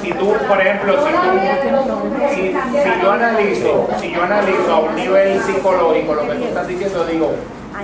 Si 0.00 0.12
tú, 0.12 0.34
por 0.48 0.60
ejemplo, 0.60 0.94
si 1.06 1.10
tú, 3.00 3.10
analizo, 3.10 3.88
si 4.00 4.12
yo 4.12 4.22
analizo 4.22 4.72
a 4.72 4.78
un 4.80 4.96
nivel 4.96 5.40
psicológico 5.42 6.14
lo 6.14 6.22
que 6.22 6.34
tú 6.34 6.44
estás 6.44 6.66
diciendo, 6.66 7.04
digo, 7.04 7.32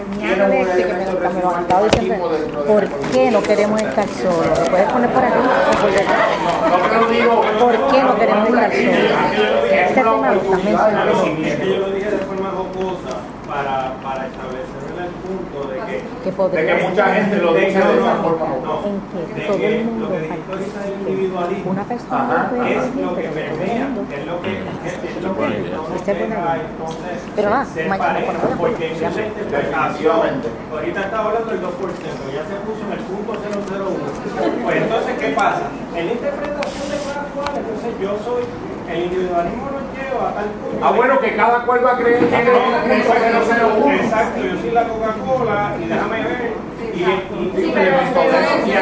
este 0.00 0.84
que 0.84 1.28
me, 1.28 1.40
lo 1.42 1.54
han 1.54 1.62
estado 1.62 1.88
diciendo. 1.88 2.30
¿Por 2.66 2.84
qué 3.12 3.30
no 3.30 3.42
queremos 3.42 3.82
estar 3.82 4.06
solos? 4.08 4.58
¿Lo 4.58 4.64
puedes 4.66 4.92
poner 4.92 5.10
por 5.10 5.24
aquí? 5.24 5.38
por 7.60 7.90
qué 7.90 8.02
no 8.02 8.16
queremos 8.16 8.48
estar 8.48 8.72
solos? 8.72 8.86
Es 9.70 9.88
Este 9.88 10.00
una 10.00 10.12
tema 10.12 10.30
lo 10.30 10.34
estás 10.36 10.46
oportunidad 10.46 10.88
de 10.88 10.94
mencionando. 10.94 11.12
crecimiento. 11.12 11.48
Es 11.48 11.56
que 11.60 11.66
yo 11.68 11.78
lo 11.78 11.90
dije 11.90 12.10
de 12.10 12.18
forma 12.18 12.50
jocosa 12.50 13.16
para, 13.48 13.94
para 14.02 14.26
establecer 14.26 14.34
el 14.36 14.36
punto 14.36 14.55
de 14.55 14.55
que 16.26 16.30
Que 16.30 16.30
de 16.30 16.36
podría 16.36 16.76
que 16.76 16.88
mucha 16.88 17.06
gente 17.14 17.36
lo 17.36 17.54
dice 17.54 17.78
de 17.78 17.98
esa 17.98 18.14
forma. 18.16 18.46
en 18.46 19.00
que 19.34 19.40
de 19.40 19.46
todo 19.46 19.56
que 19.58 19.78
el 19.78 19.84
mundo 19.84 20.06
individualismo 21.06 21.70
una 21.70 21.84
persona 21.84 22.50
puede 22.50 22.74
es 22.74 22.82
decir, 22.82 23.02
lo 23.06 23.14
que 23.14 23.22
permea, 23.28 23.86
es 23.86 24.26
lo 24.26 24.42
que, 24.42 24.52
es, 24.58 25.22
lo 25.22 25.30
que 25.36 25.46
entonces 25.46 26.02
Pero 27.36 27.50
nada, 27.50 27.66
mañana 27.88 28.18
porque 28.58 28.86
en 28.92 28.98
ya. 28.98 29.08
esa 29.10 29.22
interpretación, 29.26 30.42
ahorita 30.72 31.00
estaba 31.00 31.24
hablando 31.28 31.50
del 31.52 31.62
2%, 31.62 31.66
ya 32.34 32.42
se 32.42 32.56
puso 32.66 32.82
en 32.86 32.92
el 32.92 33.02
punto 33.06 33.32
001. 33.34 34.64
Pues 34.64 34.76
entonces, 34.82 35.14
¿qué 35.20 35.28
pasa? 35.30 35.62
En 35.94 36.06
la 36.06 36.12
interpretación 36.12 36.86
de 36.90 36.98
cada 37.06 37.22
cual, 37.34 37.52
entonces 37.54 37.90
yo 38.02 38.10
soy, 38.24 38.42
el 38.90 38.98
individualismo 39.04 39.70
nos 39.70 39.85
Ah, 40.82 40.90
bueno, 40.92 41.18
que 41.20 41.36
cada 41.36 41.64
cual 41.64 41.84
va 41.84 41.92
a 41.92 41.96
creer 41.98 42.18
que 42.18 42.26
es 42.26 42.32
el 42.32 42.46
001. 42.46 43.92
Exacto, 43.92 44.40
yo 44.40 44.60
soy 44.60 44.70
la 44.70 44.84
Coca-Cola 44.84 45.74
y 45.82 45.86
déjame 45.88 46.22
ver. 46.22 46.52
Y, 46.94 46.98
pero- 47.72 47.96
un 47.96 48.06
eso 48.06 48.20
ahora 48.20 48.40
también. 48.46 48.76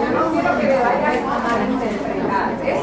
yo 0.00 0.08
no 0.10 0.32
quiero 0.32 0.58
que 0.58 0.66
me 0.66 0.76
vayas 0.76 1.16
a 1.24 1.38
malinterpretar. 1.38 2.48
Es 2.64 2.80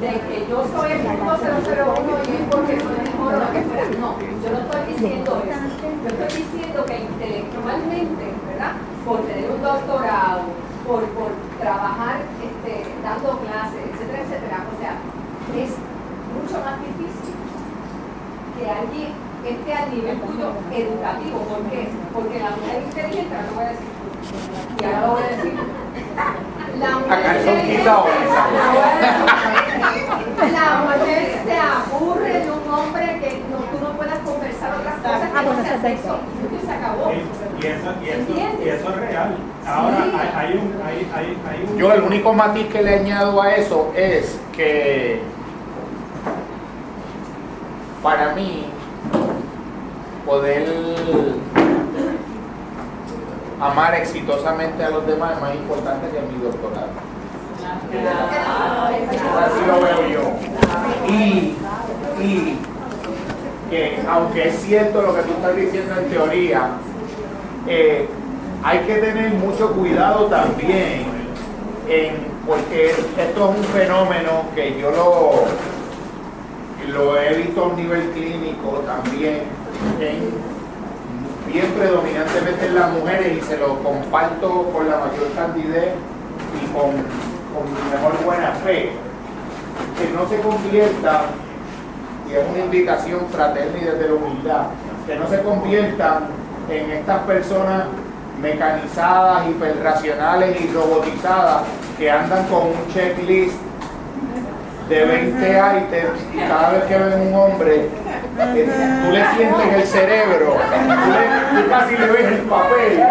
de 0.00 0.12
que 0.28 0.46
yo 0.48 0.58
soy 0.76 0.92
el 0.92 1.00
punto 1.00 1.32
001 1.34 2.18
y 2.26 2.32
es 2.34 2.42
porque 2.50 2.80
soy 2.80 2.96
mejor 3.04 3.34
o 3.34 3.38
lo 3.38 3.52
que 3.52 3.60
fuera. 3.62 3.84
No, 4.00 4.18
yo 4.20 4.50
no 4.52 4.58
estoy 4.58 4.92
diciendo 4.92 5.42
eso. 5.44 5.88
Yo 6.04 6.08
estoy 6.24 6.42
diciendo 6.42 6.84
que 6.84 6.96
intelectualmente, 6.98 8.24
¿verdad? 8.48 8.72
Por 9.06 9.20
tener 9.22 9.50
un 9.50 9.62
doctorado, 9.62 10.42
por, 10.86 11.02
por 11.16 11.30
trabajar 11.60 12.16
este, 12.44 12.84
dando 13.02 13.38
clases, 13.40 13.80
etcétera, 13.92 14.20
etcétera. 14.22 14.58
O 14.68 14.76
sea, 14.80 14.92
es 15.62 15.70
mucho 16.34 16.56
más 16.64 16.76
difícil 16.80 17.34
que 18.58 18.64
alguien 18.70 19.12
esté 19.44 19.72
al 19.74 19.90
nivel 19.94 20.20
tuyo 20.20 20.52
educativo. 20.72 21.38
¿Por 21.48 21.62
qué? 21.70 21.88
Porque 22.12 22.38
la 22.40 22.50
mujer 22.50 22.82
inteligente, 22.82 23.34
ahora 23.34 23.46
no 23.48 23.54
voy 23.54 23.64
a 23.64 23.68
decir 23.68 23.86
tú, 23.94 24.82
y 24.82 24.84
ahora 24.84 25.00
lo 25.06 25.12
voy 25.12 25.22
a 25.22 25.28
decir. 25.36 25.54
La 26.78 26.90
mujer 26.98 27.36
inteligente, 27.36 27.76
quitados. 27.76 28.06
la 30.52 30.84
mujer 30.84 31.40
se 31.44 31.56
aburre 31.58 32.32
de 32.40 32.50
un 32.50 32.68
hombre 32.74 33.04
que 33.20 33.42
no, 33.50 33.58
tú 33.58 33.78
no 33.84 33.96
puedas 33.96 34.18
conversar 34.20 34.74
otras 34.80 34.94
cosas 34.96 35.20
que 35.30 35.38
Ah, 35.38 35.42
no 35.42 35.48
bueno, 35.48 35.62
sea 35.62 35.80
sexo. 35.80 36.18
Y 36.52 36.66
se 36.66 36.72
acabó. 36.72 37.12
Y 37.12 37.14
eso, 37.16 37.30
y 37.60 38.06
eso, 38.08 38.18
¿Entiendes? 38.18 38.66
y 38.66 38.68
eso 38.68 38.88
es 38.90 38.96
real. 38.96 39.36
Ahora, 39.66 39.96
Sí. 40.04 40.12
hay, 40.18 40.28
hay 40.46 40.52
un, 40.58 40.72
hay, 40.84 41.10
hay, 41.14 41.38
hay 41.48 41.66
un... 41.70 41.76
Yo 41.78 41.92
el 41.92 42.02
único 42.02 42.32
matiz 42.32 42.66
que 42.68 42.82
le 42.82 42.94
añado 42.96 43.40
a 43.40 43.54
eso 43.54 43.92
es 43.96 44.38
que 44.52 45.20
para 48.04 48.34
mí 48.34 48.66
poder 50.26 50.68
amar 53.60 53.94
exitosamente 53.94 54.84
a 54.84 54.90
los 54.90 55.06
demás 55.06 55.32
es 55.36 55.40
más 55.40 55.54
importante 55.54 56.06
que 56.10 56.20
mi 56.20 56.42
doctorado. 56.44 56.88
Así 59.40 59.60
lo 59.66 59.80
veo 59.80 60.08
yo. 60.08 61.12
Y, 61.12 61.56
y 62.22 62.58
que 63.70 64.02
aunque 64.08 64.48
es 64.48 64.56
cierto 64.62 65.00
lo 65.02 65.14
que 65.16 65.22
tú 65.22 65.30
estás 65.32 65.56
diciendo 65.56 65.94
en 65.98 66.10
teoría, 66.10 66.68
eh, 67.66 68.06
hay 68.62 68.78
que 68.80 68.94
tener 68.96 69.32
mucho 69.34 69.72
cuidado 69.72 70.26
también 70.26 71.04
en- 71.88 72.34
porque 72.46 72.90
esto 72.90 73.50
es 73.50 73.58
un 73.58 73.64
fenómeno 73.64 74.42
que 74.54 74.78
yo 74.78 74.90
lo, 74.90 75.44
lo 76.88 77.18
he 77.18 77.34
visto 77.34 77.62
a 77.64 77.66
un 77.68 77.76
nivel 77.76 78.10
clínico 78.10 78.82
también, 78.86 79.42
en- 80.00 80.54
bien 81.52 81.66
predominantemente 81.78 82.66
en 82.66 82.74
las 82.74 82.90
mujeres 82.92 83.38
y 83.38 83.40
se 83.42 83.56
lo 83.58 83.78
comparto 83.82 84.70
con 84.72 84.88
la 84.88 84.96
mayor 84.98 85.30
candidez 85.36 85.90
y 86.62 86.66
con, 86.72 86.90
con 86.90 87.64
mi 87.72 87.90
mejor 87.92 88.24
buena 88.24 88.52
fe, 88.64 88.90
que 89.98 90.10
no 90.14 90.28
se 90.28 90.40
convierta, 90.40 91.22
y 92.28 92.34
es 92.34 92.44
una 92.48 92.64
invitación 92.64 93.20
fraterna 93.30 93.78
y 93.78 93.84
desde 93.84 94.08
la 94.08 94.14
humildad, 94.14 94.62
que 95.06 95.16
no 95.16 95.28
se 95.28 95.42
conviertan 95.42 96.24
en 96.70 96.90
estas 96.90 97.20
personas 97.22 97.84
mecanizadas, 98.40 99.46
hiperracionales 99.48 100.60
y 100.60 100.72
robotizadas 100.72 101.62
que 101.98 102.10
andan 102.10 102.44
con 102.46 102.62
un 102.68 102.92
checklist 102.92 103.54
de 104.88 105.04
20 105.04 105.48
ítems 105.48 106.20
y 106.34 106.38
cada 106.48 106.70
vez 106.70 106.84
que 106.84 106.98
ven 106.98 107.20
un 107.28 107.34
hombre, 107.34 107.74
eh, 107.76 109.00
tú 109.04 109.10
le 109.12 109.24
sientes 109.34 109.74
el 109.74 109.82
cerebro, 109.84 110.56
tú, 110.56 111.10
le- 111.56 111.62
tú 111.62 111.68
casi 111.70 111.96
le 111.96 112.06
ves 112.06 112.26
el 112.32 112.38
papel. 112.42 113.02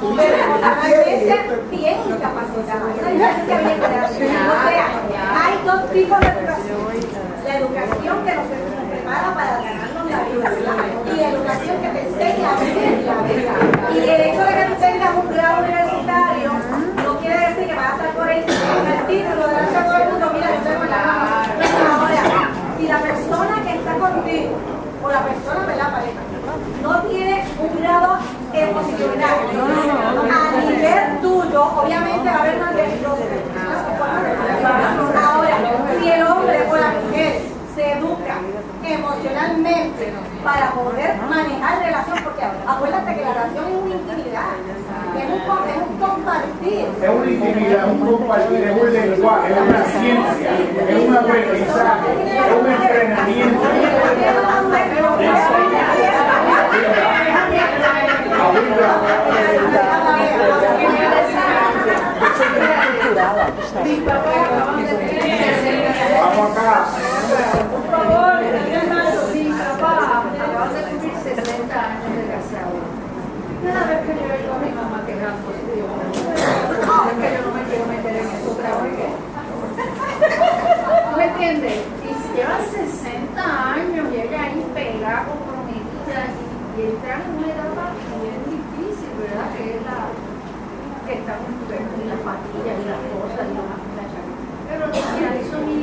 pero 0.00 0.34
emocionalmente 0.34 1.60
bien 1.70 1.98
incapacitada. 2.08 2.86
Bien. 3.10 3.30
O 4.48 4.68
sea, 4.68 4.86
hay 5.36 5.54
dos 5.66 5.90
tipos 5.92 6.20
de 6.20 6.26
educación. 6.26 6.80
La 7.44 7.56
educación 7.58 8.24
que 8.24 8.34
nos 8.34 8.46
prepara 8.90 9.34
para 9.34 9.52
ganarnos 9.60 10.10
la 10.10 10.20
vida 10.24 10.48
y 11.04 11.16
la 11.16 11.28
educación 11.30 11.76
que 11.82 11.88
te 11.88 12.00
enseña 12.08 12.50
a 12.50 12.60
vivir 12.60 13.04
la 13.04 13.16
vida. 13.28 13.52
Y 13.92 13.98
el 13.98 14.20
hecho 14.20 14.42
de 14.44 14.52
que 14.54 14.64
tú 14.64 14.74
tengas 14.80 15.14
un 15.16 15.34
grado 15.34 15.64
universitario 15.64 16.50
no 17.04 17.18
quiere 17.18 17.38
decir 17.48 17.66
que 17.66 17.74
vas 17.74 17.92
a 17.92 17.96
estar 17.96 18.10
por 18.14 18.28
ahí 18.28 18.40
con 18.40 18.86
el 18.86 19.06
título 19.06 19.48
de 19.48 19.62
todo 19.68 19.96
el 19.96 20.08
mundo. 20.10 20.30
Mira, 20.32 20.48
yo 20.54 20.60
tengo 20.70 20.84
la 20.84 21.00
Ahora, 21.90 22.48
si 22.78 22.86
la 22.86 22.98
persona 23.00 23.62
que 23.64 23.74
está 23.76 23.92
contigo 23.98 24.56
o 25.02 25.10
la 25.10 25.22
persona 25.24 25.76
la 25.76 25.90
pareja 25.90 26.20
no 26.82 27.02
tiene 27.02 27.44
un 27.58 27.82
grado 27.82 28.18
emocional 28.52 29.36
a 30.30 30.60
nivel 30.60 31.20
tuyo, 31.20 31.62
obviamente 31.62 32.30
va 32.30 32.36
a 32.36 32.42
haber 32.42 32.58
más 32.58 32.74
de 32.74 32.84
Ahora, 35.16 35.56
si 36.00 36.10
el 36.10 36.22
hombre 36.22 36.66
o 36.70 36.76
la 36.76 36.88
mujer 36.88 37.42
se 37.74 37.92
educa 37.92 38.34
emocionalmente 38.84 40.12
para 40.42 40.72
poder 40.72 41.16
manejar 41.28 41.84
relación, 41.84 42.18
porque 42.24 42.42
acuérdate 42.66 43.14
que 43.14 43.22
la 43.22 43.32
relación 43.34 43.64
es 43.68 43.74
una 43.74 43.94
intimidad, 43.94 44.52
es 45.16 45.24
un, 45.26 45.40
es 45.68 45.76
un 45.88 45.98
compartir. 45.98 46.86
Es 47.02 47.10
una 47.10 47.30
intimidad, 47.30 47.86
es 47.86 47.92
un 47.92 48.00
compartir, 48.00 48.64
es 48.64 48.82
un 48.82 48.92
lenguaje, 48.92 49.52
es 49.52 49.60
una 49.60 49.84
ciencia, 49.84 50.50
es 50.88 51.08
un 51.08 51.16
aprendizaje, 51.16 52.08
es 52.24 52.52
un 52.60 52.66
entrenamiento. 52.66 53.60
Mi 58.50 58.56
papá, 64.00 64.34
de 70.74 70.82
cumplir 70.82 71.14
60 71.22 71.80
años 71.80 72.10
de. 72.16 72.82
Cada 73.62 73.84
vez 73.86 73.98
que 74.00 74.12
yo 74.44 74.52
a 74.52 74.58
mi 74.58 74.70
mamá 74.72 74.98
es 75.06 75.14
yo 77.30 77.40
no 77.46 77.50
me 77.54 77.62
quiero 77.62 77.84
meter 77.86 78.14
en 78.16 78.26
estos 78.26 78.54
trabajos. 78.56 78.88
¿Me 81.16 81.24
entiendes? 81.24 81.78
Y 82.02 82.06
lleva 82.36 82.58
60 82.58 83.40
años 83.74 84.04
y 84.12 84.14
ella 84.20 84.42
ahí 84.42 84.60
pegada, 84.74 85.24
comprometida, 85.26 86.22
y 86.76 86.80
en 86.82 86.96
una 87.36 88.09
las 92.10 92.20
patillas 92.26 92.76
y 92.76 92.84
las 92.90 93.02
cosas 93.14 93.46
y 93.46 93.54
las. 93.54 93.80
Pero 94.68 94.84
finalizo 94.90 95.56
mi, 95.66 95.78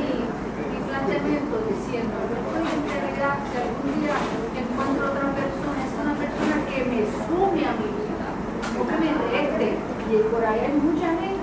mi 0.72 0.80
planteamiento 0.88 1.56
diciendo, 1.68 2.16
yo 2.28 2.36
estoy 2.38 2.64
en 2.68 2.84
realidad 2.88 3.34
que 3.48 3.58
algún 3.64 3.92
día 4.00 4.16
encuentro 4.56 5.04
otra 5.12 5.28
persona, 5.36 5.80
es 5.88 5.94
una 6.00 6.16
persona 6.16 6.56
que 6.68 6.78
me 6.86 7.00
sume 7.26 7.62
a 7.68 7.74
mi 7.80 7.88
vida, 7.96 8.28
no 8.76 8.82
que 8.88 8.96
me 9.04 9.12
reste. 9.32 9.68
Y 10.08 10.16
por 10.32 10.44
ahí 10.46 10.60
hay 10.60 10.76
mucha 10.80 11.08
gente 11.08 11.28
que. 11.28 11.36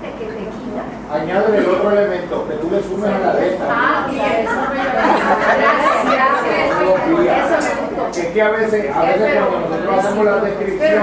Añade 1.11 1.57
el 1.57 1.65
otro 1.65 1.91
elemento, 1.91 2.47
que 2.47 2.55
tú 2.55 2.69
le 2.71 2.81
sumes 2.81 3.09
a 3.09 3.19
la 3.19 3.33
de 3.35 3.53
esta. 3.53 3.65
Ah, 3.69 4.07
y 4.11 4.15
eso 4.15 4.55
me 4.69 4.75
Gracias, 4.75 6.01
gracias. 6.05 6.65
Eso 6.71 7.57
me 7.61 7.71
gustó. 7.81 8.19
Es 8.19 8.27
que 8.27 8.41
a 8.41 8.49
veces, 8.49 8.95
a 8.95 9.01
veces 9.03 9.43
cuando 9.45 9.69
nosotros 9.69 9.99
hacemos 9.99 10.25
las 10.25 10.43
descripciones, 10.43 11.01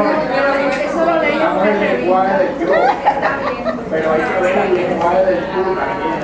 una 0.95 1.71
el 1.71 2.01
lenguaje 2.01 2.39
del 2.39 2.59
yo, 2.61 2.73
pero 3.91 4.13
hay 4.13 4.21
que 4.21 4.43
ver 4.43 4.59
el 4.59 4.75
lenguaje 4.75 5.25
del 5.25 5.39
tú 5.39 5.63
también. 5.75 6.23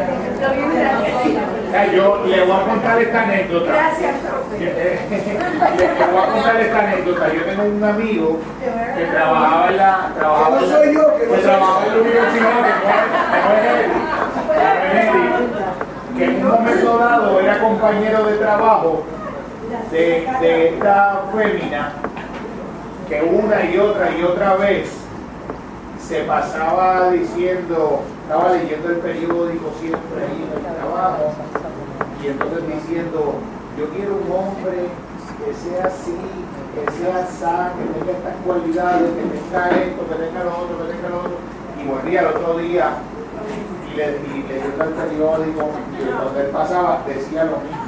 Yo 1.95 2.25
le 2.27 2.45
voy 2.45 2.57
a 2.57 2.65
contar 2.65 3.01
esta 3.03 3.23
anécdota. 3.23 3.73
Gracias, 3.73 4.15
profe. 4.27 4.59
Le 4.59 6.07
voy 6.13 6.23
a 6.23 6.27
contar 6.33 6.61
esta 6.61 6.79
anécdota. 6.79 7.33
Yo 7.33 7.45
tengo 7.45 7.63
un 7.65 7.85
amigo 7.85 8.41
que 8.97 9.05
trabajaba 9.05 9.69
en 9.69 9.77
la. 9.77 10.11
Trabajaba 10.19 10.59
Que 10.59 10.67
no 10.67 10.73
soy 10.73 10.95
yo, 10.95 11.17
que 11.17 11.27
no 11.27 11.33
que 11.33 11.37
soy 11.37 11.43
trabajaba 11.43 11.85
en 11.87 11.93
la 11.95 12.01
universidad, 12.01 12.31
que 12.33 12.41
no 12.41 13.49
que 14.91 14.99
es 14.99 15.07
él, 15.07 15.49
que 16.17 16.25
en 16.25 16.37
un 16.37 16.51
momento 16.51 16.99
dado 16.99 17.41
era 17.41 17.61
compañero 17.61 18.25
de 18.25 18.37
trabajo 18.39 19.05
de, 19.91 20.29
de 20.41 20.69
esta 20.69 21.23
fémina 21.33 21.93
que 23.09 23.23
una 23.23 23.65
y 23.65 23.79
otra 23.79 24.11
y 24.11 24.23
otra 24.23 24.55
vez 24.57 25.08
se 26.09 26.23
pasaba 26.23 27.11
diciendo, 27.11 28.01
estaba 28.23 28.53
leyendo 28.53 28.89
el 28.89 28.97
periódico 28.97 29.71
siempre 29.79 30.25
ahí 30.25 30.41
en 30.41 30.57
el 30.57 30.75
trabajo 30.75 31.33
y 32.23 32.27
entonces 32.29 32.67
diciendo, 32.67 33.35
yo 33.79 33.89
quiero 33.91 34.17
un 34.17 34.33
hombre 34.33 34.89
que 35.45 35.53
sea 35.53 35.85
así, 35.85 36.17
que 36.75 36.91
sea 36.93 37.27
sano, 37.27 37.77
que 37.77 38.01
tenga 38.01 38.19
estas 38.19 38.37
cualidades, 38.47 39.11
que 39.13 39.23
tenga 39.37 39.69
esto, 39.69 40.09
que 40.09 40.15
tenga 40.15 40.45
lo 40.45 40.51
otro, 40.51 40.79
que 40.79 40.95
tenga 40.95 41.09
lo 41.11 41.19
otro. 41.19 41.37
Y 41.79 41.87
volvía 41.87 42.21
al 42.21 42.27
otro 42.29 42.59
día 42.59 42.89
y 43.93 43.97
le 43.97 44.13
leyendo 44.13 44.85
el 44.85 44.91
periódico, 44.91 45.71
donde 46.25 46.41
él 46.41 46.51
pasaba, 46.51 47.03
decía 47.07 47.45
lo 47.45 47.59
mismo. 47.59 47.85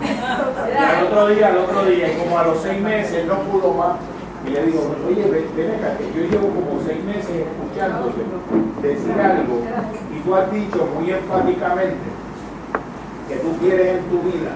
Y 0.69 0.77
al 0.77 1.07
otro 1.07 1.27
día, 1.29 1.47
al 1.49 1.57
otro 1.57 1.85
día, 1.87 2.13
y 2.13 2.17
como 2.19 2.39
a 2.39 2.45
los 2.45 2.61
seis 2.61 2.81
meses 2.83 3.27
no 3.27 3.39
pudo 3.41 3.73
más. 3.73 3.97
Y 4.47 4.51
le 4.51 4.67
digo, 4.67 4.97
oye, 5.07 5.25
ven, 5.57 5.71
acá, 5.75 5.99
que 5.99 6.07
yo 6.17 6.29
llevo 6.31 6.49
como 6.49 6.81
seis 6.87 7.05
meses 7.05 7.47
escuchándote 7.47 8.25
decir 8.83 9.21
algo 9.21 9.61
y 10.17 10.21
tú 10.21 10.35
has 10.35 10.51
dicho 10.51 10.89
muy 10.99 11.11
enfáticamente 11.11 11.97
que 13.29 13.37
tú 13.37 13.57
quieres 13.59 13.99
en 13.99 14.05
tu 14.05 14.23
vida 14.23 14.51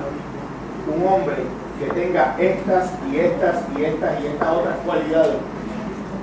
un 0.89 1.07
hombre 1.07 1.37
que 1.79 1.87
tenga 1.93 2.35
estas 2.39 2.91
y 3.11 3.19
estas 3.19 3.57
y 3.77 3.85
estas 3.85 4.21
y 4.23 4.27
estas 4.27 4.49
otras 4.49 4.77
cualidades. 4.85 5.37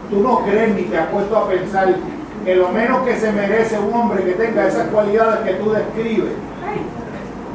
Tú 0.10 0.22
no 0.22 0.40
crees 0.44 0.76
ni 0.76 0.84
te 0.84 0.98
has 0.98 1.08
puesto 1.08 1.38
a 1.38 1.48
pensar 1.48 1.96
que 2.44 2.56
lo 2.56 2.70
menos 2.70 3.06
que 3.06 3.16
se 3.18 3.32
merece 3.32 3.78
un 3.80 3.94
hombre 3.94 4.24
que 4.24 4.34
tenga 4.34 4.68
esas 4.68 4.88
cualidades 4.88 5.40
que 5.42 5.54
tú 5.54 5.72
describes 5.72 6.32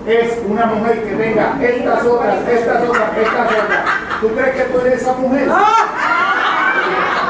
es 0.07 0.39
una 0.49 0.67
mujer 0.67 1.03
que 1.03 1.17
tenga 1.17 1.57
estas 1.61 2.07
otras, 2.07 2.49
estas 2.49 2.89
otras, 2.89 3.19
estas 3.19 3.53
otras. 3.53 3.85
¿Tú 4.21 4.29
crees 4.29 4.55
que 4.55 4.63
tú 4.73 4.81
eres 4.81 5.03
esa 5.03 5.13
mujer? 5.15 5.49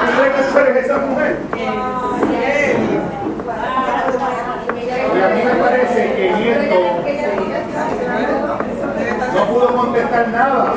¿Tú 0.06 0.12
crees 0.12 0.34
que 0.34 0.42
tú 0.52 0.58
eres 0.58 0.84
esa 0.84 0.98
mujer? 0.98 1.36
Y 5.16 5.20
a 5.20 5.28
mí 5.28 5.42
me 5.44 5.54
parece 5.62 6.12
que 6.14 6.32
Nieto 6.32 6.80
no 9.34 9.46
pudo 9.46 9.76
contestar 9.76 10.28
nada 10.28 10.74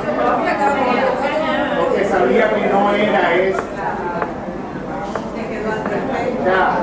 porque 1.80 2.06
sabía 2.06 2.49
que 2.53 2.65
no 2.68 2.93
era 2.95 3.35
eso. 3.35 3.61
Sea, 6.43 6.77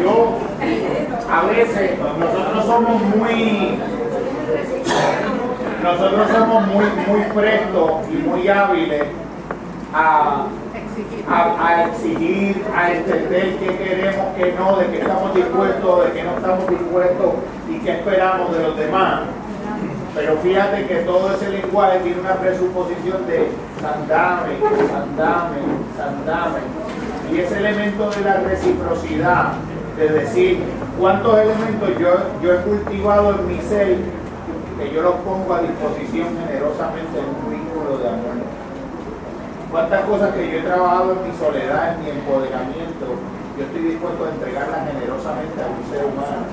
yo 0.00 0.38
a 1.30 1.42
veces 1.46 1.98
nosotros 2.18 2.64
somos 2.64 3.02
muy 3.02 3.78
nosotros 5.82 6.30
somos 6.30 6.66
muy 6.66 6.84
muy 7.06 7.20
prestos 7.34 7.90
y 8.10 8.14
muy 8.28 8.48
hábiles 8.48 9.02
a, 9.94 10.46
a, 11.28 11.86
exigir, 11.86 12.64
a 12.74 12.92
entender 12.92 13.56
qué 13.58 13.76
queremos, 13.76 14.26
qué 14.36 14.54
no, 14.58 14.76
de 14.76 14.86
qué 14.86 14.98
estamos 14.98 15.34
dispuestos, 15.34 16.04
de 16.04 16.12
qué 16.12 16.22
no 16.24 16.30
estamos 16.36 16.68
dispuestos 16.68 17.34
y 17.68 17.78
qué 17.78 17.90
esperamos 17.92 18.52
de 18.56 18.62
los 18.62 18.76
demás. 18.76 19.20
Pero 20.14 20.36
fíjate 20.38 20.86
que 20.86 20.96
todo 21.00 21.32
ese 21.34 21.50
lenguaje 21.50 22.00
tiene 22.00 22.20
una 22.20 22.34
presuposición 22.34 23.26
de 23.26 23.48
sandame, 23.80 24.58
sandame, 24.90 25.58
sandame. 25.96 26.60
Y 27.32 27.38
ese 27.38 27.58
elemento 27.58 28.10
de 28.10 28.20
la 28.22 28.36
reciprocidad, 28.38 29.52
de 29.96 30.08
decir 30.08 30.58
cuántos 30.98 31.38
elementos 31.38 31.90
yo, 32.00 32.10
yo 32.42 32.54
he 32.54 32.56
cultivado 32.62 33.38
en 33.38 33.46
mi 33.46 33.60
ser, 33.62 33.98
que 34.78 34.92
yo 34.92 35.02
los 35.02 35.14
pongo 35.16 35.54
a 35.54 35.62
disposición 35.62 36.28
generosamente 36.46 37.18
en 37.18 37.26
un 37.26 37.50
vínculo 37.50 37.98
de 37.98 38.08
amor. 38.08 38.49
Cuántas 39.70 40.04
cosas 40.04 40.34
que 40.34 40.50
yo 40.50 40.58
he 40.58 40.62
trabajado 40.62 41.12
en 41.12 41.30
mi 41.30 41.38
soledad, 41.38 41.94
en 41.94 42.02
mi 42.02 42.10
empoderamiento, 42.10 43.06
yo 43.56 43.64
estoy 43.64 43.82
dispuesto 43.82 44.24
a 44.24 44.28
entregarlas 44.30 44.80
generosamente 44.90 45.62
a 45.62 45.66
un 45.70 45.82
ser 45.90 46.04
humano. 46.06 46.44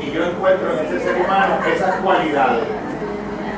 Y 0.00 0.10
yo 0.12 0.24
encuentro 0.24 0.72
en 0.72 0.86
ese 0.86 1.00
ser 1.00 1.16
humano 1.16 1.54
esas 1.74 1.96
cualidades. 2.00 2.64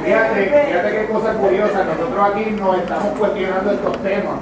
Fíjate, 0.04 0.66
fíjate 0.66 0.90
qué 0.92 1.06
cosa 1.12 1.32
curiosa, 1.34 1.84
nosotros 1.84 2.30
aquí 2.30 2.50
nos 2.52 2.78
estamos 2.78 3.18
cuestionando 3.18 3.72
estos 3.72 3.98
temas 4.02 4.38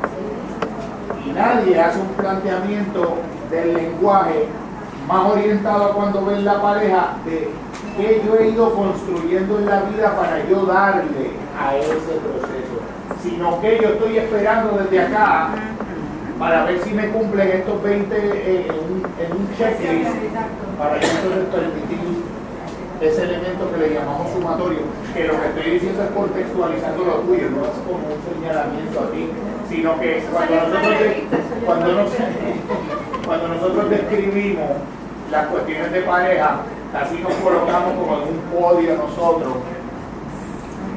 y 1.25 1.31
nadie 1.31 1.81
hace 1.81 2.01
un 2.01 2.09
planteamiento 2.09 3.17
del 3.51 3.75
lenguaje 3.75 4.49
más 5.09 5.31
orientado 5.31 5.85
a 5.85 5.95
cuando 5.95 6.25
ven 6.27 6.45
la 6.45 6.61
pareja 6.61 7.15
de 7.25 7.51
qué 7.97 8.23
yo 8.27 8.37
he 8.37 8.49
ido 8.49 8.75
construyendo 8.75 9.59
en 9.59 9.67
la 9.67 9.81
vida 9.83 10.17
para 10.17 10.47
yo 10.47 10.67
darle 10.67 11.31
a 11.59 11.77
ese 11.77 11.97
proceso, 11.97 12.64
sino 13.23 13.61
que 13.61 13.79
yo 13.81 13.89
estoy 13.91 14.19
esperando 14.19 14.79
desde 14.79 15.01
acá 15.07 15.49
para 16.39 16.65
ver 16.65 16.81
si 16.83 16.91
me 16.93 17.09
cumplen 17.09 17.49
estos 17.49 17.83
20 17.83 18.17
eh, 18.17 18.67
en, 18.69 18.75
un, 18.75 19.03
en 19.19 19.33
un 19.33 19.49
checklist 19.57 20.11
para 20.79 21.01
yo 21.01 21.07
entonces 21.07 21.45
permitir 21.55 22.25
ese 23.01 23.23
elemento 23.25 23.71
que 23.73 23.79
le 23.79 23.95
llamamos 23.95 24.33
sumatorio, 24.33 24.79
que 25.15 25.25
lo 25.25 25.41
que 25.41 25.47
estoy 25.49 25.71
diciendo 25.73 26.03
es 26.05 26.11
contextualizando 26.11 27.05
lo 27.05 27.13
tuyo, 27.21 27.51
no 27.51 27.63
es 27.65 27.77
como 27.85 28.01
un 28.07 28.21
señalamiento 28.33 29.01
a 29.01 29.11
ti, 29.11 29.29
sino 29.69 30.01
que 30.01 30.23
cuando 30.33 30.55
nosotros, 30.57 31.13
cuando 31.67 31.93
nos- 31.93 33.27
cuando 33.27 33.49
nosotros 33.49 33.91
describimos 33.91 34.71
las 35.31 35.47
cuestiones 35.49 35.93
de 35.93 36.01
pareja, 36.03 36.57
así 36.95 37.19
nos 37.23 37.35
colocamos 37.35 37.93
como 37.95 38.17
en 38.17 38.23
un 38.29 38.41
podio 38.61 38.95
nosotros, 38.97 39.53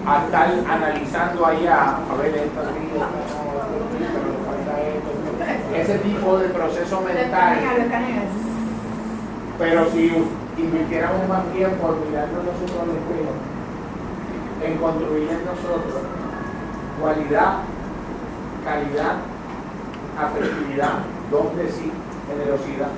a 0.08 0.24
estar 0.24 0.50
analizando 0.70 1.46
allá, 1.46 1.98
a 1.98 2.16
ver 2.22 2.36
esto 2.36 2.62
ese 5.76 5.98
tipo 6.00 6.38
de 6.38 6.50
proceso 6.50 7.02
mental. 7.02 7.58
Pero 9.60 9.90
si 9.92 10.12
invirtiéramos 10.58 11.28
más 11.28 11.46
tiempo 11.52 11.94
en 11.94 12.10
mirarnos 12.10 12.44
nosotros 12.46 12.82
al 12.82 12.90
espejo, 12.90 13.34
en 14.64 14.78
construir 14.78 15.30
en 15.30 15.46
nosotros 15.46 16.02
cualidad, 17.02 17.58
calidad, 18.64 19.16
afectividad, 20.20 21.00
don 21.30 21.56
de 21.58 21.70
sí, 21.70 21.92
generosidad. 22.28 22.90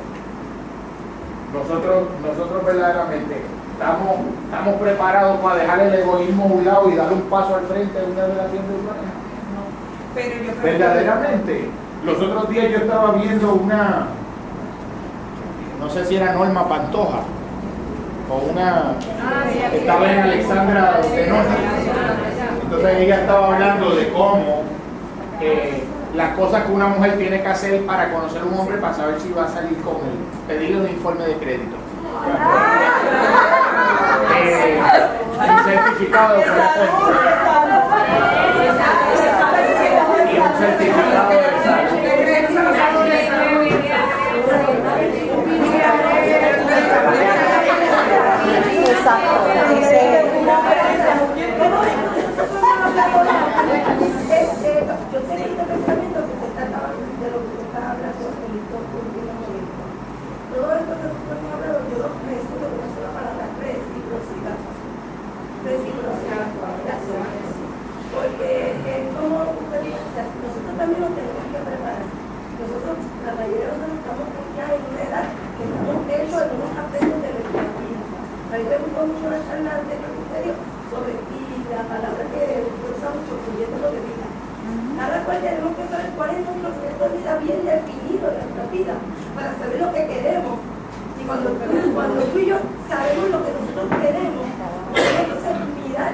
Nosotros, 1.53 2.07
nosotros 2.23 2.65
verdaderamente 2.65 3.41
estamos, 3.79 4.17
estamos 4.43 4.75
preparados 4.81 5.39
para 5.39 5.55
dejar 5.55 5.79
el 5.79 5.93
egoísmo 5.93 6.43
a 6.43 6.47
un 6.47 6.65
lado 6.65 6.89
y 6.89 6.95
dar 6.95 7.13
un 7.13 7.21
paso 7.21 7.55
al 7.55 7.61
frente 7.61 7.97
de 7.97 8.11
una 8.11 8.25
relación 8.25 8.67
de 8.67 8.75
humana. 8.75 9.09
Pero 10.13 10.35
yo 10.35 10.51
creo 10.51 10.63
Verdaderamente. 10.63 11.69
Los 12.05 12.21
otros 12.21 12.49
días 12.49 12.71
yo 12.71 12.77
estaba 12.77 13.11
viendo 13.13 13.53
una, 13.53 14.07
no 15.79 15.89
sé 15.89 16.05
si 16.05 16.15
era 16.17 16.33
Norma 16.33 16.67
Pantoja, 16.67 17.19
o 18.29 18.51
una, 18.51 18.95
estaba 19.73 20.11
en 20.11 20.19
Alexandra 20.19 20.99
Zenona. 21.03 21.55
Entonces 22.63 22.97
ella 22.99 23.21
estaba 23.21 23.47
hablando 23.47 23.95
de 23.95 24.09
cómo 24.09 24.63
eh, 25.41 25.83
las 26.15 26.37
cosas 26.37 26.65
que 26.65 26.71
una 26.71 26.87
mujer 26.87 27.17
tiene 27.17 27.41
que 27.41 27.47
hacer 27.47 27.85
para 27.85 28.11
conocer 28.11 28.41
a 28.41 28.45
un 28.45 28.59
hombre 28.59 28.77
para 28.77 28.93
saber 28.93 29.19
si 29.19 29.31
va 29.31 29.45
a 29.45 29.49
salir 29.49 29.77
con 29.81 29.95
él. 29.95 30.19
Pedirle 30.47 30.81
un 30.81 30.89
informe 30.89 31.25
de 31.25 31.33
crédito 31.35 31.75
eh, 34.35 34.79
certificado 35.63 36.39
y 40.31 40.39
un 40.39 40.57
certificado 40.57 41.29
de 41.29 41.49
gustó 78.63 78.99
mucho 79.07 79.25
la 79.31 79.39
charla 79.47 79.71
que 79.87 79.95
usted 79.95 80.41
dio 80.43 80.55
sobre, 80.91 81.13
y 81.15 81.39
la 81.71 81.83
palabra 81.87 82.23
que 82.33 82.43
usa 82.67 83.07
mucho, 83.15 83.33
fluyendo 83.45 83.87
de 83.93 83.99
vida. 84.03 84.27
Cada 84.99 85.23
cual 85.23 85.39
tenemos 85.39 85.71
que 85.79 85.85
saber 85.87 86.09
cuál 86.19 86.29
es 86.35 86.43
nuestro 86.43 86.69
proyecto 86.75 87.03
de 87.07 87.17
vida 87.17 87.31
bien 87.39 87.59
definido 87.63 88.25
en 88.29 88.35
nuestra 88.43 88.65
vida, 88.73 88.93
para 89.35 89.49
saber 89.57 89.79
lo 89.79 89.89
que 89.95 90.03
queremos. 90.07 90.55
Y 91.19 91.23
cuando, 91.23 91.49
cuando 91.95 92.19
tú 92.31 92.37
y 92.39 92.45
yo 92.47 92.57
sabemos 92.87 93.27
lo 93.31 93.39
que 93.45 93.51
nosotros 93.55 93.87
queremos, 94.01 94.45
entonces 94.49 95.55
mirar, 95.79 96.13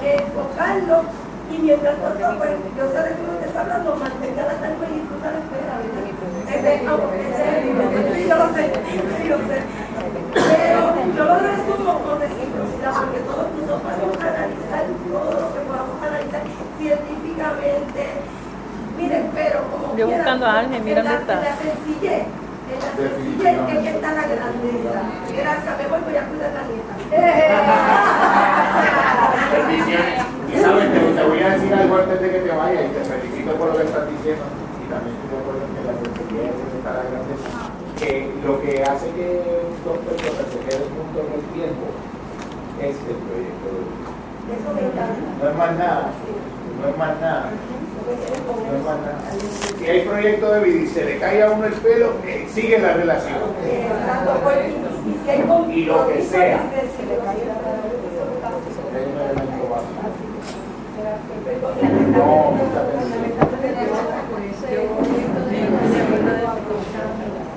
enfocarlo, 0.00 0.96
y 1.52 1.54
mientras 1.60 1.96
tanto, 2.00 2.24
pues, 2.38 2.52
yo 2.76 2.84
sé 2.88 2.98
de 3.04 3.10
qué 3.12 3.22
me 3.28 3.44
está 3.46 3.60
hablando, 3.60 3.96
mantenga 3.96 4.42
la 4.48 4.56
calma 4.56 4.84
y 4.88 4.94
disfruta 4.96 5.28
la 5.32 5.38
espera, 5.44 5.72
¿verdad? 5.76 6.08
Ese- 6.52 6.86
aunque 6.88 7.20
ese- 7.28 8.12
Sí, 8.12 8.28
yo 8.28 8.36
lo 8.36 8.48
sé, 8.54 8.64
sí 9.20 9.28
lo 9.28 9.38
sé. 9.48 9.58
Pero 10.32 10.80
yo 11.16 11.24
lo 11.24 11.36
resumo 11.40 11.92
con 12.04 12.20
reciprocidad, 12.20 12.92
porque 12.96 13.20
todos 13.20 13.46
nosotros 13.52 13.80
podemos 13.84 14.16
analizar 14.16 14.84
todo 15.12 15.30
lo 15.40 15.48
que 15.54 15.60
podamos 15.60 15.96
analizar 16.02 16.42
científicamente. 16.78 18.02
Miren, 18.96 19.30
pero 19.34 19.60
como 19.70 19.96
Yo 19.96 20.06
quiera, 20.06 20.21
buscando 20.32 20.46
a 20.46 20.60
Ángel, 20.60 20.82
mira 20.82 21.02
dónde 21.02 21.18
está. 21.18 21.34
La 21.34 21.54
sencillez, 21.56 22.22
en 22.24 22.78
la 22.80 22.92
sencillez 22.96 23.58
que 23.68 23.76
está 23.90 24.12
la 24.12 24.22
grandeza. 24.22 25.02
Gracias, 25.28 25.76
me 25.76 25.86
voy, 25.88 26.00
voy 26.08 26.16
a 26.16 26.24
cuidar 26.24 26.52
la 26.56 26.62
nieta. 26.72 26.96
Bendiciones. 29.52 30.24
Y 30.48 30.56
sabes, 30.56 30.88
te, 30.92 31.00
te 31.00 31.22
voy 31.22 31.42
a 31.42 31.50
decir 31.50 31.74
algo 31.74 31.96
antes 31.96 32.18
de 32.20 32.30
que 32.30 32.38
te 32.40 32.48
vayas 32.48 32.84
y 32.84 32.88
te 32.88 33.04
felicito 33.04 33.54
por 33.56 33.68
lo 33.68 33.76
que 33.76 33.82
estás 33.84 34.08
diciendo. 34.08 34.44
Y 34.80 34.86
también 34.88 35.16
estoy 35.20 35.28
de 35.28 35.36
acuerdo 35.36 35.60
en 35.68 35.76
que 35.76 35.84
la 35.84 35.92
sencillez 36.00 36.48
está 36.80 36.96
la 36.96 37.04
grandeza. 37.12 37.68
Que 38.00 38.32
lo 38.40 38.56
que 38.62 38.72
hace 38.88 39.10
que 39.12 39.28
dos 39.84 39.98
personas 40.00 40.48
se 40.48 40.64
queden 40.64 40.88
juntos 40.96 41.28
en 41.28 41.32
el 41.36 41.44
tiempo 41.52 41.92
es 42.80 42.96
el 43.04 43.20
proyecto 43.20 43.68
de 43.68 43.84
vida. 43.84 44.08
Eso 44.48 44.72
me 44.72 44.80
encanta. 44.80 45.28
No 45.44 45.44
es 45.44 45.52
más 45.60 45.76
nada. 45.76 46.08
No 46.80 46.88
es 46.88 46.96
más 46.96 47.20
nada. 47.20 47.52
Si 49.78 49.86
hay 49.86 50.00
proyecto 50.02 50.52
de 50.52 50.60
vida 50.60 50.80
y 50.82 50.86
se 50.88 51.04
le 51.04 51.18
cae 51.18 51.42
a 51.42 51.50
uno 51.50 51.64
el 51.66 51.72
pelo, 51.74 52.12
eh, 52.26 52.46
sigue 52.52 52.78
la 52.78 52.94
relación. 52.94 53.34
Y- 55.70 55.84
lo 55.84 56.08
que 56.08 56.22
sea. 56.22 56.60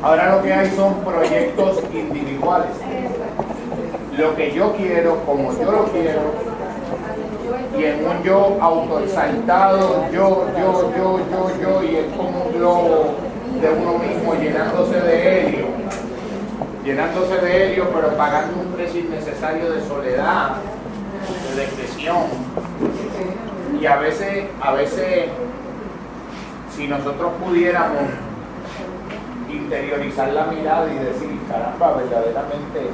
Ahora 0.02 0.36
lo 0.36 0.44
que 0.44 0.54
hay 0.54 0.70
son 0.72 0.94
proyectos 1.04 1.82
individuales. 1.94 2.70
Lo 4.18 4.36
que 4.36 4.54
yo 4.54 4.74
quiero, 4.74 5.18
como 5.26 5.52
yo 5.58 5.72
lo 5.72 5.86
quiero, 5.86 6.22
y 7.78 7.84
en 7.84 8.06
un 8.06 8.24
yo 8.24 8.58
autoexaltado, 8.62 10.06
yo, 10.12 10.48
yo, 10.58 10.92
yo, 10.96 11.20
yo, 11.30 11.62
yo, 11.62 11.84
y 11.84 11.96
es 11.98 12.14
como 12.16 12.46
un 12.46 12.54
globo 12.54 13.16
de 13.62 13.70
uno 13.70 14.00
mismo 14.00 14.34
llenándose 14.36 15.00
de 15.02 15.40
helio, 15.40 15.66
llenándose 16.84 17.38
de 17.38 17.66
helio, 17.66 17.90
pero 17.94 18.16
pagando 18.16 18.62
un 18.62 18.72
precio 18.74 19.02
innecesario 19.02 19.72
de 19.72 19.82
soledad, 19.82 20.58
de 21.50 21.62
depresión. 21.62 22.24
Y 23.80 23.86
a 23.86 23.98
veces, 23.98 24.46
a 24.62 24.74
veces, 24.74 25.30
si 26.76 26.88
nosotros 26.88 27.32
pudiéramos 27.44 28.04
interiorizar 29.50 30.32
la 30.34 30.46
mirada 30.46 30.88
y 30.92 30.98
decir, 30.98 31.40
caramba, 31.50 31.98
verdaderamente, 31.98 32.90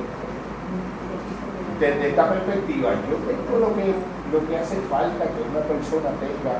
desde 1.79 2.09
esta 2.09 2.29
perspectiva, 2.29 2.91
yo 3.09 3.17
tengo 3.27 3.59
lo 3.59 3.75
que, 3.75 3.93
lo 4.31 4.47
que 4.47 4.57
hace 4.57 4.75
falta 4.89 5.25
que 5.25 5.41
una 5.49 5.61
persona 5.67 6.09
tenga 6.19 6.59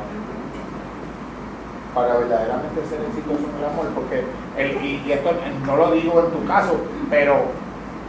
para 1.93 2.15
verdaderamente 2.19 2.80
ser 2.88 3.02
exitoso 3.02 3.43
en 3.49 3.57
el 3.60 3.65
amor, 3.65 3.88
porque, 3.95 4.23
el, 4.57 4.84
y, 4.84 5.11
esto 5.11 5.31
no 5.65 5.76
lo 5.76 5.91
digo 5.91 6.19
en 6.22 6.31
tu 6.31 6.48
caso, 6.48 6.77
pero 7.10 7.45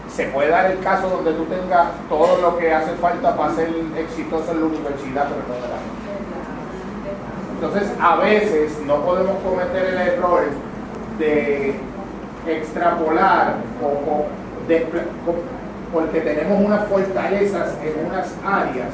se 0.08 0.26
puede 0.26 0.50
dar 0.50 0.70
el 0.70 0.78
caso 0.80 1.08
donde 1.08 1.32
tú 1.32 1.44
tengas 1.44 1.88
todo 2.08 2.40
lo 2.40 2.58
que 2.58 2.72
hace 2.72 2.92
falta 2.94 3.36
para 3.36 3.54
ser 3.54 3.70
exitoso 3.96 4.52
en 4.52 4.60
la 4.60 4.66
universidad, 4.66 5.28
pero 5.28 5.42
no 5.48 5.54
en 5.54 5.64
el 5.64 5.72
amor. 5.72 6.02
Entonces, 7.54 7.92
a 8.00 8.16
veces 8.16 8.78
no 8.86 8.96
podemos 9.04 9.36
cometer 9.42 9.86
el 9.86 9.98
error 9.98 10.42
de 11.18 11.74
extrapolar 12.46 13.56
o, 13.82 14.26
porque 15.92 16.20
tenemos 16.20 16.64
unas 16.64 16.88
fortalezas 16.88 17.74
en 17.82 18.06
unas 18.06 18.34
áreas, 18.44 18.88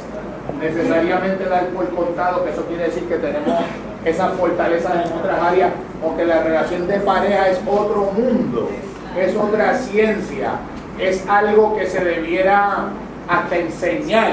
necesariamente 0.60 1.44
dar 1.44 1.66
por 1.68 1.88
contado 1.90 2.44
que 2.44 2.50
eso 2.50 2.64
quiere 2.66 2.84
decir 2.84 3.04
que 3.04 3.16
tenemos 3.16 3.60
esas 4.04 4.32
fortalezas 4.34 5.06
en 5.06 5.12
otras 5.12 5.40
áreas 5.40 5.72
o 6.02 6.16
que 6.16 6.24
la 6.24 6.42
relación 6.42 6.86
de 6.86 7.00
pareja 7.00 7.48
es 7.48 7.60
otro 7.66 8.12
mundo, 8.12 8.70
es 9.16 9.36
otra 9.36 9.74
ciencia, 9.76 10.52
es 10.98 11.28
algo 11.28 11.76
que 11.76 11.86
se 11.86 12.04
debiera 12.04 12.88
hasta 13.28 13.56
enseñar 13.56 14.32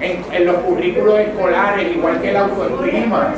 en, 0.00 0.46
los 0.46 0.56
currículos 0.58 1.20
escolares, 1.20 1.96
igual 1.96 2.20
que 2.20 2.32
la 2.32 2.40
autoestima. 2.40 3.34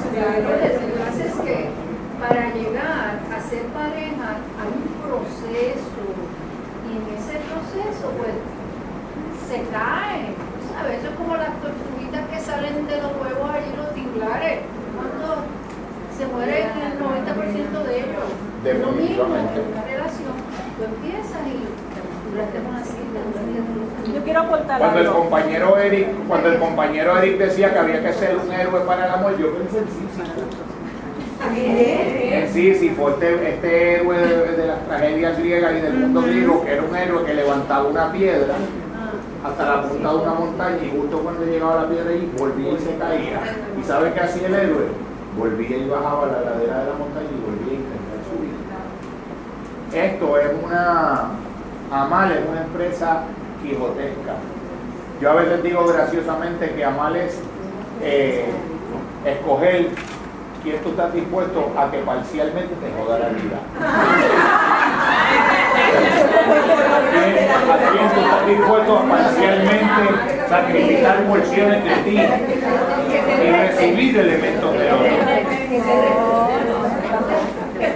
Para 2.20 2.52
llegar 2.52 3.20
a 3.30 3.40
ser 3.48 3.62
pareja 3.66 4.42
hay 4.58 4.70
un 4.74 4.90
proceso 5.06 6.02
y 6.82 6.98
en 6.98 7.04
ese 7.14 7.38
proceso 7.46 8.10
pues 8.18 8.34
se 9.48 9.62
cae. 9.70 10.34
¿Sabes? 10.74 10.98
Eso 10.98 11.08
es 11.10 11.16
como 11.16 11.36
las 11.36 11.54
tortuguitas 11.62 12.28
que 12.28 12.37
salen 12.48 12.86
de 12.86 12.96
los 12.96 13.12
huevos 13.20 13.50
allí, 13.52 13.70
los 13.76 13.92
tinglares. 13.94 14.60
Cuando 14.96 15.44
se 16.16 16.26
mueren 16.26 16.68
el 16.80 16.96
90% 16.96 17.84
de 17.84 17.98
ellos. 18.00 18.26
Lo 18.80 18.92
mismo 18.92 19.24
una 19.24 19.84
relación. 19.84 20.34
Tú 20.76 20.84
empiezas 20.84 21.42
y 21.46 21.68
cita, 22.84 23.20
duraste 23.28 24.12
Yo 24.14 24.24
quiero 24.24 24.40
aportar 24.40 24.78
Cuando 24.78 25.00
el 25.00 25.06
algo. 25.06 25.20
compañero 25.20 25.78
Eric, 25.78 26.08
cuando 26.26 26.48
el 26.48 26.58
compañero 26.58 27.18
Eric 27.18 27.38
decía 27.38 27.72
que 27.72 27.78
había 27.78 28.02
que 28.02 28.12
ser 28.12 28.36
un 28.36 28.50
héroe 28.52 28.80
para 28.80 29.06
el 29.06 29.12
amor, 29.12 29.38
yo 29.38 29.54
pensé 29.54 29.78
en 29.78 29.84
Sísifo. 29.86 30.32
En 31.54 32.52
Sísifo, 32.52 33.10
este, 33.10 33.48
este 33.48 33.94
héroe 33.94 34.18
de, 34.18 34.56
de 34.56 34.66
las 34.66 34.84
tragedias 34.86 35.38
griegas 35.38 35.72
y 35.76 35.80
del 35.80 35.94
mundo 35.94 36.22
griego, 36.22 36.64
que 36.64 36.72
era 36.72 36.82
un 36.82 36.96
héroe 36.96 37.24
que 37.24 37.34
levantaba 37.34 37.88
una 37.88 38.10
piedra 38.12 38.54
hasta 39.44 39.64
la 39.64 39.82
punta 39.82 40.10
de 40.10 40.16
una 40.16 40.34
montaña 40.34 40.78
y 40.82 40.90
justo 40.90 41.18
cuando 41.20 41.44
llegaba 41.44 41.80
a 41.80 41.82
la 41.82 41.88
piedra 41.88 42.12
y 42.12 42.32
volvía 42.36 42.72
y 42.72 42.78
se 42.78 42.96
caía. 42.96 43.40
¿Y 43.80 43.84
sabe 43.84 44.12
qué 44.12 44.20
hacía 44.20 44.48
el 44.48 44.54
héroe? 44.54 44.86
Volvía 45.36 45.76
y 45.76 45.88
bajaba 45.88 46.26
la 46.26 46.40
ladera 46.40 46.80
de 46.80 46.90
la 46.90 46.94
montaña 46.94 47.28
y 47.30 47.40
volvía 47.44 47.72
a 47.72 47.80
intentar 47.80 48.18
subir. 48.28 48.54
Esto 50.04 50.38
es 50.38 50.64
una, 50.64 51.30
Amal 51.90 52.32
es 52.32 52.48
una 52.48 52.62
empresa 52.62 53.22
quijotesca. 53.62 54.34
Yo 55.20 55.30
a 55.30 55.34
veces 55.34 55.62
digo 55.62 55.86
graciosamente 55.86 56.74
que 56.74 56.84
Amal 56.84 57.16
es 57.16 57.40
eh, 58.02 58.46
escoger 59.24 59.90
quién 60.62 60.78
tú 60.82 60.90
estás 60.90 61.12
dispuesto 61.12 61.72
a 61.76 61.90
que 61.90 61.98
parcialmente 61.98 62.74
te 62.74 62.92
joda 62.98 63.18
la 63.18 63.28
vida. 63.28 63.58
¿A 67.68 67.76
quién 67.92 68.08
tú 68.08 68.20
estás 68.20 68.46
dispuesto 68.46 68.98
a 68.98 69.02
parcialmente 69.08 70.02
sacrificar 70.48 71.24
porciones 71.24 71.84
de 71.84 71.90
ti 72.02 72.18
y 73.42 73.50
recibir 73.50 74.18
elementos 74.18 74.72
de 74.72 74.92
otro? 74.92 75.06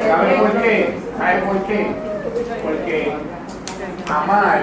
¿Sabes 0.06 0.40
por 0.40 0.62
qué? 0.62 0.94
¿Sabes 1.18 1.44
por 1.44 1.58
qué? 1.66 1.90
Porque 2.62 3.12
amar 4.08 4.62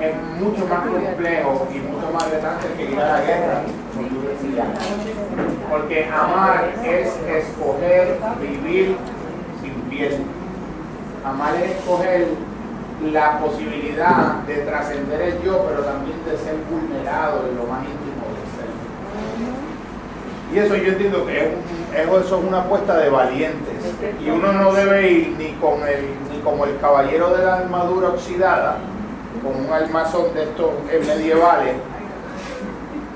es 0.00 0.14
mucho 0.40 0.66
más 0.66 0.80
complejo 0.86 1.68
y 1.74 1.78
mucho 1.78 2.10
más 2.12 2.30
retante 2.30 2.66
que 2.76 2.84
ir 2.90 2.98
a 2.98 3.08
la 3.12 3.20
guerra. 3.20 3.62
Porque 5.70 6.04
amar 6.08 6.72
es 6.84 7.08
escoger 7.28 8.18
vivir 8.40 8.96
sin 9.62 9.72
piel. 9.90 10.18
Amar 11.24 11.54
es 11.56 11.72
escoger 11.72 12.28
la 13.12 13.38
posibilidad 13.38 14.36
de 14.46 14.54
trascender 14.56 15.20
el 15.20 15.42
yo, 15.42 15.64
pero 15.68 15.82
también 15.82 16.16
de 16.24 16.36
ser 16.36 16.56
vulnerado 16.70 17.46
en 17.48 17.56
lo 17.56 17.64
más 17.64 17.80
íntimo 17.84 18.24
del 18.34 18.46
ser. 18.56 18.70
Y 20.52 20.58
eso 20.58 20.76
yo 20.76 20.92
entiendo 20.92 21.26
que 21.26 21.38
es- 21.44 22.06
eso 22.08 22.18
es 22.18 22.32
una 22.32 22.60
apuesta 22.62 22.96
de 22.98 23.08
valientes. 23.10 23.74
Y 24.24 24.30
uno 24.30 24.52
no 24.52 24.72
debe 24.72 25.10
ir 25.10 25.34
ni, 25.38 25.52
con 25.60 25.82
el, 25.86 26.06
ni 26.32 26.38
como 26.42 26.64
el 26.64 26.76
caballero 26.78 27.30
de 27.36 27.44
la 27.44 27.56
armadura 27.58 28.08
oxidada, 28.08 28.78
con 29.42 29.64
un 29.64 29.72
armazón 29.72 30.34
de 30.34 30.44
estos 30.44 30.70
eh, 30.90 31.02
medievales, 31.06 31.74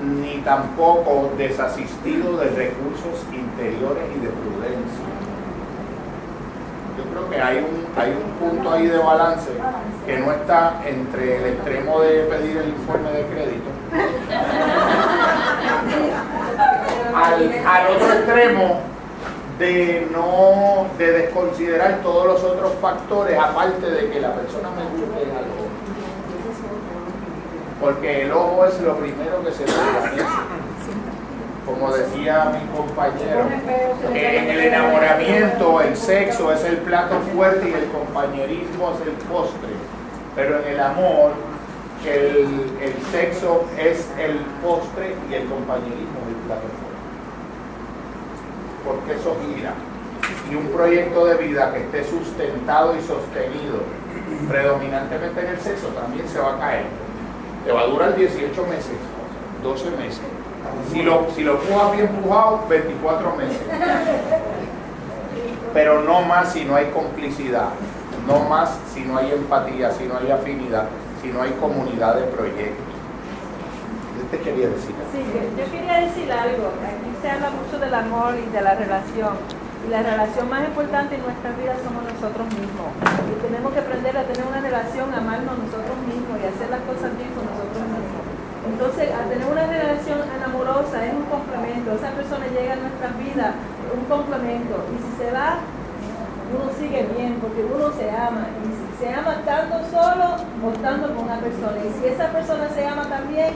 ni 0.03 0.39
tampoco 0.39 1.31
desasistido 1.37 2.37
de 2.37 2.47
recursos 2.51 3.25
interiores 3.33 4.05
y 4.17 4.21
de 4.21 4.29
prudencia. 4.29 5.05
Yo 6.97 7.05
creo 7.11 7.31
que 7.31 7.41
hay 7.41 7.59
un, 7.59 7.87
hay 8.01 8.11
un 8.13 8.49
punto 8.49 8.73
ahí 8.73 8.87
de 8.87 8.99
balance 8.99 9.51
que 10.07 10.19
no 10.19 10.33
está 10.33 10.81
entre 10.87 11.39
el 11.39 11.55
extremo 11.55 12.01
de 12.01 12.21
pedir 12.25 12.57
el 12.59 12.69
informe 12.69 13.11
de 13.11 13.25
crédito 13.27 13.71
al, 17.15 17.53
al 17.67 17.87
otro 17.97 18.13
extremo 18.13 18.81
de 19.59 20.09
no 20.13 20.87
de 20.99 21.13
desconsiderar 21.13 22.01
todos 22.03 22.27
los 22.27 22.43
otros 22.43 22.73
factores 22.81 23.39
aparte 23.39 23.89
de 23.89 24.11
que 24.11 24.21
la 24.21 24.33
persona 24.35 24.69
me 24.71 24.83
guste 24.99 25.23
al 25.23 25.45
ojo 25.45 25.84
porque 27.85 28.23
el 28.23 28.33
ojo 28.33 28.65
es 28.65 28.81
lo 28.81 28.97
primero 28.97 29.45
que 29.45 29.53
se 29.53 29.65
desvanece 29.65 30.25
como 31.67 31.93
decía 31.93 32.53
mi 32.59 32.79
compañero 32.79 33.45
en 34.15 34.49
el 34.51 34.61
enamoramiento 34.61 35.83
el 35.83 35.95
sexo 35.95 36.51
es 36.51 36.65
el 36.65 36.79
plato 36.79 37.21
fuerte 37.35 37.69
y 37.69 37.75
el 37.75 37.91
compañerismo 37.91 38.95
es 38.95 39.07
el 39.07 39.13
postre 39.29 39.75
pero 40.35 40.61
en 40.61 40.69
el 40.69 40.81
amor 40.81 41.33
el, 42.07 42.73
el 42.81 42.95
sexo 43.13 43.67
es 43.79 44.09
el 44.19 44.39
postre 44.63 45.15
y 45.31 45.35
el 45.35 45.45
compañerismo 45.45 46.21
es 46.23 46.29
el 46.29 46.43
plato 46.47 46.63
fuerte 46.63 46.85
porque 48.85 49.15
eso 49.15 49.37
gira. 49.47 49.73
Y 50.51 50.55
un 50.55 50.69
proyecto 50.69 51.27
de 51.27 51.37
vida 51.37 51.73
que 51.73 51.81
esté 51.81 52.05
sustentado 52.05 52.95
y 52.97 53.01
sostenido 53.01 53.81
predominantemente 54.49 55.41
en 55.41 55.47
el 55.49 55.61
sexo 55.61 55.89
también 55.89 56.29
se 56.29 56.39
va 56.39 56.55
a 56.55 56.59
caer. 56.59 57.04
Te 57.65 57.73
va 57.73 57.81
a 57.81 57.87
durar 57.87 58.15
18 58.15 58.67
meses, 58.67 58.97
12 59.63 59.91
meses. 59.93 60.21
Si 60.93 61.03
lo, 61.03 61.27
si 61.35 61.43
lo 61.43 61.59
bien 61.93 62.07
empujado, 62.07 62.65
24 62.69 63.37
meses. 63.37 63.61
Pero 65.73 66.03
no 66.03 66.23
más 66.23 66.53
si 66.53 66.65
no 66.65 66.77
hay 66.77 66.87
complicidad, 66.87 67.71
no 68.27 68.41
más 68.49 68.79
si 68.93 69.01
no 69.01 69.17
hay 69.17 69.33
empatía, 69.33 69.91
si 69.93 70.05
no 70.05 70.19
hay 70.19 70.31
afinidad, 70.31 70.89
si 71.23 71.29
no 71.29 71.43
hay 71.43 71.53
comunidad 71.53 72.17
de 72.17 72.25
proyectos. 72.25 72.85
¿Qué 74.31 74.37
te 74.37 74.43
quería 74.45 74.69
decir? 74.69 74.95
Sí, 75.13 75.25
yo 75.59 75.71
quería 75.73 76.01
decir 76.01 76.31
algo. 76.31 76.69
Aquí 76.69 77.17
se 77.23 77.31
habla 77.31 77.51
mucho 77.51 77.79
del 77.79 77.95
amor 77.95 78.35
y 78.37 78.51
de 78.51 78.61
la 78.61 78.75
relación. 78.75 79.64
Y 79.85 79.91
la 79.91 80.03
relación 80.03 80.49
más 80.49 80.65
importante 80.65 81.15
en 81.15 81.23
nuestra 81.23 81.53
vida 81.61 81.77
somos 81.85 82.09
nosotros 82.09 82.49
mismos. 82.57 82.89
Y 83.29 83.35
tenemos 83.45 83.69
que 83.73 83.81
aprender 83.85 84.17
a 84.17 84.25
tener 84.25 84.45
una 84.49 84.61
relación, 84.61 85.13
amarnos 85.13 85.61
nosotros 85.61 85.97
mismos 86.09 86.41
y 86.41 86.45
hacer 86.49 86.73
las 86.73 86.81
cosas 86.89 87.13
bien 87.21 87.29
con 87.37 87.45
nosotros 87.45 87.85
mismos. 87.93 88.25
Entonces, 88.65 89.13
al 89.13 89.29
tener 89.29 89.45
una 89.45 89.67
relación 89.69 90.25
amorosa 90.41 91.05
es 91.05 91.13
un 91.13 91.29
complemento. 91.29 91.93
Esa 91.93 92.17
persona 92.17 92.49
llega 92.49 92.73
a 92.73 92.81
nuestra 92.81 93.13
vida, 93.21 93.47
un 93.93 94.09
complemento. 94.09 94.89
Y 94.89 94.97
si 95.05 95.11
se 95.21 95.29
va, 95.29 95.61
uno 96.49 96.73
sigue 96.81 97.05
bien 97.13 97.37
porque 97.45 97.61
uno 97.61 97.93
se 97.93 98.09
ama. 98.09 98.49
Y 98.65 98.73
se 98.97 99.13
ama 99.13 99.45
tanto 99.45 99.85
solo 99.93 100.41
o 100.65 100.69
tanto 100.81 101.13
con 101.13 101.29
una 101.29 101.37
persona. 101.45 101.77
Y 101.85 101.93
si 102.01 102.09
esa 102.09 102.33
persona 102.33 102.73
se 102.73 102.89
ama 102.89 103.05
también, 103.05 103.53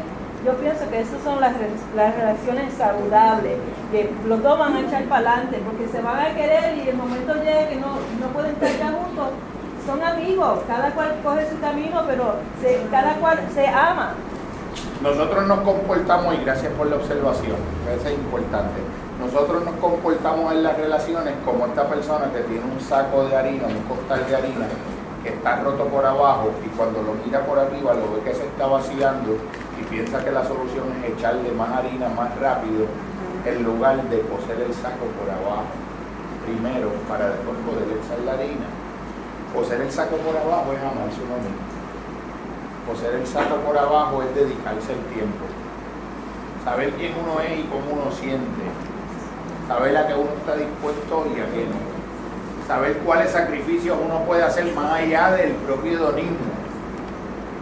yo 0.48 0.54
pienso 0.54 0.88
que 0.88 1.00
esas 1.00 1.22
son 1.22 1.42
las, 1.42 1.52
las 1.94 2.14
relaciones 2.16 2.72
saludables, 2.72 3.58
que 3.92 4.10
los 4.26 4.42
dos 4.42 4.58
van 4.58 4.76
a 4.76 4.80
echar 4.80 5.04
para 5.04 5.32
adelante, 5.32 5.60
porque 5.62 5.86
se 5.92 6.00
van 6.00 6.20
a 6.20 6.34
querer 6.34 6.78
y 6.78 6.88
el 6.88 6.96
momento 6.96 7.34
llega 7.34 7.68
que 7.68 7.76
no, 7.76 8.00
no 8.18 8.28
pueden 8.32 8.52
estar 8.52 8.70
ya 8.78 8.86
juntos. 8.86 9.28
Son 9.84 10.02
amigos, 10.02 10.60
cada 10.66 10.90
cual 10.92 11.16
coge 11.22 11.50
su 11.50 11.60
camino, 11.60 12.02
pero 12.06 12.36
cada 12.90 13.14
cual 13.16 13.38
se 13.54 13.68
ama. 13.68 14.14
Nosotros 15.02 15.46
nos 15.46 15.60
comportamos, 15.60 16.34
y 16.34 16.44
gracias 16.44 16.72
por 16.72 16.86
la 16.86 16.96
observación, 16.96 17.56
eso 17.94 18.08
es 18.08 18.14
importante. 18.14 18.80
Nosotros 19.20 19.64
nos 19.66 19.74
comportamos 19.74 20.52
en 20.52 20.62
las 20.62 20.78
relaciones 20.78 21.34
como 21.44 21.66
esta 21.66 21.86
persona 21.88 22.32
que 22.32 22.40
tiene 22.40 22.64
un 22.64 22.80
saco 22.80 23.24
de 23.24 23.36
harina, 23.36 23.66
un 23.66 23.82
costal 23.82 24.24
de 24.26 24.34
harina, 24.34 24.66
que 25.28 25.34
está 25.34 25.56
roto 25.56 25.84
por 25.84 26.04
abajo 26.04 26.50
y 26.64 26.68
cuando 26.70 27.02
lo 27.02 27.12
mira 27.24 27.44
por 27.44 27.58
arriba 27.58 27.92
lo 27.92 28.14
ve 28.14 28.20
que 28.24 28.34
se 28.34 28.46
está 28.46 28.66
vaciando 28.66 29.36
y 29.78 29.84
piensa 29.84 30.24
que 30.24 30.30
la 30.30 30.42
solución 30.44 30.88
es 31.04 31.12
echarle 31.12 31.52
más 31.52 31.68
harina 31.70 32.08
más 32.08 32.34
rápido 32.40 32.86
en 33.44 33.62
lugar 33.62 34.02
de 34.08 34.20
coser 34.22 34.60
el 34.66 34.72
saco 34.72 35.04
por 35.20 35.28
abajo 35.28 35.68
primero 36.46 36.88
para 37.06 37.28
después 37.28 37.58
poder 37.60 37.88
echar 37.92 38.18
la 38.24 38.32
harina. 38.32 38.68
Coser 39.54 39.82
el 39.82 39.92
saco 39.92 40.16
por 40.16 40.34
abajo 40.34 40.72
es 40.72 40.80
amarse 40.80 41.20
uno 41.20 41.36
mismo. 41.36 41.68
Coser 42.88 43.14
el 43.14 43.26
saco 43.26 43.56
por 43.56 43.76
abajo 43.76 44.22
es 44.22 44.34
dedicarse 44.34 44.92
el 44.92 45.04
tiempo. 45.12 45.44
Saber 46.64 46.90
quién 46.92 47.12
uno 47.20 47.40
es 47.40 47.60
y 47.60 47.62
cómo 47.64 48.00
uno 48.00 48.10
siente. 48.12 48.64
Saber 49.68 49.96
a 49.96 50.06
qué 50.06 50.14
uno 50.14 50.30
está 50.38 50.56
dispuesto 50.56 51.26
y 51.36 51.40
a 51.40 51.46
qué 51.52 51.68
no. 51.68 51.97
Saber 52.68 52.98
cuáles 52.98 53.30
sacrificios 53.30 53.96
uno 54.04 54.24
puede 54.24 54.42
hacer 54.42 54.70
más 54.74 54.92
allá 54.92 55.30
del 55.30 55.52
propio 55.52 55.92
hedonismo. 55.92 56.36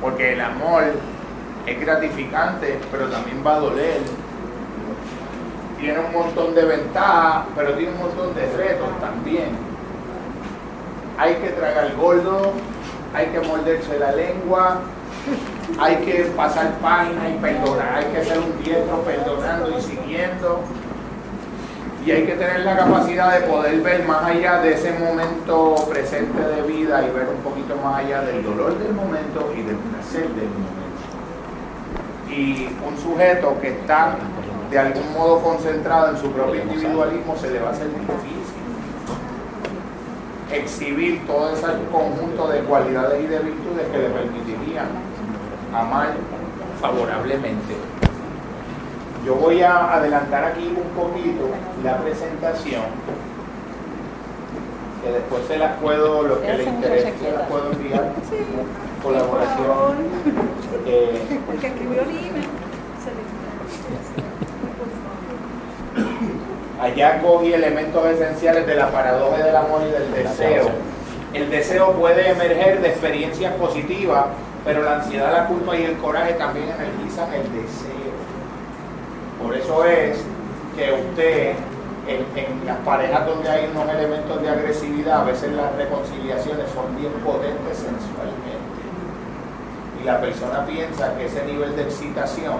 Porque 0.00 0.32
el 0.32 0.40
amor 0.40 0.82
es 1.64 1.80
gratificante, 1.80 2.80
pero 2.90 3.06
también 3.06 3.40
va 3.46 3.54
a 3.54 3.60
doler. 3.60 4.00
Tiene 5.78 6.00
un 6.00 6.12
montón 6.12 6.56
de 6.56 6.64
ventajas, 6.64 7.44
pero 7.54 7.74
tiene 7.74 7.92
un 7.92 7.98
montón 8.00 8.34
de 8.34 8.46
retos 8.56 8.88
también. 9.00 9.50
Hay 11.18 11.36
que 11.36 11.50
tragar 11.50 11.94
gordo, 11.94 12.52
hay 13.14 13.26
que 13.26 13.40
morderse 13.40 14.00
la 14.00 14.10
lengua, 14.10 14.80
hay 15.78 15.96
que 15.98 16.32
pasar 16.36 16.72
página 16.82 17.28
y 17.28 17.38
perdonar, 17.38 17.98
hay 17.98 18.06
que 18.06 18.24
ser 18.24 18.38
un 18.40 18.60
diestro 18.60 19.02
perdonando 19.02 19.78
y 19.78 19.82
siguiendo. 19.82 20.62
Y 22.06 22.10
hay 22.12 22.24
que 22.24 22.34
tener 22.34 22.60
la 22.60 22.76
capacidad 22.76 23.38
de 23.38 23.46
poder 23.46 23.80
ver 23.82 24.06
más 24.06 24.24
allá 24.24 24.60
de 24.62 24.74
ese 24.74 24.92
momento 24.92 25.74
presente 25.90 26.40
de 26.40 26.62
vida 26.62 27.04
y 27.04 27.10
ver 27.10 27.26
un 27.28 27.42
poquito 27.42 27.76
más 27.84 27.98
allá 27.98 28.22
del 28.22 28.44
dolor 28.44 28.78
del 28.78 28.94
momento 28.94 29.52
y 29.54 29.62
del 29.62 29.76
placer 29.76 30.28
del 30.28 30.48
momento 30.48 30.86
y 32.30 32.68
un 32.86 32.98
sujeto 32.98 33.56
que 33.60 33.68
está 33.68 34.16
de 34.70 34.78
algún 34.78 35.12
modo 35.12 35.40
concentrado 35.40 36.10
en 36.10 36.18
su 36.18 36.30
propio 36.32 36.62
individualismo 36.62 37.36
se 37.36 37.50
le 37.50 37.60
va 37.60 37.68
a 37.68 37.72
hacer 37.72 37.88
difícil 37.88 38.36
exhibir 40.52 41.26
todo 41.26 41.52
ese 41.52 41.66
conjunto 41.90 42.48
de 42.48 42.60
cualidades 42.60 43.22
y 43.22 43.26
de 43.26 43.38
virtudes 43.38 43.86
que 43.90 43.98
le 43.98 44.08
permitirían 44.10 44.86
amar 45.74 46.14
favorablemente. 46.80 47.74
Yo 49.26 49.34
voy 49.34 49.60
a 49.60 49.92
adelantar 49.92 50.44
aquí 50.44 50.68
un 50.68 50.88
poquito 50.94 51.48
la 51.82 51.98
presentación, 51.98 52.84
que 55.02 55.10
después 55.10 55.42
se 55.48 55.58
las 55.58 55.80
puedo, 55.80 56.22
lo 56.22 56.40
que 56.40 56.52
le 56.52 56.62
interese, 56.62 57.12
se 57.20 57.32
las 57.32 57.48
puedo 57.48 57.72
enviar. 57.72 58.12
Colaboración. 59.02 59.96
Eh, 60.86 61.40
Porque 61.44 61.66
escribió 61.66 62.02
el 62.02 62.08
email. 62.08 62.48
Allá 66.80 67.20
cogí 67.20 67.52
elementos 67.52 68.06
esenciales 68.06 68.64
de 68.64 68.76
la 68.76 68.92
paradoja 68.92 69.38
del 69.38 69.56
amor 69.56 69.82
y 69.88 69.90
del 69.90 70.12
deseo. 70.12 70.70
El 71.34 71.50
deseo 71.50 71.94
puede 71.94 72.30
emerger 72.30 72.80
de 72.80 72.88
experiencias 72.90 73.52
positivas, 73.54 74.26
pero 74.64 74.84
la 74.84 74.98
ansiedad, 74.98 75.32
la 75.32 75.48
culpa 75.48 75.76
y 75.76 75.82
el 75.82 75.96
coraje 75.96 76.34
también 76.34 76.66
energizan 76.68 77.34
el 77.34 77.42
deseo. 77.42 78.05
Por 79.46 79.54
eso 79.56 79.84
es 79.84 80.18
que 80.76 80.92
usted, 80.92 81.54
en, 82.08 82.66
las 82.66 82.78
parejas 82.78 83.24
donde 83.26 83.48
hay 83.48 83.70
unos 83.70 83.88
elementos 83.94 84.42
de 84.42 84.48
agresividad, 84.48 85.20
a 85.20 85.24
veces 85.24 85.52
las 85.52 85.72
reconciliaciones 85.76 86.66
son 86.74 86.96
bien 86.98 87.12
potentes 87.24 87.78
sensualmente. 87.78 88.82
Y 90.02 90.04
la 90.04 90.20
persona 90.20 90.66
piensa 90.66 91.16
que 91.16 91.26
ese 91.26 91.44
nivel 91.44 91.76
de 91.76 91.82
excitación 91.82 92.54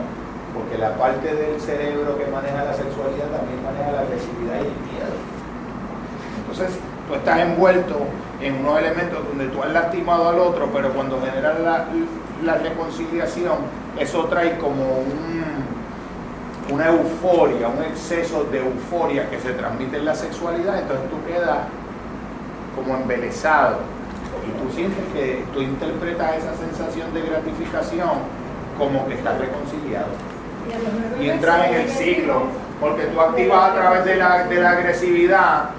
porque 0.54 0.78
la 0.78 0.94
parte 0.94 1.34
del 1.34 1.60
cerebro 1.60 2.16
que 2.16 2.26
maneja 2.26 2.62
la 2.62 2.72
sexualidad 2.72 3.26
también 3.34 3.64
maneja 3.64 3.90
la 3.90 4.00
agresividad 4.02 4.54
y 4.54 4.70
el 4.70 4.78
miedo. 4.86 5.16
Entonces, 6.38 6.78
tú 7.08 7.14
estás 7.16 7.40
envuelto 7.40 7.98
en 8.40 8.60
unos 8.60 8.78
elementos 8.78 9.26
donde 9.26 9.48
tú 9.48 9.60
has 9.60 9.72
lastimado 9.72 10.28
al 10.28 10.38
otro, 10.38 10.70
pero 10.72 10.90
cuando 10.90 11.20
generas 11.20 11.58
la, 11.60 11.86
la 12.44 12.54
reconciliación, 12.58 13.58
eso 13.98 14.26
trae 14.26 14.56
como 14.58 14.82
un, 14.82 15.65
una 16.70 16.88
euforia, 16.88 17.68
un 17.68 17.82
exceso 17.84 18.44
de 18.44 18.58
euforia 18.58 19.28
que 19.30 19.38
se 19.40 19.52
transmite 19.52 19.98
en 19.98 20.04
la 20.04 20.14
sexualidad, 20.14 20.80
entonces 20.80 21.08
tú 21.10 21.16
quedas 21.26 21.58
como 22.74 22.96
embelesado. 22.96 23.78
Y 24.46 24.62
tú 24.62 24.72
sientes 24.74 25.02
que 25.12 25.44
tú 25.52 25.60
interpretas 25.60 26.36
esa 26.36 26.54
sensación 26.56 27.12
de 27.14 27.22
gratificación 27.22 28.10
como 28.78 29.06
que 29.06 29.14
estás 29.14 29.38
reconciliado. 29.38 30.08
Y 31.20 31.30
entras 31.30 31.68
en 31.68 31.74
el 31.74 31.88
ciclo, 31.88 32.42
porque 32.80 33.04
tú 33.06 33.20
activas 33.20 33.70
a 33.70 33.74
través 33.74 34.04
de 34.04 34.16
la, 34.16 34.44
de 34.44 34.60
la 34.60 34.70
agresividad 34.70 35.70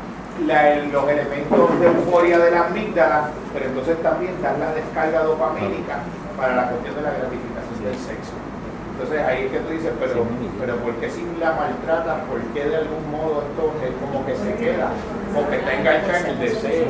la, 0.46 0.76
los 0.76 1.10
elementos 1.10 1.80
de 1.80 1.88
euforia 1.88 2.38
de 2.40 2.52
la 2.52 2.68
amígdala, 2.68 3.30
pero 3.54 3.66
entonces 3.66 4.02
también 4.04 4.40
das 4.42 4.58
la 4.60 4.74
descarga 4.74 5.24
dopamínica 5.24 6.00
para 6.38 6.56
la 6.56 6.70
cuestión 6.70 6.96
de 6.96 7.02
la 7.02 7.10
gratificación 7.10 7.84
del 7.84 7.96
sexo. 7.96 8.37
Entonces 8.98 9.22
ahí 9.22 9.46
es 9.46 9.52
que 9.52 9.60
tú 9.60 9.70
dices, 9.70 9.92
pero, 10.00 10.26
pero 10.60 10.76
¿por 10.78 10.94
qué 10.96 11.10
si 11.12 11.22
la 11.40 11.54
maltratas? 11.54 12.22
¿Por 12.26 12.42
qué 12.54 12.66
de 12.66 12.78
algún 12.78 13.12
modo 13.12 13.44
esto 13.46 13.72
es 13.86 13.94
como 14.02 14.26
que 14.26 14.36
se 14.36 14.56
queda? 14.56 14.90
porque 15.38 15.58
está 15.58 15.74
enganchada 15.74 16.20
en 16.20 16.26
el 16.26 16.40
deseo. 16.40 16.88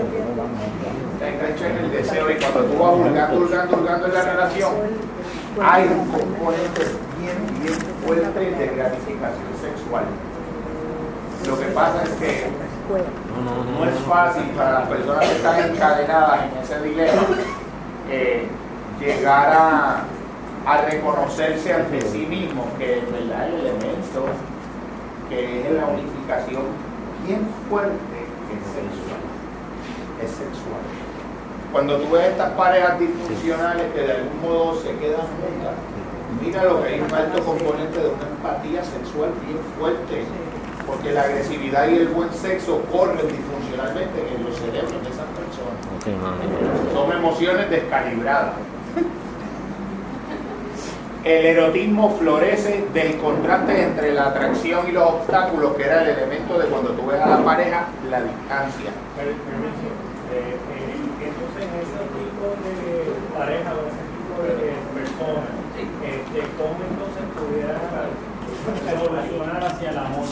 Está 1.13 1.27
enganchada 1.27 1.69
en 1.69 1.77
el 1.85 1.91
deseo 1.91 2.31
y 2.31 2.35
cuando 2.35 2.63
tú 2.63 2.77
vas 2.79 2.93
hurgando, 2.95 3.38
hurgando, 3.39 3.77
hurgando 3.77 4.07
en 4.07 4.13
la 4.13 4.21
relación, 4.21 4.71
hay 5.61 5.84
un 5.84 6.07
componente 6.07 6.81
bien, 7.19 7.61
bien 7.61 7.79
fuerte 8.05 8.39
de 8.39 8.67
gratificación 8.67 9.51
sexual. 9.59 10.05
Lo 11.45 11.59
que 11.59 11.65
pasa 11.67 12.03
es 12.03 12.09
que 12.11 12.47
no 13.75 13.85
es 13.85 13.99
fácil 14.07 14.43
para 14.55 14.79
las 14.79 14.88
personas 14.88 15.25
que 15.25 15.35
están 15.35 15.69
encadenadas 15.69 16.39
en 16.43 16.63
ese 16.63 16.81
dilema 16.81 17.21
eh, 18.09 18.47
llegar 18.99 19.49
a, 19.51 20.03
a 20.68 20.81
reconocerse 20.81 21.73
ante 21.73 22.02
sí 22.02 22.26
mismos 22.26 22.65
que 22.77 22.99
en 22.99 23.06
verdad 23.10 23.48
el 23.48 23.56
elemento 23.56 24.26
que 25.30 25.61
es 25.61 25.72
la 25.72 25.85
unificación 25.85 26.64
bien 27.26 27.48
fuerte 27.69 28.19
es 28.52 28.64
sexual. 28.76 29.22
Es 30.22 30.30
sexual. 30.30 30.84
Cuando 31.72 31.98
tú 31.99 32.11
ves 32.11 32.31
estas 32.31 32.52
parejas 32.52 32.99
disfuncionales 32.99 33.94
que 33.94 34.02
de 34.02 34.11
algún 34.11 34.41
modo 34.41 34.76
se 34.76 34.91
quedan 34.98 35.23
juntas, 35.39 35.76
mira 36.44 36.64
lo 36.65 36.84
que 36.84 36.89
hay 36.89 36.99
un 36.99 37.14
alto 37.14 37.44
componente 37.45 37.99
de 37.99 38.10
una 38.10 38.27
empatía 38.27 38.84
sexual 38.84 39.31
bien 39.45 39.60
fuerte, 39.80 40.26
porque 40.85 41.14
la 41.14 41.22
agresividad 41.22 41.88
y 41.88 41.95
el 41.95 42.07
buen 42.10 42.34
sexo 42.34 42.81
corren 42.91 43.26
disfuncionalmente 43.26 44.35
en 44.35 44.44
los 44.44 44.53
cerebros 44.60 44.91
de 44.91 45.10
esas 45.15 45.31
personas. 45.31 45.80
Son 46.94 47.11
emociones 47.11 47.69
descalibradas. 47.69 48.56
El 51.28 51.45
erotismo 51.45 52.16
florece 52.18 52.86
del 52.94 53.18
contraste 53.18 53.84
entre 53.84 54.14
la 54.14 54.28
atracción 54.28 54.88
y 54.88 54.94
los 54.94 55.04
obstáculos, 55.04 55.76
que 55.76 55.84
era 55.84 56.04
el 56.04 56.10
elemento 56.16 56.58
de 56.58 56.68
cuando 56.68 56.91
tú 56.91 57.06
ves 57.06 57.20
a 57.20 57.28
la 57.28 57.44
pareja, 57.44 57.84
la 58.10 58.22
distancia. 58.24 58.91
Pero, 59.20 59.36
permiso, 59.44 59.91
eh, 60.32 60.56
eh, 60.56 61.28
entonces 61.28 61.68
ese 61.84 61.99
tipo 62.16 62.48
de 62.64 63.12
pareja 63.36 63.70
o 63.76 63.80
ese 63.91 64.04
tipo 64.08 64.36
de 64.40 64.72
personas, 64.95 65.52
este, 65.99 66.40
¿cómo 66.56 66.80
entonces 66.80 67.24
pudiera 67.36 67.76
evolucionar 68.88 69.60
hacia 69.68 69.90
el 69.91 69.98
amor? 69.99 70.28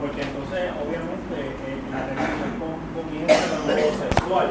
Porque 0.00 0.20
entonces, 0.32 0.62
obviamente, 0.80 1.36
eh, 1.60 1.76
la 1.92 2.08
relación 2.08 2.50
com- 2.56 2.80
comienza 2.96 3.36
con 3.52 3.68
lo 3.68 3.92
sexual 4.00 4.48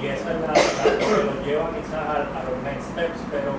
y 0.00 0.06
esa 0.16 0.28
es 0.32 0.40
la, 0.40 0.48
la 0.48 0.84
que 0.96 1.12
los 1.28 1.36
lleva 1.44 1.68
quizás 1.76 2.08
a, 2.08 2.24
a 2.24 2.40
los 2.48 2.56
next 2.64 2.88
steps, 2.96 3.20
pero 3.28 3.52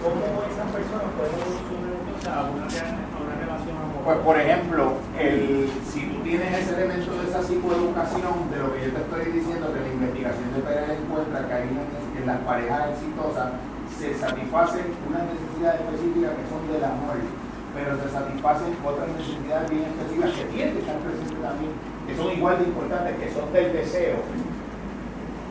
¿cómo 0.00 0.16
esas 0.48 0.68
personas 0.72 1.08
pueden 1.12 1.36
evolucionar 1.36 1.92
a 2.24 2.48
una, 2.48 2.64
a 2.64 3.34
relación 3.36 3.76
amorosa? 3.76 4.04
Pues 4.04 4.18
por 4.24 4.36
ejemplo, 4.40 4.82
el, 5.20 5.68
si 5.84 6.00
tú 6.08 6.16
tienes 6.24 6.48
ese 6.56 6.72
elemento 6.72 7.12
de 7.12 7.28
esa 7.28 7.42
psicoeducación, 7.44 8.48
de 8.48 8.56
lo 8.64 8.72
que 8.72 8.80
yo 8.88 8.90
te 8.96 9.00
estoy 9.04 9.24
diciendo, 9.32 9.68
que 9.72 9.80
la 9.80 9.92
investigación 9.92 10.48
de 10.56 10.60
Pérez 10.64 10.96
encuentra 10.96 11.46
que 11.46 11.52
hay 11.52 11.68
en, 11.68 11.84
en 11.84 12.26
las 12.26 12.40
parejas 12.48 12.96
exitosas 12.96 13.52
se 13.92 14.14
satisfacen 14.16 14.90
unas 15.06 15.22
necesidades 15.28 15.80
específicas 15.84 16.32
que 16.34 16.44
son 16.48 16.62
del 16.66 16.82
amor, 16.84 17.20
pero 17.76 17.94
se 18.00 18.08
satisfacen 18.08 18.74
otras 18.82 19.08
necesidades 19.14 19.70
bien 19.70 19.84
específicas 19.84 20.30
que 20.32 20.44
tienen 20.50 20.74
que 20.74 20.80
estar 20.80 20.98
presentes 20.98 21.38
también, 21.44 21.72
que 22.08 22.16
son 22.16 22.28
igual 22.32 22.58
de 22.58 22.64
importantes, 22.64 23.12
que 23.20 23.28
son 23.30 23.52
del 23.52 23.72
deseo. 23.72 24.16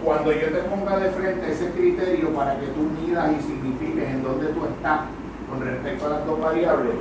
Cuando 0.03 0.34
yo 0.34 0.47
te 0.51 0.59
ponga 0.67 0.97
de 0.99 1.09
frente 1.11 1.49
ese 1.49 1.71
criterio 1.71 2.30
para 2.35 2.59
que 2.59 2.67
tú 2.67 2.81
midas 3.01 3.31
y 3.39 3.41
signifiques 3.41 4.03
en 4.03 4.21
dónde 4.21 4.47
tú 4.47 4.65
estás 4.65 5.01
con 5.49 5.63
respecto 5.63 6.07
a 6.07 6.09
las 6.09 6.25
dos 6.25 6.41
variables, 6.41 6.95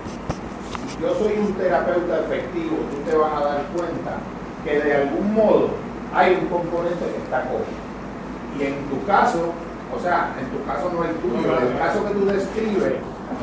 si 0.87 1.03
yo 1.03 1.15
soy 1.15 1.39
un 1.39 1.53
terapeuta 1.55 2.21
efectivo, 2.21 2.77
tú 2.93 3.11
te 3.11 3.17
vas 3.17 3.33
a 3.33 3.45
dar 3.45 3.63
cuenta 3.75 4.23
que 4.65 4.79
de 4.79 4.95
algún 4.95 5.35
modo 5.35 5.71
hay 6.15 6.35
un 6.35 6.47
componente 6.47 7.05
que 7.05 7.17
está 7.25 7.43
cojo. 7.43 7.65
Y 8.57 8.63
en 8.63 8.85
tu 8.87 9.05
caso, 9.05 9.53
o 9.91 9.99
sea, 10.01 10.31
en 10.39 10.47
tu 10.57 10.65
caso 10.65 10.91
no 10.95 11.03
el 11.03 11.17
tuyo, 11.17 11.59
en 11.59 11.73
el 11.73 11.79
caso 11.79 12.05
que 12.07 12.15
tú 12.15 12.25
describes, 12.27 12.95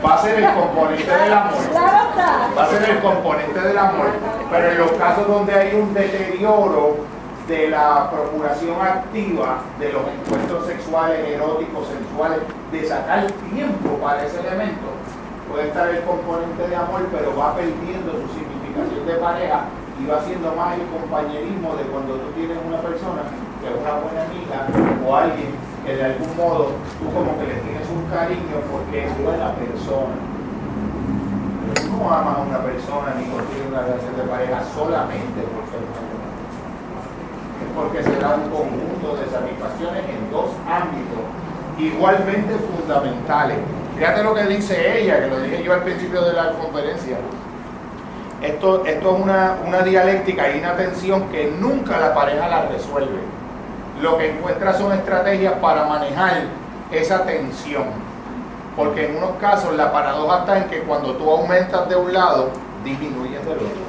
va 0.05 0.13
a 0.13 0.21
ser 0.21 0.41
el 0.41 0.53
componente 0.53 1.11
del 1.11 1.33
amor. 1.33 1.59
Va 2.57 2.63
a 2.63 2.69
ser 2.69 2.89
el 2.89 2.99
componente 2.99 3.59
del 3.59 3.77
amor. 3.77 4.07
Pero 4.51 4.71
en 4.71 4.77
los 4.77 4.91
casos 4.91 5.27
donde 5.27 5.53
hay 5.53 5.75
un 5.75 5.93
deterioro 5.93 7.18
de 7.49 7.69
la 7.69 8.09
procuración 8.11 8.79
activa 8.79 9.57
de 9.79 9.91
los 9.91 10.03
encuentros 10.07 10.67
sexuales, 10.67 11.27
eróticos, 11.27 11.87
sensuales, 11.89 12.39
de 12.71 12.87
sacar 12.87 13.25
tiempo 13.51 13.97
para 13.97 14.23
ese 14.23 14.39
elemento, 14.39 14.93
puede 15.49 15.67
estar 15.67 15.89
el 15.89 16.03
componente 16.03 16.67
de 16.67 16.75
amor, 16.75 17.09
pero 17.11 17.35
va 17.35 17.55
perdiendo 17.55 18.13
su 18.13 18.29
significación 18.37 19.05
de 19.05 19.15
pareja 19.15 19.65
y 19.99 20.05
va 20.05 20.21
siendo 20.21 20.53
más 20.53 20.77
el 20.77 20.85
compañerismo 20.87 21.75
de 21.75 21.83
cuando 21.89 22.15
tú 22.21 22.31
tienes 22.37 22.57
una 22.61 22.77
persona 22.79 23.25
que 23.59 23.67
es 23.67 23.75
una 23.75 23.99
buena 23.99 24.23
amiga 24.23 24.69
o 25.03 25.15
alguien 25.15 25.51
que 25.83 25.95
de 25.95 26.05
algún 26.05 26.31
modo 26.37 26.71
tú 27.01 27.05
como 27.11 27.35
que 27.35 27.49
le 27.49 27.57
tienes 27.65 27.83
un 27.89 28.05
cariño 28.07 28.55
porque 28.71 29.09
es 29.09 29.11
buena 29.19 29.51
persona. 29.57 30.15
Pero 31.65 31.75
tú 31.81 31.97
no 31.97 32.13
amas 32.13 32.37
a 32.37 32.41
una 32.45 32.59
persona 32.63 33.17
ni 33.19 33.27
construyes 33.27 33.67
una 33.67 33.81
relación 33.81 34.15
de 34.15 34.23
pareja 34.23 34.63
solamente 34.71 35.39
porque 35.51 35.75
es 35.75 35.83
una 35.83 35.99
buena 35.99 36.29
persona. 36.29 37.09
Es 37.59 37.68
porque 37.79 38.03
se 38.03 38.15
da 38.19 38.35
un 38.35 38.49
conjunto 38.49 39.15
de 39.15 39.25
satisfacciones 39.31 40.03
en 40.03 40.31
dos 40.31 40.49
ámbitos 40.67 41.23
igualmente 41.77 42.55
fundamentales. 42.55 43.57
Fíjate 43.97 44.21
lo 44.21 44.35
que 44.35 44.43
dice 44.47 45.01
ella, 45.01 45.21
que 45.21 45.27
lo 45.27 45.39
dije 45.39 45.63
yo 45.63 45.73
al 45.73 45.83
principio 45.83 46.21
de 46.23 46.33
la 46.33 46.51
conferencia. 46.53 47.17
Esto, 48.41 48.85
esto 48.85 49.15
es 49.15 49.21
una, 49.21 49.57
una 49.65 49.81
dialéctica 49.81 50.49
y 50.53 50.59
una 50.59 50.75
tensión 50.75 51.29
que 51.29 51.53
nunca 51.57 51.99
la 51.99 52.13
pareja 52.13 52.49
la 52.49 52.63
resuelve. 52.63 53.19
Lo 54.01 54.17
que 54.17 54.31
encuentra 54.31 54.73
son 54.73 54.91
estrategias 54.91 55.53
para 55.61 55.85
manejar 55.85 56.43
esa 56.91 57.25
tensión. 57.25 57.85
Porque 58.75 59.05
en 59.05 59.17
unos 59.17 59.31
casos 59.41 59.73
la 59.75 59.91
paradoja 59.91 60.39
está 60.39 60.57
en 60.57 60.63
que 60.65 60.79
cuando 60.81 61.13
tú 61.13 61.29
aumentas 61.29 61.87
de 61.87 61.95
un 61.95 62.11
lado, 62.11 62.49
disminuyes 62.83 63.43
del 63.45 63.57
otro. 63.57 63.88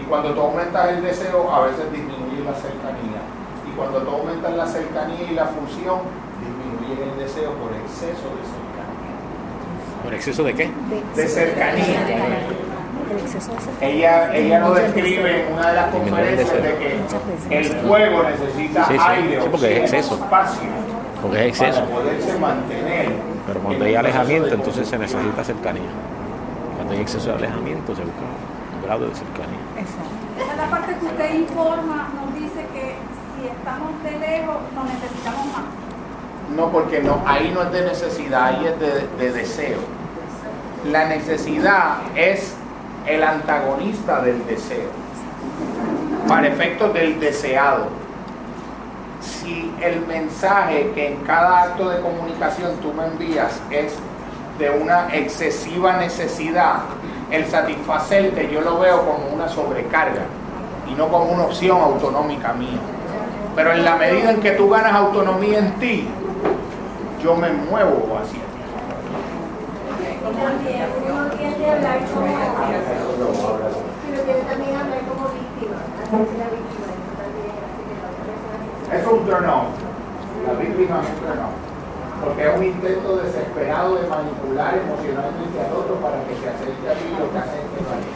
Y 0.00 0.02
cuando 0.04 0.32
tú 0.32 0.40
aumentas 0.40 0.88
el 0.90 1.02
deseo, 1.02 1.52
a 1.52 1.66
veces 1.66 1.84
disminuye 1.92 2.44
la 2.44 2.54
cercanía. 2.54 3.20
Y 3.68 3.76
cuando 3.76 4.00
tú 4.00 4.10
aumentas 4.10 4.54
la 4.56 4.66
cercanía 4.66 5.30
y 5.30 5.34
la 5.34 5.46
fusión, 5.46 6.00
disminuye 6.40 7.12
el 7.12 7.18
deseo 7.18 7.52
por 7.54 7.70
exceso 7.72 8.26
de 8.32 8.42
cercanía. 8.48 9.16
¿Por 10.02 10.14
exceso 10.14 10.42
de 10.44 10.54
qué? 10.54 10.70
De 11.14 11.26
cercanía. 11.28 12.00
El 13.10 13.18
exceso 13.18 13.52
de 13.52 13.60
cercanía. 13.60 13.88
Ella, 13.90 14.34
ella 14.36 14.60
nos 14.60 14.74
describe 14.76 15.46
en 15.46 15.52
una 15.54 15.68
de 15.70 15.74
las 15.76 15.90
conferencias 15.90 16.62
de 16.62 16.74
que 16.76 17.58
el 17.58 17.64
fuego 17.64 18.22
necesita 18.22 18.84
Sí, 18.86 18.94
sí, 18.94 18.98
aire, 19.06 19.40
sí, 19.42 19.48
porque 19.50 19.66
es 19.66 19.82
oxígeno, 19.82 19.84
exceso. 19.84 20.14
espacio 20.14 20.60
Porque 21.20 21.38
es 21.40 21.46
exceso. 21.60 21.80
para 21.84 21.94
poderse 21.94 22.38
mantener. 22.38 23.12
Pero 23.46 23.60
cuando 23.60 23.84
hay 23.84 23.94
alejamiento, 23.96 24.54
entonces 24.54 24.88
se 24.88 24.96
necesita 24.98 25.44
cercanía. 25.44 25.90
Cuando 26.76 26.94
hay 26.94 27.00
exceso 27.00 27.28
de 27.30 27.34
alejamiento, 27.36 27.94
se 27.94 28.02
busca 28.02 28.20
un 28.76 28.82
grado 28.86 29.06
de 29.08 29.14
cercanía. 29.14 29.59
Es 30.40 30.56
la 30.56 30.70
parte 30.70 30.94
que 30.96 31.06
usted 31.06 31.34
informa, 31.34 32.08
nos 32.14 32.34
dice 32.34 32.66
que 32.72 32.94
si 33.34 33.46
estamos 33.46 34.02
de 34.02 34.18
lejos, 34.18 34.56
nos 34.74 34.84
necesitamos 34.84 35.46
más. 35.46 35.64
No, 36.56 36.70
porque 36.70 37.00
no, 37.00 37.22
ahí 37.26 37.52
no 37.54 37.62
es 37.62 37.72
de 37.72 37.82
necesidad, 37.82 38.44
ahí 38.44 38.66
es 38.66 38.80
de, 38.80 39.06
de 39.18 39.32
deseo. 39.32 39.78
La 40.90 41.06
necesidad 41.06 41.98
es 42.16 42.54
el 43.06 43.22
antagonista 43.22 44.20
del 44.22 44.44
deseo, 44.46 44.88
para 46.26 46.48
efectos 46.48 46.92
del 46.94 47.20
deseado. 47.20 47.88
Si 49.20 49.72
el 49.82 50.06
mensaje 50.06 50.90
que 50.94 51.12
en 51.12 51.16
cada 51.24 51.64
acto 51.64 51.88
de 51.88 52.00
comunicación 52.00 52.76
tú 52.80 52.92
me 52.92 53.06
envías 53.06 53.60
es 53.70 53.94
de 54.58 54.70
una 54.70 55.14
excesiva 55.14 55.96
necesidad, 55.96 56.80
el 57.30 57.46
satisfacerte 57.46 58.50
yo 58.52 58.60
lo 58.60 58.78
veo 58.78 58.98
como 59.06 59.34
una 59.34 59.48
sobrecarga 59.48 60.22
y 60.90 60.94
no 60.94 61.08
como 61.08 61.32
una 61.32 61.44
opción 61.44 61.80
autonómica 61.80 62.52
mía. 62.52 62.78
Pero 63.54 63.72
en 63.72 63.84
la 63.84 63.96
medida 63.96 64.30
en 64.30 64.40
que 64.40 64.52
tú 64.52 64.68
ganas 64.68 64.92
autonomía 64.94 65.58
en 65.58 65.72
ti, 65.74 66.08
yo 67.22 67.36
me 67.36 67.50
muevo 67.52 68.18
hacia 68.20 68.40
ti. 68.40 68.46
También 70.22 70.86
uno 71.12 71.26
tiende 71.36 71.70
a 71.70 71.72
hablar 71.74 71.98
como, 72.12 72.26
pero 74.10 74.22
tiene 74.22 74.40
también 74.40 74.76
a 74.76 74.80
hablar 74.80 75.00
como 75.08 75.28
víctima, 75.28 75.76
hacerse 76.02 76.38
la 76.38 76.48
víctima, 76.50 76.86
eso 76.90 77.10
también 77.18 77.50
hace 77.60 77.80
que 77.86 77.94
la 78.00 78.06
otra 78.10 78.22
persona 78.26 78.56
se 78.86 78.96
Eso 78.96 79.06
es 79.06 79.12
un 79.12 79.26
turn. 79.26 79.46
La 80.46 80.52
víctima 80.54 81.00
es 81.00 81.08
un 81.08 81.14
turn 81.20 81.69
porque 82.20 82.44
es 82.44 82.52
un 82.56 82.64
intento 82.64 83.16
desesperado 83.16 83.96
de 83.96 84.06
manipular 84.06 84.76
emocionalmente 84.76 85.56
al 85.60 85.72
otro 85.72 85.96
para 86.04 86.20
que 86.28 86.36
se 86.36 86.46
acepte 86.52 86.84
a 86.84 86.94
ti 86.94 87.08
lo 87.16 87.32
que 87.32 87.38
hace 87.38 87.56
este 87.64 87.80
país. 87.80 88.12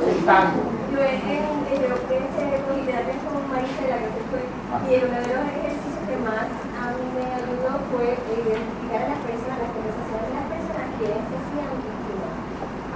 Un 0.00 0.26
tango. 0.26 0.62
Yo 0.90 0.98
en, 0.98 1.22
en 1.70 1.80
que 2.10 2.16
es 2.18 2.62
Polidates 2.66 3.18
como 3.22 3.46
maíz 3.46 3.70
de 3.78 3.86
la 3.86 3.98
que 4.02 4.10
estoy, 4.10 4.46
y 4.50 4.92
uno 5.06 5.18
de 5.22 5.30
los 5.30 5.44
ejercicios 5.54 6.02
que 6.08 6.16
más 6.26 6.50
a 6.50 6.84
mí 6.98 7.06
me 7.14 7.26
ayudó 7.30 7.78
fue 7.94 8.18
eh, 8.18 8.42
identificar 8.42 9.06
a 9.06 9.14
las 9.14 9.20
personas, 9.22 9.56
las 9.62 9.70
conversaciones 9.70 10.26
de 10.26 10.34
las 10.34 10.46
personas 10.50 10.86
que 10.98 11.06
se 11.14 11.34
hacían 11.38 11.74
víctimas. 11.78 12.34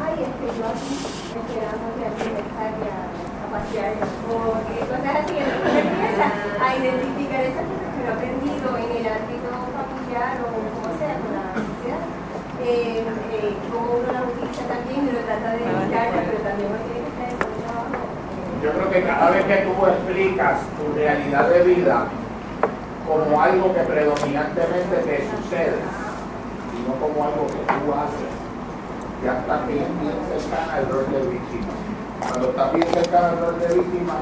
Ay, 0.03 0.15
es 0.27 0.33
que 0.35 0.49
yo 0.59 0.65
aquí 0.67 0.95
esperando 1.39 1.87
que 1.95 2.05
alguien 2.11 2.33
me 2.35 2.45
salga 2.51 2.95
a 3.15 3.47
pasear, 3.55 3.95
o 4.03 4.59
cosas 4.91 5.15
así, 5.23 5.35
que 5.39 5.55
uno 5.55 5.79
empieza 5.79 6.27
a 6.59 6.67
identificar 6.75 7.41
esas 7.47 7.65
cosas 7.71 7.89
que 7.95 8.01
no 8.03 8.11
he 8.11 8.15
aprendido 8.15 8.69
en 8.75 8.91
el 8.91 9.07
ámbito 9.07 9.51
estudiar 10.15 10.39
o 10.39 10.47
cómo 10.47 10.95
hacerlo, 10.95 11.27
la 11.35 11.43
universidad, 11.59 12.03
eh, 12.63 13.03
eh, 13.35 13.55
cómo 13.71 13.99
uno 13.99 14.13
la 14.13 14.23
utiliza 14.23 14.63
también 14.71 15.07
y 15.07 15.09
uno 15.11 15.21
trata 15.27 15.51
de 15.59 15.63
ah, 15.67 15.83
evitarla, 15.83 16.21
pero 16.23 16.39
también 16.47 16.69
uno 16.71 16.81
tiene 16.87 17.01
que 17.03 17.11
estar 17.11 17.29
en 17.29 17.39
un 17.43 17.59
trabajo. 17.67 17.99
Yo 18.63 18.69
creo 18.71 18.91
que 18.91 19.01
cada 19.03 19.31
vez 19.31 19.45
que 19.45 19.57
tú 19.67 19.73
explicas 19.87 20.57
tu 20.79 20.85
realidad 20.95 21.45
de 21.51 21.61
vida 21.63 21.97
como 23.05 23.43
algo 23.43 23.75
que 23.75 23.81
predominantemente 23.81 24.97
te 25.05 25.17
sucede, 25.29 25.83
y 25.83 26.79
no 26.87 26.95
como 26.97 27.17
algo 27.25 27.47
que 27.51 27.63
tú 27.67 27.85
haces, 27.93 28.33
ya 29.23 29.43
también 29.47 29.87
bien 30.01 30.19
cercana 30.31 30.75
al 30.79 30.89
rol 30.89 31.07
de 31.11 31.21
víctima. 31.27 31.84
Cuando 32.29 32.49
estás 32.51 32.73
bien 32.73 32.87
cercana 32.93 33.29
al 33.31 33.39
rol 33.39 33.61
de 33.61 33.75
víctima, 33.75 34.15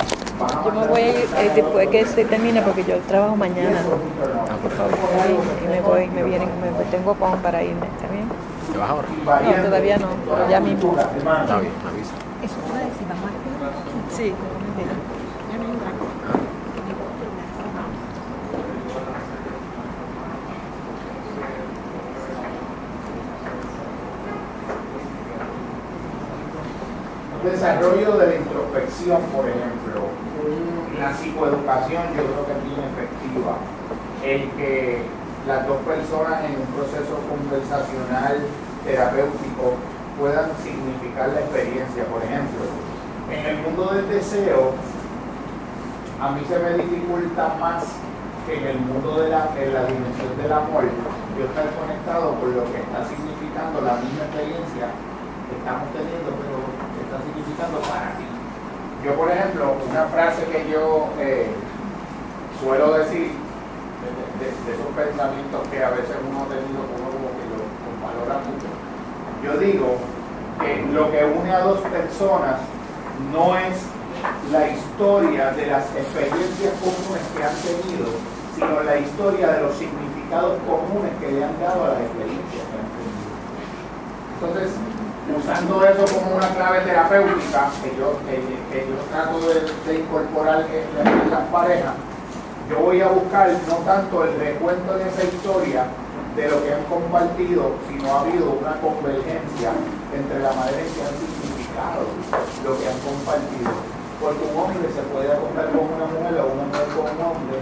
Yo 0.65 0.73
me 0.73 0.87
voy 0.87 1.01
a 1.01 1.11
ir 1.11 1.17
eh, 1.17 1.53
después 1.55 1.89
que 1.89 2.05
se 2.07 2.25
termine 2.25 2.63
porque 2.63 2.85
yo 2.85 2.99
trabajo 3.09 3.37
mañana. 3.37 3.81
Ah, 4.51 4.57
por 4.63 4.71
favor. 4.73 4.93
Y 5.65 5.69
me 5.69 5.81
voy, 5.81 6.07
me 6.09 6.23
vienen, 6.25 6.49
me 6.61 6.85
tengo 6.91 7.15
con 7.15 7.39
para 7.41 7.63
irme, 7.63 7.87
¿está 7.87 8.13
bien? 8.13 8.29
¿Te 8.73 8.79
vas 8.79 8.91
ahora? 8.91 9.09
No, 9.25 9.65
todavía 9.65 9.99
no, 9.99 10.09
ya 10.49 10.61
mismo. 10.61 10.97
Está 10.99 11.61
bien, 11.61 11.73
me 11.83 11.91
avisa. 11.91 12.15
Eso 12.43 12.55
te 12.57 12.69
iba 12.69 12.79
a 12.79 12.85
decir, 12.85 13.07
vamos 13.09 13.31
a 13.31 14.17
Sí, 14.17 14.35
desarrollo 27.45 28.17
de 28.17 28.27
la 28.27 28.35
introspección, 28.37 29.21
por 29.35 29.49
ejemplo, 29.49 30.11
la 30.99 31.13
psicoeducación 31.15 32.03
yo 32.15 32.23
creo 32.23 32.47
que 32.47 32.53
es 32.53 32.65
bien 32.65 32.81
efectiva. 32.87 33.59
El 34.23 34.51
que 34.57 35.03
las 35.47 35.67
dos 35.67 35.79
personas 35.83 36.45
en 36.47 36.63
un 36.63 36.69
proceso 36.79 37.19
conversacional 37.27 38.39
terapéutico 38.85 39.75
puedan 40.19 40.51
significar 40.63 41.31
la 41.35 41.41
experiencia. 41.41 42.05
Por 42.07 42.23
ejemplo, 42.23 42.63
en 43.31 43.47
el 43.47 43.57
mundo 43.67 43.91
del 43.95 44.09
deseo, 44.09 44.75
a 46.21 46.31
mí 46.31 46.43
se 46.47 46.59
me 46.59 46.79
dificulta 46.79 47.57
más 47.59 47.83
que 48.47 48.59
en 48.59 48.67
el 48.67 48.79
mundo 48.79 49.23
de 49.23 49.31
la, 49.31 49.51
en 49.59 49.75
la 49.75 49.85
dimensión 49.87 50.31
del 50.39 50.53
amor, 50.53 50.87
yo 51.39 51.47
estar 51.47 51.67
conectado 51.75 52.39
con 52.39 52.55
lo 52.55 52.63
que 52.71 52.79
está 52.79 53.03
significando 53.07 53.81
la 53.83 53.99
misma 53.99 54.27
experiencia 54.31 54.95
que 55.51 55.55
estamos 55.59 55.87
teniendo, 55.95 56.31
pero 56.39 56.62
significando 57.21 57.81
para 57.81 58.17
ti. 58.17 58.25
Yo, 59.05 59.15
por 59.15 59.31
ejemplo, 59.31 59.75
una 59.91 60.07
frase 60.07 60.45
que 60.47 60.71
yo 60.71 61.09
eh, 61.19 61.51
suelo 62.61 62.95
decir, 62.95 63.33
de, 64.39 64.73
esos 64.73 64.91
pensamientos 64.95 65.61
que 65.69 65.83
a 65.83 65.91
veces 65.91 66.17
uno 66.23 66.43
ha 66.43 66.49
tenido 66.49 66.83
como, 66.91 67.11
como 67.11 67.29
que 67.35 67.45
lo 67.51 67.63
lo 67.63 67.93
valora 68.03 68.39
mucho, 68.47 68.71
yo 69.43 69.59
digo 69.59 69.99
que 70.61 70.87
lo 70.93 71.11
que 71.11 71.25
une 71.25 71.53
a 71.53 71.61
dos 71.61 71.81
personas 71.81 72.61
no 73.33 73.57
es 73.57 73.83
la 74.51 74.69
historia 74.69 75.51
de 75.53 75.67
las 75.67 75.85
experiencias 75.97 76.75
comunes 76.79 77.23
que 77.37 77.43
han 77.43 77.57
tenido, 77.59 78.07
sino 78.55 78.83
la 78.83 78.99
historia 78.99 79.49
de 79.53 79.61
los 79.63 79.75
significados 79.75 80.59
comunes 80.67 81.13
que 81.21 81.33
le 81.33 81.45
han 81.45 81.59
dado 81.61 81.85
a 81.85 81.89
las 81.89 82.01
experiencias 82.03 82.63
que 82.71 82.77
han 82.79 82.91
tenido. 82.95 83.33
Entonces, 84.39 84.71
usando 85.31 85.85
eso 85.87 86.05
como 86.19 86.37
una 86.37 86.49
clave 86.55 86.81
terapéutica 86.81 87.71
que 87.83 87.95
yo, 87.99 88.19
que, 88.27 88.43
yo 88.89 88.97
trato 89.11 89.39
de, 89.39 89.99
incorporar 89.99 90.67
en, 90.67 90.85
la- 90.99 91.11
en 91.11 91.31
las 91.31 91.47
parejas, 91.53 91.95
yo 92.69 92.79
voy 92.81 93.01
a 93.01 93.09
buscar 93.09 93.51
no 93.69 93.77
tanto 93.87 94.25
el 94.25 94.35
recuento 94.39 94.99
de 94.99 95.09
esa 95.09 95.25
historia 95.25 95.85
de 96.35 96.49
lo 96.49 96.65
que 96.65 96.73
han 96.73 96.85
compartido, 96.89 97.77
sino 97.89 98.09
ha 98.09 98.21
habido 98.25 98.57
una 98.57 98.81
convergencia 98.81 99.71
entre 100.17 100.41
la 100.41 100.53
manera 100.57 100.81
en 100.81 100.89
que 100.91 101.03
han 101.05 101.17
significado 101.21 102.03
lo 102.65 102.73
que 102.81 102.89
han 102.89 102.99
compartido. 103.05 103.71
Porque 104.17 104.43
un 104.49 104.55
hombre 104.57 104.87
se 104.89 105.03
puede 105.13 105.29
acostar 105.29 105.69
con 105.77 105.87
una 105.93 106.07
mujer 106.09 106.35
o 106.41 106.47
una 106.57 106.65
mujer 106.73 106.87
con 106.97 107.05
un 107.11 107.21
hombre 107.21 107.59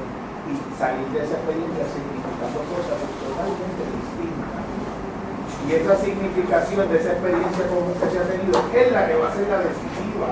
y 0.46 0.52
salir 0.78 1.06
de 1.10 1.18
esa 1.24 1.34
experiencia 1.40 1.84
significando 1.90 2.58
cosas 2.70 3.00
totalmente. 3.20 3.84
Y 5.68 5.74
esa 5.74 5.96
significación 5.96 6.90
de 6.90 6.98
esa 6.98 7.12
experiencia 7.12 7.66
común 7.68 7.94
que 7.94 8.10
se 8.10 8.18
ha 8.18 8.24
tenido 8.24 8.60
es 8.74 8.92
la 8.92 9.06
que 9.06 9.14
va 9.14 9.28
a 9.28 9.34
ser 9.34 9.46
la 9.48 9.58
decisiva 9.58 10.28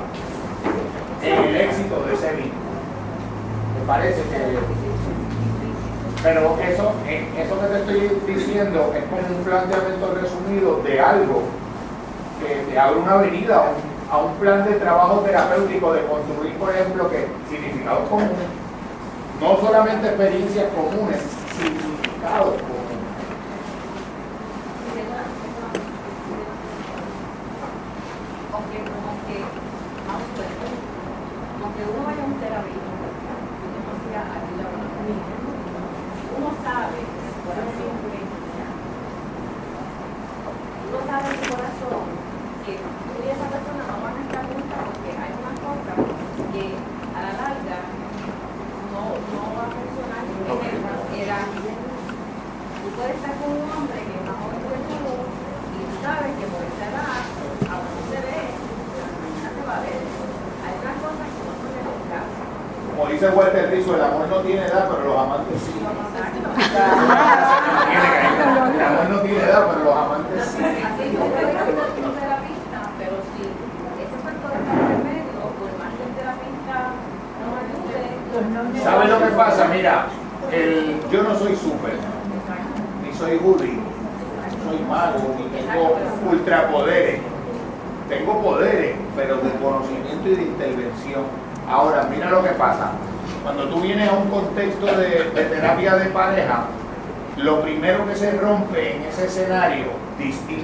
en 1.22 1.44
el 1.44 1.56
éxito 1.56 2.02
de 2.06 2.14
ese 2.14 2.30
vínculo. 2.32 2.68
Me 3.78 3.86
parece 3.86 4.22
que 4.22 4.58
pero 6.22 6.58
eso, 6.58 6.92
eh, 7.06 7.28
eso 7.38 7.60
que 7.60 7.66
te 7.66 7.78
estoy 7.78 8.34
diciendo 8.34 8.92
es 8.92 9.04
como 9.04 9.38
un 9.38 9.44
planteamiento 9.44 10.18
resumido 10.20 10.82
de 10.82 11.00
algo 11.00 11.42
que 12.40 12.72
te 12.72 12.78
abre 12.78 13.00
una 13.00 13.12
avenida 13.12 13.72
a 14.10 14.18
un 14.18 14.34
plan 14.34 14.64
de 14.64 14.72
trabajo 14.74 15.20
terapéutico 15.20 15.92
de 15.92 16.04
construir, 16.06 16.54
por 16.54 16.70
ejemplo, 16.70 17.08
que 17.08 17.28
significados 17.48 18.08
comunes, 18.08 18.32
no 19.40 19.56
solamente 19.60 20.08
experiencias 20.08 20.66
comunes, 20.74 21.20
significados 21.56 22.54
comunes. 22.62 22.77
lion 31.96 32.37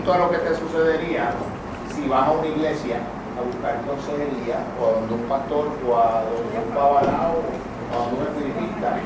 distinto 0.04 0.12
a 0.12 0.18
lo 0.18 0.30
que 0.30 0.38
te 0.38 0.54
sucedería 0.54 1.32
si 1.94 2.06
vas 2.08 2.28
a 2.28 2.32
una 2.32 2.46
iglesia 2.46 2.96
a 3.38 3.42
buscar 3.42 3.80
consejería, 3.86 4.58
o 4.78 4.86
a 4.86 4.92
donde 5.00 5.14
un 5.14 5.22
pastor, 5.22 5.66
o 5.88 5.96
a 5.96 6.22
donde 6.28 6.58
un 6.68 6.74
babalao, 6.74 7.40
o 7.40 7.94
a 7.94 7.98
donde 8.04 8.20
un 8.20 8.26
espiritista, 8.28 8.98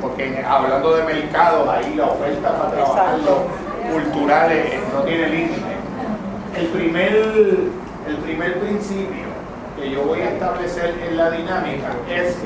porque 0.00 0.44
hablando 0.44 0.96
de 0.96 1.04
mercados, 1.04 1.68
ahí 1.68 1.94
la 1.94 2.06
oferta 2.06 2.56
para 2.56 2.70
trabajar 2.70 3.18
los 3.18 3.92
culturales 3.92 4.74
no 4.92 5.02
tiene 5.02 5.28
límite. 5.28 5.76
El 6.56 6.66
primer, 6.68 7.12
el 7.12 8.16
primer 8.24 8.58
principio 8.60 9.26
que 9.78 9.90
yo 9.90 10.02
voy 10.02 10.22
a 10.22 10.30
establecer 10.30 10.98
en 11.08 11.16
la 11.16 11.30
dinámica 11.30 11.90
es 12.08 12.36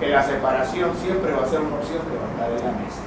que 0.00 0.08
la 0.08 0.22
separación 0.22 0.90
siempre 0.96 1.32
va 1.32 1.44
a 1.44 1.46
ser 1.46 1.60
una 1.60 1.76
opción 1.76 2.00
que 2.00 2.16
va 2.16 2.24
a 2.26 2.30
estar 2.32 2.50
en 2.50 2.66
la 2.66 2.72
mesa. 2.80 3.00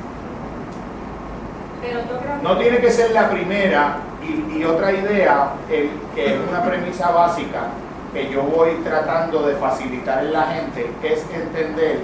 No 2.42 2.58
tiene 2.58 2.78
que 2.78 2.90
ser 2.90 3.12
la 3.12 3.30
primera 3.30 3.98
y, 4.24 4.58
y 4.58 4.64
otra 4.66 4.92
idea 4.92 5.50
el- 5.70 5.92
que 6.16 6.34
es 6.36 6.40
una 6.50 6.64
premisa 6.64 7.12
básica 7.12 7.68
que 8.14 8.30
yo 8.30 8.44
voy 8.44 8.72
tratando 8.84 9.46
de 9.48 9.56
facilitar 9.56 10.24
en 10.24 10.34
la 10.34 10.44
gente 10.44 10.90
es 11.04 11.26
entender 11.34 12.00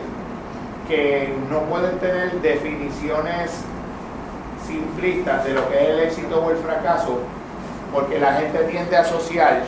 que 0.88 1.34
no 1.52 1.60
pueden 1.62 2.00
tener 2.00 2.32
definiciones 2.42 3.64
simplistas 4.66 5.46
de 5.46 5.54
lo 5.54 5.70
que 5.70 5.76
es 5.84 5.90
el 5.90 6.00
éxito 6.00 6.42
o 6.44 6.52
el 6.52 6.58
fracaso 6.58 7.20
porque 7.94 8.20
la 8.20 8.34
gente 8.34 8.60
tiende 8.66 8.96
a 8.98 9.02
asociar 9.02 9.62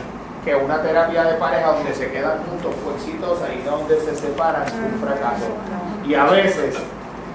que 0.45 0.55
una 0.55 0.81
terapia 0.81 1.23
de 1.23 1.33
pareja 1.35 1.71
donde 1.73 1.93
se 1.93 2.11
quedan 2.11 2.39
juntos 2.49 2.73
fue 2.83 2.93
exitosa 2.95 3.45
y 3.53 3.61
donde 3.63 3.99
se 3.99 4.15
separan 4.15 4.63
es 4.63 4.73
un 4.73 4.99
fracaso. 4.99 5.45
Y 6.07 6.15
a 6.15 6.25
veces 6.25 6.75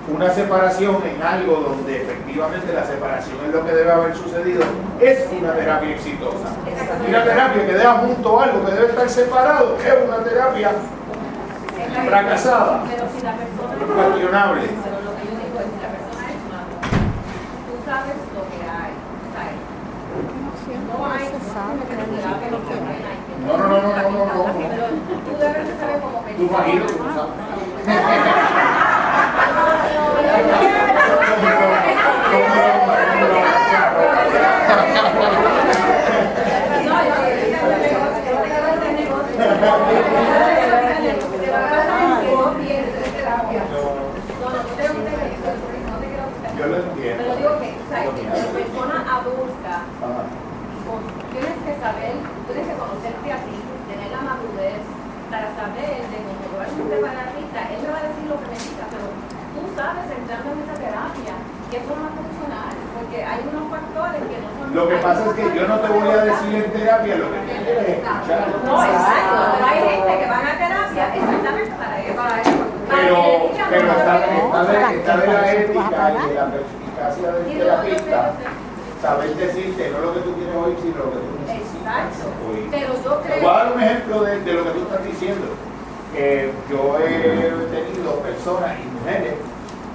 una 0.08 0.30
separación 0.30 0.98
en 1.04 1.20
algo 1.22 1.56
donde 1.56 2.02
efectivamente 2.02 2.72
la 2.72 2.84
separación 2.84 3.38
es 3.46 3.52
lo 3.52 3.64
que 3.66 3.72
debe 3.72 3.90
haber 3.90 4.16
sucedido, 4.16 4.62
es 5.00 5.26
una 5.38 5.52
terapia 5.54 5.90
exitosa. 5.90 6.48
Una 7.08 7.24
terapia 7.24 7.66
que 7.66 7.72
deja 7.72 7.92
junto 7.94 8.40
algo 8.40 8.64
que 8.64 8.72
debe 8.72 8.86
estar 8.86 9.08
separado 9.08 9.76
es 9.76 9.94
una 10.08 10.18
terapia 10.18 10.70
fracasada, 12.06 12.84
Pero 12.88 13.04
si 13.16 13.22
la 13.24 13.32
persona 13.32 13.74
es 13.74 13.78
cuestionable. 14.06 14.62
Pero 14.84 15.00
lo 15.02 15.10
que 15.16 15.24
yo 15.26 15.32
digo 15.42 15.58
es, 15.58 15.66
si 15.74 15.78
la 15.82 15.90
persona 15.90 16.24
es 16.30 16.40
mala, 16.50 16.76
tú 17.66 17.74
sabes 17.84 18.16
lo 18.34 18.42
que 18.46 18.58
hay. 18.62 18.92
No 20.86 21.06
hay, 21.06 21.24
no 21.26 21.34
que 21.82 21.94
que. 21.96 22.52
No, 23.46 23.52
no, 23.56 23.64
no, 23.66 23.76
no, 23.76 23.82
no, 23.82 24.24
no, 24.26 24.42
tú 25.24 25.32
debes 25.38 25.64
de 25.68 25.74
saber 25.78 26.00
cómo 26.00 26.16
Tú 26.36 26.42
imagino, 26.42 26.86
tú 26.86 26.92
sabes. 27.14 27.30
Yo 46.56 46.66
lo 46.66 46.76
entiendo. 46.76 47.20
Pero 47.22 47.36
digo 47.36 47.52
que, 47.60 47.68
o 47.76 47.86
sea, 47.92 48.00
que 48.08 48.22
la 48.24 48.48
persona 48.48 48.96
adulta, 49.04 49.74
Ajá. 50.00 50.24
con- 50.88 51.04
tienes 51.28 51.56
que 51.60 51.72
saber, 51.76 52.12
tienes 52.48 52.64
que 52.64 52.76
conocerte 52.80 53.28
a 53.28 53.38
ti, 53.44 53.56
tener 53.92 54.08
la 54.08 54.22
madurez 54.24 54.80
para 55.28 55.52
saber 55.52 56.00
de 56.08 56.16
cuando 56.24 56.42
tú 56.48 56.56
vas 56.56 56.72
a 56.72 56.80
un 56.80 56.88
separatista, 56.88 57.58
él 57.76 57.78
me 57.84 57.88
va 57.92 57.98
a 58.00 58.06
decir 58.08 58.24
lo 58.24 58.36
que 58.40 58.48
me 58.48 58.56
diga, 58.56 58.84
pero 58.88 59.06
tú 59.52 59.60
sabes, 59.76 60.06
entrando 60.08 60.46
en 60.48 60.58
esa 60.64 60.76
terapia, 60.80 61.34
que 61.68 61.76
eso 61.76 61.92
no 61.92 62.00
va 62.00 62.08
a 62.08 62.16
funcionar, 62.16 62.72
porque 62.96 63.18
hay 63.20 63.40
unos 63.52 63.64
factores 63.68 64.22
que 64.24 64.36
no 64.40 64.48
son... 64.56 64.66
Lo 64.72 64.84
que 64.88 64.96
pasa 65.04 65.15
es 65.30 65.36
que 65.36 65.58
yo 65.58 65.68
no 65.68 65.80
te 65.80 65.88
voy 65.88 66.08
a 66.08 66.24
decir 66.24 66.54
en 66.54 66.72
terapia 66.72 67.16
lo 67.16 67.32
que 67.32 67.38
tienes 67.40 67.64
que 67.64 67.92
escuchar. 67.92 68.48
No, 68.64 68.84
exacto, 68.84 69.36
pero 69.54 69.66
hay 69.66 69.80
gente 69.80 70.18
que 70.18 70.26
van 70.26 70.46
a 70.46 70.58
terapia 70.58 71.14
exactamente 71.14 71.72
para 71.76 72.02
eso. 72.02 72.16
Para 72.16 72.42
eso. 72.42 72.50
Pero, 72.88 73.16
pero 73.70 73.90
está, 73.92 74.16
está 74.18 74.64
de, 74.64 74.96
está 74.98 75.16
de 75.16 75.26
la 75.26 75.52
ética 75.52 76.12
y 76.12 76.28
de 76.28 76.34
la 76.34 76.46
perspicacia 76.50 77.32
del 77.32 77.58
terapista 77.58 78.32
saber 79.02 79.36
decirte 79.36 79.90
no 79.90 80.00
lo 80.00 80.14
que 80.14 80.20
tú 80.20 80.32
quieres 80.34 80.56
oír, 80.56 80.76
sino 80.80 80.96
lo 80.98 81.10
que 81.12 81.18
tú 81.18 81.32
necesitas 81.46 82.10
oír. 82.48 82.68
Pero 82.70 82.88
yo 83.02 83.12
Te 83.16 83.28
creo... 83.28 83.42
voy 83.42 83.50
a 83.50 83.64
dar 83.64 83.72
un 83.72 83.82
ejemplo 83.82 84.22
de, 84.22 84.40
de 84.40 84.52
lo 84.54 84.64
que 84.64 84.70
tú 84.70 84.82
estás 84.82 85.04
diciendo. 85.04 85.46
Eh, 86.16 86.50
yo 86.70 86.98
he 86.98 87.66
tenido 87.70 88.14
personas 88.20 88.72
y 88.80 88.86
mujeres 88.88 89.34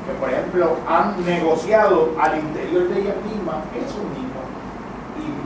que, 0.05 0.13
por 0.19 0.29
ejemplo, 0.29 0.77
han 0.87 1.25
negociado 1.25 2.13
al 2.19 2.37
interior 2.39 2.89
de 2.89 3.01
ellas 3.01 3.15
mismas 3.25 3.57
eso 3.73 3.99
mismo. 4.13 4.21
Y 4.21 4.30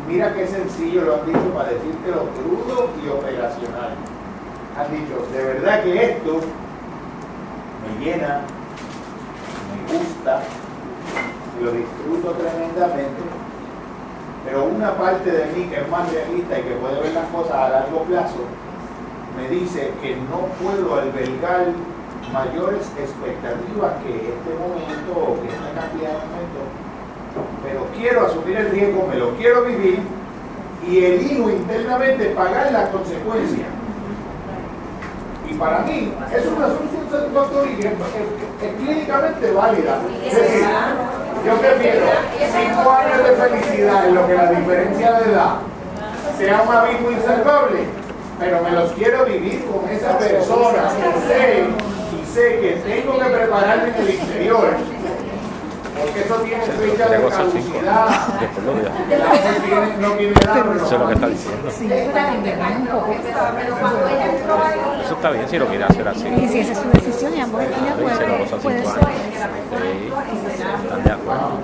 mira 0.08 0.34
qué 0.34 0.48
sencillo 0.48 1.02
lo 1.02 1.16
han 1.16 1.26
dicho 1.26 1.54
para 1.54 1.70
decirte 1.70 2.12
lo 2.12 2.30
crudo 2.32 2.90
y 3.04 3.10
operacional. 3.10 3.96
Han 4.78 4.92
dicho, 4.92 5.26
de 5.32 5.44
verdad 5.44 5.84
que 5.84 6.04
esto 6.04 6.40
me 7.82 8.06
llena, 8.06 8.42
me 9.72 9.98
gusta, 9.98 10.42
lo 11.62 11.72
disfruto 11.72 12.32
tremendamente, 12.32 13.22
pero 14.46 14.66
una 14.66 14.96
parte 14.96 15.32
de 15.32 15.46
mí 15.54 15.66
que 15.70 15.78
es 15.78 15.90
más 15.90 16.12
realista 16.12 16.60
y 16.60 16.64
que 16.64 16.76
puede 16.76 17.02
ver 17.02 17.14
las 17.14 17.28
cosas 17.30 17.54
a 17.54 17.70
largo 17.70 18.04
plazo, 18.04 18.46
me 19.38 19.50
dice 19.50 19.92
que 20.02 20.16
no 20.16 20.48
puedo 20.62 20.96
albergar 20.96 21.68
mayores 22.32 22.92
expectativas 23.00 23.94
que 24.04 24.34
este 24.34 24.52
momento 24.60 25.12
o 25.16 25.42
que 25.42 25.48
esta 25.48 25.72
cantidad 25.72 26.12
de 26.12 26.20
momentos, 26.26 26.65
pero 27.76 27.88
quiero 27.98 28.26
asumir 28.26 28.56
el 28.56 28.72
riesgo, 28.72 29.06
me 29.06 29.18
lo 29.18 29.32
quiero 29.36 29.66
vivir 29.66 30.00
y 30.88 31.04
elijo 31.04 31.50
internamente 31.50 32.26
pagar 32.28 32.72
las 32.72 32.90
consecuencias. 32.90 33.68
Y 35.50 35.54
para 35.56 35.80
mí 35.80 36.14
es 36.34 36.46
una 36.46 36.68
solución 36.68 37.06
satisfactoria 37.12 37.74
y 37.74 37.76
que 37.76 37.88
es, 37.88 38.74
clínicamente 38.78 39.52
válida. 39.52 40.00
Es 40.26 40.36
decir, 40.36 40.66
yo 41.46 41.54
prefiero 41.56 42.06
cinco 42.38 42.92
años 42.92 43.18
de 43.28 43.36
felicidad 43.36 44.08
en 44.08 44.16
lo 44.16 44.26
que 44.26 44.34
la 44.36 44.52
diferencia 44.52 45.12
de 45.20 45.32
edad 45.34 45.56
sea 46.38 46.62
un 46.62 46.74
abismo 46.74 47.12
insalvable, 47.12 47.80
pero 48.40 48.62
me 48.64 48.72
los 48.72 48.92
quiero 48.94 49.26
vivir 49.26 49.66
con 49.66 49.90
esa 49.90 50.18
persona 50.18 50.92
y 50.98 51.28
sé, 51.28 51.66
y 52.22 52.26
sé 52.34 52.60
que 52.62 52.82
tengo 52.88 53.20
que 53.20 53.26
prepararme 53.26 53.90
en 53.90 53.96
el 53.96 54.10
interior, 54.14 54.70
porque 56.00 56.22
eso 56.22 56.36
tiene 56.36 56.64
fecha 56.66 57.08
de 57.10 57.28
caducidad, 57.28 58.10
no 60.00 60.12
tiene 60.14 60.34
Eso 60.34 60.86
es 60.86 61.00
lo 61.00 61.08
que 61.08 61.14
está 61.14 61.28
diciendo. 61.28 61.70
Eso 65.04 65.14
está 65.16 65.30
bien 65.32 65.48
si 65.50 65.58
lo 65.58 65.66
quiere 65.68 65.84
hacer 65.84 66.08
así. 66.08 66.28
Y 66.28 66.48
si 66.48 66.60
esa 66.60 66.72
es 66.74 66.78
su 66.80 66.90
decisión 66.90 67.36
y 67.36 67.42
ambos 67.42 67.62
están 67.64 67.84
de 67.86 67.92
acuerdo, 67.92 68.58
puede 68.62 68.86
ser. 68.86 68.94
Sí, 68.96 70.12
están 70.84 71.04
de 71.04 71.12
acuerdo. 71.12 71.60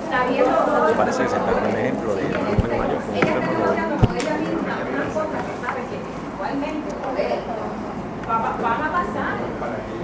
Parece 0.96 1.22
que 1.22 1.28
se 1.28 1.36
está 1.36 1.52
dando 1.52 1.68
un 1.68 1.76
ejemplo 1.76 2.14
de 2.14 2.24
una 2.26 2.38
mujer 2.38 2.70
mayor 2.78 3.00
con 3.02 3.10
un 3.10 3.16
Ella 3.16 3.32
hombre 3.32 3.42
está 3.42 3.56
mayor. 3.56 3.58
negociando 3.58 4.06
con 4.06 4.16
ella 4.16 4.34
misma 4.38 4.74
una 4.92 5.04
cosa 5.12 5.38
que 5.42 5.54
sabe 5.66 5.80
que 5.90 5.96
igualmente 6.32 6.88
joder, 7.02 7.38
va- 8.28 8.38
va- 8.42 8.56
van 8.62 8.80
a 8.82 8.88
pasar, 8.92 9.34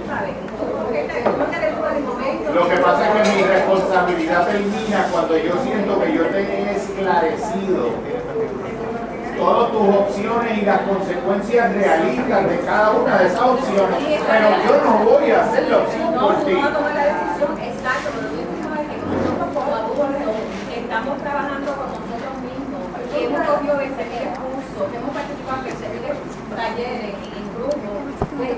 ¿sabes? 0.09 0.35
Porque 0.59 0.99
te- 1.07 1.23
tú 1.23 1.31
no 1.37 1.45
te 1.45 1.57
desnudas 1.59 1.93
de 1.95 2.01
momento. 2.01 2.48
Lo 2.59 2.67
que 2.67 2.75
pasa 2.75 3.07
es 3.07 3.29
que 3.29 3.35
mi 3.37 3.43
responsabilidad 3.43 4.47
termina 4.47 5.07
cuando 5.13 5.37
yo 5.37 5.53
siento 5.63 6.01
que 6.01 6.13
yo 6.13 6.25
te 6.25 6.41
he 6.43 6.75
esclarecido. 6.75 7.87
Todas 9.37 9.71
tus 9.71 9.87
opciones 9.95 10.57
y 10.57 10.65
las 10.65 10.81
consecuencias 10.81 11.73
realistas 11.73 12.49
de 12.49 12.59
cada 12.59 12.91
una 12.91 13.17
de 13.19 13.27
esas 13.27 13.41
opciones, 13.41 14.03
pero 14.27 14.47
yo 14.67 14.83
no 14.83 14.91
voy 15.07 15.31
a 15.31 15.43
hacer 15.45 15.69
la 15.71 15.77
opción 15.77 16.13
No, 16.13 16.19
por 16.19 16.35
tú 16.35 16.45
ti. 16.47 16.51
no 16.51 16.59
vas 16.59 16.67
a 16.67 16.73
tomar 16.75 16.95
la 16.99 17.05
decisión, 17.07 17.51
exacto, 17.63 18.07
pero 18.11 18.27
lo 18.27 18.35
que 18.35 18.43
yo 18.43 18.51
digo 18.59 18.75
es 18.75 18.87
que 18.91 18.97
nosotros 19.07 19.47
como 19.55 19.75
adultos 19.79 20.35
estamos 20.75 21.15
trabajando 21.23 21.69
con 21.79 21.87
nosotros 21.95 22.33
mismos, 22.43 22.83
hemos 23.15 23.41
cogido 23.47 23.75
ese 23.79 24.03
curso, 24.35 24.79
que 24.91 24.95
hemos 24.99 25.11
participado 25.15 25.59
en 25.63 25.67
ese 25.71 25.87
talleres, 26.59 27.15
en 27.23 27.45
grupos, 27.55 28.03
pues, 28.35 28.51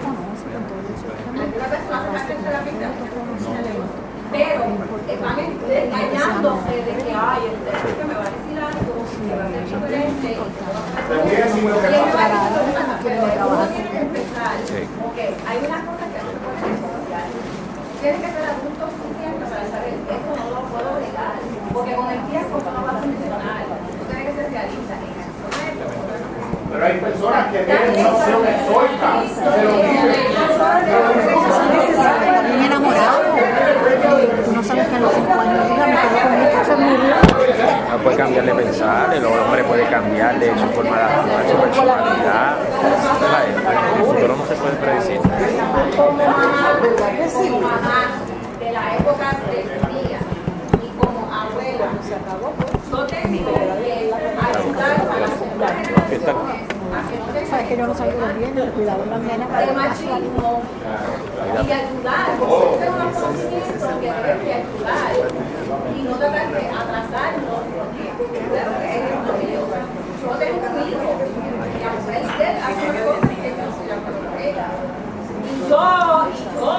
pero 4.31 4.63
eh, 4.63 5.19
van 5.19 5.39
engañándose 5.39 6.71
de 6.71 6.93
que, 7.03 7.11
ay, 7.11 7.51
el 7.51 7.55
terapeuta 7.67 8.03
me 8.07 8.15
va 8.15 8.23
a 8.23 8.31
decir 8.31 8.55
algo, 8.55 9.03
que 9.03 9.35
va 9.35 9.43
a 9.43 9.51
ser 9.51 9.63
diferente, 9.67 10.27
y 10.31 10.39
que 10.39 10.63
no 10.63 10.71
va 10.71 10.79
a 10.79 10.87
ser 10.87 11.11
Te 11.11 11.15
voy 11.19 11.35
a 11.35 11.43
decir 11.51 11.63
lo 11.67 11.75
que 11.75 11.91
que 13.91 13.99
empezar, 13.99 14.55
ok, 15.03 15.19
hay 15.19 15.57
unas 15.67 15.81
cosas 15.83 16.07
que 16.07 16.19
no 16.23 16.31
se 16.31 16.39
pueden 16.39 16.63
negociar. 16.63 17.27
Tienes 17.99 18.19
que 18.23 18.29
ser 18.31 18.43
adulto 18.47 18.83
suficiente 18.87 19.43
para 19.51 19.65
saber, 19.67 19.93
esto 19.99 20.31
no 20.31 20.45
lo 20.47 20.61
puedo 20.71 20.87
obligar, 20.95 21.35
porque 21.75 21.91
con 21.91 22.07
el 22.07 22.21
tiempo 22.31 22.57
esto 22.57 22.71
no 22.71 22.81
va 22.87 22.91
a 22.95 23.03
funcionar. 23.03 23.67
Tú 23.67 24.03
tienes 24.07 24.25
que 24.25 24.33
ser 24.39 24.47
realista 24.47 24.93
en 24.95 25.11
eso. 25.11 25.43
es 25.51 25.75
es. 25.75 25.91
Pero 26.71 26.85
hay 26.87 26.97
personas 27.03 27.51
que 27.51 27.59
tienen 27.67 27.99
una 27.99 28.09
opción 28.15 28.41
estoica, 28.47 29.11
se 29.27 29.59
lo. 29.59 29.71
Enamorado. 32.91 34.53
No 34.53 34.63
sabes 34.63 34.87
que 34.87 34.95
a 34.95 34.99
los 34.99 35.13
cinco 35.13 35.31
años 35.39 35.69
diga, 35.69 35.87
me 35.87 35.95
quedo 35.95 36.21
con 36.23 36.33
esto, 36.41 36.65
se 36.65 36.75
murió. 36.75 37.15
No 37.91 37.97
puede 38.03 38.17
cambiar 38.17 38.45
de 38.45 38.53
pensar, 38.55 39.13
el 39.13 39.25
hombre 39.25 39.63
puede 39.63 39.89
cambiar 39.89 40.39
de 40.39 40.49
su 40.51 40.67
forma 40.67 40.97
de 40.97 41.03
actuar, 41.03 41.49
su 41.49 41.57
personalidad. 41.57 42.57
El 43.97 44.05
futuro 44.05 44.35
no 44.35 44.45
se 44.45 44.55
puede 44.55 44.75
predecir. 44.75 45.19
de 48.59 48.71
la 48.71 48.95
época 48.95 49.37
de 49.49 49.63
tía 49.63 50.19
y 50.81 50.87
como 50.99 51.19
abuela, 51.33 51.87
que 53.07 53.23
ayudar 54.57 54.95
a 55.09 55.19
las 55.19 55.31
futuras 55.31 55.71
generaciones 55.71 56.27
a 56.27 56.67
que 56.67 56.70
que 57.67 57.77
yo 57.77 57.87
no 57.87 57.95
salgo 57.95 58.17
viernes, 58.37 58.65
de 58.65 58.71
cuidado 58.71 59.03
de 59.03 59.09
la 59.09 59.17
nena. 59.17 59.45
de 59.47 59.71
machismo 59.73 60.61
y 61.41 61.71
ayudar, 61.71 62.27
porque 62.39 62.65
este 62.73 62.85
es 62.85 62.91
un 62.91 62.97
conocimiento 63.11 63.99
que 63.99 64.09
ayudar 64.09 65.11
y 65.95 66.01
no 66.03 66.11
tratar 66.15 66.47
de 66.51 66.69
atrasarlo, 66.69 67.53
porque 67.75 68.05
claro, 68.49 68.71
es. 68.81 69.01
Yo 70.21 70.29
tengo 70.37 70.61
un 70.61 70.87
hijo 70.87 71.09
y 71.71 71.81
a 71.81 71.89
él 72.17 72.57
hace 72.61 72.85
que 72.85 72.99
yo 72.99 73.09
no 73.09 73.21
de 74.37 74.49
ella. 74.49 74.67
Y 75.41 75.69
yo, 75.69 75.81
y 76.29 76.37
yo, 76.55 76.71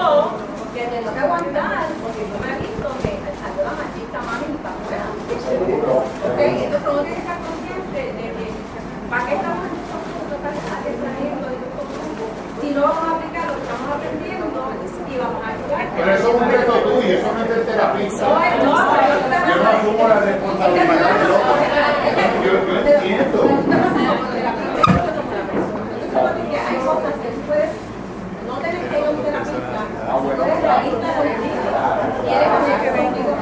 que 0.74 0.82
tengo 0.86 1.10
que 1.12 1.18
aguantar, 1.18 1.86
porque 2.02 2.22
yo 2.22 2.36
me 2.38 2.46
he 2.46 2.58
visto 2.62 2.86
que 3.02 3.10
salió 3.42 3.60
la 3.66 3.74
machista 3.82 4.18
mami 4.22 4.46
y 4.46 4.62
para. 4.62 4.78
Entonces 6.38 6.88
uno 6.88 7.00
tiene 7.02 7.14
que 7.14 7.20
estar 7.20 7.38
consciente 7.42 7.98
de 7.98 8.26
que, 8.30 8.46
¿para 9.10 9.26
qué 9.26 9.34
estamos 9.34 9.61
y 12.72 12.74
lo 12.74 12.80
vamos 12.88 13.04
a 13.04 13.16
aplicar 13.16 13.44
lo 13.48 13.52
que 13.52 13.60
estamos 13.68 13.88
aprendiendo 13.92 14.46
y 14.48 15.18
vamos 15.18 15.44
a 15.44 15.48
ayudar. 15.52 15.92
Pero 15.92 16.08
eso 16.08 16.28
es 16.28 16.34
un 16.40 16.48
reto 16.48 16.72
tuyo, 16.72 17.12
eso 17.12 17.28
no 17.32 17.40
es 17.42 17.48
del 17.52 17.66
terapista. 17.66 18.24
No, 18.24 18.32
no, 18.32 18.72
yo 19.44 19.54
no 19.60 19.68
asumo 19.68 20.08
la 20.08 20.18
responsabilidad 20.20 21.12
del 21.20 21.32
otro. 21.36 21.52
Yo, 22.42 22.52
yo 22.64 22.74
entiendo. 22.80 23.38
Hay 26.62 26.76
cosas 26.80 27.12
que 27.20 27.28
puedes 27.44 27.72
no 28.48 28.54
tener 28.56 28.88
que 28.88 28.98
ir 28.98 29.04
a 29.04 29.10
un 29.10 29.20
terapista, 29.20 29.80
puedes 30.22 30.60
realista 30.62 31.08
con 31.12 31.26
el 31.28 31.38
mismo. 31.44 31.60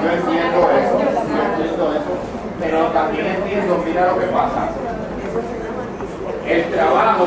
Yo 0.03 0.11
entiendo 0.11 0.59
eso, 0.75 0.95
yo 0.99 1.39
entiendo 1.39 1.85
eso, 1.95 2.13
pero 2.59 2.79
también 2.89 3.27
entiendo, 3.27 3.79
mira 3.87 4.07
lo 4.11 4.19
que 4.19 4.27
pasa. 4.27 4.71
El 6.47 6.65
trabajo, 6.73 7.27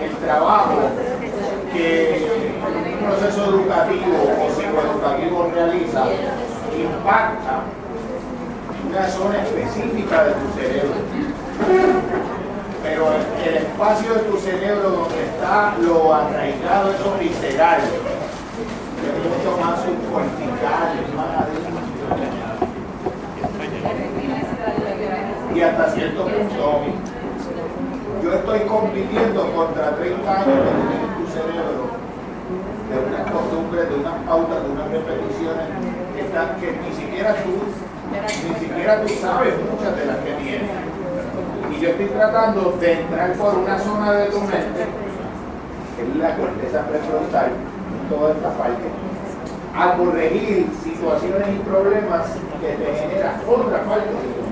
el 0.00 0.16
trabajo 0.18 0.78
que 1.72 2.28
un 2.66 3.06
proceso 3.06 3.44
educativo 3.44 4.16
o 4.40 4.50
psicoeducativo 4.50 5.50
realiza 5.54 6.04
impacta 6.76 7.62
una 8.88 9.08
zona 9.08 9.42
específica 9.42 10.24
de 10.24 10.32
tu 10.32 10.52
cerebro. 10.54 10.94
Pero 12.82 13.12
el 13.44 13.56
espacio 13.56 14.14
de 14.14 14.20
tu 14.20 14.36
cerebro 14.38 14.90
donde 14.90 15.24
está 15.24 15.74
lo 15.80 16.12
arraigado, 16.12 16.90
eso 16.90 17.16
visceral, 17.18 17.80
es 17.80 19.16
mucho 19.24 19.56
más 19.60 19.80
subcortical, 19.82 20.98
es 21.00 21.14
más 21.14 21.28
adentro. 21.36 21.72
Y 25.54 25.60
hasta 25.60 25.90
cierto 25.90 26.24
punto, 26.24 26.80
yo 28.22 28.32
estoy 28.32 28.60
compitiendo 28.60 29.52
contra 29.52 29.96
30 29.96 30.32
años 30.32 30.46
que 30.46 30.52
tiene 30.52 31.06
tu 31.18 31.24
cerebro 31.30 32.02
de 32.88 32.96
unas 33.06 33.30
costumbres, 33.30 33.88
de 33.88 33.91
unas 34.02 34.18
pautas, 34.26 34.62
de 34.62 34.70
unas 34.70 34.90
repeticiones 34.90 35.66
que, 36.14 36.20
están, 36.22 36.56
que 36.58 36.74
ni 36.74 36.92
siquiera 36.94 37.34
tú, 37.42 37.54
ni 38.10 38.54
siquiera 38.58 39.00
tú 39.00 39.08
sabes 39.20 39.54
muchas 39.70 39.96
de 39.96 40.06
las 40.06 40.18
que 40.18 40.32
tienes. 40.42 40.70
Y 41.70 41.80
yo 41.80 41.88
estoy 41.88 42.06
tratando 42.06 42.76
de 42.80 42.92
entrar 42.92 43.32
por 43.34 43.54
una 43.54 43.78
zona 43.78 44.12
de 44.12 44.26
tu 44.26 44.40
mente, 44.40 44.82
que 45.96 46.02
es 46.02 46.16
la 46.16 46.36
corteza 46.36 46.86
prefrontal, 46.86 47.50
toda 48.10 48.32
esta 48.32 48.50
parte, 48.58 48.88
a 49.74 49.96
corregir 49.96 50.66
situaciones 50.82 51.48
y 51.48 51.58
problemas 51.64 52.26
que 52.60 52.68
te 52.68 52.94
genera 52.94 53.40
otra 53.48 53.82
parte 53.84 54.06
de 54.06 54.12
tu 54.12 54.42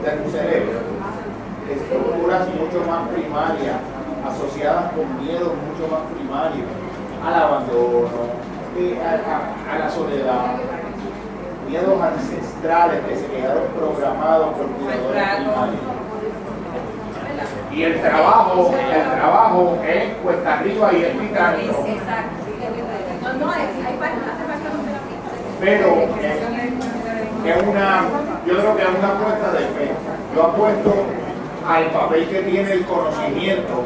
de 0.00 0.10
tu 0.22 0.30
cerebro, 0.30 0.80
estructuras 1.68 2.48
mucho 2.48 2.84
más 2.88 3.08
primarias, 3.08 3.76
asociadas 4.26 4.92
con 4.92 5.24
miedos 5.24 5.52
mucho 5.66 5.92
más 5.92 6.02
primarios, 6.14 6.68
al 7.26 7.34
abandono, 7.34 8.08
eh, 8.78 8.98
a, 9.04 9.10
a- 9.10 9.74
a 9.74 9.78
la 9.78 9.90
soledad, 9.90 10.56
miedos 11.68 12.00
ancestrales 12.02 13.00
que 13.08 13.16
se 13.16 13.26
quedaron 13.26 13.64
programados 13.78 14.54
por 14.54 14.66
cuidadores 14.66 15.22
primarios. 15.36 15.80
Y 17.72 17.82
el 17.84 18.00
trabajo, 18.00 18.70
el 18.74 19.18
trabajo 19.20 19.78
es 19.86 20.04
cuesta 20.22 20.58
arriba 20.58 20.92
y 20.92 20.96
es 21.04 21.12
terapia. 21.18 21.72
pero 25.60 25.86
es, 26.20 27.56
es 27.56 27.62
una, 27.68 28.02
yo 28.46 28.54
creo 28.58 28.76
que 28.76 28.82
es 28.82 28.88
una 28.98 29.08
apuesta 29.08 29.52
de 29.52 29.58
fe. 29.58 29.90
Yo 30.34 30.42
apuesto 30.44 30.94
al 31.68 31.84
papel 31.86 32.28
que 32.28 32.42
tiene 32.42 32.72
el 32.72 32.84
conocimiento 32.86 33.84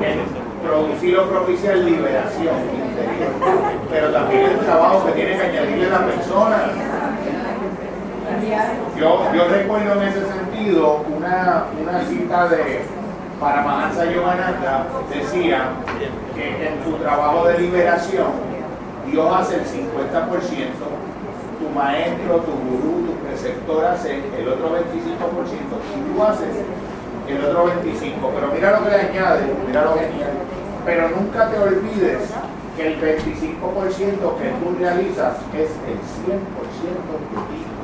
en 0.00 0.45
producir 0.62 1.18
o 1.18 1.24
propiciar 1.28 1.76
liberación 1.78 2.56
interior, 2.74 3.32
pero 3.90 4.10
también 4.10 4.50
el 4.50 4.58
trabajo 4.58 5.06
que 5.06 5.12
tiene 5.12 5.36
que 5.36 5.42
añadirle 5.42 5.90
la 5.90 6.06
persona. 6.06 6.56
Yo, 8.98 9.32
yo 9.34 9.48
recuerdo 9.48 10.02
en 10.02 10.08
ese 10.08 10.26
sentido 10.26 11.04
una, 11.16 11.64
una 11.80 12.04
cita 12.04 12.48
de 12.48 12.82
Paramahansa 13.40 14.06
Yogananda, 14.06 14.86
decía 15.12 15.68
que 16.34 16.68
en 16.68 16.80
tu 16.80 16.96
trabajo 16.96 17.46
de 17.48 17.58
liberación 17.58 18.32
Dios 19.10 19.32
hace 19.32 19.56
el 19.56 19.64
50%, 19.64 19.66
tu 21.60 21.68
maestro, 21.74 22.36
tu 22.38 22.52
gurú, 22.52 23.06
tu 23.06 23.12
preceptor 23.26 23.84
hace 23.84 24.22
el 24.38 24.48
otro 24.48 24.70
25% 24.70 24.80
y 24.80 26.14
tú 26.14 26.24
haces 26.24 26.48
el 27.34 27.44
otro 27.44 27.66
25%. 27.66 28.30
Pero 28.34 28.52
mira 28.52 28.70
lo 28.72 28.84
que 28.84 28.90
le 28.90 28.96
añade, 28.96 29.42
mira 29.66 29.84
lo 29.84 29.92
añade. 29.92 30.38
Pero 30.84 31.08
nunca 31.10 31.48
te 31.50 31.58
olvides 31.58 32.30
que 32.76 32.86
el 32.86 33.00
25% 33.00 34.36
que 34.38 34.48
tú 34.60 34.76
realizas 34.78 35.36
es 35.54 35.70
el 35.88 35.98
100% 36.22 36.30
de 36.30 37.26
ti 37.32 37.38
mismo. 37.50 37.76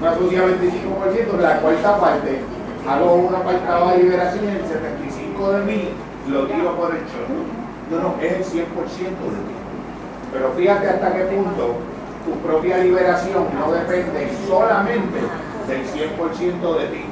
Una 0.00 0.16
sucia 0.16 0.44
25%, 0.46 1.40
la 1.40 1.60
cuarta 1.60 2.00
parte, 2.00 2.40
hago 2.88 3.14
un 3.14 3.34
apartado 3.34 3.90
de 3.90 3.98
liberación 3.98 4.44
y 4.44 4.48
el 4.48 4.62
75% 4.62 5.52
de 5.58 5.64
mí 5.64 5.88
lo 6.28 6.46
tiro 6.46 6.76
por 6.76 6.94
el 6.94 7.02
chorro. 7.06 7.60
No, 7.90 7.98
no, 7.98 8.14
es 8.22 8.32
el 8.32 8.44
100% 8.44 8.44
de 8.46 8.64
ti. 8.64 9.56
Pero 10.32 10.52
fíjate 10.52 10.88
hasta 10.88 11.12
qué 11.12 11.24
punto 11.24 11.74
tu 12.24 12.32
propia 12.46 12.78
liberación 12.78 13.46
no 13.58 13.72
depende 13.72 14.30
solamente 14.46 15.18
del 15.66 15.84
100% 15.86 16.78
de 16.78 16.86
ti. 16.86 17.04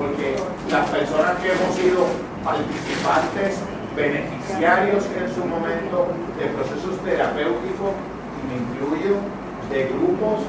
Porque 0.00 0.32
las 0.72 0.88
personas 0.88 1.36
que 1.44 1.52
hemos 1.52 1.76
sido 1.76 2.08
participantes, 2.40 3.60
beneficiarios 3.94 5.04
en 5.12 5.28
su 5.28 5.44
momento 5.44 6.08
de 6.40 6.46
procesos 6.56 6.96
terapéuticos, 7.04 7.92
y 8.32 8.42
me 8.48 8.56
incluyo, 8.64 9.20
de 9.68 9.92
grupos 9.92 10.40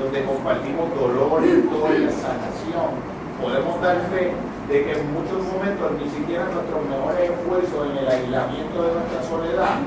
donde 0.00 0.24
compartimos 0.24 0.88
dolor, 0.96 1.44
y 1.44 1.68
sanación, 2.16 2.96
podemos 3.36 3.76
dar 3.82 4.08
fe 4.08 4.32
de 4.72 4.84
que 4.84 4.92
en 4.96 5.04
muchos 5.12 5.44
momentos 5.52 5.92
ni 6.00 6.08
siquiera 6.08 6.48
nuestros 6.48 6.80
mejores 6.88 7.28
esfuerzos 7.28 7.92
en 7.92 7.96
el 7.98 8.08
aislamiento 8.08 8.88
de 8.88 8.90
nuestra 8.96 9.20
soledad 9.28 9.84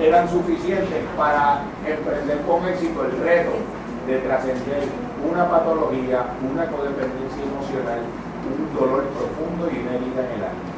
eran 0.00 0.24
suficientes 0.30 1.04
para 1.18 1.68
emprender 1.84 2.40
con 2.48 2.64
éxito 2.64 3.04
el 3.04 3.12
reto 3.20 3.52
de 4.06 4.18
trascender 4.24 4.88
una 5.22 5.48
patología, 5.48 6.26
una 6.42 6.66
codependencia 6.66 7.42
emocional, 7.44 8.00
un 8.48 8.74
dolor 8.74 9.04
profundo 9.14 9.70
y 9.70 9.78
una 9.82 9.94
herida 9.96 10.20
en 10.26 10.32
el 10.38 10.44
alma. 10.44 10.72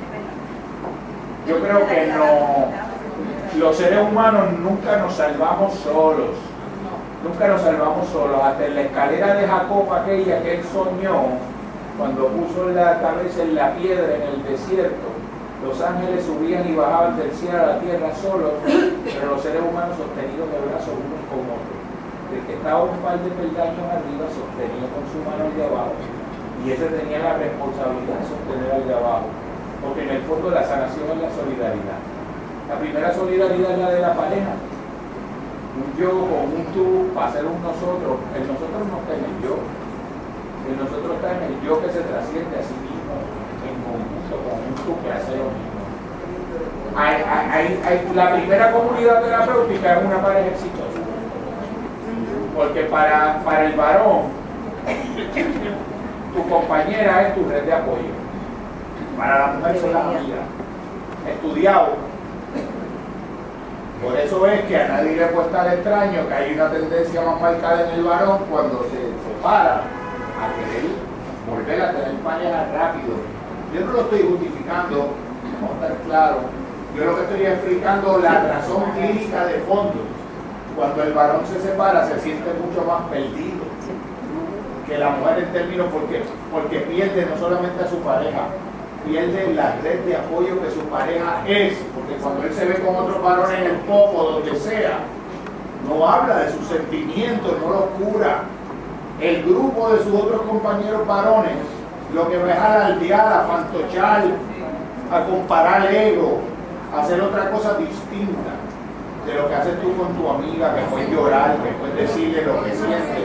Yo 1.46 1.60
creo 1.60 1.86
que 1.86 2.06
no, 2.12 3.60
los 3.60 3.76
seres 3.76 4.00
humanos 4.00 4.52
nunca 4.60 4.96
nos 4.96 5.14
salvamos 5.14 5.74
solos, 5.74 6.36
nunca 7.22 7.48
nos 7.48 7.60
salvamos 7.60 8.08
solos, 8.08 8.40
hasta 8.42 8.66
en 8.66 8.74
la 8.74 8.82
escalera 8.82 9.34
de 9.34 9.46
Jacob 9.46 9.92
aquella 9.92 10.42
que 10.42 10.54
él 10.56 10.64
soñó, 10.72 11.36
cuando 11.98 12.28
puso 12.28 12.70
la 12.70 13.00
cabeza 13.00 13.42
en 13.42 13.54
la 13.54 13.74
piedra 13.74 14.16
en 14.16 14.22
el 14.22 14.42
desierto, 14.44 15.14
los 15.64 15.80
ángeles 15.80 16.24
subían 16.24 16.68
y 16.68 16.74
bajaban 16.74 17.16
del 17.16 17.30
cielo 17.32 17.58
a 17.58 17.66
la 17.66 17.78
tierra 17.78 18.14
solos, 18.14 18.52
pero 18.64 19.30
los 19.32 19.40
seres 19.40 19.62
humanos 19.62 19.96
sostenidos 19.96 20.48
de 20.50 20.58
brazos 20.64 20.92
unos 20.92 21.22
con 21.28 21.44
otros. 21.44 21.80
El 22.34 22.40
que 22.46 22.54
estaba 22.54 22.82
un 22.82 22.98
par 22.98 23.18
de 23.20 23.30
peldaños 23.30 23.84
arriba 23.84 24.26
sostenía 24.28 24.88
con 24.92 25.04
su 25.12 25.22
mano 25.22 25.44
el 25.44 25.56
de 25.56 25.64
abajo 25.64 26.23
y 26.64 26.72
ese 26.72 26.86
tenía 26.86 27.18
la 27.20 27.34
responsabilidad 27.36 28.16
de 28.18 28.26
sostener 28.26 28.68
al 28.72 28.88
de 28.88 28.94
abajo, 28.94 29.28
porque 29.84 30.02
en 30.04 30.10
el 30.16 30.22
fondo 30.24 30.50
la 30.50 30.64
sanación 30.64 31.04
es 31.12 31.20
la 31.20 31.30
solidaridad. 31.36 32.00
La 32.68 32.76
primera 32.80 33.12
solidaridad 33.12 33.70
es 33.72 33.78
la 33.78 33.90
de 33.90 34.00
la 34.00 34.14
pareja. 34.14 34.56
Un 35.76 35.90
yo 36.00 36.08
con 36.10 36.48
un 36.54 36.64
tú 36.72 37.12
para 37.14 37.32
ser 37.32 37.44
un 37.44 37.60
nosotros. 37.60 38.16
El 38.32 38.46
nosotros 38.48 38.80
no 38.88 38.96
está 39.04 39.12
en 39.18 39.24
el 39.28 39.36
yo. 39.44 39.54
El 40.64 40.76
nosotros 40.80 41.12
está 41.20 41.28
en 41.36 41.42
el 41.52 41.54
yo 41.60 41.82
que 41.82 41.90
se 41.92 42.00
trasciende 42.00 42.54
a 42.56 42.62
sí 42.64 42.76
mismo 42.80 43.14
en 43.68 43.76
conjunto 43.84 44.34
con 44.48 44.56
un 44.64 44.74
tú 44.80 44.92
que 45.04 45.12
hace 45.12 45.36
lo 45.36 45.50
mismo. 45.52 45.82
Hay- 46.96 47.20
hay- 47.84 48.08
la 48.14 48.32
primera 48.32 48.72
comunidad 48.72 49.20
terapéutica 49.22 49.98
es 49.98 50.04
una 50.06 50.22
pareja 50.22 50.48
exitosa. 50.48 51.00
Porque 52.56 52.80
para, 52.84 53.42
para 53.44 53.64
el 53.66 53.72
varón, 53.76 54.30
tu 56.34 56.48
compañera 56.48 57.28
es 57.28 57.34
tu 57.34 57.48
red 57.48 57.62
de 57.62 57.72
apoyo. 57.72 58.12
Para 59.16 59.38
la 59.38 59.46
mujer 59.54 59.78
son 59.78 59.92
las 59.94 60.06
amigas. 60.06 60.46
Estudiado. 61.28 61.88
Por 64.02 64.16
eso 64.18 64.46
es 64.46 64.60
que 64.62 64.76
a 64.76 64.88
nadie 64.88 65.16
le 65.16 65.26
puede 65.26 65.46
estar 65.46 65.72
extraño 65.72 66.28
que 66.28 66.34
hay 66.34 66.54
una 66.54 66.68
tendencia 66.68 67.20
más 67.22 67.40
marcada 67.40 67.88
en 67.88 67.98
el 68.00 68.04
varón 68.04 68.40
cuando 68.50 68.84
se 68.90 69.00
separa 69.24 69.82
a 70.36 70.52
querer 70.56 70.90
volver 71.48 71.80
a 71.80 71.92
tener 71.92 72.14
pareja 72.16 72.66
rápido. 72.74 73.14
Yo 73.72 73.86
no 73.86 73.92
lo 73.92 74.00
estoy 74.02 74.22
justificando, 74.28 75.08
vamos 75.60 75.70
a 75.70 75.86
estar 75.86 76.02
claros. 76.04 76.42
Yo 76.96 77.04
lo 77.04 77.16
que 77.16 77.22
estoy 77.22 77.46
explicando 77.46 78.18
la 78.18 78.44
razón 78.44 78.84
clínica 78.92 79.46
de 79.46 79.60
fondo. 79.60 80.02
Cuando 80.76 81.02
el 81.04 81.12
varón 81.12 81.46
se 81.46 81.60
separa 81.60 82.04
se 82.06 82.18
siente 82.20 82.50
mucho 82.60 82.84
más 82.84 83.02
perdido 83.08 83.63
que 84.86 84.98
la 84.98 85.10
mujer 85.10 85.38
en 85.38 85.52
términos 85.52 85.86
porque, 85.92 86.22
porque 86.52 86.78
pierde 86.80 87.26
no 87.26 87.38
solamente 87.38 87.84
a 87.84 87.88
su 87.88 87.96
pareja, 87.98 88.48
pierde 89.06 89.54
la 89.54 89.76
red 89.82 90.00
de 90.00 90.16
apoyo 90.16 90.62
que 90.62 90.70
su 90.70 90.80
pareja 90.88 91.42
es, 91.46 91.78
porque 91.94 92.14
cuando 92.22 92.44
él 92.44 92.52
se 92.52 92.64
ve 92.66 92.74
con 92.80 92.96
otros 92.96 93.22
varones 93.22 93.58
en 93.58 93.66
el 93.66 93.76
poco, 93.80 94.22
donde 94.22 94.56
sea, 94.56 94.98
no 95.88 96.06
habla 96.06 96.36
de 96.38 96.52
sus 96.52 96.66
sentimientos, 96.66 97.52
no 97.60 97.70
los 97.70 98.12
cura. 98.12 98.42
El 99.20 99.44
grupo 99.44 99.90
de 99.90 100.02
sus 100.02 100.14
otros 100.14 100.42
compañeros 100.42 101.06
varones 101.06 101.56
lo 102.14 102.28
que 102.28 102.36
va 102.38 102.52
es 102.52 102.58
a 102.58 102.74
alardear, 102.74 103.32
a 103.32 103.44
fantochar, 103.44 104.24
a 105.10 105.24
comparar 105.24 105.92
ego, 105.92 106.40
a 106.94 107.02
hacer 107.02 107.20
otra 107.20 107.50
cosa 107.50 107.74
distinta. 107.74 108.53
De 109.26 109.34
lo 109.34 109.48
que 109.48 109.54
haces 109.54 109.80
tú 109.80 109.96
con 109.96 110.14
tu 110.14 110.28
amiga, 110.28 110.74
que 110.74 110.82
puedes 110.82 111.10
llorar, 111.10 111.56
que 111.56 111.70
puedes 111.80 111.96
decirle 111.96 112.42
lo 112.42 112.62
que 112.62 112.70
sientes, 112.72 113.24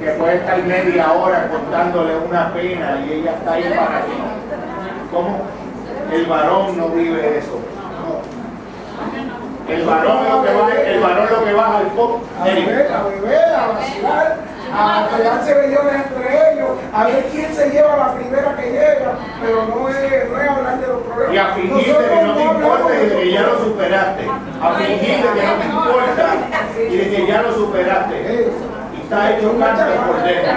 que 0.00 0.10
puedes 0.12 0.40
estar 0.40 0.62
media 0.62 1.12
hora 1.12 1.48
contándole 1.48 2.16
una 2.16 2.52
pena 2.52 3.04
y 3.06 3.12
ella 3.12 3.32
está 3.32 3.52
ahí 3.52 3.64
para 3.64 4.00
ti. 4.06 4.12
¿Cómo? 5.12 5.38
El 6.12 6.26
varón 6.26 6.76
no 6.78 6.88
vive 6.88 7.38
eso. 7.38 7.60
El 9.68 9.84
varón 9.86 10.28
lo 10.28 10.42
que 10.42 10.54
va, 10.54 10.74
el 10.74 11.00
varón 11.00 11.28
lo 11.30 11.44
que 11.44 11.52
va 11.52 11.78
al 11.78 11.86
pop. 11.88 12.22
A 12.40 12.44
beber, 12.44 12.92
a 12.92 13.02
beber, 13.04 13.54
a 13.54 13.66
vacilar, 13.68 14.36
a 14.74 15.08
pegarse 15.16 15.54
bellones 15.54 15.94
entre 15.94 16.52
ellos, 16.52 16.68
a 16.92 17.04
ver 17.04 17.24
quién 17.32 17.54
se 17.54 17.70
lleva 17.70 17.96
la 17.96 18.14
primera 18.14 18.56
que 18.56 18.70
llega, 18.70 19.14
pero 19.40 19.66
no 19.66 19.88
es, 19.88 20.30
no 20.30 20.40
es 20.40 20.48
hablar 20.48 20.80
de 20.80 20.86
los 20.86 21.02
problemas. 21.02 21.34
Y 21.34 21.38
a 21.38 21.46
fingirte 21.54 21.92
Nosotros 21.92 22.08
que 22.08 22.26
no 22.26 22.34
te 22.34 22.42
hablamos 22.42 22.62
importa 22.62 22.94
y 22.94 22.98
de 22.98 23.08
de 23.08 23.22
que 23.22 23.32
ya 23.32 23.42
lo 23.42 23.58
A 23.94 24.74
fingirte 24.74 25.28
que 25.34 25.46
no 25.46 25.54
te 25.54 25.66
importa 25.66 26.34
y 26.90 26.96
de 26.96 27.10
que 27.10 27.26
ya 27.26 27.42
lo 27.42 27.54
superaste. 27.54 28.50
Y 28.92 29.02
está 29.02 29.36
hecho 29.36 29.58
carne 29.58 29.84
por 30.06 30.22
dentro. 30.22 30.52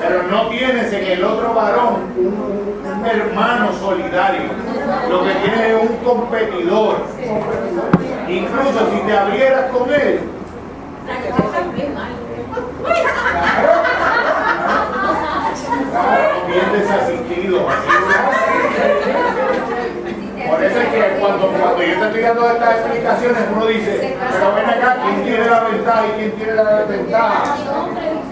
Pero 0.00 0.22
no 0.24 0.48
tienes 0.48 0.92
en 0.92 1.04
el 1.06 1.24
otro 1.24 1.54
varón 1.54 2.12
un, 2.16 2.98
un 2.98 3.06
hermano 3.06 3.72
solidario. 3.80 4.50
Lo 5.08 5.24
que 5.24 5.30
tienes 5.34 5.60
es 5.60 5.90
un 5.90 5.96
competidor. 5.98 6.96
Incluso 8.28 8.90
si 8.92 9.00
te 9.06 9.16
abrieras 9.16 9.70
con 9.70 9.92
él, 9.92 10.20
bien 16.46 16.72
desasistido. 16.72 17.66
Por 20.48 20.64
eso 20.64 20.80
es 20.80 20.88
que 20.88 21.20
cuando, 21.20 21.46
cuando 21.48 21.82
yo 21.82 21.98
te 21.98 22.06
estoy 22.06 22.20
dando 22.22 22.50
estas 22.50 22.74
explicaciones, 22.76 23.38
uno 23.54 23.66
dice, 23.66 24.16
pero 24.32 24.54
ven 24.54 24.64
acá, 24.66 24.96
¿quién 25.02 25.22
tiene 25.24 25.44
la 25.46 25.60
ventaja 25.60 26.06
y 26.06 26.10
quién 26.18 26.32
tiene 26.32 26.54
la 26.54 26.64
desventaja? 26.80 27.56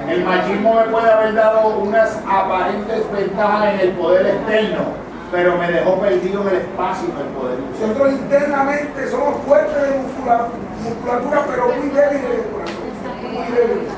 El 0.09 0.25
machismo 0.25 0.75
me 0.75 0.83
puede 0.85 1.11
haber 1.12 1.35
dado 1.35 1.69
unas 1.78 2.19
aparentes 2.28 3.12
ventajas 3.12 3.75
en 3.75 3.81
el 3.81 3.91
poder 3.93 4.27
externo, 4.27 4.85
pero 5.33 5.57
me 5.57 5.70
dejó 5.70 6.01
perdido 6.01 6.43
en 6.43 6.49
el 6.49 6.57
espacio 6.57 7.09
en 7.11 7.27
el 7.27 7.33
poder. 7.35 7.59
Nosotros 7.81 8.12
internamente 8.12 9.09
somos 9.11 9.35
fuertes 9.47 9.83
de 9.83 9.99
muscula- 9.99 10.49
musculatura, 10.85 11.43
pero 11.51 11.69
muy 11.69 11.89
débiles 11.91 12.23
de 12.23 12.43
corazón. 12.53 13.33
Muy 13.33 13.47
débiles. 13.57 13.93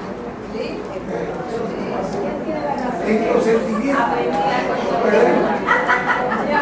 En 3.06 3.32
los 3.32 3.42
sentimientos. 3.42 4.04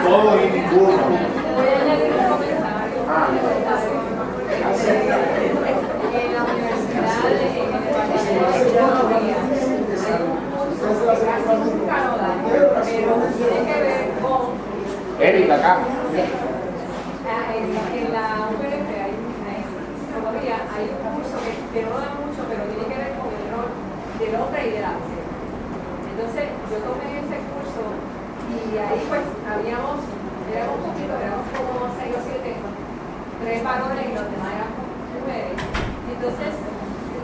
Todo 0.04 0.36
y 0.40 0.50
ninguno. 0.50 1.35
Erika, 15.18 15.54
acá. 15.56 15.78
En, 17.56 18.12
la 18.12 18.46
UPRP 18.52 18.90
hay, 18.94 19.16
psicología, 19.96 20.56
hay 20.70 20.86
un 20.92 21.00
curso 21.18 21.36
que, 21.72 21.82
no 21.82 21.98
da 21.98 22.14
mucho, 22.20 22.44
pero 22.46 22.62
tiene 22.68 22.84
que 22.84 22.98
ver 23.00 23.12
con 23.16 23.32
el 23.32 23.48
rol 23.50 23.72
del 24.20 24.32
hombre 24.36 24.68
y 24.68 24.70
de 24.76 24.82
la 24.86 24.92
mujer. 24.92 25.24
Entonces, 26.12 26.44
yo 26.70 26.76
tomé 26.84 27.18
ese 27.18 27.42
curso 27.48 27.82
y 28.52 28.76
ahí 28.76 29.02
pues 29.08 29.24
habíamos, 29.48 30.04
éramos 30.52 30.78
poquito, 30.78 31.12
éramos 31.18 31.46
como 31.50 31.90
seis 31.98 32.12
o 32.14 32.20
siete, 32.22 32.54
tres 33.42 33.58
varones 33.64 34.04
y 34.06 34.12
los 34.14 34.26
demás 34.30 34.50
eran 34.54 34.70
mujeres. 34.70 35.58
Entonces, 36.06 36.52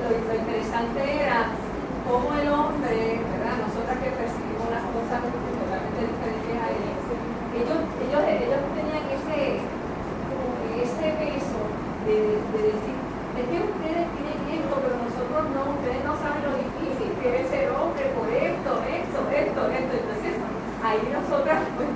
lo, 0.02 0.10
interesante 0.10 1.00
era 1.22 1.54
cómo 2.02 2.34
el 2.34 2.48
hombre, 2.50 3.22
¿verdad? 3.22 3.62
Nosotras 3.62 3.96
que 4.02 4.10
percibimos 4.10 4.66
las 4.74 4.84
cosas 4.90 5.22
totalmente 5.22 6.00
diferentes 6.02 6.56
a 6.58 6.66
ellos, 6.74 6.98
ellos, 7.54 7.80
ellos, 8.02 8.22
ellos 8.26 8.62
tenían 8.74 9.04
ese, 9.06 9.62
ese 10.82 11.06
peso 11.22 11.60
de, 12.04 12.16
de 12.42 12.60
decir, 12.74 12.96
es 13.38 13.46
que 13.48 13.58
ustedes 13.62 14.06
tienen 14.18 14.38
esto, 14.50 14.74
pero 14.82 14.94
nosotros 14.98 15.42
no, 15.54 15.60
ustedes 15.78 16.02
no 16.02 16.14
saben 16.18 16.42
lo 16.42 16.52
difícil 16.58 17.10
que 17.22 17.28
es 17.40 17.46
ser 17.48 17.70
hombre 17.70 18.10
por 18.18 18.28
esto, 18.28 18.70
esto, 18.82 19.18
esto, 19.30 19.60
esto. 19.70 19.92
Entonces, 19.94 20.34
ahí 20.82 21.00
nosotras 21.08 21.62
pues, 21.78 21.88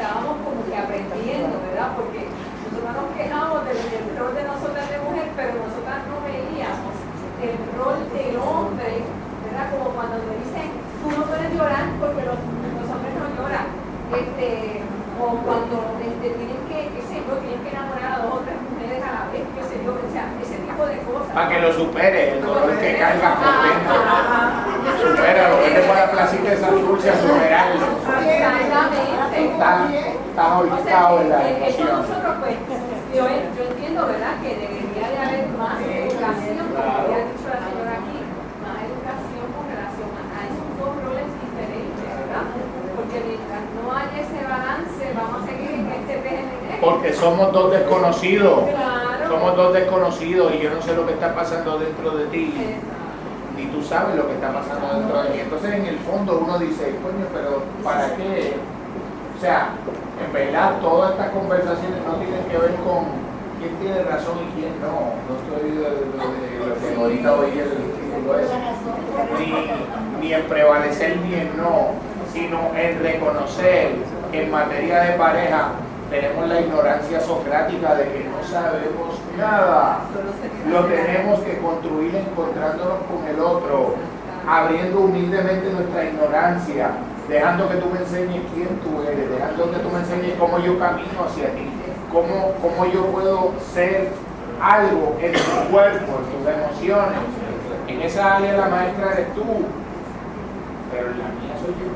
estábamos 0.00 0.40
como 0.40 0.64
que 0.64 0.72
aprendiendo, 0.72 1.60
¿verdad? 1.60 1.92
Porque 1.92 2.24
nosotros 2.24 2.88
nos 2.88 3.08
quejamos 3.12 3.68
del, 3.68 3.80
del 3.92 4.06
rol 4.16 4.32
de 4.32 4.44
nosotras 4.48 4.88
de 4.88 4.96
mujer, 4.96 5.28
pero 5.36 5.52
nosotras 5.60 5.98
no 6.08 6.16
veíamos 6.24 6.96
el 7.44 7.56
rol 7.76 8.00
del 8.08 8.34
hombre, 8.40 9.04
¿verdad? 9.44 9.68
Como 9.76 9.92
cuando 9.92 10.24
me 10.24 10.40
dicen, 10.40 10.72
tú 11.04 11.12
no 11.12 11.20
puedes 11.28 11.52
llorar 11.52 11.84
porque 12.00 12.24
los, 12.24 12.40
los 12.40 12.88
hombres 12.88 13.12
no 13.12 13.28
lloran. 13.36 13.68
Este, 14.08 14.80
o 15.20 15.36
cuando 15.44 16.00
este, 16.00 16.32
tienen 16.32 16.64
que, 16.64 16.96
qué 16.96 17.02
sé 17.04 17.20
yo, 17.20 17.36
tienen 17.44 17.60
que 17.60 17.70
enamorar 17.76 18.16
a 18.16 18.24
dos 18.24 18.40
o 18.40 18.42
tres 18.48 18.56
mujeres 18.56 19.04
a 19.04 19.10
la 19.12 19.22
vez, 19.28 19.44
qué 19.52 19.62
sé 19.68 19.84
yo, 19.84 20.00
o 20.00 20.08
sea, 20.08 20.32
ese 20.40 20.64
tipo 20.64 20.80
de 20.80 20.96
cosas. 21.04 21.28
Para 21.36 21.48
que 21.52 21.60
lo 21.60 21.70
supere, 21.76 22.20
el 22.32 22.40
dolor 22.40 22.72
que 22.72 22.96
carga 22.96 23.36
por 23.36 23.52
dentro. 23.68 24.00
Supera 24.96 25.48
lo 25.52 25.60
que 25.60 25.70
te 25.76 25.82
pueda 25.84 26.10
placir 26.10 26.40
de 26.40 26.54
esa 26.56 26.70
dulce 26.72 27.10
a 27.10 27.16
superarlo. 27.20 27.84
Exactamente. 28.16 29.29
Está, 29.40 29.88
está 29.88 30.58
O 30.58 30.84
sea, 30.84 31.00
ahorcado 31.06 31.20
en 31.20 31.30
la 31.30 31.38
nosotros, 31.38 32.34
pues, 32.40 32.56
yo, 33.14 33.24
yo 33.26 33.62
entiendo, 33.70 34.06
¿verdad?, 34.06 34.34
que 34.42 34.50
debería 34.54 35.06
de 35.08 35.18
haber 35.18 35.48
más 35.56 35.80
educación, 35.80 36.66
como 36.70 36.92
había 37.00 37.24
dicho 37.26 37.46
la 37.48 37.60
señora 37.64 37.92
aquí, 37.98 38.18
más 38.60 38.78
educación 38.84 39.46
con 39.50 39.64
relación 39.66 40.10
a, 40.14 40.22
a 40.30 40.40
esos 40.46 40.68
dos 40.78 40.92
roles 41.02 41.28
diferentes, 41.40 42.06
¿verdad? 42.06 42.44
Porque 42.94 43.16
mientras 43.26 43.62
no 43.74 43.84
haya 43.90 44.18
ese 44.20 44.40
balance, 44.46 45.02
vamos 45.16 45.42
a 45.42 45.46
seguir 45.46 45.70
en 45.74 45.86
este 45.90 46.14
PNL. 46.22 46.80
Porque 46.80 47.12
somos 47.12 47.52
dos 47.52 47.72
desconocidos. 47.72 48.60
Claro. 48.70 49.28
Somos 49.28 49.56
dos 49.56 49.72
desconocidos 49.74 50.52
y 50.54 50.58
yo 50.58 50.70
no 50.70 50.82
sé 50.82 50.94
lo 50.94 51.06
que 51.06 51.12
está 51.12 51.34
pasando 51.34 51.78
dentro 51.78 52.16
de 52.16 52.26
ti. 52.26 52.54
Ni 53.56 53.66
tú 53.66 53.82
sabes 53.82 54.16
lo 54.16 54.26
que 54.26 54.34
está 54.34 54.52
pasando 54.52 54.98
dentro 54.98 55.22
de 55.22 55.30
mí. 55.30 55.40
Entonces, 55.40 55.72
en 55.74 55.86
el 55.86 55.98
fondo, 55.98 56.40
uno 56.44 56.58
dice, 56.58 56.96
coño, 57.02 57.26
pero 57.32 57.62
¿para 57.84 58.16
qué? 58.16 58.54
O 59.40 59.42
sea, 59.42 59.70
en 60.22 60.32
verdad, 60.34 60.80
todas 60.82 61.12
estas 61.12 61.30
conversaciones 61.30 61.98
no 62.06 62.12
tienen 62.16 62.44
que 62.44 62.58
ver 62.58 62.74
con 62.84 63.06
quién 63.58 63.74
tiene 63.80 64.02
razón 64.02 64.36
y 64.36 64.52
quién 64.52 64.76
no. 64.84 65.16
No 65.24 65.32
estoy 65.40 65.80
de, 65.80 65.88
lo 66.68 66.74
que 66.76 67.00
ahorita 67.00 67.34
oí 67.36 67.58
el 67.58 67.72
título 67.72 68.38
ese. 68.38 68.52
Ni, 69.40 70.20
ni 70.20 70.34
en 70.34 70.42
prevalecer 70.42 71.16
ni 71.24 71.32
en 71.36 71.56
no, 71.56 71.92
sino 72.30 72.76
en 72.76 73.02
reconocer 73.02 73.92
que 74.30 74.42
en 74.42 74.50
materia 74.50 75.00
de 75.04 75.12
pareja 75.12 75.70
tenemos 76.10 76.46
la 76.46 76.60
ignorancia 76.60 77.20
socrática 77.22 77.94
de 77.94 78.12
que 78.12 78.24
no 78.28 78.46
sabemos 78.46 79.18
nada. 79.38 80.00
Lo 80.70 80.84
tenemos 80.84 81.40
que 81.40 81.56
construir 81.60 82.14
encontrándonos 82.14 82.98
con 83.08 83.26
el 83.26 83.40
otro, 83.40 83.94
abriendo 84.46 85.00
humildemente 85.00 85.70
nuestra 85.70 86.04
ignorancia, 86.04 86.90
dejando 87.30 87.68
que 87.68 87.76
tú 87.76 87.86
me 87.88 88.00
enseñes 88.00 88.42
quién 88.52 88.68
tú 88.80 89.02
eres, 89.06 89.30
dejando 89.30 89.70
que 89.70 89.78
tú 89.78 89.88
me 89.88 90.00
enseñes 90.00 90.34
cómo 90.36 90.58
yo 90.58 90.78
camino 90.80 91.24
hacia 91.24 91.54
ti, 91.54 91.70
cómo, 92.12 92.54
cómo 92.60 92.86
yo 92.92 93.06
puedo 93.06 93.52
ser 93.72 94.08
algo 94.60 95.16
en 95.22 95.32
tu 95.32 95.70
cuerpo, 95.70 96.10
en 96.18 96.26
tus 96.26 96.52
emociones. 96.52 97.20
En 97.86 98.02
esa 98.02 98.36
área 98.36 98.56
la 98.56 98.68
maestra 98.68 99.12
eres 99.12 99.34
tú, 99.34 99.44
pero 100.90 101.10
en 101.10 101.18
la 101.18 101.28
mía 101.38 101.54
soy 101.62 101.74
yo. 101.78 101.90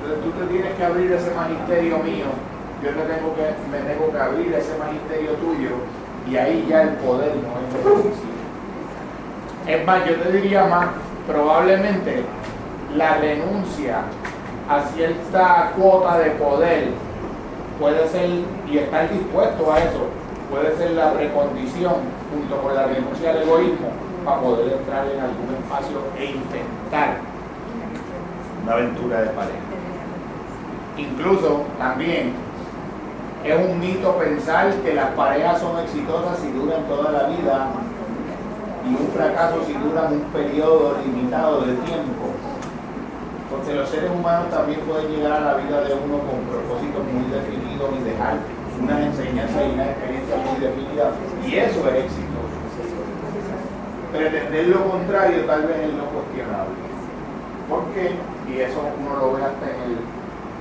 Entonces 0.00 0.24
tú 0.24 0.30
te 0.32 0.52
tienes 0.52 0.74
que 0.74 0.84
abrir 0.84 1.12
ese 1.12 1.34
magisterio 1.34 1.98
mío, 1.98 2.26
yo 2.82 2.90
te 2.90 3.02
tengo 3.04 3.34
que, 3.36 3.54
me 3.70 3.78
tengo 3.84 4.10
que 4.10 4.18
abrir 4.18 4.54
ese 4.54 4.78
magisterio 4.78 5.32
tuyo 5.32 5.70
y 6.26 6.36
ahí 6.36 6.66
ya 6.68 6.82
el 6.82 6.90
poder 7.04 7.32
no 7.36 7.52
es 7.60 7.84
decisivo. 7.84 8.38
Es 9.66 9.86
más, 9.86 10.08
yo 10.08 10.14
te 10.16 10.32
diría 10.32 10.64
más, 10.64 10.88
probablemente 11.26 12.24
la 12.96 13.18
renuncia 13.18 14.02
a 14.68 14.82
cierta 14.94 15.72
cuota 15.76 16.18
de 16.18 16.30
poder 16.32 16.88
puede 17.78 18.08
ser, 18.08 18.28
y 18.70 18.78
estar 18.78 19.10
dispuesto 19.10 19.72
a 19.72 19.78
eso, 19.78 20.06
puede 20.50 20.76
ser 20.76 20.92
la 20.92 21.12
precondición 21.12 21.94
junto 22.32 22.56
con 22.62 22.74
la 22.74 22.86
renuncia 22.86 23.30
al 23.30 23.42
egoísmo 23.42 23.88
para 24.24 24.40
poder 24.40 24.72
entrar 24.72 25.06
en 25.06 25.20
algún 25.20 25.54
espacio 25.62 25.98
e 26.18 26.24
intentar 26.26 27.18
una 28.62 28.72
aventura 28.72 29.20
de 29.22 29.28
pareja. 29.28 29.58
Incluso 30.96 31.62
también 31.78 32.32
es 33.44 33.56
un 33.56 33.78
mito 33.78 34.16
pensar 34.16 34.74
que 34.74 34.94
las 34.94 35.10
parejas 35.10 35.60
son 35.60 35.78
exitosas 35.78 36.38
si 36.38 36.50
duran 36.50 36.82
toda 36.84 37.12
la 37.12 37.28
vida 37.28 37.68
y 38.84 38.94
un 38.94 39.10
fracaso 39.14 39.62
si 39.66 39.74
duran 39.74 40.12
un 40.12 40.22
periodo 40.32 40.96
limitado 41.04 41.60
de 41.60 41.74
tiempo. 41.74 42.34
Porque 43.50 43.74
los 43.74 43.88
seres 43.88 44.10
humanos 44.10 44.50
también 44.50 44.80
pueden 44.80 45.08
llegar 45.08 45.32
a 45.32 45.40
la 45.40 45.54
vida 45.56 45.80
de 45.80 45.94
uno 45.94 46.20
con 46.20 46.44
propósitos 46.44 47.00
muy 47.08 47.32
definidos 47.32 47.88
y 47.96 48.04
dejar 48.04 48.36
unas 48.76 49.00
enseñanzas 49.00 49.62
y 49.64 49.72
una 49.72 49.88
experiencia 49.88 50.36
muy 50.36 50.56
definidas. 50.60 51.12
Y 51.46 51.56
eso 51.56 51.80
es 51.88 52.04
éxito. 52.04 52.38
Pretender 54.12 54.68
lo 54.68 54.84
contrario 54.84 55.44
tal 55.44 55.62
vez 55.64 55.80
es 55.80 55.94
lo 55.96 56.04
cuestionable. 56.12 56.76
Porque, 57.68 58.16
y 58.48 58.60
eso 58.60 58.80
uno 59.00 59.16
lo 59.16 59.32
ve 59.36 59.44
hasta 59.44 59.64
en, 59.64 59.80
el, 59.84 59.96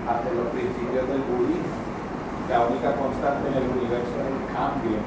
hasta 0.08 0.28
en 0.28 0.38
los 0.40 0.48
principios 0.52 1.08
del 1.08 1.24
budismo, 1.28 1.76
la 2.48 2.68
única 2.68 2.96
constante 2.96 3.52
en 3.52 3.56
el 3.64 3.68
universo 3.68 4.12
es 4.16 4.28
el 4.32 4.44
cambio. 4.56 5.00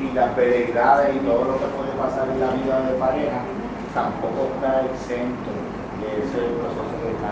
Y 0.00 0.12
las 0.16 0.34
veleidades 0.36 1.16
y 1.16 1.20
todo 1.20 1.44
lo 1.44 1.56
que 1.60 1.68
puede 1.76 1.92
pasar 2.00 2.28
en 2.28 2.40
la 2.40 2.56
vida 2.56 2.80
de 2.88 2.96
pareja 2.96 3.44
tampoco 3.92 4.48
está 4.56 4.80
exento 4.88 5.52
de 6.00 6.08
ese 6.24 6.40
proceso 6.58 6.71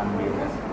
Amém. 0.00 0.69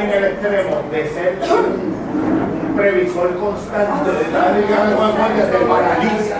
En 0.00 0.10
el 0.10 0.24
extremo 0.24 0.82
de 0.90 1.08
ser 1.08 1.38
un, 1.50 2.74
previsor 2.76 3.38
constante 3.38 4.10
de 4.10 4.24
tal 4.34 4.58
y 4.58 4.64
cada 4.66 4.96
consecuencia 4.96 5.50
te 5.50 5.58
paraliza 5.58 6.36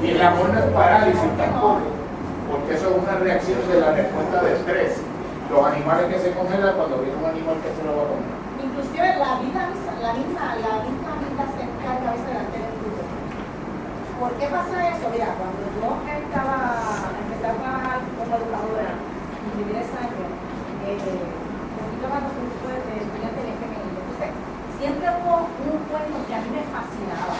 y 0.00 0.10
el 0.10 0.22
amor 0.22 0.48
no 0.50 0.58
es 0.60 0.64
parálisis 0.66 1.36
tampoco 1.36 1.80
porque 2.48 2.74
eso 2.74 2.90
es 2.90 3.02
una 3.02 3.18
reacción 3.18 3.58
de 3.66 3.80
la 3.80 3.90
respuesta 3.92 4.42
de 4.42 4.54
estrés 4.54 5.02
los 5.50 5.66
animales 5.66 6.06
que 6.06 6.18
se 6.20 6.30
congelan 6.38 6.76
cuando 6.76 6.98
viene 7.02 7.18
un 7.18 7.26
animal 7.26 7.56
que 7.58 7.74
se 7.74 7.82
lo 7.82 7.96
va 7.98 8.02
a 8.02 8.08
comer 8.14 8.40
Inclusive 8.60 9.16
la 9.16 9.40
vida, 9.40 9.72
la 10.04 10.12
misma, 10.12 10.54
la 10.60 10.84
misma 10.84 11.10
vida 11.16 11.44
se 11.56 11.62
encarga 11.64 12.08
a 12.08 12.12
veces 12.12 12.28
de 12.28 12.36
hacer 12.44 12.60
el. 12.60 12.76
¿Por 14.20 14.32
qué 14.36 14.46
pasa 14.52 14.88
eso? 14.92 15.08
Mira, 15.10 15.32
cuando 15.40 15.64
yo 15.80 15.96
estaba, 16.04 17.08
empecé 17.24 17.46
a 17.48 17.56
trabajar 17.56 18.00
como 18.20 18.36
educadora 18.36 19.00
y 19.40 19.64
viví 19.64 19.72
10 19.72 19.96
años, 19.96 21.39
más 22.08 22.22
de 22.24 22.40
un 22.40 22.50
de 22.88 22.94
estudiantes. 23.04 23.44
Entonces, 23.44 24.30
siempre 24.80 25.06
hubo 25.20 25.34
un 25.68 25.78
cuento 25.90 26.16
que 26.24 26.34
a 26.34 26.40
mí 26.40 26.48
me 26.54 26.64
fascinaba. 26.72 27.36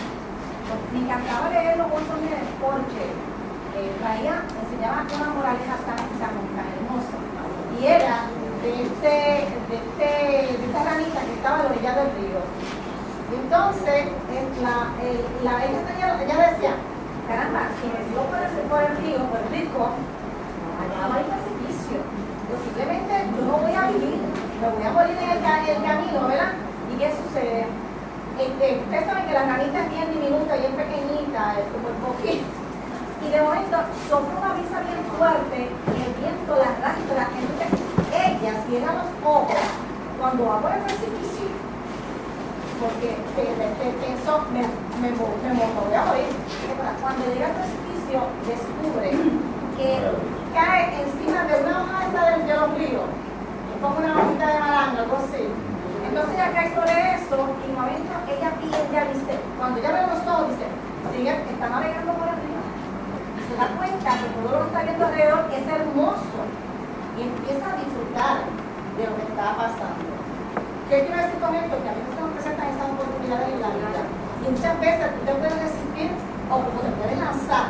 Me 0.93 0.99
encantaba 1.03 1.49
leer 1.49 1.77
los 1.77 1.89
bolsos 1.89 2.17
de 2.21 2.29
porque 2.61 3.03
eh, 3.11 3.91
traía, 3.99 4.43
enseñaba 4.61 5.03
una 5.09 5.29
moraleja 5.35 5.75
tan, 5.87 5.99
tan, 6.21 6.33
tan 6.55 6.67
hermosa. 6.77 7.17
Y 7.79 7.87
era 7.87 8.29
de, 8.61 8.71
este, 8.85 9.15
de, 9.67 9.75
este, 9.81 10.09
de 10.59 10.63
esta 10.69 10.81
ranita 10.83 11.19
que 11.25 11.33
estaba 11.33 11.55
a 11.59 11.63
la 11.63 11.69
orilla 11.73 11.93
del 11.97 12.09
río. 12.21 12.39
Entonces, 13.31 14.11
es 14.11 14.45
la, 14.61 14.91
tenía- 15.87 16.19
ella 16.21 16.51
decía, 16.51 16.73
caramba, 17.27 17.71
si 17.79 17.87
me 17.87 17.99
sigo 18.05 18.23
por 18.27 18.39
el, 18.39 18.51
por 18.69 18.81
el 18.83 18.93
río, 19.01 19.19
por 19.31 19.39
el 19.39 19.49
rico, 19.49 19.81
allá 20.79 21.01
va 21.07 21.15
el 21.19 21.27
precipicio. 21.31 21.99
Posiblemente 22.51 23.13
yo 23.31 23.41
no 23.47 23.55
voy 23.63 23.71
a 23.75 23.87
vivir, 23.91 24.19
me 24.61 24.69
voy 24.69 24.83
a 24.85 24.91
morir 24.93 25.17
en 25.17 25.29
el, 25.31 25.41
camino, 25.81 26.27
¿verdad? 26.27 26.53
¿Y 26.93 26.97
qué 27.01 27.09
sucede? 27.09 27.65
Este, 28.37 28.77
ustedes 28.77 29.05
saben 29.09 29.25
que 29.25 29.33
la 29.33 29.43
ranita 29.49 29.81
es 29.81 29.89
bien 29.89 30.07
diminuta, 30.13 30.55
bien 30.55 30.73
pequeñita, 30.77 31.57
es 31.57 31.65
como 31.73 31.89
el. 32.21 32.45
Y 33.25 33.27
de 33.29 33.41
momento 33.41 33.77
sopla 34.05 34.37
una 34.37 34.53
brisa 34.53 34.77
bien 34.85 35.01
fuerte, 35.17 35.57
y 35.65 35.97
el 36.05 36.13
viento 36.13 36.51
la 36.53 36.69
arrastra. 36.77 37.25
Entonces 37.33 37.69
ella 38.13 38.53
cierra 38.69 38.93
los 39.01 39.09
ojos 39.25 39.61
cuando 40.21 40.45
va 40.45 40.61
por 40.61 40.71
el 40.77 40.81
precipicio, 40.85 41.49
porque 42.77 43.17
te, 43.33 43.43
te, 43.57 43.65
te- 43.81 43.97
pensó, 43.97 44.45
me, 44.53 44.61
me, 45.01 45.09
me, 45.09 45.53
me 45.57 45.65
voy 45.73 45.93
a 45.97 46.05
morir. 46.05 46.29
Cuando 47.01 47.25
llega 47.33 47.49
al 47.49 47.57
precipicio, 47.57 48.29
descubre 48.45 49.09
que 49.77 49.89
cae 50.53 51.01
encima 51.01 51.49
de 51.49 51.61
una 51.65 51.81
hoja 51.81 52.37
de 52.37 52.53
los 52.53 52.77
ríos, 52.77 53.09
como 53.81 53.97
una 53.97 54.13
hojita 54.13 54.45
de 54.45 54.59
malanga, 54.59 55.01
algo 55.01 55.17
así. 55.17 55.43
Entonces 56.05 56.33
ella 56.37 56.53
cae 56.53 56.69
sobre 56.77 56.93
eso 57.17 57.37
y 57.65 57.67
momento 57.73 58.13
ella 58.29 58.49
pide, 58.61 58.77
ella 58.77 59.03
dice, 59.09 59.33
cuando 59.57 59.79
ella 59.81 59.91
ve 59.91 60.01
los 60.05 60.21
ojos, 60.29 60.53
dice, 60.53 60.67
sigue, 61.09 61.33
está 61.33 61.65
navegando 61.65 62.13
por 62.13 62.29
río. 62.29 62.61
Y 62.61 63.41
se 63.41 63.53
da 63.57 63.67
cuenta 63.73 64.09
que 64.21 64.27
todo 64.37 64.53
lo 64.53 64.59
que 64.61 64.69
está 64.69 64.81
viendo 64.85 65.05
alrededor 65.05 65.41
es 65.49 65.65
hermoso 65.65 66.39
y 67.17 67.19
empieza 67.25 67.65
a 67.73 67.79
disfrutar 67.81 68.35
de 68.45 69.01
lo 69.01 69.13
que 69.17 69.25
está 69.33 69.45
pasando. 69.57 70.13
¿Qué 70.85 71.07
quiero 71.07 71.17
decir 71.17 71.39
con 71.41 71.55
esto? 71.55 71.73
Que 71.81 71.89
a 71.89 71.95
veces 71.97 72.11
se 72.13 72.21
nos 72.21 72.31
presentan 72.37 72.67
esas 72.69 72.87
oportunidades 72.91 73.49
en 73.49 73.61
la 73.65 73.71
vida. 73.71 74.01
Y 74.43 74.45
muchas 74.51 74.75
veces 74.77 75.05
tú 75.15 75.19
te 75.25 75.33
puedes 75.41 75.57
resistir 75.57 76.09
o 76.51 76.55
como 76.61 76.79
te 76.85 76.91
puedes 77.01 77.17
lanzar. 77.17 77.65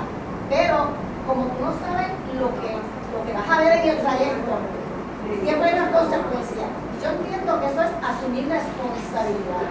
Pero 0.49 0.91
como 1.23 1.47
tú 1.53 1.57
no 1.61 1.71
sabes 1.85 2.11
lo 2.35 2.49
que, 2.59 2.71
lo 2.75 3.19
que 3.23 3.31
vas 3.31 3.47
a 3.47 3.61
ver 3.61 3.71
en 3.79 3.89
el 3.95 3.97
trayecto, 4.01 4.53
siempre 5.43 5.69
hay 5.69 5.79
una 5.79 5.91
consecuencia. 5.91 6.65
Yo 7.01 7.09
entiendo 7.09 7.59
que 7.59 7.65
eso 7.65 7.81
es 7.81 7.91
asumir 8.01 8.45
responsabilidad. 8.49 9.69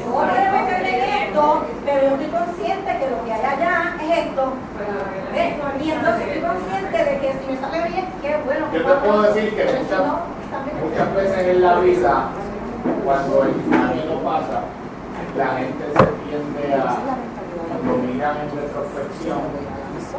Yo 0.00 0.10
voy 0.10 0.24
a 0.24 0.52
meter 0.52 0.86
en 0.86 1.28
esto, 1.28 1.62
pero 1.84 2.00
yo 2.08 2.14
estoy 2.16 2.30
consciente 2.32 2.98
que 2.98 3.10
lo 3.10 3.24
que 3.24 3.32
hay 3.32 3.44
allá 3.44 3.96
es 4.00 4.26
esto. 4.26 4.52
¿Ves? 5.32 5.54
Y 5.84 5.90
entonces 5.90 6.26
estoy 6.26 6.42
consciente 6.42 6.98
de 7.04 7.18
que 7.20 7.28
si 7.36 7.52
me 7.52 7.60
sale 7.60 7.88
bien, 7.88 8.06
qué 8.22 8.36
bueno. 8.44 8.66
Yo 8.72 8.84
te 8.84 8.94
puedo 8.94 9.22
decir 9.22 9.54
que 9.54 9.64
muchas, 9.64 10.00
no, 10.00 11.14
veces 11.14 11.38
en 11.38 11.62
la 11.62 11.78
vida, 11.80 12.28
cuando 13.04 13.42
el 13.44 13.54
camino 13.70 14.14
pasa, 14.24 14.60
la 15.36 15.46
gente 15.58 15.84
se 15.84 16.06
tiende 16.24 16.74
a, 16.74 16.96
cuando 17.68 18.02
miran 18.06 18.36
en 18.38 18.56
retrospección, 18.56 19.40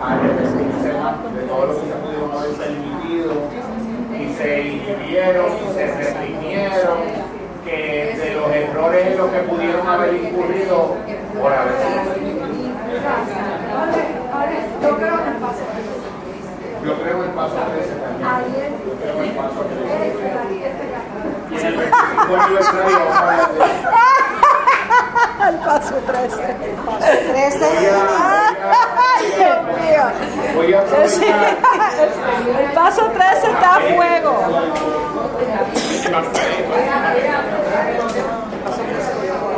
a 0.02 0.14
arrepentirse 0.14 0.94
más 1.00 1.34
de 1.34 1.42
todo 1.48 1.66
lo 1.66 1.74
que 1.74 1.88
se 1.88 1.96
pudieron 1.96 2.32
haber 2.32 2.52
permitido 2.52 3.34
y 4.20 4.34
se 4.36 4.62
inhibieron 4.62 5.46
y 5.48 5.74
se 5.74 5.86
reprimieron 5.88 6.98
que 7.66 8.16
de 8.18 8.36
los 8.36 8.52
errores 8.52 9.08
en 9.08 9.18
los 9.18 9.30
que 9.32 9.40
pudieron 9.40 9.88
haber 9.88 10.14
incurrido 10.14 10.96
por 11.42 11.52
haber 11.52 11.74
Yo 14.82 14.98
creo 14.98 15.14
en 15.22 15.28
el 15.28 15.36
paso. 15.38 15.64
Yo 16.86 16.94
creo 17.02 17.16
en 17.18 17.24
el 17.24 17.30
paso 17.36 17.56
13 17.56 17.96
también. 17.96 18.74
Yo 18.86 18.94
creo 19.02 19.16
en 19.18 19.30
el 19.30 19.36
paso 19.36 19.62
13. 19.62 19.84
Y 21.52 21.58
en 21.58 21.66
el 21.66 21.78
25 21.78 22.36
aniversario 22.36 23.00
vamos 23.00 23.16
a 23.16 23.26
ver- 23.26 24.45
El 25.50 25.56
paso 25.58 25.96
13. 25.96 26.42
El 26.44 26.76
paso 26.86 27.08
13. 27.32 27.60
Voy 27.76 27.86
a- 27.86 28.78
Ay, 29.18 29.26
Dios 29.38 29.60
mío. 29.80 30.04
Voy 30.56 30.74
a 30.74 30.82
Sí, 31.08 31.26
aprovechar. 31.26 31.58
El 32.60 32.72
paso 32.74 33.02
13 33.12 33.48
está 33.52 33.76
a 33.76 33.80
fuego. 33.80 34.34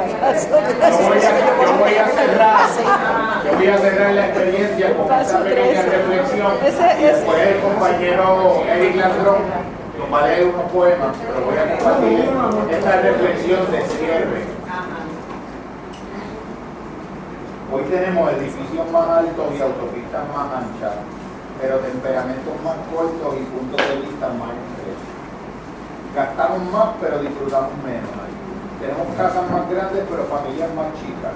Yo 0.07 0.98
voy, 1.07 1.17
a, 1.17 1.66
yo 1.66 1.74
voy 1.80 1.95
a 1.95 2.07
cerrar, 2.07 2.59
yo 3.45 3.57
voy 3.57 3.67
a 3.67 3.77
cerrar 3.77 4.11
la 4.14 4.25
experiencia 4.27 4.93
con 4.95 5.11
esta 5.22 5.40
pequeña 5.43 5.82
reflexión. 5.83 6.51
Ese- 6.66 6.91
ese- 6.91 7.14
después 7.14 7.40
el 7.48 7.59
compañero 7.61 8.64
Eric 8.69 8.95
Landrón 8.95 9.38
nos 9.99 10.14
va 10.14 10.24
a 10.24 10.27
leer 10.27 10.45
unos 10.45 10.72
poemas, 10.72 11.16
pero 11.22 11.45
voy 11.45 11.57
a 11.57 11.77
compartir 11.77 12.30
esta 12.72 12.91
reflexión 13.01 13.72
de 13.72 13.82
cierre. 13.82 14.57
Hoy 17.68 17.84
tenemos 17.92 18.32
edificios 18.32 18.88
más 18.96 19.28
altos 19.28 19.52
y 19.52 19.60
autopistas 19.60 20.24
más 20.32 20.48
anchas, 20.56 21.04
pero 21.60 21.84
temperamentos 21.84 22.56
más 22.64 22.80
cortos 22.88 23.36
y 23.36 23.44
puntos 23.44 23.76
de 23.76 24.08
vista 24.08 24.32
más 24.40 24.56
estrechos. 24.56 25.12
Gastamos 26.16 26.64
más, 26.72 26.96
pero 27.04 27.20
disfrutamos 27.20 27.76
menos. 27.84 28.08
Tenemos 28.80 29.12
casas 29.20 29.52
más 29.52 29.68
grandes, 29.68 30.00
pero 30.08 30.32
familias 30.32 30.72
más 30.80 30.96
chicas. 30.96 31.36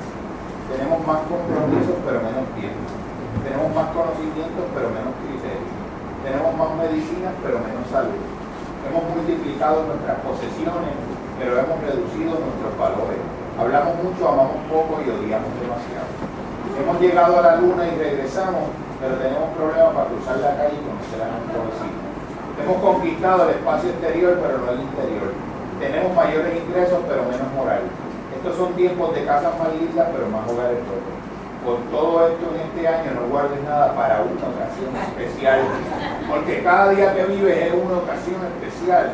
Tenemos 0.72 1.03
más 1.03 1.19
compromisos, 1.27 2.00
pero 2.00 2.24
menos 2.24 2.48
tiempo. 2.56 2.88
Tenemos 3.43 3.68
más 3.76 3.92
conocimientos, 3.92 4.66
pero 4.72 4.88
menos 4.88 5.11
criterios. 5.27 5.76
Tenemos 6.24 6.51
más 6.56 6.72
medicinas, 6.80 7.35
pero 7.43 7.60
menos 7.60 7.84
salud. 7.92 8.24
Hemos 8.88 9.03
multiplicado 9.03 9.84
nuestras 9.84 10.24
posesiones, 10.24 10.95
pero 11.35 11.60
hemos 11.60 11.76
reducido 11.84 12.40
nuestros 12.40 12.72
valores. 12.80 13.19
Hablamos 13.59 13.95
mucho, 14.03 14.27
amamos 14.27 14.63
poco 14.71 15.01
y 15.03 15.09
odiamos 15.09 15.51
demasiado. 15.59 16.07
Hemos 16.80 17.01
llegado 17.01 17.39
a 17.39 17.41
la 17.41 17.55
luna 17.57 17.83
y 17.85 17.97
regresamos, 17.99 18.71
pero 19.01 19.15
tenemos 19.19 19.51
problemas 19.57 19.91
para 19.91 20.07
cruzar 20.07 20.38
la 20.39 20.55
calle 20.55 20.80
y 20.80 20.85
conocer 20.88 21.19
a 21.19 21.27
nuestros 21.35 21.61
vecinos. 21.67 22.11
Hemos 22.61 22.77
conquistado 22.80 23.49
el 23.49 23.57
espacio 23.59 23.89
exterior, 23.89 24.39
pero 24.39 24.57
no 24.59 24.71
el 24.71 24.81
interior. 24.81 25.30
Tenemos 25.80 26.15
mayores 26.15 26.53
ingresos, 26.63 26.99
pero 27.09 27.27
menos 27.27 27.49
moral. 27.57 27.83
Estos 28.38 28.55
son 28.55 28.73
tiempos 28.73 29.13
de 29.13 29.25
casas 29.25 29.53
más 29.59 29.69
lindas, 29.75 30.07
pero 30.13 30.25
más 30.30 30.47
hogares 30.47 30.80
rotos. 30.88 31.17
Por 31.61 31.77
todo 31.93 32.27
esto 32.27 32.45
en 32.55 32.61
este 32.65 32.88
año 32.88 33.11
no 33.13 33.30
guardes 33.30 33.61
nada 33.63 33.93
para 33.93 34.25
una 34.25 34.47
ocasión 34.49 34.89
especial, 34.97 35.61
porque 36.30 36.63
cada 36.63 36.89
día 36.89 37.13
que 37.13 37.25
vives 37.25 37.57
es 37.67 37.73
una 37.73 38.01
ocasión 38.01 38.41
especial. 38.57 39.11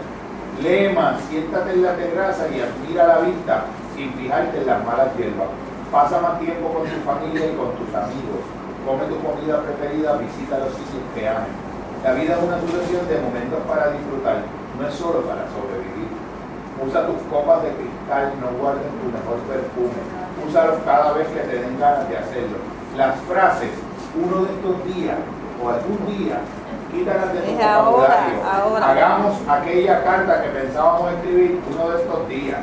Lee 0.64 0.95
más, 0.95 1.19
siéntate 1.30 1.74
en 1.74 1.83
la 1.83 1.95
terraza 1.95 2.48
y 2.48 2.61
admira 2.61 3.07
la 3.07 3.19
vista 3.19 3.66
sin 3.98 4.14
fijarte 4.14 4.61
en 4.61 4.67
las 4.67 4.85
malas 4.85 5.09
hierbas. 5.17 5.50
Pasa 5.92 6.22
más 6.22 6.40
tiempo 6.40 6.69
con 6.69 6.85
tu 6.85 7.01
familia 7.01 7.50
y 7.50 7.58
con 7.58 7.74
tus 7.74 7.90
amigos. 7.90 8.45
Come 8.85 9.03
tu 9.09 9.17
comida 9.26 9.59
preferida, 9.66 10.22
visita 10.22 10.61
los 10.61 10.72
sitios 10.77 11.03
que 11.16 11.27
ames. 11.27 11.50
La 12.06 12.14
vida 12.14 12.38
es 12.38 12.43
una 12.45 12.61
sucesión 12.61 13.09
de 13.09 13.17
momentos 13.19 13.59
para 13.67 13.90
disfrutar, 13.90 14.45
no 14.77 14.88
es 14.88 14.93
solo 14.93 15.26
para 15.26 15.50
sobrevivir. 15.50 16.14
Usa 16.77 17.08
tus 17.09 17.17
copas 17.26 17.64
de 17.64 17.74
cristal, 17.74 18.38
no 18.38 18.53
guardes 18.61 18.85
tu 19.01 19.09
mejor 19.09 19.42
perfume. 19.50 19.98
Úsalos 20.45 20.77
cada 20.85 21.11
vez 21.14 21.27
que 21.30 21.42
te 21.42 21.58
den 21.58 21.80
ganas 21.80 22.08
de 22.08 22.17
hacerlo. 22.17 22.61
Las 22.95 23.17
frases, 23.26 23.74
uno 24.14 24.45
de 24.45 24.53
estos 24.53 24.77
días 24.93 25.17
o 25.58 25.69
algún 25.69 25.98
día, 26.06 26.38
quítalas 26.93 27.34
de 27.34 27.40
tu 27.42 27.64
ahora. 27.64 28.92
Hagamos 28.92 29.35
aquella 29.50 30.03
carta 30.03 30.43
que 30.43 30.50
pensábamos 30.50 31.11
escribir 31.14 31.59
uno 31.74 31.90
de 31.90 32.01
estos 32.03 32.30
días. 32.30 32.61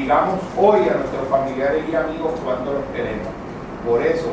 Digamos 0.00 0.40
hoy 0.56 0.80
a 0.88 0.94
nuestros 0.94 1.28
familiares 1.28 1.84
y 1.90 1.94
amigos 1.94 2.32
cuánto 2.42 2.72
los 2.72 2.84
queremos. 2.94 3.28
Por 3.86 4.00
eso, 4.02 4.32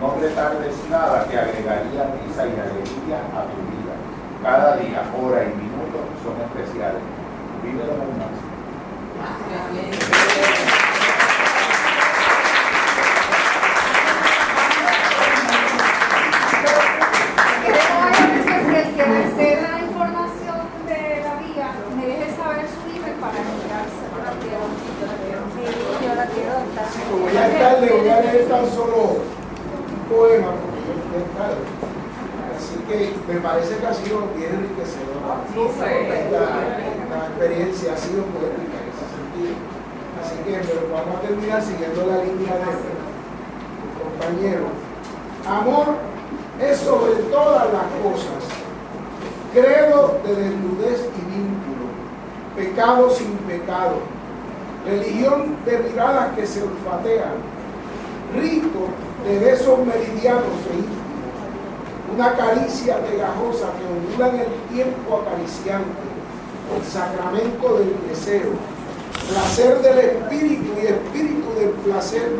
no 0.00 0.14
retardes 0.20 0.74
nada 0.90 1.26
que 1.28 1.38
agregaría 1.38 2.14
risa 2.20 2.46
y 2.46 2.52
alegría 2.52 3.18
a 3.32 3.48
tu 3.48 3.56
vida. 3.72 3.94
Cada 4.42 4.76
día, 4.76 5.02
hora 5.16 5.44
y 5.44 5.48
minuto 5.56 6.04
son 6.22 6.36
especiales. 6.44 7.00
Vívelo 7.62 7.92
al 7.92 8.12
máximo. 8.20 8.56
Queremos 17.64 18.00
agradecer 18.04 18.60
que 18.66 18.78
el 18.82 18.88
que 18.94 19.04
desee 19.16 19.62
la 19.62 19.78
información 19.80 20.58
de 20.86 21.00
la 21.24 21.34
vía 21.40 21.68
me 21.96 22.04
deje 22.06 22.36
saber 22.36 22.66
su 22.68 22.80
email 22.94 23.16
para 23.18 23.38
enviárselo. 23.40 24.16
Yo 26.02 26.14
la 26.14 26.26
quiero 26.26 26.52
dar. 26.52 26.88
Como 27.10 27.30
ya 27.30 27.48
es 27.48 27.58
tarde, 27.58 27.90
voy 27.90 28.08
a 28.08 28.20
leer 28.20 28.48
tan 28.48 28.70
solo 28.70 28.96
un 29.18 30.02
poema, 30.08 30.50
porque 30.60 30.80
ya 30.86 30.94
es 31.18 31.30
tarde. 31.34 31.64
Así 32.56 32.76
que 32.86 32.96
me 33.32 33.40
parece 33.40 33.76
que 33.76 33.86
ha 33.86 33.94
sido 33.94 34.28
bien 34.36 34.54
enriquecedor. 34.54 35.16
Esta, 35.50 35.86
esta 35.90 37.26
experiencia 37.26 37.92
ha 37.92 37.96
sido 37.96 38.22
poética 38.30 38.76
en 38.78 38.86
ese 38.92 39.06
sentido. 39.10 39.54
Así 40.20 40.36
que 40.44 40.52
pero 40.62 40.88
vamos 40.92 41.16
a 41.16 41.22
siguiendo 41.60 42.06
la 42.06 42.24
línea 42.24 42.54
de 42.54 42.66
mi 42.66 43.92
compañero. 44.00 44.66
Amor 45.46 45.96
es 46.60 46.78
sobre 46.78 47.14
todas 47.30 47.66
las 47.72 47.84
cosas. 48.02 48.44
Credo 49.52 50.20
de 50.24 50.34
desnudez 50.34 51.08
y 51.16 51.30
vínculo. 51.30 51.86
Pecado 52.56 53.10
sin 53.10 53.36
pecado. 53.38 53.96
Religión 54.86 55.56
de 55.64 55.78
miradas 55.78 56.34
que 56.34 56.46
se 56.46 56.62
olfatean. 56.62 57.34
Rito 58.34 58.88
de 59.24 59.38
besos 59.38 59.78
meridianos 59.78 60.44
e 60.70 60.74
íntimos 60.74 61.06
una 62.12 62.34
caricia 62.34 62.98
pegajosa 63.04 63.72
que 63.76 63.84
ondula 63.84 64.28
en 64.28 64.40
el 64.40 64.52
tiempo 64.72 65.22
acariciante, 65.22 66.06
el 66.74 66.84
sacramento 66.84 67.78
del 67.78 67.94
deseo, 68.08 68.52
placer 69.28 69.82
del 69.82 69.98
espíritu 69.98 70.72
y 70.80 70.86
espíritu 70.86 71.52
del 71.58 71.70
placer, 71.84 72.30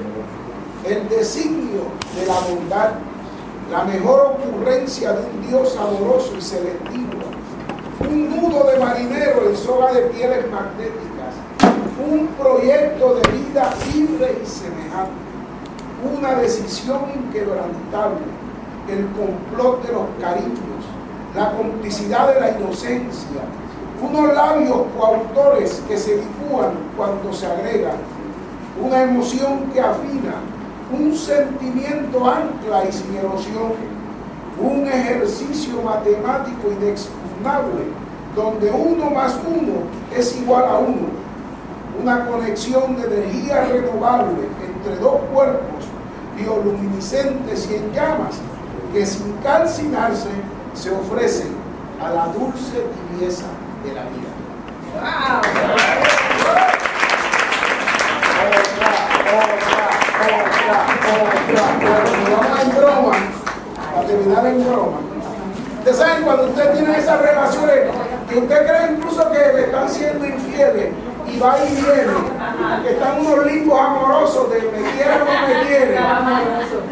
el 0.84 1.08
designio 1.08 1.82
de 2.18 2.26
la 2.26 2.34
bondad, 2.40 2.90
la 3.70 3.84
mejor 3.84 4.38
ocurrencia 4.38 5.12
de 5.12 5.26
un 5.26 5.48
Dios 5.48 5.76
amoroso 5.76 6.34
y 6.38 6.40
selectivo, 6.40 7.18
un 8.00 8.30
nudo 8.30 8.64
de 8.70 8.78
marinero 8.78 9.48
en 9.48 9.56
soga 9.56 9.92
de 9.92 10.02
pieles 10.02 10.44
magnéticas, 10.50 11.34
un 12.08 12.28
proyecto 12.28 13.16
de 13.16 13.32
vida 13.32 13.74
libre 13.92 14.38
y 14.42 14.46
semejante, 14.46 15.26
una 16.16 16.36
decisión 16.36 17.00
inquebrantable, 17.14 18.20
el 18.88 19.06
complot 19.08 19.84
de 19.84 19.92
los 19.92 20.04
cariños, 20.20 20.84
la 21.34 21.50
complicidad 21.56 22.32
de 22.32 22.40
la 22.40 22.50
inocencia, 22.50 23.42
unos 24.00 24.34
labios 24.34 24.82
coautores 24.96 25.82
que 25.88 25.96
se 25.96 26.16
cuando 26.96 27.32
se 27.32 27.46
agregan, 27.46 27.96
una 28.82 29.02
emoción 29.02 29.70
que 29.72 29.80
afina, 29.80 30.34
un 30.92 31.14
sentimiento 31.14 32.28
ancla 32.28 32.84
y 32.88 32.92
sin 32.92 33.16
erosión, 33.16 33.72
un 34.60 34.86
ejercicio 34.86 35.82
matemático 35.82 36.70
inexpugnable, 36.80 37.84
donde 38.34 38.70
uno 38.70 39.10
más 39.10 39.38
uno 39.46 39.84
es 40.14 40.36
igual 40.36 40.64
a 40.64 40.78
uno, 40.78 41.08
una 42.02 42.26
conexión 42.26 42.96
de 42.96 43.06
energía 43.06 43.64
renovable 43.64 44.48
entre 44.62 44.96
dos 44.96 45.20
cuerpos 45.32 45.84
bioluminiscentes 46.36 47.68
y 47.70 47.76
en 47.76 47.92
llamas 47.92 48.36
que 48.92 49.06
sin 49.06 49.32
calcinarse 49.42 50.28
se 50.74 50.90
ofrecen 50.90 51.54
a 52.02 52.10
la 52.10 52.26
dulce 52.26 52.84
tibieza 53.10 53.46
de 53.84 53.94
la 53.94 54.02
vida. 54.02 54.36
Vamos 62.30 62.60
en 62.62 62.70
broma, 62.76 63.12
para 63.94 64.06
terminar 64.06 64.46
en 64.46 64.64
broma. 64.64 64.98
Ustedes 65.78 65.96
saben 65.98 66.24
cuando 66.24 66.44
usted 66.44 66.72
tiene 66.72 66.98
esas 66.98 67.20
relaciones 67.20 67.78
que 68.28 68.38
usted 68.38 68.66
cree 68.66 68.92
incluso 68.92 69.30
que 69.30 69.38
le 69.38 69.64
están 69.66 69.88
siendo 69.88 70.26
infieles 70.26 70.92
y 71.26 71.38
va 71.38 71.58
y 71.58 71.74
viene, 71.74 72.14
que 72.82 72.90
están 72.90 73.20
unos 73.20 73.46
limbos 73.46 73.80
amorosos 73.80 74.50
de 74.50 74.60
me 74.62 74.90
quiere 74.92 75.22
o 75.22 75.24
me 75.24 75.66
quiere, 75.66 75.98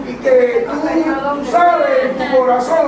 y 0.08 0.12
que 0.14 0.66
tú 0.70 1.50
sabes 1.50 1.88
en 2.04 2.18
tu 2.18 2.36
corazón 2.36 2.86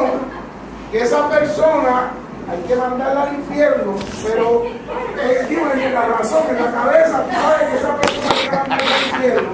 que 0.92 1.02
esa 1.02 1.28
persona 1.28 2.10
hay 2.48 2.62
que 2.62 2.76
mandarla 2.76 3.22
al 3.24 3.34
infierno, 3.34 3.96
pero 4.24 4.64
eh, 4.64 5.46
digo, 5.48 5.62
en 5.72 5.94
la 5.94 6.06
razón, 6.06 6.44
en 6.50 6.64
la 6.64 6.70
cabeza, 6.70 7.24
tú 7.24 7.32
sabes 7.34 7.68
que 7.68 7.76
esa 7.76 7.96
persona 7.96 8.28
hay 8.30 8.48
que 8.48 8.56
al 8.56 9.14
infierno, 9.14 9.48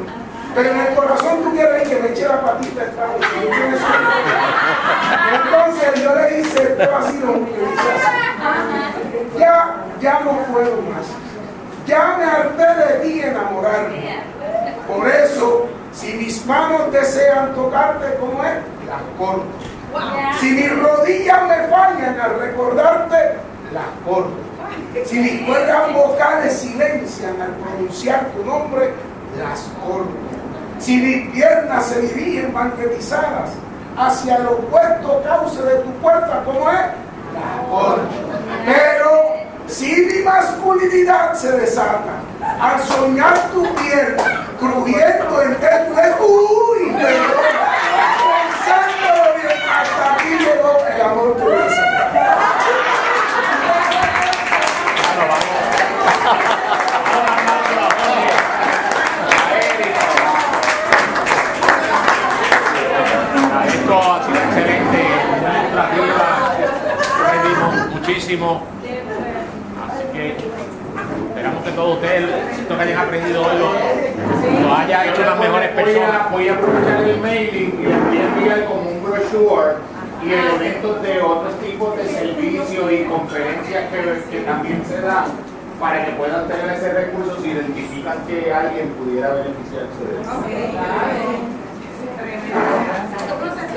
pero 0.55 0.71
en 0.71 0.81
el 0.81 0.95
corazón 0.95 1.43
tú 1.43 1.51
quieres 1.53 1.89
que 1.89 1.97
me 1.97 2.09
eche 2.09 2.29
la 2.29 2.43
patita 2.43 2.83
no 2.85 3.19
sueño. 3.29 3.79
Entonces 5.35 6.03
yo 6.03 6.15
le 6.15 6.41
hice 6.41 6.62
este 6.62 6.87
vacilón 6.87 7.47
que 7.47 7.53
dice 7.53 7.89
así, 7.97 9.39
ya, 9.39 9.77
ya 10.01 10.21
no 10.21 10.33
puedo 10.53 10.83
más. 10.83 11.07
Ya 11.87 12.17
me 12.19 12.25
harté 12.25 12.85
de 12.85 12.99
ti 13.01 13.21
enamorarme. 13.21 14.21
Por 14.87 15.09
eso, 15.09 15.69
si 15.93 16.12
mis 16.12 16.45
manos 16.45 16.93
desean 16.93 17.55
tocarte 17.55 18.15
como 18.17 18.45
es, 18.45 18.57
las 18.87 19.03
corto. 19.19 19.72
Si 20.41 20.51
mis 20.51 20.79
rodillas 20.79 21.43
me 21.49 21.69
fallan 21.69 22.21
al 22.21 22.41
recordarte, 22.41 23.17
las 23.73 23.85
corto. 24.05 24.37
Si 25.05 25.19
mis 25.19 25.43
cuerdas 25.43 25.93
vocales 25.93 26.59
silencian 26.59 27.41
al 27.41 27.53
pronunciar 27.53 28.27
tu 28.31 28.45
nombre, 28.45 28.93
las 29.39 29.61
corto. 29.85 30.11
Si 30.79 30.97
mis 30.97 31.31
piernas 31.31 31.87
se 31.87 32.01
dirigen 32.01 32.53
magnetizadas 32.53 33.51
hacia 33.97 34.37
el 34.37 34.47
opuesto 34.47 35.23
cauce 35.25 35.62
de 35.62 35.77
tu 35.77 35.91
puerta, 36.01 36.43
como 36.45 36.71
es, 36.71 36.81
las 37.35 37.67
corto. 37.69 38.03
Pero 38.65 39.33
si 39.67 39.91
mi 39.95 40.23
masculinidad 40.23 41.35
se 41.35 41.53
desata 41.53 42.21
al 42.61 42.83
soñar 42.83 43.51
tu 43.53 43.62
piel 43.75 44.17
crujiendo 44.59 45.43
en 45.43 45.57
tu 45.57 46.25
uy, 46.25 46.93
pensándolo 48.53 49.25
bien, 49.37 49.59
hasta 49.71 50.17
el 50.94 51.01
amor 51.02 51.36
por 51.36 51.52
esa. 51.52 51.83
Esto 63.67 63.99
ha 64.02 64.25
sido 64.25 64.39
excelente, 64.39 65.07
aprendimos 67.26 67.91
muchísimo. 67.94 68.62
Así 69.89 70.05
que 70.12 70.36
esperamos 71.28 71.65
que 71.65 71.70
todos 71.73 71.94
ustedes, 71.97 72.31
esto 72.60 72.76
que 72.76 72.83
hayan 72.83 72.99
aprendido 72.99 73.42
hoy, 73.42 73.59
lo, 73.59 74.68
lo 74.68 74.75
haya 74.76 75.07
hecho 75.07 75.23
las 75.23 75.39
mejores 75.39 75.70
Voy 75.75 75.83
a- 75.83 75.84
personas. 75.84 76.31
Voy 76.31 76.49
a 76.49 76.52
aprovechar 76.55 77.01
el 77.02 77.18
mailing 77.20 77.81
y 77.81 77.84
voy 77.86 78.18
a 78.18 78.25
enviar 78.25 78.65
como 78.67 78.81
un 78.91 79.02
brochure 79.02 79.75
y 80.25 80.33
elementos 80.33 81.02
de 81.02 81.20
otros 81.20 81.59
tipos 81.60 81.97
de 81.97 82.05
servicios 82.07 82.92
y 82.92 83.05
conferencias 83.05 83.91
que, 83.91 84.23
que 84.31 84.41
también 84.44 84.83
se 84.86 85.01
dan 85.01 85.25
para 85.81 86.05
que 86.05 86.12
puedan 86.12 86.47
tener 86.47 86.70
ese 86.76 86.92
recurso 86.92 87.41
si 87.42 87.51
identifican 87.51 88.18
que 88.26 88.52
alguien 88.52 88.91
pudiera 88.91 89.34
beneficiarse 89.34 90.05
de 90.07 90.20
eso. 90.20 90.31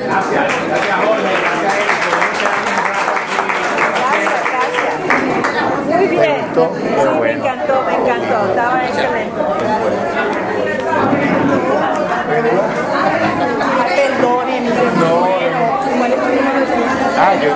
Gracias, 0.06 0.54
gracias 0.68 0.96
Jorge, 0.98 1.34
gracias 1.42 1.74
Eric, 1.74 2.06
Muy 5.96 6.08
bien. 6.10 6.36
Sí, 6.46 6.72
me 7.22 7.32
encantó, 7.32 7.84
me 7.84 7.94
encantó. 7.96 8.38
Estaba 8.50 8.86
excelente. 8.86 9.42
Perdone, 14.16 14.62
mi 14.62 14.70
Ah, 17.18 17.34
yo, 17.42 17.50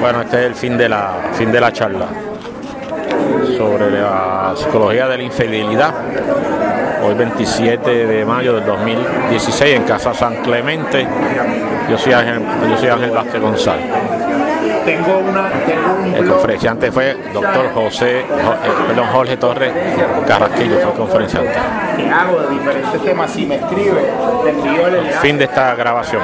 Bueno, 0.00 0.22
este 0.22 0.40
es 0.40 0.46
el 0.46 0.54
fin 0.54 0.76
de 0.76 0.88
la 0.88 1.12
fin 1.32 1.52
de 1.52 1.60
la 1.60 1.72
charla 1.72 2.06
sobre 3.56 3.90
la 3.90 4.54
psicología 4.56 5.08
de 5.08 5.16
la 5.16 5.22
infidelidad. 5.22 5.94
Hoy 7.04 7.14
27 7.14 8.06
de 8.06 8.24
mayo 8.24 8.54
del 8.54 8.64
2016 8.64 9.76
en 9.76 9.82
Casa 9.84 10.14
San 10.14 10.42
Clemente. 10.42 11.06
Yo 11.88 11.98
soy 11.98 12.12
Ángel, 12.12 12.40
yo 12.70 12.78
soy 12.78 12.88
Ángel 12.88 13.10
Vázquez 13.10 13.40
González. 13.40 13.86
Tengo 14.84 15.18
una 15.18 15.48
tengo 15.66 15.94
un 16.00 16.14
El 16.14 16.26
conferenciante 16.28 16.90
fue 16.92 17.16
doctor 17.32 17.72
José, 17.74 18.24
Jo- 18.28 18.52
eh, 18.52 18.72
perdón, 18.88 19.06
Jorge 19.12 19.36
Torres 19.36 19.72
Carrasquillo, 20.26 20.74
fue 20.80 20.90
el 20.90 20.96
conferenciante. 20.96 21.50
que 21.96 22.08
hago 22.10 22.40
de 22.42 22.50
diferentes 22.50 23.02
temas. 23.02 23.30
Si 23.30 23.46
me 23.46 23.56
escribe, 23.56 24.10
te 24.44 24.50
envío 24.50 24.86
el. 24.86 25.06
Fin 25.14 25.38
de 25.38 25.44
esta 25.44 25.74
grabación. 25.74 26.22